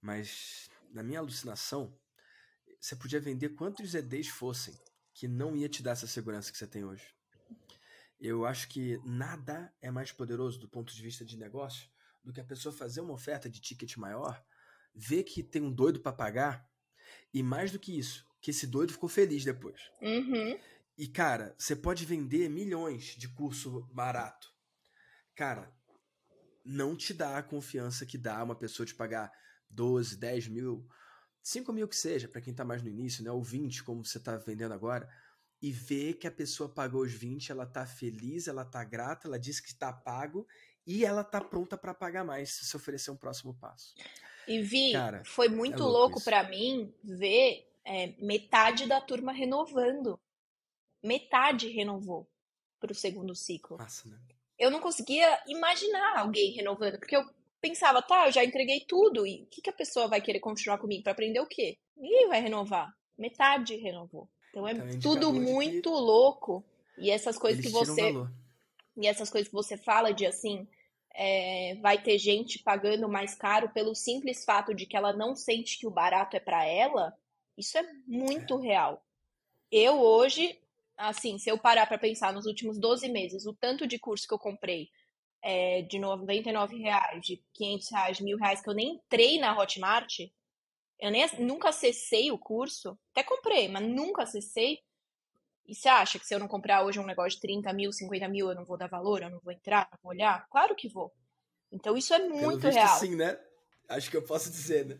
Mas, 0.00 0.68
na 0.90 1.02
minha 1.02 1.20
alucinação, 1.20 1.96
você 2.80 2.96
podia 2.96 3.20
vender 3.20 3.50
quantos 3.50 3.94
EDs 3.94 4.28
fossem 4.28 4.74
que 5.12 5.28
não 5.28 5.56
ia 5.56 5.68
te 5.68 5.82
dar 5.82 5.92
essa 5.92 6.06
segurança 6.06 6.50
que 6.50 6.58
você 6.58 6.66
tem 6.66 6.84
hoje. 6.84 7.04
Eu 8.20 8.44
acho 8.44 8.68
que 8.68 8.98
nada 9.04 9.72
é 9.80 9.90
mais 9.90 10.12
poderoso 10.12 10.58
do 10.58 10.68
ponto 10.68 10.94
de 10.94 11.02
vista 11.02 11.24
de 11.24 11.38
negócio 11.38 11.88
do 12.22 12.32
que 12.32 12.40
a 12.40 12.44
pessoa 12.44 12.72
fazer 12.72 13.00
uma 13.00 13.14
oferta 13.14 13.48
de 13.48 13.60
ticket 13.60 13.96
maior, 13.96 14.44
ver 14.94 15.24
que 15.24 15.42
tem 15.42 15.62
um 15.62 15.72
doido 15.72 16.00
para 16.00 16.12
pagar 16.12 16.68
e 17.32 17.42
mais 17.42 17.70
do 17.70 17.78
que 17.78 17.98
isso, 17.98 18.26
que 18.40 18.50
esse 18.50 18.66
doido 18.66 18.92
ficou 18.92 19.08
feliz 19.08 19.44
depois. 19.44 19.90
Uhum. 20.02 20.58
E, 20.98 21.08
cara, 21.08 21.54
você 21.58 21.74
pode 21.74 22.04
vender 22.04 22.50
milhões 22.50 23.16
de 23.16 23.26
curso 23.28 23.88
barato. 23.92 24.52
Cara, 25.34 25.72
não 26.62 26.94
te 26.94 27.14
dá 27.14 27.38
a 27.38 27.42
confiança 27.42 28.04
que 28.04 28.18
dá 28.18 28.42
uma 28.44 28.54
pessoa 28.54 28.84
te 28.84 28.94
pagar 28.94 29.32
12, 29.70 30.18
10 30.18 30.48
mil, 30.48 30.86
5 31.42 31.72
mil 31.72 31.88
que 31.88 31.96
seja, 31.96 32.28
para 32.28 32.42
quem 32.42 32.52
tá 32.52 32.66
mais 32.66 32.82
no 32.82 32.90
início, 32.90 33.24
né? 33.24 33.30
Ou 33.30 33.42
20, 33.42 33.82
como 33.82 34.04
você 34.04 34.20
tá 34.20 34.36
vendendo 34.36 34.74
agora. 34.74 35.08
E 35.62 35.70
ver 35.70 36.14
que 36.14 36.26
a 36.26 36.30
pessoa 36.30 36.68
pagou 36.68 37.02
os 37.02 37.12
20, 37.12 37.52
ela 37.52 37.66
tá 37.66 37.86
feliz, 37.86 38.48
ela 38.48 38.64
tá 38.64 38.82
grata, 38.82 39.28
ela 39.28 39.38
disse 39.38 39.62
que 39.62 39.74
tá 39.74 39.92
pago 39.92 40.46
e 40.86 41.04
ela 41.04 41.22
tá 41.22 41.40
pronta 41.40 41.76
para 41.76 41.92
pagar 41.92 42.24
mais 42.24 42.50
se 42.50 42.76
oferecer 42.76 43.10
um 43.10 43.16
próximo 43.16 43.54
passo. 43.54 43.94
E 44.48 44.60
vi, 44.62 44.92
Cara, 44.92 45.22
foi 45.24 45.48
muito 45.48 45.82
é 45.82 45.86
louco, 45.86 45.98
louco 45.98 46.24
para 46.24 46.48
mim 46.48 46.92
ver 47.04 47.70
é, 47.84 48.14
metade 48.18 48.86
da 48.86 49.00
turma 49.00 49.32
renovando. 49.32 50.18
Metade 51.02 51.68
renovou. 51.68 52.28
para 52.78 52.92
o 52.92 52.94
segundo 52.94 53.34
ciclo. 53.34 53.76
Né? 53.78 54.18
Eu 54.58 54.70
não 54.70 54.80
conseguia 54.80 55.42
imaginar 55.46 56.18
alguém 56.18 56.52
renovando, 56.52 56.98
porque 56.98 57.16
eu 57.16 57.24
pensava, 57.60 58.02
tá, 58.02 58.26
eu 58.26 58.32
já 58.32 58.42
entreguei 58.42 58.80
tudo, 58.86 59.26
e 59.26 59.42
o 59.42 59.46
que, 59.46 59.60
que 59.60 59.70
a 59.70 59.74
pessoa 59.74 60.08
vai 60.08 60.20
querer 60.20 60.40
continuar 60.40 60.78
comigo? 60.78 61.02
para 61.02 61.12
aprender 61.12 61.40
o 61.40 61.46
quê? 61.46 61.78
Ninguém 61.96 62.28
vai 62.28 62.40
renovar. 62.40 62.92
Metade 63.18 63.76
renovou. 63.76 64.28
Então 64.50 64.66
é 64.66 64.72
então, 64.72 65.00
tudo 65.00 65.32
muito 65.32 65.90
louco. 65.90 66.64
E 66.98 67.10
essas 67.10 67.38
coisas 67.38 67.64
que 67.64 67.70
você. 67.70 68.12
E 68.96 69.06
essas 69.06 69.30
coisas 69.30 69.48
que 69.48 69.54
você 69.54 69.76
fala 69.76 70.12
de 70.12 70.26
assim. 70.26 70.66
É, 71.12 71.74
vai 71.82 72.00
ter 72.00 72.18
gente 72.18 72.62
pagando 72.62 73.08
mais 73.08 73.34
caro 73.34 73.68
pelo 73.70 73.96
simples 73.96 74.44
fato 74.44 74.72
de 74.72 74.86
que 74.86 74.96
ela 74.96 75.12
não 75.12 75.34
sente 75.34 75.76
que 75.76 75.84
o 75.84 75.90
barato 75.90 76.36
é 76.36 76.40
para 76.40 76.64
ela, 76.64 77.12
isso 77.58 77.76
é 77.76 77.82
muito 78.06 78.60
é. 78.60 78.68
real. 78.68 79.04
Eu 79.72 80.00
hoje, 80.00 80.56
assim, 80.96 81.36
se 81.36 81.50
eu 81.50 81.58
parar 81.58 81.86
para 81.86 81.98
pensar 81.98 82.32
nos 82.32 82.46
últimos 82.46 82.78
12 82.78 83.08
meses, 83.08 83.44
o 83.44 83.52
tanto 83.52 83.88
de 83.88 83.98
curso 83.98 84.26
que 84.26 84.32
eu 84.32 84.38
comprei 84.38 84.88
é, 85.42 85.82
de 85.82 85.98
99 85.98 86.76
reais, 86.78 87.24
de 87.24 87.42
500 87.54 87.90
reais, 87.90 88.16
de 88.16 88.24
mil 88.24 88.38
reais, 88.38 88.60
que 88.60 88.68
eu 88.68 88.74
nem 88.74 88.94
entrei 88.94 89.38
na 89.38 89.56
Hotmart, 89.58 90.20
eu 91.00 91.10
nem, 91.10 91.26
nunca 91.38 91.70
acessei 91.70 92.30
o 92.30 92.38
curso, 92.38 92.98
até 93.12 93.22
comprei, 93.22 93.68
mas 93.68 93.82
nunca 93.82 94.22
acessei. 94.22 94.78
E 95.66 95.74
você 95.74 95.88
acha 95.88 96.18
que 96.18 96.26
se 96.26 96.34
eu 96.34 96.38
não 96.38 96.48
comprar 96.48 96.84
hoje 96.84 96.98
um 96.98 97.06
negócio 97.06 97.32
de 97.32 97.40
30 97.40 97.72
mil, 97.72 97.92
50 97.92 98.28
mil, 98.28 98.48
eu 98.48 98.54
não 98.54 98.64
vou 98.64 98.76
dar 98.76 98.88
valor, 98.88 99.22
eu 99.22 99.30
não 99.30 99.40
vou 99.40 99.52
entrar, 99.52 99.88
não 99.92 99.98
vou 100.02 100.12
olhar? 100.12 100.46
Claro 100.50 100.74
que 100.74 100.88
vou. 100.88 101.12
Então 101.70 101.96
isso 101.96 102.12
é 102.12 102.18
muito 102.28 102.62
Pelo 102.62 102.74
real. 102.74 102.98
Sim, 102.98 103.14
né? 103.14 103.38
Acho 103.88 104.10
que 104.10 104.16
eu 104.16 104.22
posso 104.22 104.50
dizer, 104.50 104.86
né? 104.86 104.98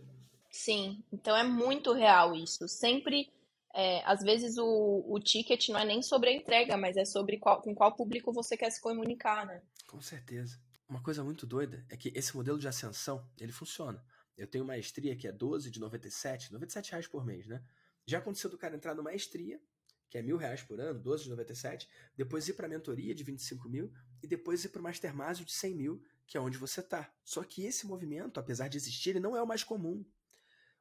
Sim, 0.51 1.03
então 1.13 1.37
é 1.37 1.45
muito 1.45 1.93
real 1.93 2.35
isso. 2.35 2.67
Sempre, 2.69 3.33
é, 3.75 4.03
às 4.05 4.23
vezes 4.23 4.59
o, 4.59 5.05
o 5.07 5.19
ticket 5.21 5.69
não 5.69 5.81
é 5.81 5.85
nem 5.85 6.03
sobre 6.03 6.31
a 6.31 6.33
entrega, 6.33 6.77
mas 6.77 6.97
é 6.97 7.05
sobre 7.05 7.39
qual, 7.39 7.61
com 7.63 7.75
qual 7.75 7.95
público 7.95 8.33
você 8.33 8.57
quer 8.57 8.71
se 8.71 8.81
comunicar, 8.81 9.47
né? 9.47 9.63
Com 9.87 10.01
certeza. 10.01 10.61
Uma 10.89 11.03
coisa 11.03 11.23
muito 11.23 11.47
doida 11.47 11.85
é 11.89 11.97
que 11.97 12.13
esse 12.17 12.37
modelo 12.37 12.59
de 12.59 12.67
ascensão, 12.67 13.25
ele 13.39 13.53
funciona. 13.53 14.05
Eu 14.37 14.47
tenho 14.47 14.65
maestria 14.65 15.17
que 15.17 15.29
é 15.29 15.33
12 15.33 15.71
de 15.71 15.81
97, 15.81 16.53
97 16.53 16.91
reais 16.93 17.07
por 17.07 17.25
mês, 17.25 17.47
né? 17.47 17.63
Já 18.07 18.19
aconteceu 18.19 18.51
do 18.51 18.59
cara 18.59 18.75
entrar 18.75 18.95
no 18.95 19.03
maestria, 19.03 19.61
que 20.09 20.19
é 20.19 20.23
mil 20.23 20.37
reais 20.37 20.63
por 20.63 20.81
ano, 20.81 20.99
12 20.99 21.25
de 21.25 21.31
97, 21.31 21.89
depois 22.17 22.49
ir 22.49 22.55
para 22.55 22.69
mentoria 22.69 23.15
de 23.15 23.23
25 23.23 23.69
mil 23.69 23.93
e 24.23 24.27
depois 24.27 24.65
ir 24.65 24.71
para 24.71 24.81
o 24.81 24.83
Mastermásio 24.83 25.45
de 25.45 25.53
100 25.53 25.75
mil, 25.77 26.03
que 26.27 26.37
é 26.37 26.41
onde 26.41 26.59
você 26.59 26.83
tá. 26.83 27.13
Só 27.25 27.45
que 27.45 27.65
esse 27.65 27.87
movimento, 27.87 28.41
apesar 28.41 28.69
de 28.69 28.77
existir, 28.77 29.11
ele 29.11 29.21
não 29.21 29.37
é 29.37 29.43
o 29.43 29.47
mais 29.47 29.63
comum. 29.63 30.05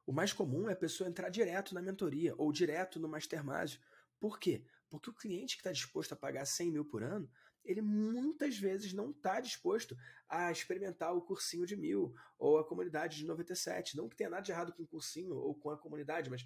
O 0.04 0.12
mais 0.12 0.32
comum 0.32 0.68
é 0.68 0.72
a 0.72 0.76
pessoa 0.76 1.08
entrar 1.08 1.28
direto 1.28 1.74
na 1.74 1.80
mentoria 1.80 2.34
ou 2.36 2.50
direto 2.50 2.98
no 2.98 3.08
Mastermásio. 3.08 3.80
Por 4.18 4.38
quê? 4.40 4.64
Porque 4.88 5.08
o 5.08 5.14
cliente 5.14 5.54
que 5.54 5.60
está 5.60 5.70
disposto 5.70 6.12
a 6.12 6.16
pagar 6.16 6.44
100 6.44 6.72
mil 6.72 6.84
por 6.84 7.02
ano 7.02 7.30
ele 7.64 7.80
muitas 7.80 8.56
vezes 8.56 8.92
não 8.92 9.10
está 9.10 9.40
disposto 9.40 9.96
a 10.28 10.50
experimentar 10.50 11.14
o 11.14 11.22
cursinho 11.22 11.66
de 11.66 11.76
mil 11.76 12.14
ou 12.38 12.58
a 12.58 12.66
comunidade 12.66 13.18
de 13.18 13.26
97. 13.26 13.96
Não 13.96 14.08
que 14.08 14.16
tenha 14.16 14.30
nada 14.30 14.42
de 14.42 14.52
errado 14.52 14.72
com 14.72 14.82
o 14.82 14.86
cursinho 14.86 15.34
ou 15.34 15.54
com 15.54 15.70
a 15.70 15.78
comunidade, 15.78 16.30
mas 16.30 16.44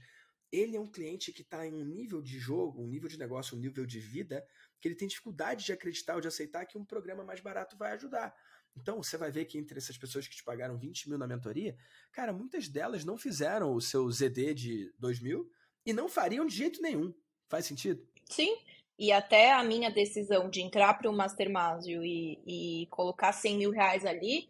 ele 0.50 0.76
é 0.76 0.80
um 0.80 0.86
cliente 0.86 1.32
que 1.32 1.42
está 1.42 1.66
em 1.66 1.74
um 1.74 1.84
nível 1.84 2.22
de 2.22 2.38
jogo, 2.38 2.82
um 2.82 2.86
nível 2.86 3.08
de 3.08 3.18
negócio, 3.18 3.56
um 3.56 3.60
nível 3.60 3.84
de 3.84 3.98
vida, 3.98 4.46
que 4.80 4.88
ele 4.88 4.94
tem 4.94 5.08
dificuldade 5.08 5.64
de 5.64 5.72
acreditar 5.72 6.14
ou 6.14 6.20
de 6.20 6.28
aceitar 6.28 6.64
que 6.66 6.78
um 6.78 6.84
programa 6.84 7.24
mais 7.24 7.40
barato 7.40 7.76
vai 7.76 7.92
ajudar. 7.92 8.34
Então, 8.76 9.02
você 9.02 9.16
vai 9.16 9.30
ver 9.30 9.44
que 9.44 9.56
entre 9.56 9.78
essas 9.78 9.96
pessoas 9.96 10.26
que 10.26 10.34
te 10.34 10.42
pagaram 10.42 10.78
20 10.78 11.08
mil 11.08 11.18
na 11.18 11.26
mentoria, 11.26 11.76
cara, 12.12 12.32
muitas 12.32 12.68
delas 12.68 13.04
não 13.04 13.16
fizeram 13.16 13.74
o 13.74 13.80
seu 13.80 14.10
ZD 14.10 14.54
de 14.54 14.94
2 14.98 15.20
mil 15.20 15.50
e 15.86 15.92
não 15.92 16.08
fariam 16.08 16.46
de 16.46 16.56
jeito 16.56 16.82
nenhum. 16.82 17.14
Faz 17.48 17.66
sentido? 17.66 18.06
Sim, 18.28 18.56
e 18.98 19.10
até 19.10 19.52
a 19.52 19.62
minha 19.62 19.90
decisão 19.90 20.48
de 20.48 20.62
entrar 20.62 20.94
para 20.94 21.10
o 21.10 21.16
Mastermásio 21.16 22.04
e, 22.04 22.38
e 22.46 22.86
colocar 22.86 23.32
100 23.32 23.58
mil 23.58 23.70
reais 23.70 24.06
ali 24.06 24.48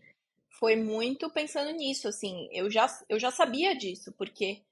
foi 0.58 0.76
muito 0.76 1.30
pensando 1.30 1.70
nisso, 1.72 2.06
assim, 2.06 2.48
eu 2.52 2.70
já, 2.70 2.86
eu 3.08 3.18
já 3.18 3.30
sabia 3.30 3.74
disso, 3.74 4.12
porque 4.16 4.62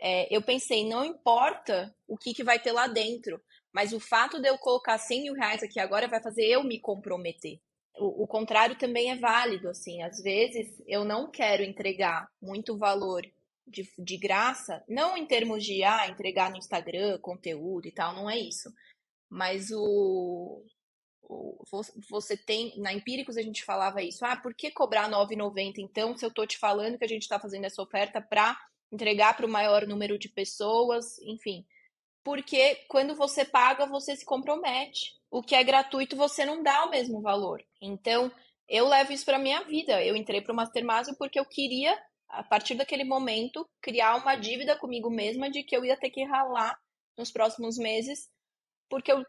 é, 0.00 0.34
eu 0.34 0.40
pensei, 0.40 0.88
não 0.88 1.04
importa 1.04 1.94
o 2.06 2.16
que, 2.16 2.32
que 2.32 2.44
vai 2.44 2.58
ter 2.58 2.72
lá 2.72 2.86
dentro, 2.86 3.40
mas 3.72 3.92
o 3.92 4.00
fato 4.00 4.40
de 4.40 4.48
eu 4.48 4.56
colocar 4.56 4.96
100 4.96 5.22
mil 5.24 5.34
reais 5.34 5.62
aqui 5.62 5.78
agora 5.78 6.08
vai 6.08 6.22
fazer 6.22 6.46
eu 6.46 6.64
me 6.64 6.80
comprometer. 6.80 7.60
O, 7.98 8.24
o 8.24 8.26
contrário 8.26 8.78
também 8.78 9.10
é 9.10 9.16
válido, 9.16 9.68
assim, 9.68 10.02
às 10.02 10.22
vezes 10.22 10.82
eu 10.86 11.04
não 11.04 11.30
quero 11.30 11.62
entregar 11.62 12.28
muito 12.40 12.78
valor 12.78 13.22
de, 13.66 13.90
de 13.98 14.16
graça, 14.16 14.82
não 14.88 15.16
em 15.16 15.26
termos 15.26 15.64
de, 15.64 15.82
ah, 15.82 16.08
entregar 16.08 16.50
no 16.50 16.56
Instagram 16.56 17.18
conteúdo 17.18 17.86
e 17.86 17.92
tal, 17.92 18.14
não 18.14 18.30
é 18.30 18.38
isso 18.38 18.72
mas 19.28 19.70
o, 19.70 20.64
o, 21.22 21.64
você 22.08 22.36
tem, 22.36 22.78
na 22.78 22.92
Empíricos 22.92 23.36
a 23.36 23.42
gente 23.42 23.64
falava 23.64 24.02
isso, 24.02 24.24
ah, 24.24 24.36
por 24.36 24.54
que 24.54 24.70
cobrar 24.70 25.10
9,90 25.10 25.74
então 25.78 26.16
se 26.16 26.24
eu 26.24 26.28
estou 26.28 26.46
te 26.46 26.58
falando 26.58 26.98
que 26.98 27.04
a 27.04 27.08
gente 27.08 27.22
está 27.22 27.38
fazendo 27.38 27.64
essa 27.64 27.82
oferta 27.82 28.20
para 28.20 28.56
entregar 28.90 29.36
para 29.36 29.46
o 29.46 29.50
maior 29.50 29.86
número 29.86 30.18
de 30.18 30.28
pessoas, 30.28 31.18
enfim. 31.20 31.64
Porque 32.24 32.76
quando 32.88 33.14
você 33.14 33.44
paga, 33.44 33.86
você 33.86 34.16
se 34.16 34.24
compromete. 34.24 35.14
O 35.30 35.42
que 35.42 35.54
é 35.54 35.62
gratuito, 35.62 36.16
você 36.16 36.44
não 36.44 36.62
dá 36.62 36.84
o 36.84 36.90
mesmo 36.90 37.20
valor. 37.20 37.62
Então, 37.80 38.32
eu 38.68 38.88
levo 38.88 39.12
isso 39.12 39.24
para 39.24 39.38
minha 39.38 39.62
vida. 39.64 40.02
Eu 40.04 40.16
entrei 40.16 40.40
para 40.40 40.52
o 40.52 40.56
Mastermásio 40.56 41.16
porque 41.16 41.38
eu 41.38 41.44
queria, 41.44 41.96
a 42.28 42.42
partir 42.42 42.74
daquele 42.74 43.04
momento, 43.04 43.68
criar 43.80 44.16
uma 44.16 44.34
dívida 44.34 44.76
comigo 44.76 45.10
mesma 45.10 45.50
de 45.50 45.62
que 45.62 45.76
eu 45.76 45.84
ia 45.84 45.96
ter 45.96 46.10
que 46.10 46.24
ralar 46.24 46.76
nos 47.16 47.30
próximos 47.30 47.76
meses 47.78 48.28
porque 48.88 49.12
eu, 49.12 49.24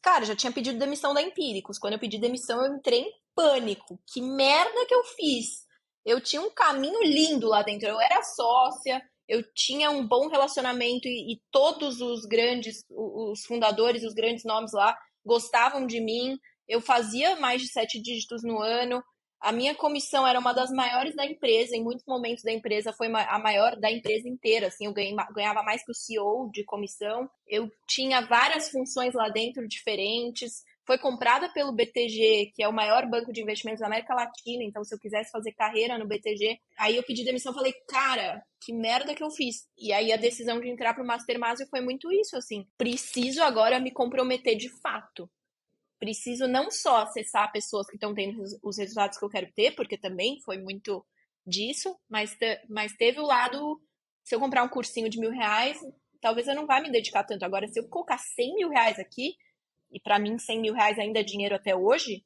cara, 0.00 0.24
já 0.24 0.36
tinha 0.36 0.52
pedido 0.52 0.78
demissão 0.78 1.14
da 1.14 1.22
Empíricos. 1.22 1.78
Quando 1.78 1.94
eu 1.94 1.98
pedi 1.98 2.18
demissão, 2.18 2.64
eu 2.64 2.76
entrei 2.76 3.00
em 3.00 3.12
pânico. 3.34 3.98
Que 4.12 4.20
merda 4.20 4.86
que 4.86 4.94
eu 4.94 5.04
fiz! 5.04 5.66
Eu 6.04 6.20
tinha 6.20 6.42
um 6.42 6.50
caminho 6.50 7.02
lindo 7.02 7.48
lá 7.48 7.62
dentro. 7.62 7.88
Eu 7.88 8.00
era 8.00 8.22
sócia, 8.22 9.00
eu 9.28 9.42
tinha 9.54 9.90
um 9.90 10.06
bom 10.06 10.28
relacionamento 10.28 11.06
e, 11.06 11.34
e 11.34 11.42
todos 11.50 12.00
os 12.00 12.24
grandes, 12.24 12.84
os 12.90 13.44
fundadores, 13.44 14.02
os 14.02 14.14
grandes 14.14 14.44
nomes 14.44 14.72
lá 14.72 14.96
gostavam 15.24 15.86
de 15.86 16.00
mim. 16.00 16.38
Eu 16.68 16.80
fazia 16.80 17.36
mais 17.36 17.62
de 17.62 17.68
sete 17.68 18.00
dígitos 18.00 18.42
no 18.42 18.60
ano. 18.60 19.02
A 19.42 19.50
minha 19.50 19.74
comissão 19.74 20.24
era 20.24 20.38
uma 20.38 20.52
das 20.52 20.70
maiores 20.70 21.16
da 21.16 21.26
empresa, 21.26 21.74
em 21.74 21.82
muitos 21.82 22.06
momentos 22.06 22.44
da 22.44 22.52
empresa 22.52 22.92
foi 22.92 23.08
a 23.08 23.38
maior 23.40 23.74
da 23.74 23.90
empresa 23.90 24.28
inteira, 24.28 24.68
assim, 24.68 24.86
eu 24.86 24.94
ganhava 24.94 25.64
mais 25.64 25.84
que 25.84 25.90
o 25.90 25.94
CEO 25.94 26.48
de 26.52 26.62
comissão. 26.62 27.28
Eu 27.48 27.68
tinha 27.88 28.20
várias 28.20 28.70
funções 28.70 29.14
lá 29.14 29.28
dentro 29.28 29.66
diferentes. 29.66 30.62
Foi 30.86 30.96
comprada 30.96 31.48
pelo 31.48 31.72
BTG, 31.72 32.52
que 32.54 32.62
é 32.62 32.68
o 32.68 32.72
maior 32.72 33.04
banco 33.08 33.32
de 33.32 33.42
investimentos 33.42 33.80
da 33.80 33.86
América 33.86 34.14
Latina, 34.14 34.62
então 34.62 34.84
se 34.84 34.94
eu 34.94 34.98
quisesse 34.98 35.32
fazer 35.32 35.52
carreira 35.52 35.98
no 35.98 36.06
BTG, 36.06 36.60
aí 36.78 36.96
eu 36.96 37.02
pedi 37.02 37.24
demissão, 37.24 37.52
falei, 37.52 37.72
cara, 37.88 38.44
que 38.64 38.72
merda 38.72 39.14
que 39.14 39.24
eu 39.24 39.30
fiz. 39.30 39.66
E 39.76 39.92
aí 39.92 40.12
a 40.12 40.16
decisão 40.16 40.60
de 40.60 40.68
entrar 40.68 40.94
pro 40.94 41.04
Mastermásio 41.04 41.66
foi 41.68 41.80
muito 41.80 42.12
isso, 42.12 42.36
assim, 42.36 42.64
preciso 42.78 43.42
agora 43.42 43.80
me 43.80 43.90
comprometer 43.90 44.56
de 44.56 44.68
fato 44.80 45.28
preciso 46.02 46.48
não 46.48 46.68
só 46.68 47.02
acessar 47.02 47.52
pessoas 47.52 47.86
que 47.86 47.94
estão 47.94 48.12
tendo 48.12 48.42
os 48.60 48.76
resultados 48.76 49.16
que 49.16 49.24
eu 49.24 49.28
quero 49.28 49.52
ter, 49.52 49.70
porque 49.76 49.96
também 49.96 50.40
foi 50.44 50.58
muito 50.58 51.06
disso, 51.46 51.96
mas, 52.10 52.36
mas 52.68 52.92
teve 52.96 53.20
o 53.20 53.24
lado, 53.24 53.80
se 54.24 54.34
eu 54.34 54.40
comprar 54.40 54.64
um 54.64 54.68
cursinho 54.68 55.08
de 55.08 55.20
mil 55.20 55.30
reais, 55.30 55.78
talvez 56.20 56.48
eu 56.48 56.56
não 56.56 56.66
vá 56.66 56.80
me 56.80 56.90
dedicar 56.90 57.22
tanto. 57.22 57.44
Agora, 57.44 57.68
se 57.68 57.78
eu 57.78 57.88
colocar 57.88 58.18
100 58.18 58.54
mil 58.56 58.68
reais 58.68 58.98
aqui, 58.98 59.36
e 59.92 60.00
para 60.00 60.18
mim 60.18 60.36
100 60.40 60.60
mil 60.60 60.74
reais 60.74 60.98
ainda 60.98 61.20
é 61.20 61.22
dinheiro 61.22 61.54
até 61.54 61.76
hoje, 61.76 62.24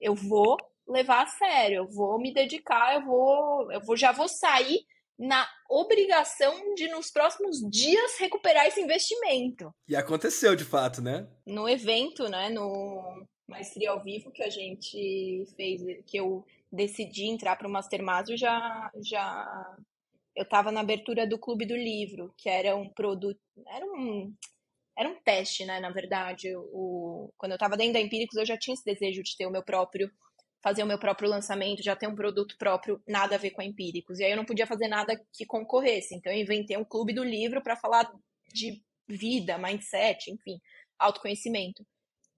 eu 0.00 0.16
vou 0.16 0.56
levar 0.88 1.22
a 1.22 1.26
sério, 1.28 1.76
eu 1.76 1.88
vou 1.88 2.18
me 2.18 2.34
dedicar, 2.34 2.96
eu 2.96 3.04
vou, 3.06 3.70
eu 3.70 3.80
vou 3.82 3.96
já 3.96 4.10
vou 4.10 4.26
sair 4.26 4.84
na 5.18 5.48
obrigação 5.68 6.74
de 6.74 6.88
nos 6.88 7.10
próximos 7.10 7.58
dias 7.70 8.18
recuperar 8.18 8.66
esse 8.66 8.80
investimento. 8.80 9.72
E 9.88 9.94
aconteceu 9.94 10.56
de 10.56 10.64
fato, 10.64 11.00
né? 11.00 11.28
No 11.46 11.68
evento, 11.68 12.28
né, 12.28 12.48
no 12.48 13.26
Maestria 13.46 13.90
ao 13.90 14.02
Vivo 14.02 14.30
que 14.30 14.42
a 14.42 14.50
gente 14.50 15.44
fez, 15.56 15.82
que 16.06 16.16
eu 16.16 16.44
decidi 16.70 17.26
entrar 17.26 17.56
para 17.56 17.68
o 17.68 17.70
Mastermásio, 17.70 18.36
já 18.36 18.90
já 19.04 19.76
eu 20.34 20.44
estava 20.44 20.72
na 20.72 20.80
abertura 20.80 21.26
do 21.26 21.38
Clube 21.38 21.66
do 21.66 21.76
Livro, 21.76 22.32
que 22.38 22.48
era 22.48 22.74
um 22.74 22.88
produto, 22.88 23.38
era 23.68 23.84
um 23.84 24.34
era 24.96 25.08
um 25.08 25.18
teste, 25.22 25.64
né, 25.64 25.80
na 25.80 25.90
verdade. 25.90 26.54
O, 26.56 27.32
quando 27.38 27.52
eu 27.52 27.56
estava 27.56 27.76
dentro 27.76 27.94
da 27.94 28.00
Empíricos, 28.00 28.36
eu 28.36 28.44
já 28.44 28.58
tinha 28.58 28.74
esse 28.74 28.84
desejo 28.84 29.22
de 29.22 29.36
ter 29.36 29.46
o 29.46 29.50
meu 29.50 29.62
próprio 29.62 30.10
fazer 30.62 30.82
o 30.82 30.86
meu 30.86 30.98
próprio 30.98 31.28
lançamento, 31.28 31.82
já 31.82 31.96
ter 31.96 32.06
um 32.06 32.14
produto 32.14 32.56
próprio, 32.56 33.02
nada 33.06 33.34
a 33.34 33.38
ver 33.38 33.50
com 33.50 33.60
a 33.60 33.64
Empíricos. 33.64 34.20
E 34.20 34.24
aí 34.24 34.30
eu 34.30 34.36
não 34.36 34.44
podia 34.44 34.66
fazer 34.66 34.88
nada 34.88 35.20
que 35.32 35.44
concorresse. 35.44 36.14
Então 36.14 36.32
eu 36.32 36.40
inventei 36.40 36.76
um 36.76 36.84
clube 36.84 37.12
do 37.12 37.24
livro 37.24 37.62
para 37.62 37.76
falar 37.76 38.10
de 38.52 38.82
vida, 39.08 39.58
mindset, 39.58 40.30
enfim, 40.30 40.60
autoconhecimento. 40.98 41.84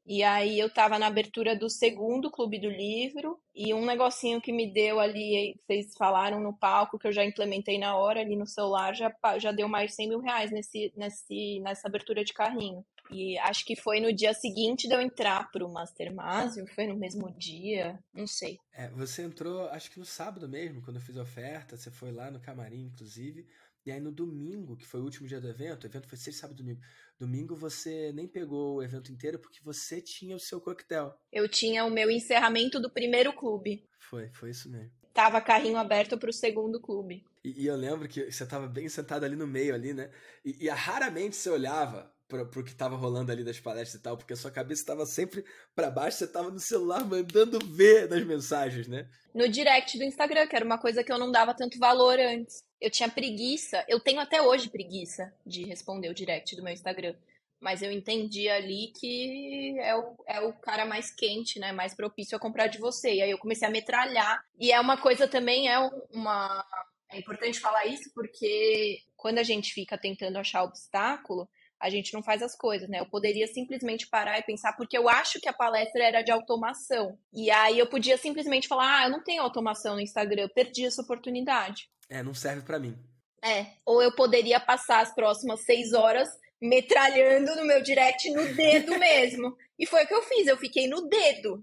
E 0.07 0.23
aí 0.23 0.59
eu 0.59 0.73
tava 0.73 0.99
na 0.99 1.07
abertura 1.07 1.57
do 1.57 1.71
segundo 1.71 2.31
clube 2.31 2.61
do 2.61 2.69
livro 2.69 3.39
e 3.55 3.73
um 3.73 3.87
negocinho 3.87 4.41
que 4.41 4.53
me 4.53 4.71
deu 4.71 5.01
ali, 5.01 5.59
vocês 5.67 5.95
falaram 5.97 6.41
no 6.41 6.55
palco, 6.55 6.99
que 6.99 7.07
eu 7.07 7.13
já 7.13 7.25
implementei 7.25 7.79
na 7.79 7.97
hora 7.97 8.21
ali 8.21 8.37
no 8.37 8.47
celular, 8.47 8.95
já, 8.95 9.11
já 9.39 9.51
deu 9.51 9.67
mais 9.67 9.91
de 9.91 9.97
100 9.97 10.09
mil 10.11 10.21
reais 10.21 10.51
nesse, 10.51 10.93
nesse, 10.95 11.59
nessa 11.61 11.89
abertura 11.89 12.23
de 12.23 12.35
carrinho. 12.35 12.85
E 13.11 13.39
acho 13.39 13.65
que 13.65 13.77
foi 13.77 14.01
no 14.01 14.13
dia 14.13 14.33
seguinte 14.33 14.89
de 14.89 14.95
eu 14.95 15.01
entrar 15.01 15.51
pro 15.51 15.69
Mastermind, 15.69 16.57
ou 16.59 16.67
foi 16.69 16.87
no 16.87 16.97
mesmo 16.97 17.31
dia, 17.37 17.99
não 18.13 18.27
sei. 18.27 18.59
É, 18.73 18.89
você 18.91 19.23
entrou, 19.23 19.69
acho 19.69 19.91
que 19.91 19.99
no 19.99 20.05
sábado 20.05 20.49
mesmo, 20.49 20.83
quando 20.83 20.97
eu 20.97 21.03
fiz 21.03 21.17
a 21.17 21.23
oferta, 21.23 21.77
você 21.77 21.91
foi 21.91 22.11
lá 22.11 22.31
no 22.31 22.41
camarim, 22.41 22.87
inclusive. 22.87 23.47
E 23.87 23.93
aí 23.93 24.01
no 24.01 24.11
domingo, 24.11 24.77
que 24.77 24.87
foi 24.87 25.01
o 25.01 25.05
último 25.05 25.29
dia 25.29 25.41
do 25.41 25.49
evento, 25.49 25.85
o 25.85 25.87
evento 25.87 26.09
foi 26.09 26.17
sexta, 26.17 26.43
sábado 26.43 26.57
domingo. 26.57 26.81
Domingo 27.19 27.55
você 27.55 28.13
nem 28.13 28.27
pegou 28.27 28.77
o 28.77 28.83
evento 28.83 29.13
inteiro 29.13 29.39
porque 29.39 29.61
você 29.63 30.01
tinha 30.01 30.35
o 30.35 30.41
seu 30.41 30.59
coquetel. 30.59 31.15
Eu 31.31 31.47
tinha 31.47 31.85
o 31.85 31.91
meu 31.91 32.11
encerramento 32.11 32.81
do 32.81 32.91
primeiro 32.91 33.33
clube. 33.35 33.87
Foi, 33.99 34.31
foi 34.33 34.51
isso 34.51 34.71
mesmo. 34.71 34.91
Tava 35.13 35.41
carrinho 35.41 35.77
aberto 35.77 36.19
pro 36.19 36.33
segundo 36.33 36.81
clube. 36.81 37.25
E, 37.45 37.63
e 37.63 37.67
eu 37.67 37.77
lembro 37.77 38.09
que 38.09 38.33
você 38.33 38.47
tava 38.47 38.67
bem 38.67 38.89
sentado 38.89 39.25
ali 39.25 39.37
no 39.37 39.47
meio 39.47 39.75
ali, 39.75 39.93
né? 39.93 40.11
E, 40.43 40.65
e 40.65 40.69
raramente 40.71 41.37
você 41.37 41.51
olhava 41.51 42.14
pro, 42.35 42.47
pro 42.47 42.65
que 42.65 42.75
tava 42.75 42.97
rolando 42.97 43.31
ali 43.31 43.45
das 43.45 43.61
palestras 43.61 44.01
e 44.01 44.03
tal, 44.03 44.17
porque 44.17 44.33
a 44.33 44.37
sua 44.37 44.51
cabeça 44.51 44.83
estava 44.83 45.07
sempre 45.07 45.45
para 45.75 45.91
baixo, 45.91 46.19
você 46.19 46.27
tava 46.27 46.51
no 46.51 46.59
celular 46.59 47.05
mandando 47.05 47.59
ver 47.65 48.09
nas 48.09 48.25
mensagens, 48.25 48.89
né? 48.89 49.09
No 49.35 49.49
direct 49.49 49.97
do 49.97 50.05
Instagram, 50.05 50.47
que 50.47 50.57
era 50.57 50.65
uma 50.65 50.79
coisa 50.79 51.05
que 51.05 51.13
eu 51.13 51.19
não 51.19 51.31
dava 51.31 51.55
tanto 51.55 51.79
valor 51.79 52.19
antes. 52.19 52.65
Eu 52.81 52.91
tinha 52.91 53.09
preguiça, 53.09 53.85
eu 53.89 54.01
tenho 54.01 54.21
até 54.21 54.43
hoje 54.43 54.69
preguiça 54.69 55.33
de 55.47 55.65
responder 55.65 56.09
o 56.09 56.15
direct 56.15 56.57
do 56.57 56.63
meu 56.63 56.73
Instagram. 56.73 57.15
Mas 57.61 57.81
eu 57.81 57.91
entendi 57.91 58.49
ali 58.49 58.93
que 58.99 59.79
é 59.79 59.97
o, 59.97 60.17
é 60.27 60.41
o 60.41 60.53
cara 60.53 60.85
mais 60.85 61.11
quente, 61.11 61.59
né? 61.59 61.73
Mais 61.73 61.95
propício 61.95 62.37
a 62.37 62.41
comprar 62.41 62.67
de 62.67 62.79
você. 62.79 63.15
E 63.15 63.23
aí 63.23 63.31
eu 63.31 63.39
comecei 63.39 63.67
a 63.67 63.71
metralhar. 63.71 64.45
E 64.61 64.71
é 64.71 64.79
uma 64.79 64.99
coisa 64.99 65.27
também, 65.27 65.69
é 65.69 65.79
uma. 66.13 66.65
É 67.11 67.19
importante 67.19 67.61
falar 67.61 67.87
isso 67.87 68.11
porque 68.15 68.99
quando 69.17 69.39
a 69.39 69.43
gente 69.43 69.73
fica 69.73 69.97
tentando 69.97 70.37
achar 70.37 70.63
obstáculo, 70.63 71.49
a 71.85 71.91
gente 71.91 72.15
não 72.15 72.23
faz 72.23 72.41
as 72.41 72.57
coisas, 72.57 72.89
né? 72.89 72.99
Eu 72.99 73.05
poderia 73.05 73.47
simplesmente 73.47 74.07
parar 74.07 74.39
e 74.39 74.43
pensar, 74.43 74.73
porque 74.73 74.97
eu 74.97 75.07
acho 75.07 75.39
que 75.39 75.51
a 75.51 75.53
palestra 75.53 76.03
era 76.03 76.23
de 76.23 76.33
automação. 76.33 77.19
E 77.31 77.51
aí 77.51 77.79
eu 77.79 77.87
podia 77.87 78.17
simplesmente 78.17 78.67
falar, 78.67 79.01
ah, 79.01 79.05
eu 79.05 79.11
não 79.11 79.23
tenho 79.23 79.43
automação 79.43 79.95
no 79.95 80.01
Instagram, 80.01 80.45
eu 80.45 80.49
perdi 80.49 80.87
essa 80.87 81.03
oportunidade. 81.03 81.91
É, 82.09 82.23
não 82.23 82.33
serve 82.33 82.63
para 82.63 82.79
mim. 82.79 82.97
É, 83.45 83.67
ou 83.85 84.03
eu 84.03 84.15
poderia 84.15 84.59
passar 84.59 85.03
as 85.03 85.15
próximas 85.15 85.61
seis 85.61 85.93
horas 85.93 86.31
metralhando 86.59 87.55
no 87.55 87.67
meu 87.67 87.83
direct 87.83 88.31
no 88.31 88.55
dedo 88.55 88.97
mesmo. 88.99 89.55
E 89.79 89.85
foi 89.85 90.05
o 90.05 90.07
que 90.07 90.15
eu 90.15 90.23
fiz, 90.23 90.47
eu 90.47 90.57
fiquei 90.57 90.89
no 90.89 91.07
dedo. 91.07 91.63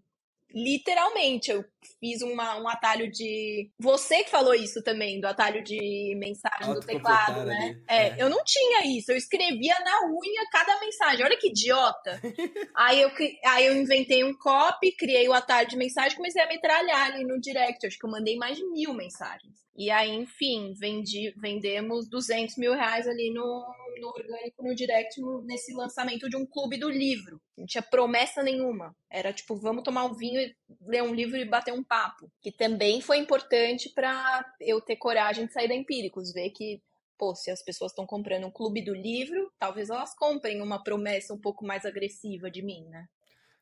Literalmente, 0.54 1.50
eu 1.50 1.66
fiz 2.00 2.22
uma, 2.22 2.60
um 2.60 2.68
atalho 2.68 3.12
de. 3.12 3.70
Você 3.80 4.24
que 4.24 4.30
falou 4.30 4.54
isso 4.54 4.82
também, 4.84 5.20
do 5.20 5.28
atalho 5.28 5.64
de 5.64 6.16
mensagem 6.18 6.74
do 6.74 6.80
teclado, 6.80 7.46
né? 7.46 7.82
É, 7.88 8.08
é, 8.08 8.16
eu 8.18 8.30
não 8.30 8.44
tinha 8.44 8.86
isso, 8.86 9.12
eu 9.12 9.18
escrevia 9.18 9.80
na 9.80 10.08
unha 10.08 10.46
cada 10.52 10.80
mensagem. 10.80 11.26
Olha 11.26 11.38
que 11.38 11.50
idiota! 11.50 12.22
aí, 12.76 13.02
eu, 13.02 13.12
aí 13.46 13.66
eu 13.66 13.76
inventei 13.76 14.24
um 14.24 14.38
copy, 14.38 14.96
criei 14.96 15.28
o 15.28 15.34
atalho 15.34 15.68
de 15.68 15.78
mensagem 15.78 16.18
comecei 16.18 16.42
a 16.42 16.48
metralhar 16.48 17.12
ali 17.12 17.26
no 17.26 17.40
direct. 17.40 17.86
Acho 17.86 17.98
que 17.98 18.06
eu 18.06 18.12
mandei 18.12 18.36
mais 18.38 18.58
de 18.58 18.66
mil 18.66 18.94
mensagens. 18.94 19.62
E 19.76 19.90
aí, 19.90 20.12
enfim, 20.12 20.74
vendi, 20.78 21.34
vendemos 21.38 22.08
200 22.10 22.58
mil 22.58 22.74
reais 22.74 23.08
ali 23.08 23.32
no, 23.34 23.66
no 24.00 24.08
orgânico, 24.10 24.64
no 24.64 24.76
direct, 24.76 25.20
no, 25.22 25.42
nesse 25.44 25.74
lançamento 25.74 26.30
de 26.30 26.36
um 26.36 26.46
clube 26.46 26.78
do 26.78 26.90
livro. 26.90 27.42
Não 27.58 27.66
tinha 27.66 27.82
promessa 27.82 28.44
nenhuma. 28.44 28.94
Era 29.10 29.32
tipo, 29.32 29.56
vamos 29.56 29.84
tomar 29.84 30.06
um 30.06 30.14
vinho, 30.14 30.42
ler 30.82 31.04
um 31.04 31.14
livro 31.14 31.38
e 31.38 31.46
bater 31.46 31.74
um 31.74 31.84
papo. 31.84 32.32
Que 32.42 32.52
também 32.52 33.02
foi 33.02 33.18
importante 33.18 33.90
para 33.90 34.46
eu 34.60 34.80
ter 34.82 34.96
coragem 34.96 35.46
de 35.46 35.54
sair 35.54 35.68
da 35.68 35.76
Empíricos, 35.76 36.32
ver 36.32 36.50
que, 36.52 36.82
pô, 37.18 37.36
se 37.36 37.52
as 37.52 37.64
pessoas 37.64 37.92
estão 37.92 38.06
comprando 38.06 38.48
um 38.48 38.52
clube 38.52 38.84
do 38.84 38.94
livro, 38.94 39.52
talvez 39.60 39.90
elas 39.90 40.16
comprem 40.16 40.62
uma 40.62 40.84
promessa 40.84 41.34
um 41.34 41.40
pouco 41.40 41.66
mais 41.66 41.86
agressiva 41.86 42.50
de 42.50 42.62
mim, 42.62 42.88
né? 42.90 43.08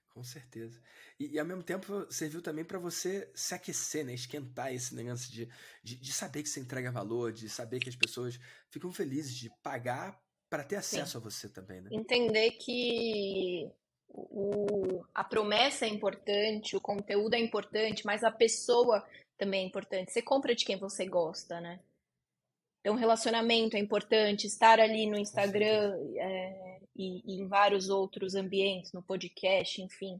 Com 0.09 0.23
certeza. 0.23 0.81
E, 1.19 1.35
e, 1.35 1.39
ao 1.39 1.45
mesmo 1.45 1.63
tempo 1.63 2.11
serviu 2.11 2.41
também 2.41 2.65
para 2.65 2.79
você 2.79 3.31
se 3.33 3.53
aquecer, 3.53 4.03
né? 4.03 4.13
Esquentar 4.13 4.73
esse 4.73 4.93
negócio 4.93 5.31
de, 5.31 5.47
de, 5.83 5.95
de, 5.95 6.11
saber 6.11 6.43
que 6.43 6.49
você 6.49 6.59
entrega 6.59 6.91
valor, 6.91 7.31
de 7.31 7.47
saber 7.47 7.79
que 7.79 7.89
as 7.89 7.95
pessoas 7.95 8.39
ficam 8.69 8.91
felizes 8.91 9.35
de 9.35 9.49
pagar 9.61 10.19
para 10.49 10.63
ter 10.63 10.77
acesso 10.77 11.11
Sim. 11.11 11.17
a 11.17 11.21
você 11.21 11.47
também, 11.47 11.79
né? 11.79 11.89
Entender 11.93 12.51
que 12.51 13.71
o, 14.09 15.03
a 15.13 15.23
promessa 15.23 15.85
é 15.85 15.89
importante, 15.89 16.75
o 16.75 16.81
conteúdo 16.81 17.33
é 17.33 17.39
importante, 17.39 18.05
mas 18.05 18.23
a 18.23 18.31
pessoa 18.31 19.05
também 19.37 19.63
é 19.63 19.67
importante. 19.67 20.11
Você 20.11 20.21
compra 20.21 20.55
de 20.55 20.65
quem 20.65 20.77
você 20.77 21.05
gosta, 21.05 21.61
né? 21.61 21.79
Então, 22.81 22.95
relacionamento 22.95 23.75
é 23.75 23.79
importante, 23.79 24.47
estar 24.47 24.79
ali 24.79 25.05
no 25.05 25.17
Instagram 25.17 25.97
é, 26.15 26.79
e, 26.95 27.21
e, 27.25 27.41
em 27.41 27.47
vários 27.47 27.89
outros 27.89 28.35
ambientes, 28.35 28.93
no 28.93 29.03
podcast, 29.03 29.81
enfim 29.81 30.19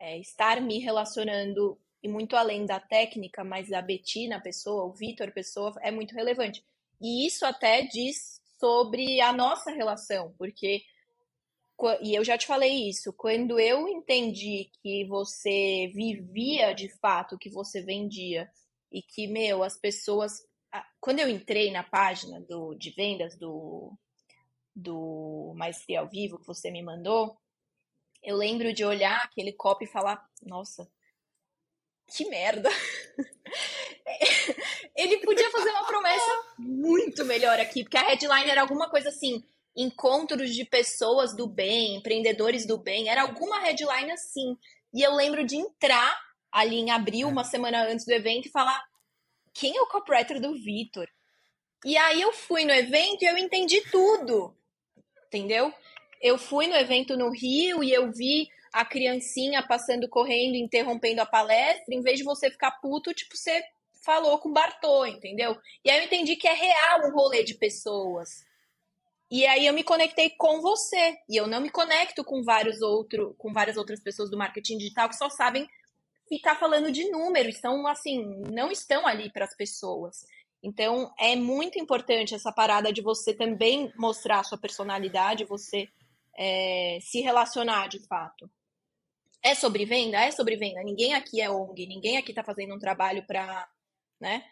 é, 0.00 0.18
estar 0.18 0.60
me 0.62 0.78
relacionando 0.78 1.78
e 2.02 2.08
muito 2.08 2.34
além 2.34 2.64
da 2.64 2.80
técnica, 2.80 3.44
mas 3.44 3.70
a 3.70 3.82
Betina, 3.82 4.40
pessoa, 4.40 4.84
o 4.84 4.92
Vitor, 4.92 5.30
pessoa, 5.30 5.74
é 5.82 5.90
muito 5.90 6.14
relevante. 6.14 6.64
E 6.98 7.26
isso 7.26 7.44
até 7.44 7.82
diz 7.82 8.40
sobre 8.58 9.20
a 9.20 9.32
nossa 9.32 9.70
relação, 9.70 10.34
porque 10.38 10.82
e 12.02 12.14
eu 12.14 12.24
já 12.24 12.36
te 12.36 12.46
falei 12.46 12.88
isso, 12.88 13.12
quando 13.12 13.58
eu 13.58 13.88
entendi 13.88 14.70
que 14.82 15.04
você 15.06 15.90
vivia 15.94 16.72
de 16.72 16.88
fato 16.98 17.34
o 17.34 17.38
que 17.38 17.48
você 17.48 17.82
vendia 17.82 18.50
e 18.90 19.02
que, 19.02 19.26
meu, 19.26 19.62
as 19.62 19.76
pessoas. 19.76 20.46
Quando 21.00 21.20
eu 21.20 21.28
entrei 21.28 21.70
na 21.70 21.82
página 21.82 22.40
do, 22.40 22.74
de 22.74 22.90
vendas 22.90 23.36
do, 23.36 23.92
do 24.74 25.52
Maestria 25.56 26.00
ao 26.00 26.08
Vivo 26.08 26.38
que 26.38 26.46
você 26.46 26.70
me 26.70 26.82
mandou, 26.82 27.36
eu 28.22 28.36
lembro 28.36 28.72
de 28.72 28.84
olhar 28.84 29.24
aquele 29.24 29.52
copo 29.52 29.84
e 29.84 29.88
falar: 29.88 30.28
nossa, 30.42 30.90
que 32.06 32.28
merda. 32.28 32.70
Ele 34.96 35.18
podia 35.18 35.50
fazer 35.50 35.70
uma 35.70 35.86
promessa 35.86 36.42
muito 36.58 37.24
melhor 37.24 37.58
aqui, 37.58 37.84
porque 37.84 37.96
a 37.96 38.08
headline 38.08 38.50
era 38.50 38.60
alguma 38.60 38.90
coisa 38.90 39.08
assim: 39.08 39.42
encontros 39.76 40.54
de 40.54 40.64
pessoas 40.64 41.34
do 41.34 41.46
bem, 41.46 41.96
empreendedores 41.96 42.66
do 42.66 42.78
bem, 42.78 43.08
era 43.08 43.22
alguma 43.22 43.60
headline 43.60 44.10
assim. 44.12 44.56
E 44.92 45.02
eu 45.02 45.14
lembro 45.14 45.44
de 45.44 45.56
entrar 45.56 46.18
ali 46.50 46.76
em 46.76 46.90
abril, 46.90 47.28
uma 47.28 47.44
semana 47.44 47.84
antes 47.84 48.04
do 48.04 48.12
evento, 48.12 48.46
e 48.46 48.50
falar: 48.50 48.82
quem 49.54 49.76
é 49.76 49.80
o 49.80 49.88
copywriter 49.88 50.40
do 50.40 50.54
Vitor? 50.54 51.08
E 51.84 51.96
aí 51.96 52.20
eu 52.20 52.32
fui 52.32 52.64
no 52.64 52.72
evento 52.72 53.22
e 53.22 53.26
eu 53.26 53.38
entendi 53.38 53.80
tudo. 53.90 54.56
Entendeu? 55.26 55.72
eu 56.20 56.36
fui 56.36 56.66
no 56.66 56.76
evento 56.76 57.16
no 57.16 57.30
Rio 57.30 57.82
e 57.82 57.90
eu 57.90 58.12
vi 58.12 58.48
a 58.72 58.84
criancinha 58.84 59.66
passando 59.66 60.08
correndo, 60.08 60.54
interrompendo 60.54 61.22
a 61.22 61.26
palestra, 61.26 61.94
em 61.94 62.02
vez 62.02 62.18
de 62.18 62.24
você 62.24 62.50
ficar 62.50 62.72
puto, 62.72 63.14
tipo, 63.14 63.36
você 63.36 63.64
falou 64.04 64.38
com 64.38 64.50
o 64.50 64.52
Bartô, 64.52 65.06
entendeu? 65.06 65.56
E 65.84 65.90
aí 65.90 65.98
eu 65.98 66.04
entendi 66.04 66.36
que 66.36 66.46
é 66.46 66.52
real 66.52 67.08
um 67.08 67.12
rolê 67.12 67.42
de 67.42 67.54
pessoas. 67.54 68.44
E 69.30 69.46
aí 69.46 69.66
eu 69.66 69.72
me 69.72 69.84
conectei 69.84 70.30
com 70.30 70.60
você. 70.60 71.16
E 71.28 71.36
eu 71.36 71.46
não 71.46 71.60
me 71.60 71.70
conecto 71.70 72.24
com 72.24 72.42
vários 72.42 72.82
outro, 72.82 73.34
com 73.38 73.52
várias 73.52 73.76
outras 73.76 74.02
pessoas 74.02 74.30
do 74.30 74.36
marketing 74.36 74.78
digital 74.78 75.08
que 75.08 75.16
só 75.16 75.30
sabem 75.30 75.68
ficar 76.28 76.56
falando 76.56 76.92
de 76.92 77.10
número, 77.10 77.48
estão 77.48 77.86
assim, 77.88 78.24
não 78.52 78.70
estão 78.70 79.06
ali 79.06 79.30
para 79.32 79.44
as 79.44 79.56
pessoas. 79.56 80.24
Então 80.62 81.12
é 81.18 81.34
muito 81.34 81.78
importante 81.78 82.34
essa 82.34 82.52
parada 82.52 82.92
de 82.92 83.02
você 83.02 83.34
também 83.34 83.92
mostrar 83.96 84.40
a 84.40 84.44
sua 84.44 84.58
personalidade, 84.58 85.44
você 85.44 85.88
é, 86.38 86.98
se 87.00 87.20
relacionar 87.20 87.88
de 87.88 87.98
fato. 88.06 88.48
É 89.42 89.54
sobre 89.54 89.84
venda? 89.84 90.18
É 90.18 90.30
sobre 90.30 90.56
venda. 90.56 90.82
Ninguém 90.84 91.14
aqui 91.14 91.40
é 91.40 91.50
ONG, 91.50 91.86
ninguém 91.86 92.16
aqui 92.18 92.30
está 92.30 92.44
fazendo 92.44 92.74
um 92.74 92.78
trabalho 92.78 93.26
para, 93.26 93.68
né? 94.20 94.44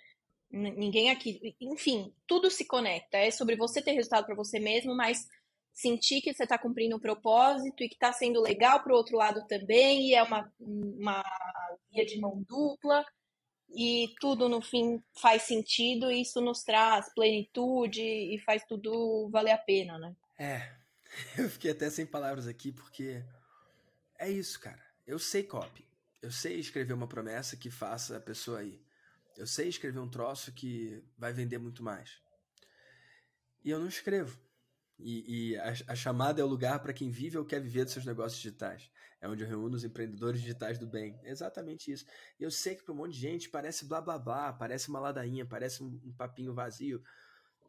Ninguém 0.51 1.11
aqui, 1.11 1.55
enfim, 1.61 2.13
tudo 2.27 2.51
se 2.51 2.65
conecta. 2.67 3.19
É 3.19 3.31
sobre 3.31 3.57
você 3.57 3.83
ter 3.83 3.93
resultado 3.93 4.27
para 4.27 4.35
você 4.35 4.59
mesmo, 4.59 4.95
mas 4.95 5.27
sentir 5.73 6.21
que 6.21 6.33
você 6.33 6.45
está 6.45 6.59
cumprindo 6.59 6.97
um 6.97 7.01
propósito 7.01 7.83
e 7.83 7.89
que 7.89 7.95
está 7.95 8.13
sendo 8.13 8.41
legal 8.41 8.83
para 8.83 8.93
o 8.93 8.97
outro 8.97 9.17
lado 9.17 9.47
também, 9.47 10.09
e 10.09 10.15
é 10.15 10.23
uma, 10.23 10.53
uma 10.59 11.23
via 11.93 12.05
de 12.05 12.19
mão 12.19 12.43
dupla, 12.49 13.05
e 13.71 14.13
tudo 14.21 14.49
no 14.49 14.61
fim 14.63 15.03
faz 15.21 15.43
sentido, 15.43 16.11
e 16.11 16.23
isso 16.23 16.41
nos 16.41 16.65
traz 16.65 17.13
plenitude 17.15 18.03
e 18.03 18.41
faz 18.41 18.65
tudo 18.65 19.29
valer 19.31 19.53
a 19.53 19.59
pena, 19.59 19.99
né? 19.99 20.17
É, 20.39 20.79
Eu 21.37 21.49
fiquei 21.49 21.71
até 21.71 21.91
sem 21.91 22.07
palavras 22.07 22.47
aqui 22.47 22.73
porque 22.73 23.23
é 24.19 24.31
isso, 24.31 24.59
cara. 24.61 24.83
Eu 25.07 25.19
sei 25.19 25.43
copy. 25.43 25.85
Eu 26.21 26.31
sei 26.31 26.59
escrever 26.59 26.93
uma 26.93 27.07
promessa 27.07 27.57
que 27.57 27.71
faça 27.71 28.17
a 28.17 28.21
pessoa 28.21 28.63
ir. 28.63 28.81
Eu 29.39 29.47
sei 29.47 29.69
escrever 29.69 30.01
um 30.01 30.09
troço 30.09 30.53
que 30.53 31.01
vai 31.17 31.33
vender 31.33 31.59
muito 31.59 31.81
mais. 31.81 32.21
E 33.65 33.71
eu 33.71 33.79
não 33.79 33.87
escrevo. 33.87 34.37
E, 34.99 35.53
e 35.53 35.57
a, 35.57 35.75
a, 35.87 35.95
chamada 35.95 36.41
é 36.41 36.45
o 36.45 36.49
lugar 36.49 36.81
para 36.81 36.93
quem 36.93 37.09
vive 37.09 37.39
ou 37.39 37.45
quer 37.45 37.61
viver 37.61 37.85
dos 37.85 37.93
seus 37.93 38.05
negócios 38.05 38.43
digitais. 38.43 38.91
É 39.21 39.29
onde 39.29 39.45
eu 39.45 39.49
reúno 39.49 39.77
os 39.77 39.85
empreendedores 39.85 40.41
digitais 40.41 40.77
do 40.77 40.89
bem. 40.89 41.17
É 41.23 41.31
exatamente 41.31 41.93
isso. 41.93 42.05
E 42.39 42.43
eu 42.43 42.51
sei 42.51 42.75
que 42.75 42.83
para 42.83 42.93
um 42.93 42.97
monte 42.97 43.13
de 43.13 43.21
gente 43.21 43.49
parece 43.49 43.85
blá 43.85 44.01
blá 44.01 44.19
blá, 44.19 44.53
parece 44.53 44.89
uma 44.89 44.99
ladainha, 44.99 45.47
parece 45.47 45.85
um, 45.85 46.01
um 46.05 46.13
papinho 46.13 46.53
vazio. 46.53 47.01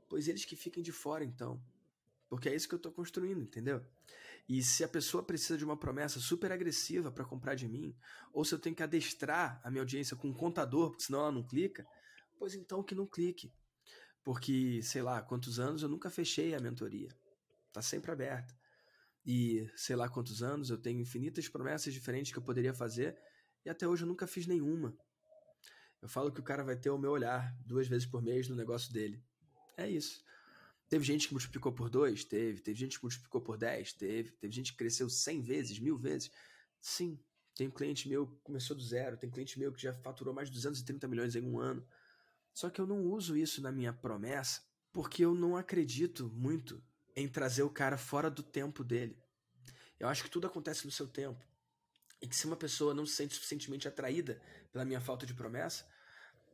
Pois 0.10 0.28
eles 0.28 0.46
que 0.46 0.56
fiquem 0.56 0.82
de 0.82 0.92
fora, 0.92 1.24
então. 1.24 1.64
Porque 2.28 2.50
é 2.50 2.56
isso 2.56 2.68
que 2.68 2.74
eu 2.74 2.78
estou 2.78 2.92
construindo, 2.92 3.44
entendeu? 3.44 3.86
E 4.50 4.64
se 4.64 4.84
a 4.84 4.88
pessoa 4.88 5.24
precisa 5.24 5.56
de 5.56 5.64
uma 5.64 5.78
promessa 5.78 6.20
super 6.20 6.52
agressiva 6.52 7.12
para 7.12 7.24
comprar 7.24 7.54
de 7.54 7.68
mim, 7.68 7.96
ou 8.34 8.44
se 8.44 8.56
eu 8.56 8.58
tenho 8.58 8.76
que 8.76 8.82
adestrar 8.82 9.62
a 9.64 9.70
minha 9.70 9.84
audiência 9.84 10.18
com 10.18 10.28
um 10.28 10.34
contador, 10.34 10.90
porque 10.90 11.04
senão 11.04 11.20
ela 11.20 11.32
não 11.32 11.46
clica, 11.46 11.86
pois 12.36 12.56
então 12.56 12.82
que 12.82 12.96
não 12.96 13.06
clique. 13.06 13.54
Porque, 14.24 14.82
sei 14.82 15.04
lá, 15.04 15.22
quantos 15.22 15.60
anos 15.60 15.84
eu 15.84 15.88
nunca 15.88 16.10
fechei 16.10 16.56
a 16.56 16.60
mentoria. 16.60 17.16
Tá 17.72 17.80
sempre 17.80 18.12
aberta. 18.12 18.58
E 19.24 19.70
sei 19.76 19.96
lá 19.96 20.10
quantos 20.10 20.42
anos 20.42 20.72
eu 20.72 20.78
tenho 20.80 21.00
infinitas 21.00 21.48
promessas 21.48 21.94
diferentes 21.94 22.32
que 22.32 22.40
eu 22.40 22.44
poderia 22.44 22.74
fazer 22.74 23.16
e 23.64 23.70
até 23.70 23.88
hoje 23.88 24.04
eu 24.04 24.08
nunca 24.08 24.26
fiz 24.26 24.48
nenhuma. 24.48 24.98
Eu 26.02 26.10
falo 26.10 26.32
que 26.32 26.40
o 26.40 26.44
cara 26.44 26.64
vai 26.64 26.76
ter 26.76 26.90
o 26.90 26.98
meu 26.98 27.12
olhar 27.12 27.56
duas 27.64 27.88
vezes 27.88 28.08
por 28.08 28.24
mês 28.24 28.50
no 28.50 28.56
negócio 28.56 28.92
dele. 28.92 29.22
É 29.78 29.88
isso. 29.88 30.24
Teve 30.90 31.06
gente 31.06 31.28
que 31.28 31.34
multiplicou 31.34 31.72
por 31.72 31.90
dois? 31.90 32.26
Teve. 32.26 32.62
Teve 32.62 32.80
gente 32.80 32.98
que 32.98 33.04
multiplicou 33.04 33.40
por 33.40 33.58
dez? 33.58 33.94
Teve. 33.94 34.32
Teve 34.32 34.54
gente 34.54 34.72
que 34.72 34.78
cresceu 34.80 35.08
cem 35.08 35.40
vezes, 35.40 35.78
mil 35.78 35.98
vezes? 35.98 36.32
Sim. 36.82 37.20
Tem 37.56 37.68
um 37.68 37.72
cliente 37.72 38.10
meu 38.10 38.26
que 38.26 38.38
começou 38.42 38.76
do 38.76 38.82
zero. 38.82 39.16
Tem 39.16 39.30
cliente 39.30 39.60
meu 39.60 39.72
que 39.72 39.82
já 39.82 39.94
faturou 39.94 40.34
mais 40.34 40.50
de 40.50 40.56
230 40.56 41.08
milhões 41.08 41.36
em 41.36 41.44
um 41.44 41.60
ano. 41.60 41.86
Só 42.54 42.70
que 42.70 42.82
eu 42.82 42.88
não 42.88 43.04
uso 43.04 43.38
isso 43.38 43.62
na 43.62 43.72
minha 43.72 43.94
promessa 43.94 44.62
porque 44.92 45.24
eu 45.24 45.36
não 45.36 45.56
acredito 45.56 46.30
muito 46.30 46.84
em 47.16 47.28
trazer 47.28 47.64
o 47.64 47.70
cara 47.70 47.98
fora 47.98 48.30
do 48.30 48.42
tempo 48.42 48.84
dele. 48.84 49.18
Eu 50.00 50.08
acho 50.08 50.24
que 50.24 50.30
tudo 50.30 50.48
acontece 50.48 50.86
no 50.86 50.92
seu 50.92 51.08
tempo. 51.08 51.46
E 52.22 52.28
que 52.28 52.36
se 52.36 52.46
uma 52.46 52.56
pessoa 52.56 52.94
não 52.94 53.06
se 53.06 53.16
sente 53.16 53.36
suficientemente 53.36 53.88
atraída 53.88 54.42
pela 54.72 54.86
minha 54.86 55.00
falta 55.00 55.26
de 55.26 55.34
promessa, 55.34 55.88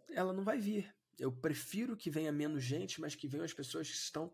ela 0.09 0.33
não 0.33 0.43
vai 0.43 0.59
vir. 0.59 0.94
Eu 1.17 1.31
prefiro 1.31 1.95
que 1.95 2.09
venha 2.09 2.31
menos 2.31 2.63
gente, 2.63 2.99
mas 2.99 3.15
que 3.15 3.27
venham 3.27 3.45
as 3.45 3.53
pessoas 3.53 3.87
que 3.89 3.95
estão 3.95 4.33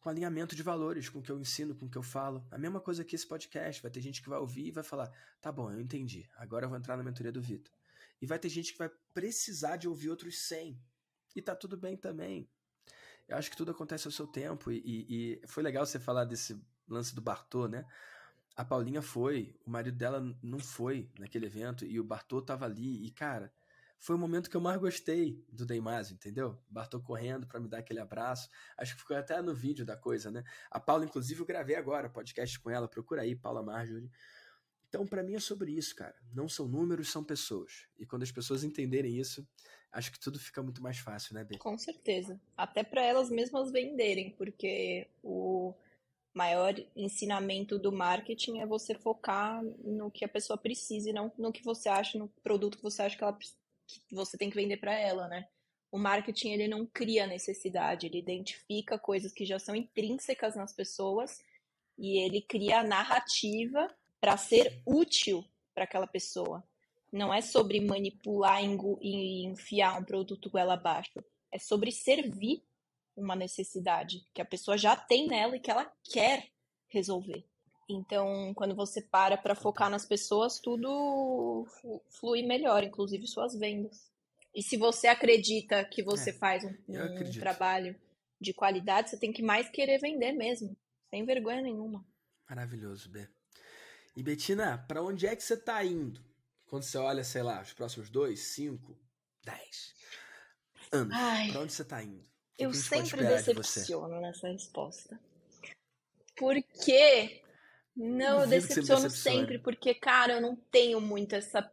com 0.00 0.08
alinhamento 0.08 0.54
de 0.54 0.62
valores, 0.62 1.08
com 1.08 1.18
o 1.18 1.22
que 1.22 1.30
eu 1.30 1.38
ensino, 1.38 1.74
com 1.74 1.86
o 1.86 1.90
que 1.90 1.98
eu 1.98 2.02
falo. 2.02 2.46
A 2.50 2.58
mesma 2.58 2.80
coisa 2.80 3.04
que 3.04 3.16
esse 3.16 3.26
podcast. 3.26 3.82
Vai 3.82 3.90
ter 3.90 4.00
gente 4.00 4.22
que 4.22 4.28
vai 4.28 4.38
ouvir 4.38 4.68
e 4.68 4.70
vai 4.70 4.84
falar: 4.84 5.10
tá 5.40 5.50
bom, 5.50 5.70
eu 5.70 5.80
entendi. 5.80 6.28
Agora 6.36 6.64
eu 6.64 6.68
vou 6.68 6.78
entrar 6.78 6.96
na 6.96 7.02
mentoria 7.02 7.32
do 7.32 7.42
Vitor. 7.42 7.72
E 8.20 8.26
vai 8.26 8.38
ter 8.38 8.48
gente 8.48 8.72
que 8.72 8.78
vai 8.78 8.90
precisar 9.12 9.76
de 9.76 9.88
ouvir 9.88 10.10
outros 10.10 10.38
100. 10.38 10.80
E 11.36 11.42
tá 11.42 11.54
tudo 11.54 11.76
bem 11.76 11.96
também. 11.96 12.48
Eu 13.28 13.36
acho 13.36 13.50
que 13.50 13.56
tudo 13.56 13.70
acontece 13.70 14.06
ao 14.06 14.12
seu 14.12 14.26
tempo. 14.26 14.72
E, 14.72 14.78
e, 14.84 15.40
e 15.42 15.46
foi 15.46 15.62
legal 15.62 15.84
você 15.84 15.98
falar 15.98 16.24
desse 16.24 16.60
lance 16.88 17.14
do 17.14 17.20
Bartô, 17.20 17.68
né? 17.68 17.84
A 18.56 18.64
Paulinha 18.64 19.00
foi, 19.00 19.54
o 19.64 19.70
marido 19.70 19.96
dela 19.96 20.36
não 20.42 20.58
foi 20.58 21.08
naquele 21.16 21.46
evento 21.46 21.84
e 21.84 22.00
o 22.00 22.04
Bartô 22.04 22.42
tava 22.42 22.64
ali. 22.64 23.06
E, 23.06 23.10
cara, 23.10 23.52
foi 23.98 24.14
o 24.14 24.18
momento 24.18 24.48
que 24.48 24.56
eu 24.56 24.60
mais 24.60 24.78
gostei 24.78 25.44
do 25.50 25.66
Deimásio, 25.66 26.14
entendeu? 26.14 26.56
Bartô 26.70 27.00
correndo 27.00 27.46
para 27.46 27.58
me 27.58 27.68
dar 27.68 27.78
aquele 27.78 28.00
abraço. 28.00 28.48
Acho 28.76 28.94
que 28.94 29.00
ficou 29.00 29.16
até 29.16 29.40
no 29.42 29.54
vídeo 29.54 29.84
da 29.84 29.96
coisa, 29.96 30.30
né? 30.30 30.44
A 30.70 30.78
Paula, 30.78 31.04
inclusive, 31.04 31.40
eu 31.40 31.46
gravei 31.46 31.74
agora 31.74 32.08
podcast 32.08 32.58
com 32.60 32.70
ela. 32.70 32.86
Procura 32.86 33.22
aí, 33.22 33.34
Paula 33.34 33.62
Marjorie. 33.62 34.10
Então, 34.88 35.06
para 35.06 35.22
mim 35.22 35.34
é 35.34 35.40
sobre 35.40 35.72
isso, 35.72 35.94
cara. 35.94 36.14
Não 36.32 36.48
são 36.48 36.66
números, 36.66 37.10
são 37.10 37.22
pessoas. 37.22 37.86
E 37.98 38.06
quando 38.06 38.22
as 38.22 38.32
pessoas 38.32 38.64
entenderem 38.64 39.18
isso, 39.18 39.46
acho 39.92 40.12
que 40.12 40.18
tudo 40.18 40.38
fica 40.38 40.62
muito 40.62 40.82
mais 40.82 40.98
fácil, 40.98 41.34
né, 41.34 41.44
Bê? 41.44 41.58
Com 41.58 41.76
certeza. 41.76 42.40
Até 42.56 42.82
para 42.82 43.04
elas 43.04 43.28
mesmas 43.28 43.70
venderem, 43.70 44.30
porque 44.30 45.08
o 45.22 45.74
maior 46.32 46.74
ensinamento 46.94 47.78
do 47.78 47.90
marketing 47.90 48.60
é 48.60 48.66
você 48.66 48.94
focar 48.94 49.62
no 49.84 50.10
que 50.10 50.24
a 50.24 50.28
pessoa 50.28 50.56
precisa 50.56 51.10
e 51.10 51.12
não 51.12 51.32
no 51.36 51.52
que 51.52 51.64
você 51.64 51.88
acha, 51.88 52.16
no 52.16 52.28
produto 52.42 52.76
que 52.76 52.82
você 52.82 53.02
acha 53.02 53.16
que, 53.16 53.24
ela, 53.24 53.36
que 53.88 54.14
você 54.14 54.36
tem 54.36 54.50
que 54.50 54.56
vender 54.56 54.76
para 54.76 54.92
ela, 54.92 55.26
né? 55.28 55.48
O 55.90 55.98
marketing 55.98 56.50
ele 56.50 56.68
não 56.68 56.84
cria 56.86 57.26
necessidade, 57.26 58.06
ele 58.06 58.18
identifica 58.18 58.98
coisas 58.98 59.32
que 59.32 59.46
já 59.46 59.58
são 59.58 59.74
intrínsecas 59.74 60.54
nas 60.54 60.72
pessoas 60.72 61.42
e 61.96 62.18
ele 62.18 62.42
cria 62.42 62.80
a 62.80 62.84
narrativa 62.84 63.88
para 64.20 64.36
ser 64.36 64.80
útil 64.84 65.44
para 65.74 65.84
aquela 65.84 66.06
pessoa. 66.06 66.62
Não 67.10 67.32
é 67.32 67.40
sobre 67.40 67.80
manipular 67.80 68.62
e 68.62 69.46
enfiar 69.46 69.98
um 69.98 70.04
produto 70.04 70.50
goela 70.50 70.74
abaixo. 70.74 71.24
É 71.50 71.58
sobre 71.58 71.90
servir 71.90 72.62
uma 73.16 73.34
necessidade 73.34 74.26
que 74.34 74.42
a 74.42 74.44
pessoa 74.44 74.76
já 74.76 74.94
tem 74.94 75.26
nela 75.26 75.56
e 75.56 75.60
que 75.60 75.70
ela 75.70 75.90
quer 76.04 76.48
resolver. 76.88 77.44
Então, 77.88 78.52
quando 78.54 78.74
você 78.74 79.00
para 79.00 79.38
para 79.38 79.54
focar 79.54 79.88
nas 79.88 80.04
pessoas, 80.04 80.60
tudo 80.60 81.66
flui 82.10 82.42
melhor, 82.42 82.84
inclusive 82.84 83.26
suas 83.26 83.54
vendas. 83.58 84.10
E 84.54 84.62
se 84.62 84.76
você 84.76 85.06
acredita 85.06 85.84
que 85.84 86.02
você 86.02 86.30
é, 86.30 86.32
faz 86.34 86.64
um, 86.64 86.74
um 86.88 87.30
trabalho 87.38 87.96
de 88.40 88.52
qualidade, 88.52 89.08
você 89.08 89.18
tem 89.18 89.32
que 89.32 89.42
mais 89.42 89.70
querer 89.70 89.98
vender 89.98 90.32
mesmo, 90.32 90.76
sem 91.08 91.24
vergonha 91.24 91.62
nenhuma. 91.62 92.04
Maravilhoso, 92.48 93.08
Bé. 93.08 93.28
E 94.14 94.22
Betina, 94.22 94.84
para 94.86 95.02
onde 95.02 95.26
é 95.26 95.34
que 95.34 95.42
você 95.42 95.54
está 95.54 95.82
indo? 95.84 96.20
Quando 96.66 96.82
você 96.82 96.98
olha, 96.98 97.24
sei 97.24 97.42
lá, 97.42 97.62
os 97.62 97.72
próximos 97.72 98.10
dois, 98.10 98.40
cinco, 98.40 98.98
dez 99.42 99.94
anos, 100.92 101.16
para 101.50 101.60
onde 101.60 101.72
você 101.72 101.82
está 101.82 102.02
indo? 102.02 102.28
Que 102.56 102.64
eu 102.66 102.70
que 102.70 102.76
sempre 102.76 103.24
decepciono 103.24 104.14
de 104.16 104.20
nessa 104.20 104.48
resposta. 104.48 105.18
Porque 106.36 107.42
não, 107.98 108.42
eu 108.42 108.46
decepciono 108.46 109.10
sempre, 109.10 109.58
porque, 109.58 109.92
cara, 109.92 110.34
eu 110.34 110.40
não 110.40 110.54
tenho 110.70 111.00
muito 111.00 111.34
essa, 111.34 111.68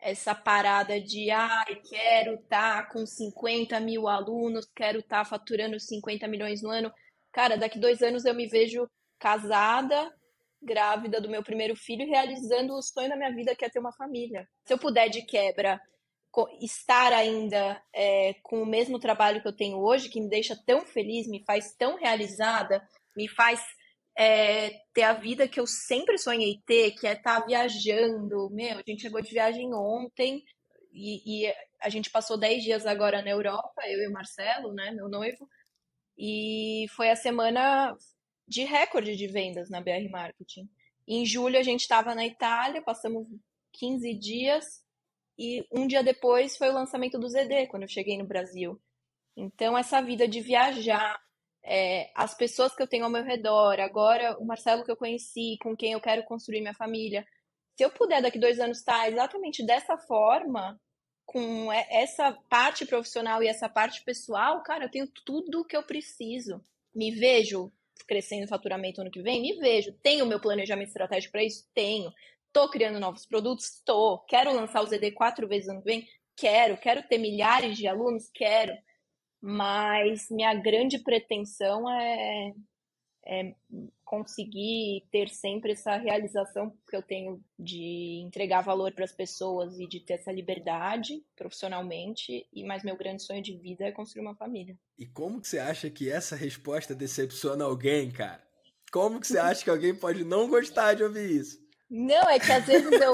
essa 0.00 0.34
parada 0.34 1.00
de, 1.00 1.30
ai, 1.30 1.64
ah, 1.72 1.88
quero 1.88 2.34
estar 2.34 2.82
tá 2.82 2.90
com 2.90 3.06
50 3.06 3.78
mil 3.78 4.08
alunos, 4.08 4.68
quero 4.74 4.98
estar 4.98 5.18
tá 5.18 5.24
faturando 5.24 5.78
50 5.78 6.26
milhões 6.26 6.62
no 6.62 6.68
ano. 6.68 6.92
Cara, 7.30 7.56
daqui 7.56 7.78
dois 7.78 8.02
anos 8.02 8.24
eu 8.24 8.34
me 8.34 8.48
vejo 8.48 8.90
casada, 9.20 10.12
grávida 10.60 11.20
do 11.20 11.30
meu 11.30 11.44
primeiro 11.44 11.76
filho, 11.76 12.08
realizando 12.08 12.74
o 12.74 12.82
sonho 12.82 13.08
da 13.08 13.16
minha 13.16 13.32
vida, 13.32 13.54
que 13.54 13.64
é 13.64 13.68
ter 13.68 13.78
uma 13.78 13.92
família. 13.92 14.48
Se 14.64 14.74
eu 14.74 14.78
puder, 14.78 15.08
de 15.08 15.22
quebra, 15.22 15.80
estar 16.60 17.12
ainda 17.12 17.80
é, 17.94 18.34
com 18.42 18.60
o 18.60 18.66
mesmo 18.66 18.98
trabalho 18.98 19.40
que 19.40 19.46
eu 19.46 19.56
tenho 19.56 19.78
hoje, 19.78 20.08
que 20.08 20.20
me 20.20 20.28
deixa 20.28 20.60
tão 20.66 20.80
feliz, 20.80 21.28
me 21.28 21.44
faz 21.44 21.72
tão 21.76 21.96
realizada, 21.96 22.82
me 23.16 23.28
faz 23.28 23.64
é, 24.16 24.70
ter 24.92 25.02
a 25.02 25.14
vida 25.14 25.48
que 25.48 25.58
eu 25.58 25.66
sempre 25.66 26.18
sonhei 26.18 26.60
ter, 26.66 26.92
que 26.92 27.06
é 27.06 27.12
estar 27.12 27.40
tá 27.40 27.46
viajando. 27.46 28.50
Meu, 28.50 28.78
a 28.78 28.82
gente 28.86 29.02
chegou 29.02 29.20
de 29.20 29.30
viagem 29.30 29.72
ontem 29.74 30.42
e, 30.92 31.46
e 31.46 31.54
a 31.80 31.88
gente 31.88 32.10
passou 32.10 32.38
10 32.38 32.62
dias 32.62 32.86
agora 32.86 33.22
na 33.22 33.30
Europa, 33.30 33.82
eu 33.86 34.00
e 34.02 34.08
o 34.08 34.12
Marcelo, 34.12 34.72
né, 34.72 34.90
meu 34.90 35.08
noivo, 35.08 35.48
e 36.16 36.86
foi 36.94 37.10
a 37.10 37.16
semana 37.16 37.96
de 38.46 38.64
recorde 38.64 39.16
de 39.16 39.26
vendas 39.26 39.70
na 39.70 39.80
BR 39.80 40.08
Marketing. 40.10 40.68
Em 41.08 41.24
julho 41.24 41.58
a 41.58 41.62
gente 41.62 41.80
estava 41.80 42.14
na 42.14 42.26
Itália, 42.26 42.82
passamos 42.82 43.26
15 43.72 44.14
dias 44.14 44.82
e 45.38 45.66
um 45.72 45.86
dia 45.86 46.02
depois 46.02 46.56
foi 46.56 46.68
o 46.68 46.74
lançamento 46.74 47.18
do 47.18 47.28
ZD, 47.28 47.66
quando 47.68 47.82
eu 47.82 47.88
cheguei 47.88 48.18
no 48.18 48.26
Brasil. 48.26 48.80
Então, 49.36 49.76
essa 49.76 50.00
vida 50.02 50.28
de 50.28 50.40
viajar, 50.40 51.18
é, 51.64 52.10
as 52.14 52.34
pessoas 52.34 52.74
que 52.74 52.82
eu 52.82 52.86
tenho 52.86 53.04
ao 53.04 53.10
meu 53.10 53.22
redor, 53.22 53.80
agora 53.80 54.36
o 54.38 54.44
Marcelo 54.44 54.84
que 54.84 54.90
eu 54.90 54.96
conheci, 54.96 55.56
com 55.62 55.76
quem 55.76 55.92
eu 55.92 56.00
quero 56.00 56.24
construir 56.24 56.60
minha 56.60 56.74
família. 56.74 57.26
Se 57.76 57.84
eu 57.84 57.90
puder 57.90 58.20
daqui 58.20 58.38
dois 58.38 58.58
anos 58.60 58.78
estar 58.78 59.08
exatamente 59.08 59.64
dessa 59.64 59.96
forma, 59.96 60.80
com 61.24 61.72
essa 61.72 62.32
parte 62.48 62.84
profissional 62.84 63.42
e 63.42 63.48
essa 63.48 63.68
parte 63.68 64.02
pessoal, 64.04 64.62
cara, 64.62 64.84
eu 64.84 64.90
tenho 64.90 65.06
tudo 65.24 65.64
que 65.64 65.76
eu 65.76 65.82
preciso. 65.82 66.62
Me 66.94 67.10
vejo 67.10 67.72
crescendo 68.06 68.44
o 68.44 68.48
faturamento 68.48 69.00
ano 69.00 69.10
que 69.10 69.22
vem? 69.22 69.40
Me 69.40 69.54
vejo. 69.58 69.92
Tenho 70.02 70.26
meu 70.26 70.40
planejamento 70.40 70.88
estratégico 70.88 71.32
para 71.32 71.44
isso? 71.44 71.66
Tenho. 71.72 72.12
Tô 72.52 72.68
criando 72.68 73.00
novos 73.00 73.24
produtos? 73.24 73.80
Tô. 73.84 74.18
Quero 74.28 74.52
lançar 74.52 74.82
o 74.82 74.86
ZD 74.86 75.12
quatro 75.12 75.48
vezes 75.48 75.68
ano 75.68 75.80
que 75.80 75.86
vem? 75.86 76.08
Quero. 76.36 76.76
Quero 76.76 77.02
ter 77.04 77.18
milhares 77.18 77.76
de 77.76 77.86
alunos? 77.86 78.28
Quero. 78.34 78.76
Mas 79.42 80.30
minha 80.30 80.54
grande 80.54 81.00
pretensão 81.00 81.90
é, 81.90 82.54
é 83.26 83.54
conseguir 84.04 85.04
ter 85.10 85.28
sempre 85.28 85.72
essa 85.72 85.96
realização 85.96 86.72
que 86.88 86.94
eu 86.94 87.02
tenho 87.02 87.42
de 87.58 88.20
entregar 88.24 88.60
valor 88.60 88.92
para 88.92 89.04
as 89.04 89.12
pessoas 89.12 89.80
e 89.80 89.86
de 89.88 89.98
ter 89.98 90.14
essa 90.14 90.30
liberdade 90.30 91.24
profissionalmente. 91.34 92.46
E 92.52 92.64
mais 92.64 92.84
meu 92.84 92.96
grande 92.96 93.22
sonho 93.22 93.42
de 93.42 93.56
vida 93.56 93.84
é 93.84 93.90
construir 93.90 94.22
uma 94.22 94.36
família. 94.36 94.78
E 94.96 95.06
como 95.06 95.40
que 95.40 95.48
você 95.48 95.58
acha 95.58 95.90
que 95.90 96.08
essa 96.08 96.36
resposta 96.36 96.94
decepciona 96.94 97.64
alguém, 97.64 98.10
cara? 98.10 98.42
Como 98.92 99.18
que 99.18 99.26
você 99.26 99.38
acha 99.38 99.64
que 99.64 99.70
alguém 99.70 99.94
pode 99.94 100.22
não 100.22 100.48
gostar 100.48 100.94
de 100.94 101.02
ouvir 101.02 101.30
isso? 101.30 101.58
Não, 101.90 102.28
é 102.28 102.38
que 102.38 102.52
às 102.52 102.66
vezes 102.66 102.92
eu. 102.92 103.12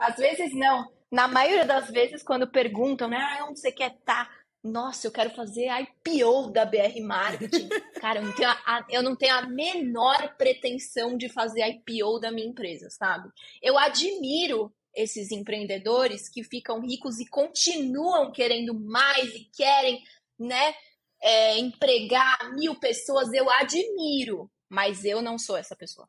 às 0.00 0.16
vezes 0.16 0.54
não. 0.54 0.90
Na 1.10 1.28
maioria 1.28 1.64
das 1.64 1.90
vezes, 1.90 2.22
quando 2.22 2.46
perguntam, 2.50 3.08
né? 3.08 3.18
Ah, 3.18 3.46
onde 3.48 3.60
você 3.60 3.72
quer 3.72 3.92
estar? 3.92 4.30
Nossa, 4.62 5.06
eu 5.06 5.12
quero 5.12 5.30
fazer 5.30 5.68
IPO 5.68 6.50
da 6.50 6.64
BR 6.64 7.00
Marketing. 7.00 7.68
Cara, 8.00 8.20
eu 8.20 8.24
não, 8.24 8.34
tenho 8.34 8.50
a, 8.50 8.86
eu 8.90 9.02
não 9.02 9.16
tenho 9.16 9.34
a 9.34 9.42
menor 9.46 10.36
pretensão 10.36 11.16
de 11.16 11.28
fazer 11.28 11.64
IPO 11.66 12.18
da 12.18 12.32
minha 12.32 12.48
empresa, 12.48 12.90
sabe? 12.90 13.30
Eu 13.62 13.78
admiro 13.78 14.74
esses 14.94 15.30
empreendedores 15.30 16.28
que 16.28 16.42
ficam 16.42 16.80
ricos 16.80 17.20
e 17.20 17.28
continuam 17.28 18.32
querendo 18.32 18.74
mais 18.74 19.34
e 19.34 19.44
querem, 19.54 20.02
né, 20.38 20.74
é, 21.22 21.58
empregar 21.58 22.54
mil 22.54 22.74
pessoas. 22.80 23.32
Eu 23.32 23.48
admiro, 23.50 24.50
mas 24.68 25.04
eu 25.04 25.20
não 25.20 25.38
sou 25.38 25.56
essa 25.56 25.76
pessoa. 25.76 26.08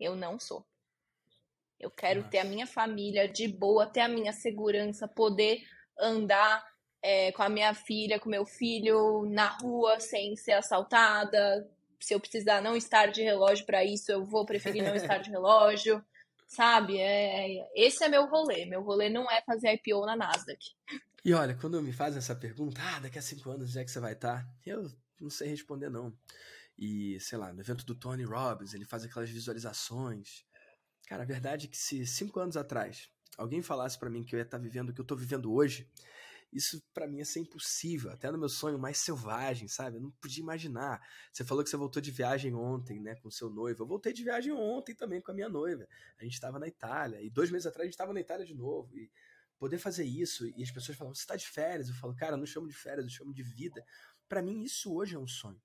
Eu 0.00 0.16
não 0.16 0.38
sou. 0.38 0.66
Eu 1.78 1.90
quero 1.90 2.20
Nossa. 2.20 2.30
ter 2.30 2.38
a 2.38 2.44
minha 2.44 2.66
família 2.66 3.28
de 3.28 3.46
boa, 3.46 3.86
ter 3.86 4.00
a 4.00 4.08
minha 4.08 4.32
segurança, 4.32 5.06
poder 5.06 5.62
andar 5.98 6.64
é, 7.02 7.32
com 7.32 7.42
a 7.42 7.48
minha 7.48 7.74
filha, 7.74 8.20
com 8.20 8.30
meu 8.30 8.46
filho 8.46 9.26
na 9.28 9.48
rua 9.48 9.98
sem 9.98 10.36
ser 10.36 10.52
assaltada. 10.52 11.68
Se 11.98 12.14
eu 12.14 12.20
precisar 12.20 12.62
não 12.62 12.76
estar 12.76 13.06
de 13.06 13.22
relógio 13.22 13.66
para 13.66 13.84
isso, 13.84 14.10
eu 14.10 14.24
vou 14.24 14.46
preferir 14.46 14.82
não 14.82 14.94
estar 14.94 15.18
de 15.18 15.30
relógio. 15.30 16.04
Sabe? 16.46 16.98
É, 16.98 17.66
esse 17.74 18.04
é 18.04 18.08
meu 18.08 18.26
rolê. 18.26 18.66
Meu 18.66 18.82
rolê 18.82 19.08
não 19.08 19.30
é 19.30 19.42
fazer 19.42 19.72
IPO 19.72 20.04
na 20.04 20.14
Nasdaq. 20.14 20.60
E 21.24 21.32
olha, 21.32 21.54
quando 21.54 21.82
me 21.82 21.92
fazem 21.92 22.18
essa 22.18 22.34
pergunta, 22.34 22.80
ah, 22.82 23.00
daqui 23.00 23.18
a 23.18 23.22
cinco 23.22 23.50
anos, 23.50 23.70
onde 23.70 23.78
é 23.78 23.84
que 23.84 23.90
você 23.90 24.00
vai 24.00 24.12
estar? 24.12 24.46
Eu 24.66 24.90
não 25.20 25.30
sei 25.30 25.48
responder, 25.48 25.88
não. 25.88 26.12
E, 26.76 27.18
sei 27.20 27.38
lá, 27.38 27.52
no 27.52 27.60
evento 27.60 27.86
do 27.86 27.94
Tony 27.94 28.24
Robbins, 28.24 28.74
ele 28.74 28.84
faz 28.84 29.04
aquelas 29.04 29.30
visualizações. 29.30 30.44
Cara, 31.06 31.22
a 31.22 31.26
verdade 31.26 31.66
é 31.66 31.70
que 31.70 31.76
se 31.76 32.06
cinco 32.06 32.40
anos 32.40 32.56
atrás 32.56 33.08
alguém 33.38 33.62
falasse 33.62 33.98
para 33.98 34.10
mim 34.10 34.24
que 34.24 34.34
eu 34.34 34.38
ia 34.38 34.44
estar 34.44 34.58
vivendo 34.58 34.90
o 34.90 34.94
que 34.94 35.00
eu 35.00 35.04
tô 35.04 35.16
vivendo 35.16 35.52
hoje, 35.52 35.88
isso 36.52 36.82
para 36.92 37.06
mim 37.06 37.18
ia 37.18 37.24
ser 37.24 37.40
impossível, 37.40 38.10
até 38.10 38.30
no 38.30 38.38
meu 38.38 38.48
sonho 38.48 38.78
mais 38.78 38.98
selvagem, 38.98 39.68
sabe? 39.68 39.96
Eu 39.96 40.02
não 40.02 40.10
podia 40.10 40.42
imaginar. 40.42 41.00
Você 41.32 41.44
falou 41.44 41.64
que 41.64 41.70
você 41.70 41.76
voltou 41.76 42.02
de 42.02 42.10
viagem 42.10 42.54
ontem, 42.54 43.00
né, 43.00 43.14
com 43.16 43.30
seu 43.30 43.48
noivo. 43.48 43.82
Eu 43.82 43.86
voltei 43.86 44.12
de 44.12 44.22
viagem 44.22 44.52
ontem 44.52 44.94
também 44.94 45.20
com 45.20 45.30
a 45.30 45.34
minha 45.34 45.48
noiva. 45.48 45.86
A 46.18 46.24
gente 46.24 46.34
estava 46.34 46.58
na 46.58 46.68
Itália, 46.68 47.22
e 47.22 47.30
dois 47.30 47.50
meses 47.50 47.66
atrás 47.66 47.84
a 47.84 47.86
gente 47.86 47.94
estava 47.94 48.12
na 48.12 48.20
Itália 48.20 48.44
de 48.44 48.54
novo. 48.54 48.94
E 48.96 49.10
poder 49.58 49.78
fazer 49.78 50.04
isso, 50.04 50.46
e 50.46 50.62
as 50.62 50.70
pessoas 50.70 50.98
falam, 50.98 51.14
você 51.14 51.20
está 51.20 51.36
de 51.36 51.48
férias? 51.48 51.88
Eu 51.88 51.94
falo, 51.94 52.14
cara, 52.14 52.32
eu 52.32 52.38
não 52.38 52.46
chamo 52.46 52.66
de 52.66 52.74
férias, 52.74 53.04
eu 53.04 53.10
chamo 53.10 53.32
de 53.32 53.42
vida. 53.42 53.84
Para 54.28 54.42
mim, 54.42 54.62
isso 54.62 54.92
hoje 54.92 55.14
é 55.14 55.18
um 55.18 55.26
sonho. 55.26 55.60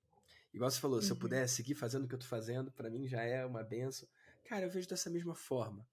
Igual 0.54 0.70
você 0.70 0.80
falou, 0.80 0.96
uhum. 0.96 1.02
se 1.02 1.10
eu 1.10 1.14
uhum. 1.14 1.20
puder 1.20 1.48
seguir 1.48 1.74
fazendo 1.74 2.04
o 2.04 2.08
que 2.08 2.14
eu 2.14 2.18
tô 2.18 2.26
fazendo, 2.26 2.72
para 2.72 2.88
mim 2.88 3.06
já 3.06 3.22
é 3.22 3.44
uma 3.44 3.62
benção. 3.62 4.08
Cara, 4.44 4.64
eu 4.64 4.70
vejo 4.70 4.88
dessa 4.88 5.10
mesma 5.10 5.34
forma. 5.34 5.86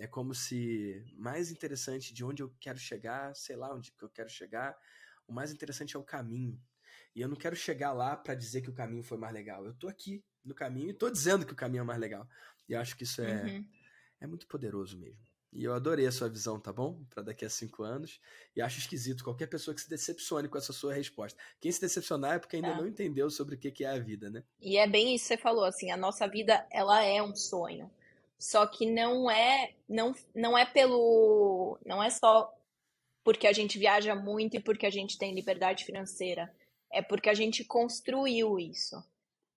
É 0.00 0.06
como 0.06 0.34
se 0.34 1.04
mais 1.14 1.50
interessante 1.50 2.14
de 2.14 2.24
onde 2.24 2.42
eu 2.42 2.50
quero 2.58 2.78
chegar, 2.78 3.36
sei 3.36 3.54
lá 3.54 3.74
onde 3.74 3.92
que 3.92 4.02
eu 4.02 4.08
quero 4.08 4.30
chegar, 4.30 4.74
o 5.28 5.32
mais 5.32 5.52
interessante 5.52 5.94
é 5.94 5.98
o 5.98 6.02
caminho. 6.02 6.58
E 7.14 7.20
eu 7.20 7.28
não 7.28 7.36
quero 7.36 7.54
chegar 7.54 7.92
lá 7.92 8.16
para 8.16 8.34
dizer 8.34 8.62
que 8.62 8.70
o 8.70 8.72
caminho 8.72 9.02
foi 9.02 9.18
mais 9.18 9.34
legal. 9.34 9.62
Eu 9.66 9.74
tô 9.74 9.88
aqui 9.88 10.24
no 10.42 10.54
caminho 10.54 10.88
e 10.88 10.94
tô 10.94 11.10
dizendo 11.10 11.44
que 11.44 11.52
o 11.52 11.56
caminho 11.56 11.82
é 11.82 11.84
mais 11.84 12.00
legal. 12.00 12.26
E 12.66 12.72
eu 12.72 12.80
acho 12.80 12.96
que 12.96 13.04
isso 13.04 13.20
é, 13.20 13.44
uhum. 13.44 13.68
é 14.22 14.26
muito 14.26 14.46
poderoso 14.46 14.98
mesmo. 14.98 15.20
E 15.52 15.64
eu 15.64 15.74
adorei 15.74 16.06
a 16.06 16.12
sua 16.12 16.30
visão, 16.30 16.58
tá 16.58 16.72
bom? 16.72 17.04
Para 17.10 17.24
daqui 17.24 17.44
a 17.44 17.50
cinco 17.50 17.82
anos. 17.82 18.22
E 18.56 18.62
acho 18.62 18.78
esquisito 18.78 19.22
qualquer 19.22 19.48
pessoa 19.48 19.74
que 19.74 19.82
se 19.82 19.90
decepcione 19.90 20.48
com 20.48 20.56
essa 20.56 20.72
sua 20.72 20.94
resposta. 20.94 21.38
Quem 21.60 21.70
se 21.70 21.80
decepcionar 21.80 22.36
é 22.36 22.38
porque 22.38 22.56
ainda 22.56 22.68
é. 22.68 22.76
não 22.76 22.86
entendeu 22.86 23.28
sobre 23.28 23.56
o 23.56 23.58
que 23.58 23.84
é 23.84 23.90
a 23.90 23.98
vida, 23.98 24.30
né? 24.30 24.44
E 24.60 24.78
é 24.78 24.88
bem 24.88 25.14
isso 25.14 25.28
que 25.28 25.34
você 25.34 25.36
falou, 25.36 25.64
assim, 25.64 25.90
a 25.90 25.96
nossa 25.96 26.26
vida, 26.26 26.66
ela 26.70 27.04
é 27.04 27.22
um 27.22 27.36
sonho. 27.36 27.90
Só 28.40 28.66
que 28.66 28.86
não 28.86 29.30
é, 29.30 29.74
não, 29.86 30.14
não 30.34 30.56
é 30.56 30.64
pelo, 30.64 31.78
não 31.84 32.02
é 32.02 32.08
só 32.08 32.50
porque 33.22 33.46
a 33.46 33.52
gente 33.52 33.78
viaja 33.78 34.14
muito 34.14 34.56
e 34.56 34.60
porque 34.60 34.86
a 34.86 34.90
gente 34.90 35.18
tem 35.18 35.34
liberdade 35.34 35.84
financeira. 35.84 36.50
É 36.90 37.02
porque 37.02 37.28
a 37.28 37.34
gente 37.34 37.62
construiu 37.62 38.58
isso. 38.58 38.96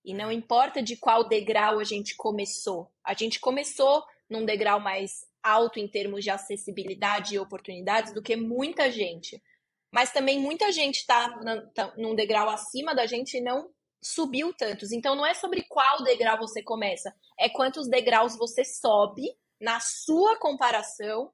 E 0.04 0.14
não 0.14 0.30
importa 0.30 0.84
de 0.84 0.98
qual 0.98 1.24
degrau 1.24 1.80
a 1.80 1.84
gente 1.86 2.14
começou. 2.18 2.92
A 3.02 3.14
gente 3.14 3.40
começou 3.40 4.04
num 4.30 4.44
degrau 4.44 4.82
mais 4.82 5.26
alto 5.42 5.80
em 5.80 5.88
termos 5.88 6.22
de 6.22 6.30
acessibilidade 6.30 7.36
e 7.36 7.40
oportunidades 7.40 8.14
do 8.14 8.22
que 8.22 8.36
muita 8.36 8.92
gente. 8.92 9.42
Mas 9.90 10.12
também 10.12 10.42
muita 10.42 10.74
gente 10.74 10.98
está 10.98 11.30
tá 11.74 11.94
num 11.96 12.16
degrau 12.16 12.50
acima 12.50 12.94
da 12.94 13.06
gente 13.06 13.38
e 13.38 13.42
não 13.42 13.70
subiu 14.04 14.54
tantos. 14.54 14.92
Então 14.92 15.16
não 15.16 15.26
é 15.26 15.34
sobre 15.34 15.64
qual 15.64 16.04
degrau 16.04 16.38
você 16.38 16.62
começa, 16.62 17.16
é 17.40 17.50
quantos 17.50 17.88
degraus 17.88 18.36
você 18.38 18.64
sobe 18.66 19.36
na 19.60 19.80
sua 19.80 20.38
comparação 20.38 21.32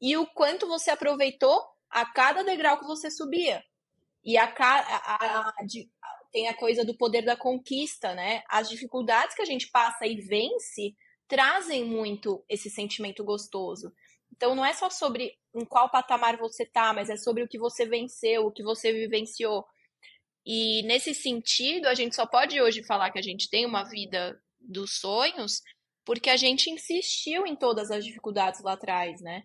e 0.00 0.16
o 0.16 0.26
quanto 0.26 0.66
você 0.66 0.90
aproveitou 0.90 1.60
a 1.90 2.06
cada 2.06 2.44
degrau 2.44 2.78
que 2.78 2.86
você 2.86 3.10
subia. 3.10 3.62
E 4.24 4.36
a, 4.36 4.44
a, 4.44 5.48
a, 5.48 5.54
tem 6.30 6.48
a 6.48 6.54
coisa 6.54 6.84
do 6.84 6.96
poder 6.96 7.22
da 7.22 7.36
conquista, 7.36 8.14
né? 8.14 8.42
As 8.48 8.68
dificuldades 8.68 9.34
que 9.34 9.42
a 9.42 9.46
gente 9.46 9.68
passa 9.70 10.06
e 10.06 10.20
vence 10.20 10.94
trazem 11.26 11.84
muito 11.84 12.44
esse 12.48 12.70
sentimento 12.70 13.24
gostoso. 13.24 13.92
Então 14.32 14.54
não 14.54 14.64
é 14.64 14.72
só 14.72 14.88
sobre 14.90 15.36
em 15.54 15.64
qual 15.64 15.90
patamar 15.90 16.36
você 16.36 16.64
tá, 16.64 16.92
mas 16.92 17.10
é 17.10 17.16
sobre 17.16 17.42
o 17.42 17.48
que 17.48 17.58
você 17.58 17.86
venceu, 17.86 18.46
o 18.46 18.52
que 18.52 18.62
você 18.62 18.92
vivenciou. 18.92 19.66
E 20.50 20.82
nesse 20.84 21.14
sentido, 21.14 21.88
a 21.88 21.94
gente 21.94 22.16
só 22.16 22.24
pode 22.24 22.58
hoje 22.58 22.82
falar 22.82 23.10
que 23.10 23.18
a 23.18 23.22
gente 23.22 23.50
tem 23.50 23.66
uma 23.66 23.84
vida 23.84 24.40
dos 24.58 24.98
sonhos 24.98 25.60
porque 26.06 26.30
a 26.30 26.38
gente 26.38 26.70
insistiu 26.70 27.46
em 27.46 27.54
todas 27.54 27.90
as 27.90 28.02
dificuldades 28.02 28.62
lá 28.62 28.72
atrás, 28.72 29.20
né? 29.20 29.42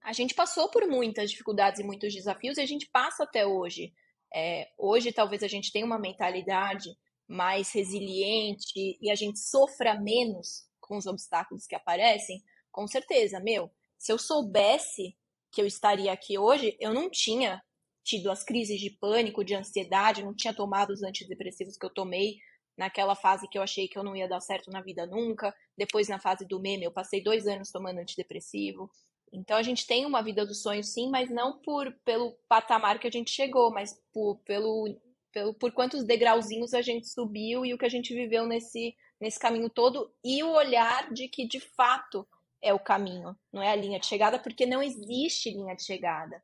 A 0.00 0.12
gente 0.12 0.32
passou 0.32 0.70
por 0.70 0.86
muitas 0.86 1.28
dificuldades 1.28 1.80
e 1.80 1.84
muitos 1.84 2.14
desafios 2.14 2.56
e 2.56 2.60
a 2.60 2.66
gente 2.66 2.88
passa 2.88 3.24
até 3.24 3.44
hoje. 3.44 3.92
É, 4.32 4.68
hoje, 4.78 5.10
talvez 5.10 5.42
a 5.42 5.48
gente 5.48 5.72
tenha 5.72 5.84
uma 5.84 5.98
mentalidade 5.98 6.96
mais 7.26 7.72
resiliente 7.72 8.96
e 9.02 9.10
a 9.10 9.16
gente 9.16 9.40
sofra 9.40 10.00
menos 10.00 10.68
com 10.80 10.96
os 10.96 11.06
obstáculos 11.06 11.66
que 11.66 11.74
aparecem. 11.74 12.44
Com 12.70 12.86
certeza, 12.86 13.40
meu, 13.40 13.72
se 13.98 14.12
eu 14.12 14.18
soubesse 14.18 15.16
que 15.50 15.60
eu 15.60 15.66
estaria 15.66 16.12
aqui 16.12 16.38
hoje, 16.38 16.76
eu 16.78 16.94
não 16.94 17.10
tinha 17.10 17.60
tido 18.06 18.30
as 18.30 18.44
crises 18.44 18.80
de 18.80 18.88
pânico, 18.88 19.44
de 19.44 19.54
ansiedade, 19.54 20.22
não 20.24 20.32
tinha 20.32 20.54
tomado 20.54 20.90
os 20.90 21.02
antidepressivos 21.02 21.76
que 21.76 21.84
eu 21.84 21.90
tomei 21.90 22.36
naquela 22.78 23.16
fase 23.16 23.48
que 23.48 23.58
eu 23.58 23.62
achei 23.62 23.88
que 23.88 23.98
eu 23.98 24.04
não 24.04 24.14
ia 24.14 24.28
dar 24.28 24.40
certo 24.40 24.70
na 24.70 24.80
vida 24.80 25.04
nunca. 25.06 25.52
Depois, 25.76 26.08
na 26.08 26.20
fase 26.20 26.46
do 26.46 26.60
meme, 26.60 26.84
eu 26.84 26.92
passei 26.92 27.20
dois 27.20 27.48
anos 27.48 27.72
tomando 27.72 27.98
antidepressivo. 27.98 28.88
Então, 29.32 29.56
a 29.56 29.62
gente 29.62 29.86
tem 29.86 30.06
uma 30.06 30.22
vida 30.22 30.46
dos 30.46 30.62
sonhos, 30.62 30.92
sim, 30.92 31.10
mas 31.10 31.28
não 31.28 31.60
por 31.60 31.92
pelo 32.04 32.38
patamar 32.48 33.00
que 33.00 33.08
a 33.08 33.10
gente 33.10 33.30
chegou, 33.30 33.72
mas 33.72 34.00
por, 34.12 34.36
pelo, 34.44 34.88
pelo, 35.32 35.52
por 35.54 35.72
quantos 35.72 36.04
degrauzinhos 36.04 36.74
a 36.74 36.82
gente 36.82 37.08
subiu 37.08 37.66
e 37.66 37.74
o 37.74 37.78
que 37.78 37.86
a 37.86 37.90
gente 37.90 38.14
viveu 38.14 38.46
nesse, 38.46 38.94
nesse 39.20 39.38
caminho 39.38 39.68
todo 39.68 40.14
e 40.24 40.44
o 40.44 40.52
olhar 40.52 41.12
de 41.12 41.28
que, 41.28 41.44
de 41.44 41.58
fato, 41.58 42.24
é 42.62 42.72
o 42.72 42.78
caminho, 42.78 43.36
não 43.52 43.62
é 43.62 43.70
a 43.70 43.76
linha 43.76 43.98
de 43.98 44.06
chegada, 44.06 44.38
porque 44.38 44.64
não 44.64 44.82
existe 44.82 45.50
linha 45.50 45.74
de 45.74 45.84
chegada. 45.84 46.40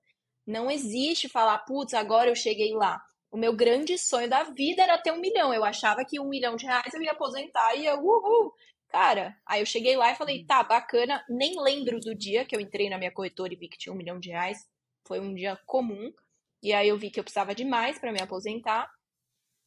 Não 0.47 0.71
existe 0.71 1.29
falar, 1.29 1.59
putz, 1.59 1.95
agora 1.95 2.31
eu 2.31 2.35
cheguei 2.35 2.75
lá. 2.75 3.01
O 3.31 3.37
meu 3.37 3.55
grande 3.55 3.97
sonho 3.97 4.29
da 4.29 4.43
vida 4.43 4.83
era 4.83 4.99
ter 4.99 5.13
um 5.13 5.21
milhão. 5.21 5.55
Eu 5.55 5.65
achava 5.65 6.05
que 6.05 6.21
um 6.21 6.29
milhão 6.29 6.57
de 6.57 6.67
reais 6.67 6.93
eu 6.93 7.03
ia 7.03 7.13
aposentar 7.13 7.75
e 7.75 7.85
ia, 7.85 7.95
uhul. 7.95 8.53
Cara, 8.89 9.35
aí 9.47 9.63
eu 9.63 9.67
cheguei 9.67 9.97
lá 9.97 10.13
e 10.13 10.17
falei, 10.17 10.45
tá, 10.45 10.63
bacana. 10.63 11.25
Nem 11.29 11.59
lembro 11.59 11.99
do 11.99 12.15
dia 12.15 12.45
que 12.45 12.55
eu 12.55 12.61
entrei 12.61 12.91
na 12.91 12.99
minha 12.99 13.11
corretora 13.11 13.53
e 13.53 13.57
vi 13.57 13.69
que 13.69 13.79
tinha 13.79 13.93
um 13.93 13.97
milhão 13.97 14.21
de 14.21 14.29
reais. 14.29 14.69
Foi 15.07 15.19
um 15.19 15.35
dia 15.35 15.59
comum. 15.65 16.13
E 16.63 16.73
aí 16.75 16.89
eu 16.89 16.99
vi 16.99 17.11
que 17.11 17.19
eu 17.19 17.25
precisava 17.25 17.55
de 17.55 17.65
mais 17.65 17.99
para 17.99 18.13
me 18.13 18.21
aposentar. 18.21 18.91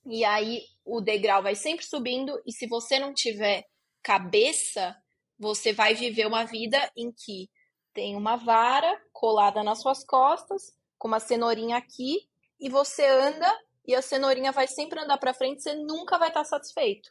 E 0.06 0.24
aí 0.24 0.62
o 0.86 1.02
degrau 1.02 1.42
vai 1.42 1.56
sempre 1.56 1.86
subindo. 1.86 2.40
E 2.46 2.52
se 2.52 2.68
você 2.68 3.00
não 3.00 3.14
tiver 3.14 3.66
cabeça, 4.04 4.96
você 5.40 5.74
vai 5.74 5.96
viver 5.96 6.28
uma 6.28 6.46
vida 6.46 6.78
em 6.96 7.12
que 7.12 7.50
tem 7.96 8.16
uma 8.16 8.36
vara 8.36 9.02
colada 9.14 9.64
nas 9.64 9.82
suas 9.82 10.04
costas, 10.04 10.78
com 11.00 11.08
uma 11.08 11.20
cenourinha 11.20 11.78
aqui, 11.78 12.30
e 12.60 12.70
você 12.70 13.08
anda 13.08 13.52
e 13.88 13.96
a 13.96 14.02
cenourinha 14.02 14.52
vai 14.52 14.68
sempre 14.68 15.00
andar 15.00 15.18
para 15.18 15.34
frente, 15.34 15.64
você 15.64 15.74
nunca 15.74 16.18
vai 16.18 16.28
estar 16.28 16.44
satisfeito. 16.44 17.10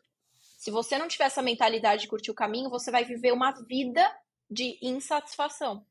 Se 0.59 0.71
você 0.71 0.99
não 0.99 1.09
tiver 1.09 1.25
essa 1.25 1.43
mentalidade 1.43 2.03
de 2.03 2.09
curtir 2.09 2.31
o 2.31 2.35
caminho, 2.35 2.69
você 2.69 2.91
vai 2.91 3.05
viver 3.05 3.33
uma 3.33 3.53
vida 3.53 4.05
de 4.51 4.79
insatisfação. 4.83 5.85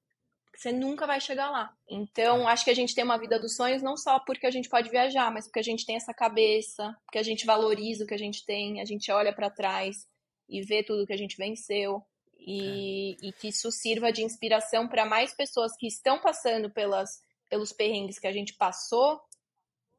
Você 0.55 0.71
nunca 0.71 1.07
vai 1.07 1.19
chegar 1.19 1.49
lá. 1.49 1.75
Então, 1.89 2.47
acho 2.47 2.63
que 2.63 2.69
a 2.69 2.75
gente 2.75 2.93
tem 2.93 3.03
uma 3.03 3.17
vida 3.17 3.39
dos 3.39 3.55
sonhos 3.55 3.81
não 3.81 3.97
só 3.97 4.19
porque 4.19 4.45
a 4.45 4.51
gente 4.51 4.69
pode 4.69 4.89
viajar, 4.89 5.31
mas 5.31 5.45
porque 5.45 5.59
a 5.59 5.63
gente 5.63 5.85
tem 5.85 5.95
essa 5.95 6.13
cabeça, 6.13 6.95
porque 7.05 7.17
a 7.17 7.23
gente 7.23 7.45
valoriza 7.45 8.03
o 8.03 8.07
que 8.07 8.13
a 8.13 8.19
gente 8.19 8.45
tem, 8.45 8.79
a 8.79 8.85
gente 8.85 9.11
olha 9.11 9.33
para 9.33 9.49
trás 9.49 10.07
e 10.47 10.61
vê 10.61 10.83
tudo 10.83 11.07
que 11.07 11.13
a 11.13 11.17
gente 11.17 11.37
venceu 11.37 12.05
e, 12.45 13.17
é. 13.21 13.27
e 13.27 13.33
que 13.33 13.47
isso 13.47 13.71
sirva 13.71 14.11
de 14.11 14.23
inspiração 14.23 14.87
para 14.87 15.05
mais 15.05 15.33
pessoas 15.33 15.75
que 15.77 15.87
estão 15.87 16.19
passando 16.19 16.69
pelas, 16.69 17.21
pelos 17.49 17.71
perrengues 17.71 18.19
que 18.19 18.27
a 18.27 18.31
gente 18.31 18.53
passou, 18.53 19.21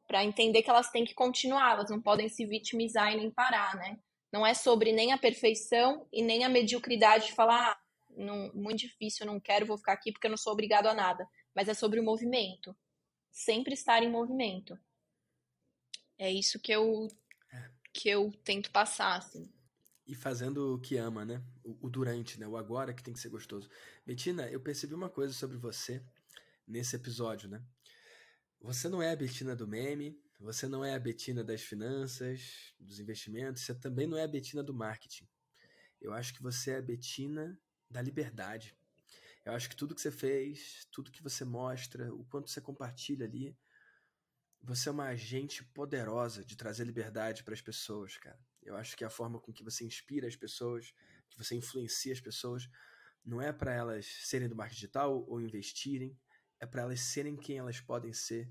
para 0.07 0.23
entender 0.23 0.61
que 0.61 0.69
elas 0.69 0.91
têm 0.91 1.03
que 1.03 1.15
continuar, 1.15 1.73
elas 1.73 1.89
não 1.89 2.01
podem 2.01 2.29
se 2.29 2.45
vitimizar 2.45 3.11
e 3.11 3.17
nem 3.17 3.31
parar, 3.31 3.75
né? 3.75 3.99
Não 4.31 4.45
é 4.45 4.53
sobre 4.53 4.91
nem 4.91 5.11
a 5.11 5.17
perfeição 5.17 6.07
e 6.11 6.21
nem 6.21 6.43
a 6.43 6.49
mediocridade 6.49 7.27
de 7.27 7.33
falar, 7.33 7.71
ah, 7.71 7.81
não, 8.15 8.51
muito 8.53 8.79
difícil, 8.79 9.25
eu 9.25 9.31
não 9.31 9.39
quero, 9.39 9.65
vou 9.65 9.77
ficar 9.77 9.93
aqui 9.93 10.11
porque 10.11 10.27
eu 10.27 10.31
não 10.31 10.37
sou 10.37 10.53
obrigado 10.53 10.87
a 10.87 10.93
nada. 10.93 11.27
Mas 11.55 11.67
é 11.67 11.73
sobre 11.73 11.99
o 11.99 12.03
movimento. 12.03 12.75
Sempre 13.31 13.73
estar 13.73 14.03
em 14.03 14.11
movimento. 14.11 14.77
É 16.17 16.31
isso 16.31 16.59
que 16.59 16.71
eu, 16.71 17.07
é. 17.51 17.69
que 17.93 18.09
eu 18.09 18.31
tento 18.43 18.71
passar, 18.71 19.17
assim 19.17 19.54
e 20.07 20.13
fazendo 20.13 20.75
o 20.75 20.79
que 20.79 20.97
ama, 20.97 21.25
né? 21.25 21.43
O, 21.63 21.87
o, 21.87 21.89
durante, 21.89 22.39
né? 22.39 22.47
O 22.47 22.57
agora 22.57 22.93
que 22.93 23.03
tem 23.03 23.13
que 23.13 23.19
ser 23.19 23.29
gostoso. 23.29 23.69
Betina, 24.05 24.47
eu 24.49 24.59
percebi 24.59 24.93
uma 24.93 25.09
coisa 25.09 25.33
sobre 25.33 25.57
você 25.57 26.03
nesse 26.67 26.95
episódio, 26.95 27.49
né? 27.49 27.63
Você 28.61 28.87
não 28.87 29.01
é 29.01 29.11
a 29.11 29.15
Betina 29.15 29.55
do 29.55 29.67
meme, 29.67 30.19
você 30.39 30.67
não 30.67 30.83
é 30.83 30.93
a 30.93 30.99
Betina 30.99 31.43
das 31.43 31.61
finanças, 31.61 32.73
dos 32.79 32.99
investimentos, 32.99 33.63
você 33.63 33.73
também 33.73 34.07
não 34.07 34.17
é 34.17 34.23
a 34.23 34.27
Betina 34.27 34.63
do 34.63 34.73
marketing. 34.73 35.27
Eu 36.01 36.13
acho 36.13 36.33
que 36.33 36.41
você 36.41 36.71
é 36.71 36.77
a 36.77 36.81
Betina 36.81 37.59
da 37.89 38.01
liberdade. 38.01 38.75
Eu 39.43 39.53
acho 39.53 39.69
que 39.69 39.75
tudo 39.75 39.93
que 39.93 40.01
você 40.01 40.11
fez, 40.11 40.87
tudo 40.91 41.11
que 41.11 41.21
você 41.21 41.45
mostra, 41.45 42.13
o 42.13 42.25
quanto 42.25 42.49
você 42.49 42.59
compartilha 42.59 43.25
ali, 43.25 43.55
você 44.61 44.89
é 44.89 44.91
uma 44.91 45.05
agente 45.05 45.63
poderosa 45.63 46.43
de 46.43 46.55
trazer 46.55 46.83
liberdade 46.83 47.43
para 47.43 47.53
as 47.53 47.61
pessoas, 47.61 48.17
cara. 48.17 48.39
Eu 48.65 48.75
acho 48.75 48.97
que 48.97 49.05
a 49.05 49.09
forma 49.09 49.39
com 49.39 49.53
que 49.53 49.63
você 49.63 49.85
inspira 49.85 50.27
as 50.27 50.35
pessoas, 50.35 50.93
que 51.29 51.37
você 51.37 51.55
influencia 51.55 52.11
as 52.11 52.19
pessoas, 52.19 52.69
não 53.23 53.41
é 53.41 53.53
para 53.53 53.73
elas 53.73 54.05
serem 54.05 54.49
do 54.49 54.55
marketing 54.55 54.81
digital 54.81 55.25
ou 55.27 55.39
investirem, 55.39 56.17
é 56.59 56.65
para 56.65 56.81
elas 56.81 56.99
serem 56.99 57.35
quem 57.35 57.57
elas 57.57 57.79
podem 57.79 58.13
ser. 58.13 58.49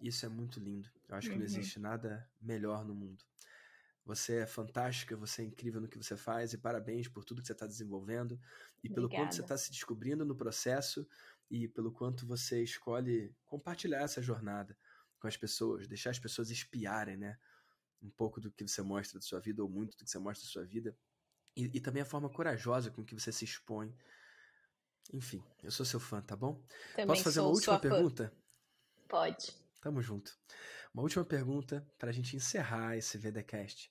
Isso 0.00 0.26
é 0.26 0.28
muito 0.28 0.58
lindo. 0.58 0.90
Eu 1.08 1.16
acho 1.16 1.28
que 1.28 1.34
não 1.34 1.40
uhum. 1.40 1.46
existe 1.46 1.78
nada 1.78 2.28
melhor 2.40 2.84
no 2.84 2.94
mundo. 2.94 3.24
Você 4.04 4.38
é 4.38 4.46
fantástica, 4.46 5.16
você 5.16 5.42
é 5.42 5.44
incrível 5.44 5.80
no 5.80 5.88
que 5.88 5.96
você 5.96 6.16
faz 6.16 6.52
e 6.52 6.58
parabéns 6.58 7.06
por 7.06 7.24
tudo 7.24 7.40
que 7.40 7.46
você 7.46 7.52
está 7.52 7.66
desenvolvendo 7.66 8.40
e 8.82 8.88
pelo 8.88 9.06
Obrigada. 9.06 9.28
quanto 9.28 9.36
você 9.36 9.42
está 9.42 9.56
se 9.56 9.70
descobrindo 9.70 10.24
no 10.24 10.34
processo 10.34 11.06
e 11.48 11.68
pelo 11.68 11.92
quanto 11.92 12.26
você 12.26 12.64
escolhe 12.64 13.32
compartilhar 13.44 14.02
essa 14.02 14.20
jornada 14.20 14.76
com 15.20 15.28
as 15.28 15.36
pessoas, 15.36 15.86
deixar 15.86 16.10
as 16.10 16.18
pessoas 16.18 16.50
espiarem, 16.50 17.16
né? 17.16 17.38
Um 18.02 18.10
pouco 18.10 18.40
do 18.40 18.50
que 18.50 18.66
você 18.66 18.82
mostra 18.82 19.18
da 19.18 19.24
sua 19.24 19.40
vida 19.40 19.62
ou 19.62 19.68
muito 19.68 19.96
do 19.96 20.04
que 20.04 20.10
você 20.10 20.18
mostra 20.18 20.46
da 20.46 20.50
sua 20.50 20.64
vida 20.64 20.96
e, 21.56 21.76
e 21.76 21.80
também 21.80 22.02
a 22.02 22.06
forma 22.06 22.28
corajosa 22.28 22.90
com 22.90 23.04
que 23.04 23.14
você 23.14 23.30
se 23.30 23.44
expõe. 23.44 23.94
Enfim, 25.12 25.44
eu 25.62 25.70
sou 25.70 25.84
seu 25.84 26.00
fã, 26.00 26.20
tá 26.20 26.34
bom? 26.34 26.62
Também 26.92 27.06
Posso 27.06 27.22
fazer 27.22 27.40
uma 27.40 27.50
última 27.50 27.78
pergunta? 27.78 28.28
Fã. 28.28 29.06
Pode. 29.08 29.52
Tamo 29.80 30.00
junto. 30.00 30.36
Uma 30.94 31.02
última 31.02 31.24
pergunta 31.24 31.86
para 31.98 32.10
a 32.10 32.12
gente 32.12 32.36
encerrar 32.36 32.96
esse 32.96 33.18
VDcast. 33.18 33.90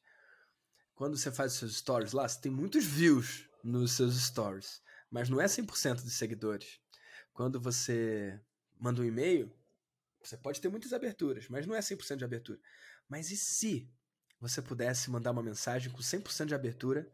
Quando 0.96 1.18
você 1.18 1.32
faz 1.32 1.54
os 1.54 1.60
seus 1.60 1.78
stories 1.78 2.14
lá, 2.14 2.28
você 2.28 2.40
tem 2.40 2.52
muitos 2.52 2.86
views 2.86 3.50
nos 3.64 3.94
seus 3.94 4.16
stories, 4.16 4.82
mas 5.10 5.30
não 5.30 5.42
é 5.42 5.46
100% 5.46 6.04
de 6.04 6.12
seguidores. 6.12 6.80
Quando 7.34 7.60
você 7.60 8.40
manda 8.80 9.02
um 9.02 9.06
e-mail, 9.06 9.52
você 10.24 10.38
pode 10.38 10.62
ter 10.62 10.70
muitas 10.70 10.94
aberturas, 10.94 11.48
mas 11.50 11.66
não 11.66 11.76
é 11.76 11.80
100% 11.80 12.18
de 12.18 12.26
abertura. 12.26 12.60
Mas 13.08 13.32
e 13.32 13.38
se 13.38 13.92
você 14.42 14.62
pudesse 14.62 15.10
mandar 15.12 15.32
uma 15.32 15.44
mensagem 15.44 15.92
com 15.92 16.00
100% 16.00 16.48
de 16.48 16.56
abertura 16.56 17.10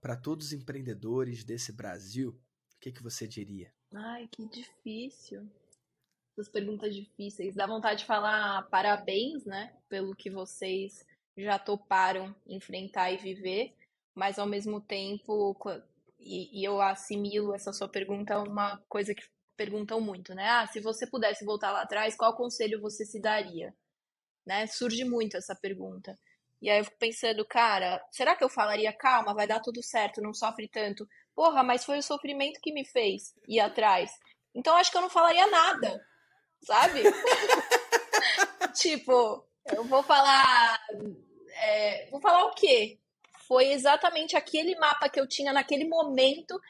para 0.00 0.16
todos 0.16 0.46
os 0.46 0.52
empreendedores 0.52 1.42
desse 1.42 1.72
Brasil? 1.72 2.30
O 2.76 2.80
que, 2.80 2.92
que 2.92 3.02
você 3.02 3.26
diria? 3.26 3.72
Ai, 3.92 4.28
que 4.30 4.48
difícil 4.48 5.50
essas 6.38 6.48
perguntas 6.48 6.94
difíceis. 6.94 7.56
Dá 7.56 7.66
vontade 7.66 8.00
de 8.00 8.06
falar 8.06 8.62
parabéns, 8.70 9.44
né, 9.44 9.74
pelo 9.88 10.14
que 10.14 10.30
vocês 10.30 11.04
já 11.36 11.58
toparam 11.58 12.34
enfrentar 12.46 13.10
e 13.10 13.16
viver, 13.16 13.74
mas 14.14 14.38
ao 14.38 14.46
mesmo 14.46 14.80
tempo, 14.80 15.56
e, 16.18 16.60
e 16.60 16.64
eu 16.64 16.80
assimilo 16.80 17.54
essa 17.54 17.72
sua 17.72 17.88
pergunta 17.88 18.34
a 18.34 18.42
uma 18.42 18.78
coisa 18.88 19.14
que 19.14 19.22
perguntam 19.56 20.00
muito, 20.00 20.34
né? 20.34 20.48
Ah, 20.48 20.66
se 20.68 20.80
você 20.80 21.06
pudesse 21.06 21.44
voltar 21.44 21.72
lá 21.72 21.82
atrás, 21.82 22.16
qual 22.16 22.36
conselho 22.36 22.80
você 22.80 23.04
se 23.04 23.20
daria? 23.20 23.74
Né? 24.46 24.66
Surge 24.68 25.04
muito 25.04 25.36
essa 25.36 25.54
pergunta. 25.54 26.16
E 26.60 26.68
aí 26.68 26.78
eu 26.78 26.84
fico 26.84 26.98
pensando, 26.98 27.44
cara, 27.46 28.02
será 28.10 28.34
que 28.34 28.42
eu 28.42 28.48
falaria, 28.48 28.92
calma, 28.92 29.34
vai 29.34 29.46
dar 29.46 29.60
tudo 29.60 29.82
certo, 29.82 30.20
não 30.20 30.34
sofre 30.34 30.68
tanto? 30.68 31.06
Porra, 31.34 31.62
mas 31.62 31.84
foi 31.84 31.98
o 31.98 32.02
sofrimento 32.02 32.60
que 32.60 32.72
me 32.72 32.84
fez 32.84 33.34
ir 33.46 33.60
atrás. 33.60 34.10
Então 34.54 34.76
acho 34.76 34.90
que 34.90 34.96
eu 34.96 35.02
não 35.02 35.10
falaria 35.10 35.46
nada 35.46 36.00
sabe? 36.62 37.02
tipo, 38.74 39.44
eu 39.66 39.84
vou 39.84 40.02
falar. 40.02 40.78
É, 41.62 42.08
vou 42.10 42.20
falar 42.20 42.44
o 42.46 42.54
quê? 42.54 42.98
Foi 43.46 43.68
exatamente 43.68 44.36
aquele 44.36 44.76
mapa 44.78 45.08
que 45.08 45.18
eu 45.18 45.26
tinha 45.26 45.52
naquele 45.52 45.88
momento 45.88 46.60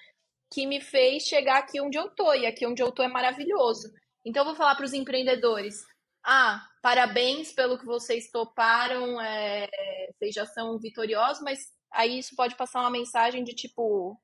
que 0.51 0.66
me 0.66 0.81
fez 0.81 1.24
chegar 1.24 1.59
aqui 1.59 1.81
onde 1.81 1.98
eu 1.98 2.09
tô. 2.10 2.32
E 2.35 2.47
aqui 2.47 2.66
onde 2.66 2.82
eu 2.82 2.93
tô 2.93 3.02
é 3.02 3.09
maravilhoso. 3.09 3.93
Então, 4.24 4.43
eu 4.43 4.47
vou 4.47 4.56
falar 4.56 4.74
para 4.74 4.85
os 4.85 4.93
empreendedores: 4.93 5.85
ah, 6.28 6.68
parabéns 6.82 7.52
pelo 7.52 7.78
que 7.78 7.86
vocês 7.86 8.30
toparam, 8.30 9.20
é, 9.20 9.68
vocês 10.12 10.34
já 10.34 10.46
são 10.46 10.78
vitoriosos, 10.78 11.42
mas 11.42 11.72
aí 11.90 12.18
isso 12.18 12.36
pode 12.36 12.55
passar 12.56 12.80
uma 12.80 12.90
mensagem 12.90 13.42
de 13.44 13.55
tipo: 13.55 14.20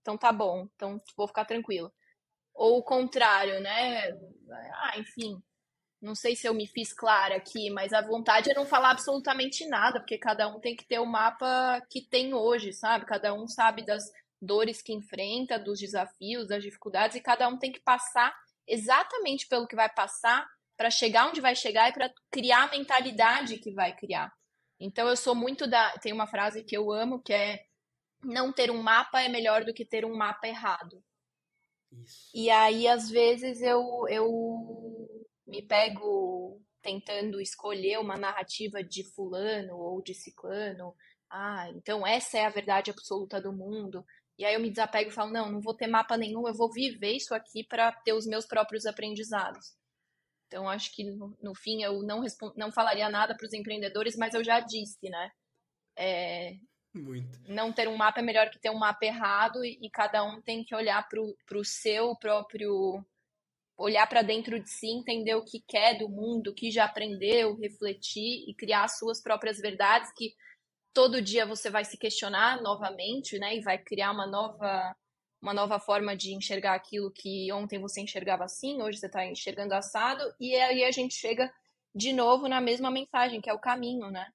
então 0.00 0.16
tá 0.16 0.32
bom, 0.32 0.68
então 0.74 1.00
vou 1.16 1.26
ficar 1.26 1.44
tranquilo 1.44 1.92
ou 2.60 2.78
o 2.78 2.82
contrário, 2.82 3.58
né? 3.60 4.10
Ah, 4.82 4.98
enfim, 4.98 5.42
não 6.00 6.14
sei 6.14 6.36
se 6.36 6.46
eu 6.46 6.52
me 6.52 6.66
fiz 6.66 6.92
clara 6.92 7.36
aqui, 7.36 7.70
mas 7.70 7.92
a 7.94 8.02
vontade 8.02 8.50
é 8.50 8.54
não 8.54 8.66
falar 8.66 8.90
absolutamente 8.90 9.66
nada, 9.66 9.98
porque 9.98 10.18
cada 10.18 10.46
um 10.46 10.60
tem 10.60 10.76
que 10.76 10.84
ter 10.84 10.98
o 10.98 11.06
mapa 11.06 11.80
que 11.88 12.02
tem 12.02 12.34
hoje, 12.34 12.74
sabe? 12.74 13.06
Cada 13.06 13.32
um 13.32 13.48
sabe 13.48 13.82
das 13.84 14.04
dores 14.40 14.82
que 14.82 14.92
enfrenta, 14.92 15.58
dos 15.58 15.80
desafios, 15.80 16.48
das 16.48 16.62
dificuldades, 16.62 17.16
e 17.16 17.22
cada 17.22 17.48
um 17.48 17.58
tem 17.58 17.72
que 17.72 17.80
passar 17.80 18.34
exatamente 18.66 19.46
pelo 19.48 19.66
que 19.66 19.74
vai 19.74 19.88
passar 19.88 20.46
para 20.80 20.90
chegar 20.90 21.28
onde 21.28 21.42
vai 21.42 21.54
chegar 21.54 21.90
e 21.90 21.92
para 21.92 22.10
criar 22.30 22.62
a 22.62 22.70
mentalidade 22.70 23.58
que 23.58 23.70
vai 23.70 23.94
criar. 23.94 24.32
Então 24.80 25.06
eu 25.06 25.14
sou 25.14 25.34
muito 25.34 25.68
da. 25.68 25.90
Tem 25.98 26.10
uma 26.10 26.26
frase 26.26 26.64
que 26.64 26.74
eu 26.74 26.90
amo 26.90 27.20
que 27.20 27.34
é: 27.34 27.66
não 28.24 28.50
ter 28.50 28.70
um 28.70 28.82
mapa 28.82 29.20
é 29.20 29.28
melhor 29.28 29.62
do 29.62 29.74
que 29.74 29.84
ter 29.84 30.06
um 30.06 30.16
mapa 30.16 30.48
errado. 30.48 31.04
Isso. 31.92 32.30
E 32.34 32.48
aí, 32.48 32.88
às 32.88 33.10
vezes, 33.10 33.60
eu, 33.60 34.06
eu 34.08 35.06
me 35.46 35.60
pego 35.60 36.58
tentando 36.80 37.42
escolher 37.42 37.98
uma 37.98 38.16
narrativa 38.16 38.82
de 38.82 39.04
fulano 39.12 39.76
ou 39.76 40.02
de 40.02 40.14
ciclano. 40.14 40.94
Ah, 41.28 41.68
então 41.74 42.06
essa 42.06 42.38
é 42.38 42.46
a 42.46 42.50
verdade 42.50 42.90
absoluta 42.90 43.38
do 43.38 43.52
mundo. 43.52 44.02
E 44.38 44.46
aí 44.46 44.54
eu 44.54 44.60
me 44.60 44.70
desapego 44.70 45.10
e 45.10 45.12
falo, 45.12 45.30
não, 45.30 45.52
não 45.52 45.60
vou 45.60 45.74
ter 45.74 45.86
mapa 45.86 46.16
nenhum, 46.16 46.48
eu 46.48 46.54
vou 46.54 46.72
viver 46.72 47.12
isso 47.12 47.34
aqui 47.34 47.62
para 47.68 47.92
ter 47.92 48.14
os 48.14 48.26
meus 48.26 48.46
próprios 48.46 48.86
aprendizados. 48.86 49.78
Então 50.50 50.68
acho 50.68 50.92
que 50.92 51.04
no, 51.04 51.38
no 51.40 51.54
fim 51.54 51.80
eu 51.82 52.02
não 52.02 52.24
não 52.56 52.72
falaria 52.72 53.08
nada 53.08 53.36
para 53.36 53.46
os 53.46 53.52
empreendedores, 53.52 54.16
mas 54.16 54.34
eu 54.34 54.42
já 54.42 54.58
disse, 54.58 55.08
né? 55.08 55.30
É, 55.96 56.56
muito. 56.92 57.38
Não 57.46 57.72
ter 57.72 57.86
um 57.88 57.96
mapa 57.96 58.18
é 58.18 58.22
melhor 58.22 58.50
que 58.50 58.58
ter 58.58 58.70
um 58.70 58.78
mapa 58.78 59.04
errado 59.04 59.64
e, 59.64 59.78
e 59.80 59.88
cada 59.88 60.24
um 60.24 60.42
tem 60.42 60.64
que 60.64 60.74
olhar 60.74 61.06
para 61.08 61.58
o 61.58 61.64
seu 61.64 62.16
próprio. 62.16 63.04
olhar 63.78 64.06
para 64.08 64.22
dentro 64.22 64.58
de 64.60 64.68
si, 64.68 64.88
entender 64.88 65.36
o 65.36 65.44
que 65.44 65.60
quer 65.68 65.98
do 65.98 66.08
mundo, 66.08 66.48
o 66.48 66.54
que 66.54 66.70
já 66.70 66.84
aprendeu, 66.84 67.56
refletir 67.56 68.44
e 68.48 68.54
criar 68.54 68.84
as 68.84 68.98
suas 68.98 69.22
próprias 69.22 69.58
verdades 69.58 70.12
que 70.16 70.34
todo 70.92 71.22
dia 71.22 71.46
você 71.46 71.70
vai 71.70 71.84
se 71.84 71.96
questionar 71.96 72.60
novamente, 72.60 73.38
né? 73.38 73.56
E 73.56 73.60
vai 73.62 73.78
criar 73.78 74.10
uma 74.10 74.26
nova 74.26 74.96
uma 75.40 75.54
nova 75.54 75.80
forma 75.80 76.16
de 76.16 76.34
enxergar 76.34 76.74
aquilo 76.74 77.10
que 77.10 77.50
ontem 77.52 77.78
você 77.78 78.00
enxergava 78.00 78.44
assim, 78.44 78.82
hoje 78.82 78.98
você 78.98 79.06
está 79.06 79.24
enxergando 79.24 79.74
assado, 79.74 80.22
e 80.38 80.54
aí 80.54 80.84
a 80.84 80.90
gente 80.90 81.14
chega 81.14 81.52
de 81.94 82.12
novo 82.12 82.46
na 82.46 82.60
mesma 82.60 82.90
mensagem, 82.90 83.40
que 83.40 83.48
é 83.48 83.52
o 83.52 83.58
caminho, 83.58 84.10
né? 84.10 84.32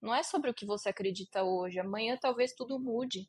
Não 0.00 0.14
é 0.14 0.22
sobre 0.22 0.50
o 0.50 0.54
que 0.54 0.66
você 0.66 0.90
acredita 0.90 1.42
hoje. 1.42 1.80
Amanhã 1.80 2.18
talvez 2.20 2.52
tudo 2.52 2.78
mude. 2.78 3.26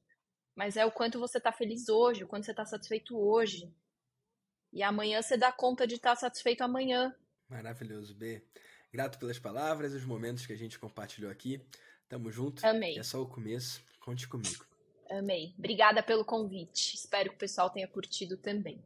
Mas 0.54 0.76
é 0.76 0.86
o 0.86 0.92
quanto 0.92 1.20
você 1.20 1.38
está 1.38 1.52
feliz 1.52 1.88
hoje, 1.88 2.24
o 2.24 2.28
quanto 2.28 2.46
você 2.46 2.52
está 2.52 2.66
satisfeito 2.66 3.18
hoje. 3.18 3.74
E 4.74 4.84
amanhã 4.84 5.22
você 5.22 5.38
dá 5.38 5.52
conta 5.52 5.88
de 5.88 5.96
estar 5.96 6.12
tá 6.12 6.16
satisfeito 6.18 6.64
amanhã. 6.64 7.16
Maravilhoso, 7.48 8.14
B. 8.14 8.44
Grato 8.92 9.18
pelas 9.20 9.40
palavras 9.40 9.94
e 9.94 9.98
os 9.98 10.06
momentos 10.06 10.46
que 10.46 10.54
a 10.54 10.58
gente 10.58 10.78
compartilhou 10.78 11.32
aqui. 11.32 11.66
Tamo 12.10 12.30
junto. 12.30 12.66
Amei. 12.66 12.98
É 12.98 13.04
só 13.04 13.22
o 13.22 13.28
começo. 13.28 13.82
Conte 14.02 14.28
comigo. 14.28 14.66
Amei. 15.10 15.54
Obrigada 15.58 16.02
pelo 16.02 16.26
convite. 16.26 16.96
Espero 16.96 17.30
que 17.30 17.36
o 17.36 17.40
pessoal 17.40 17.70
tenha 17.70 17.88
curtido 17.88 18.38
também. 18.38 18.80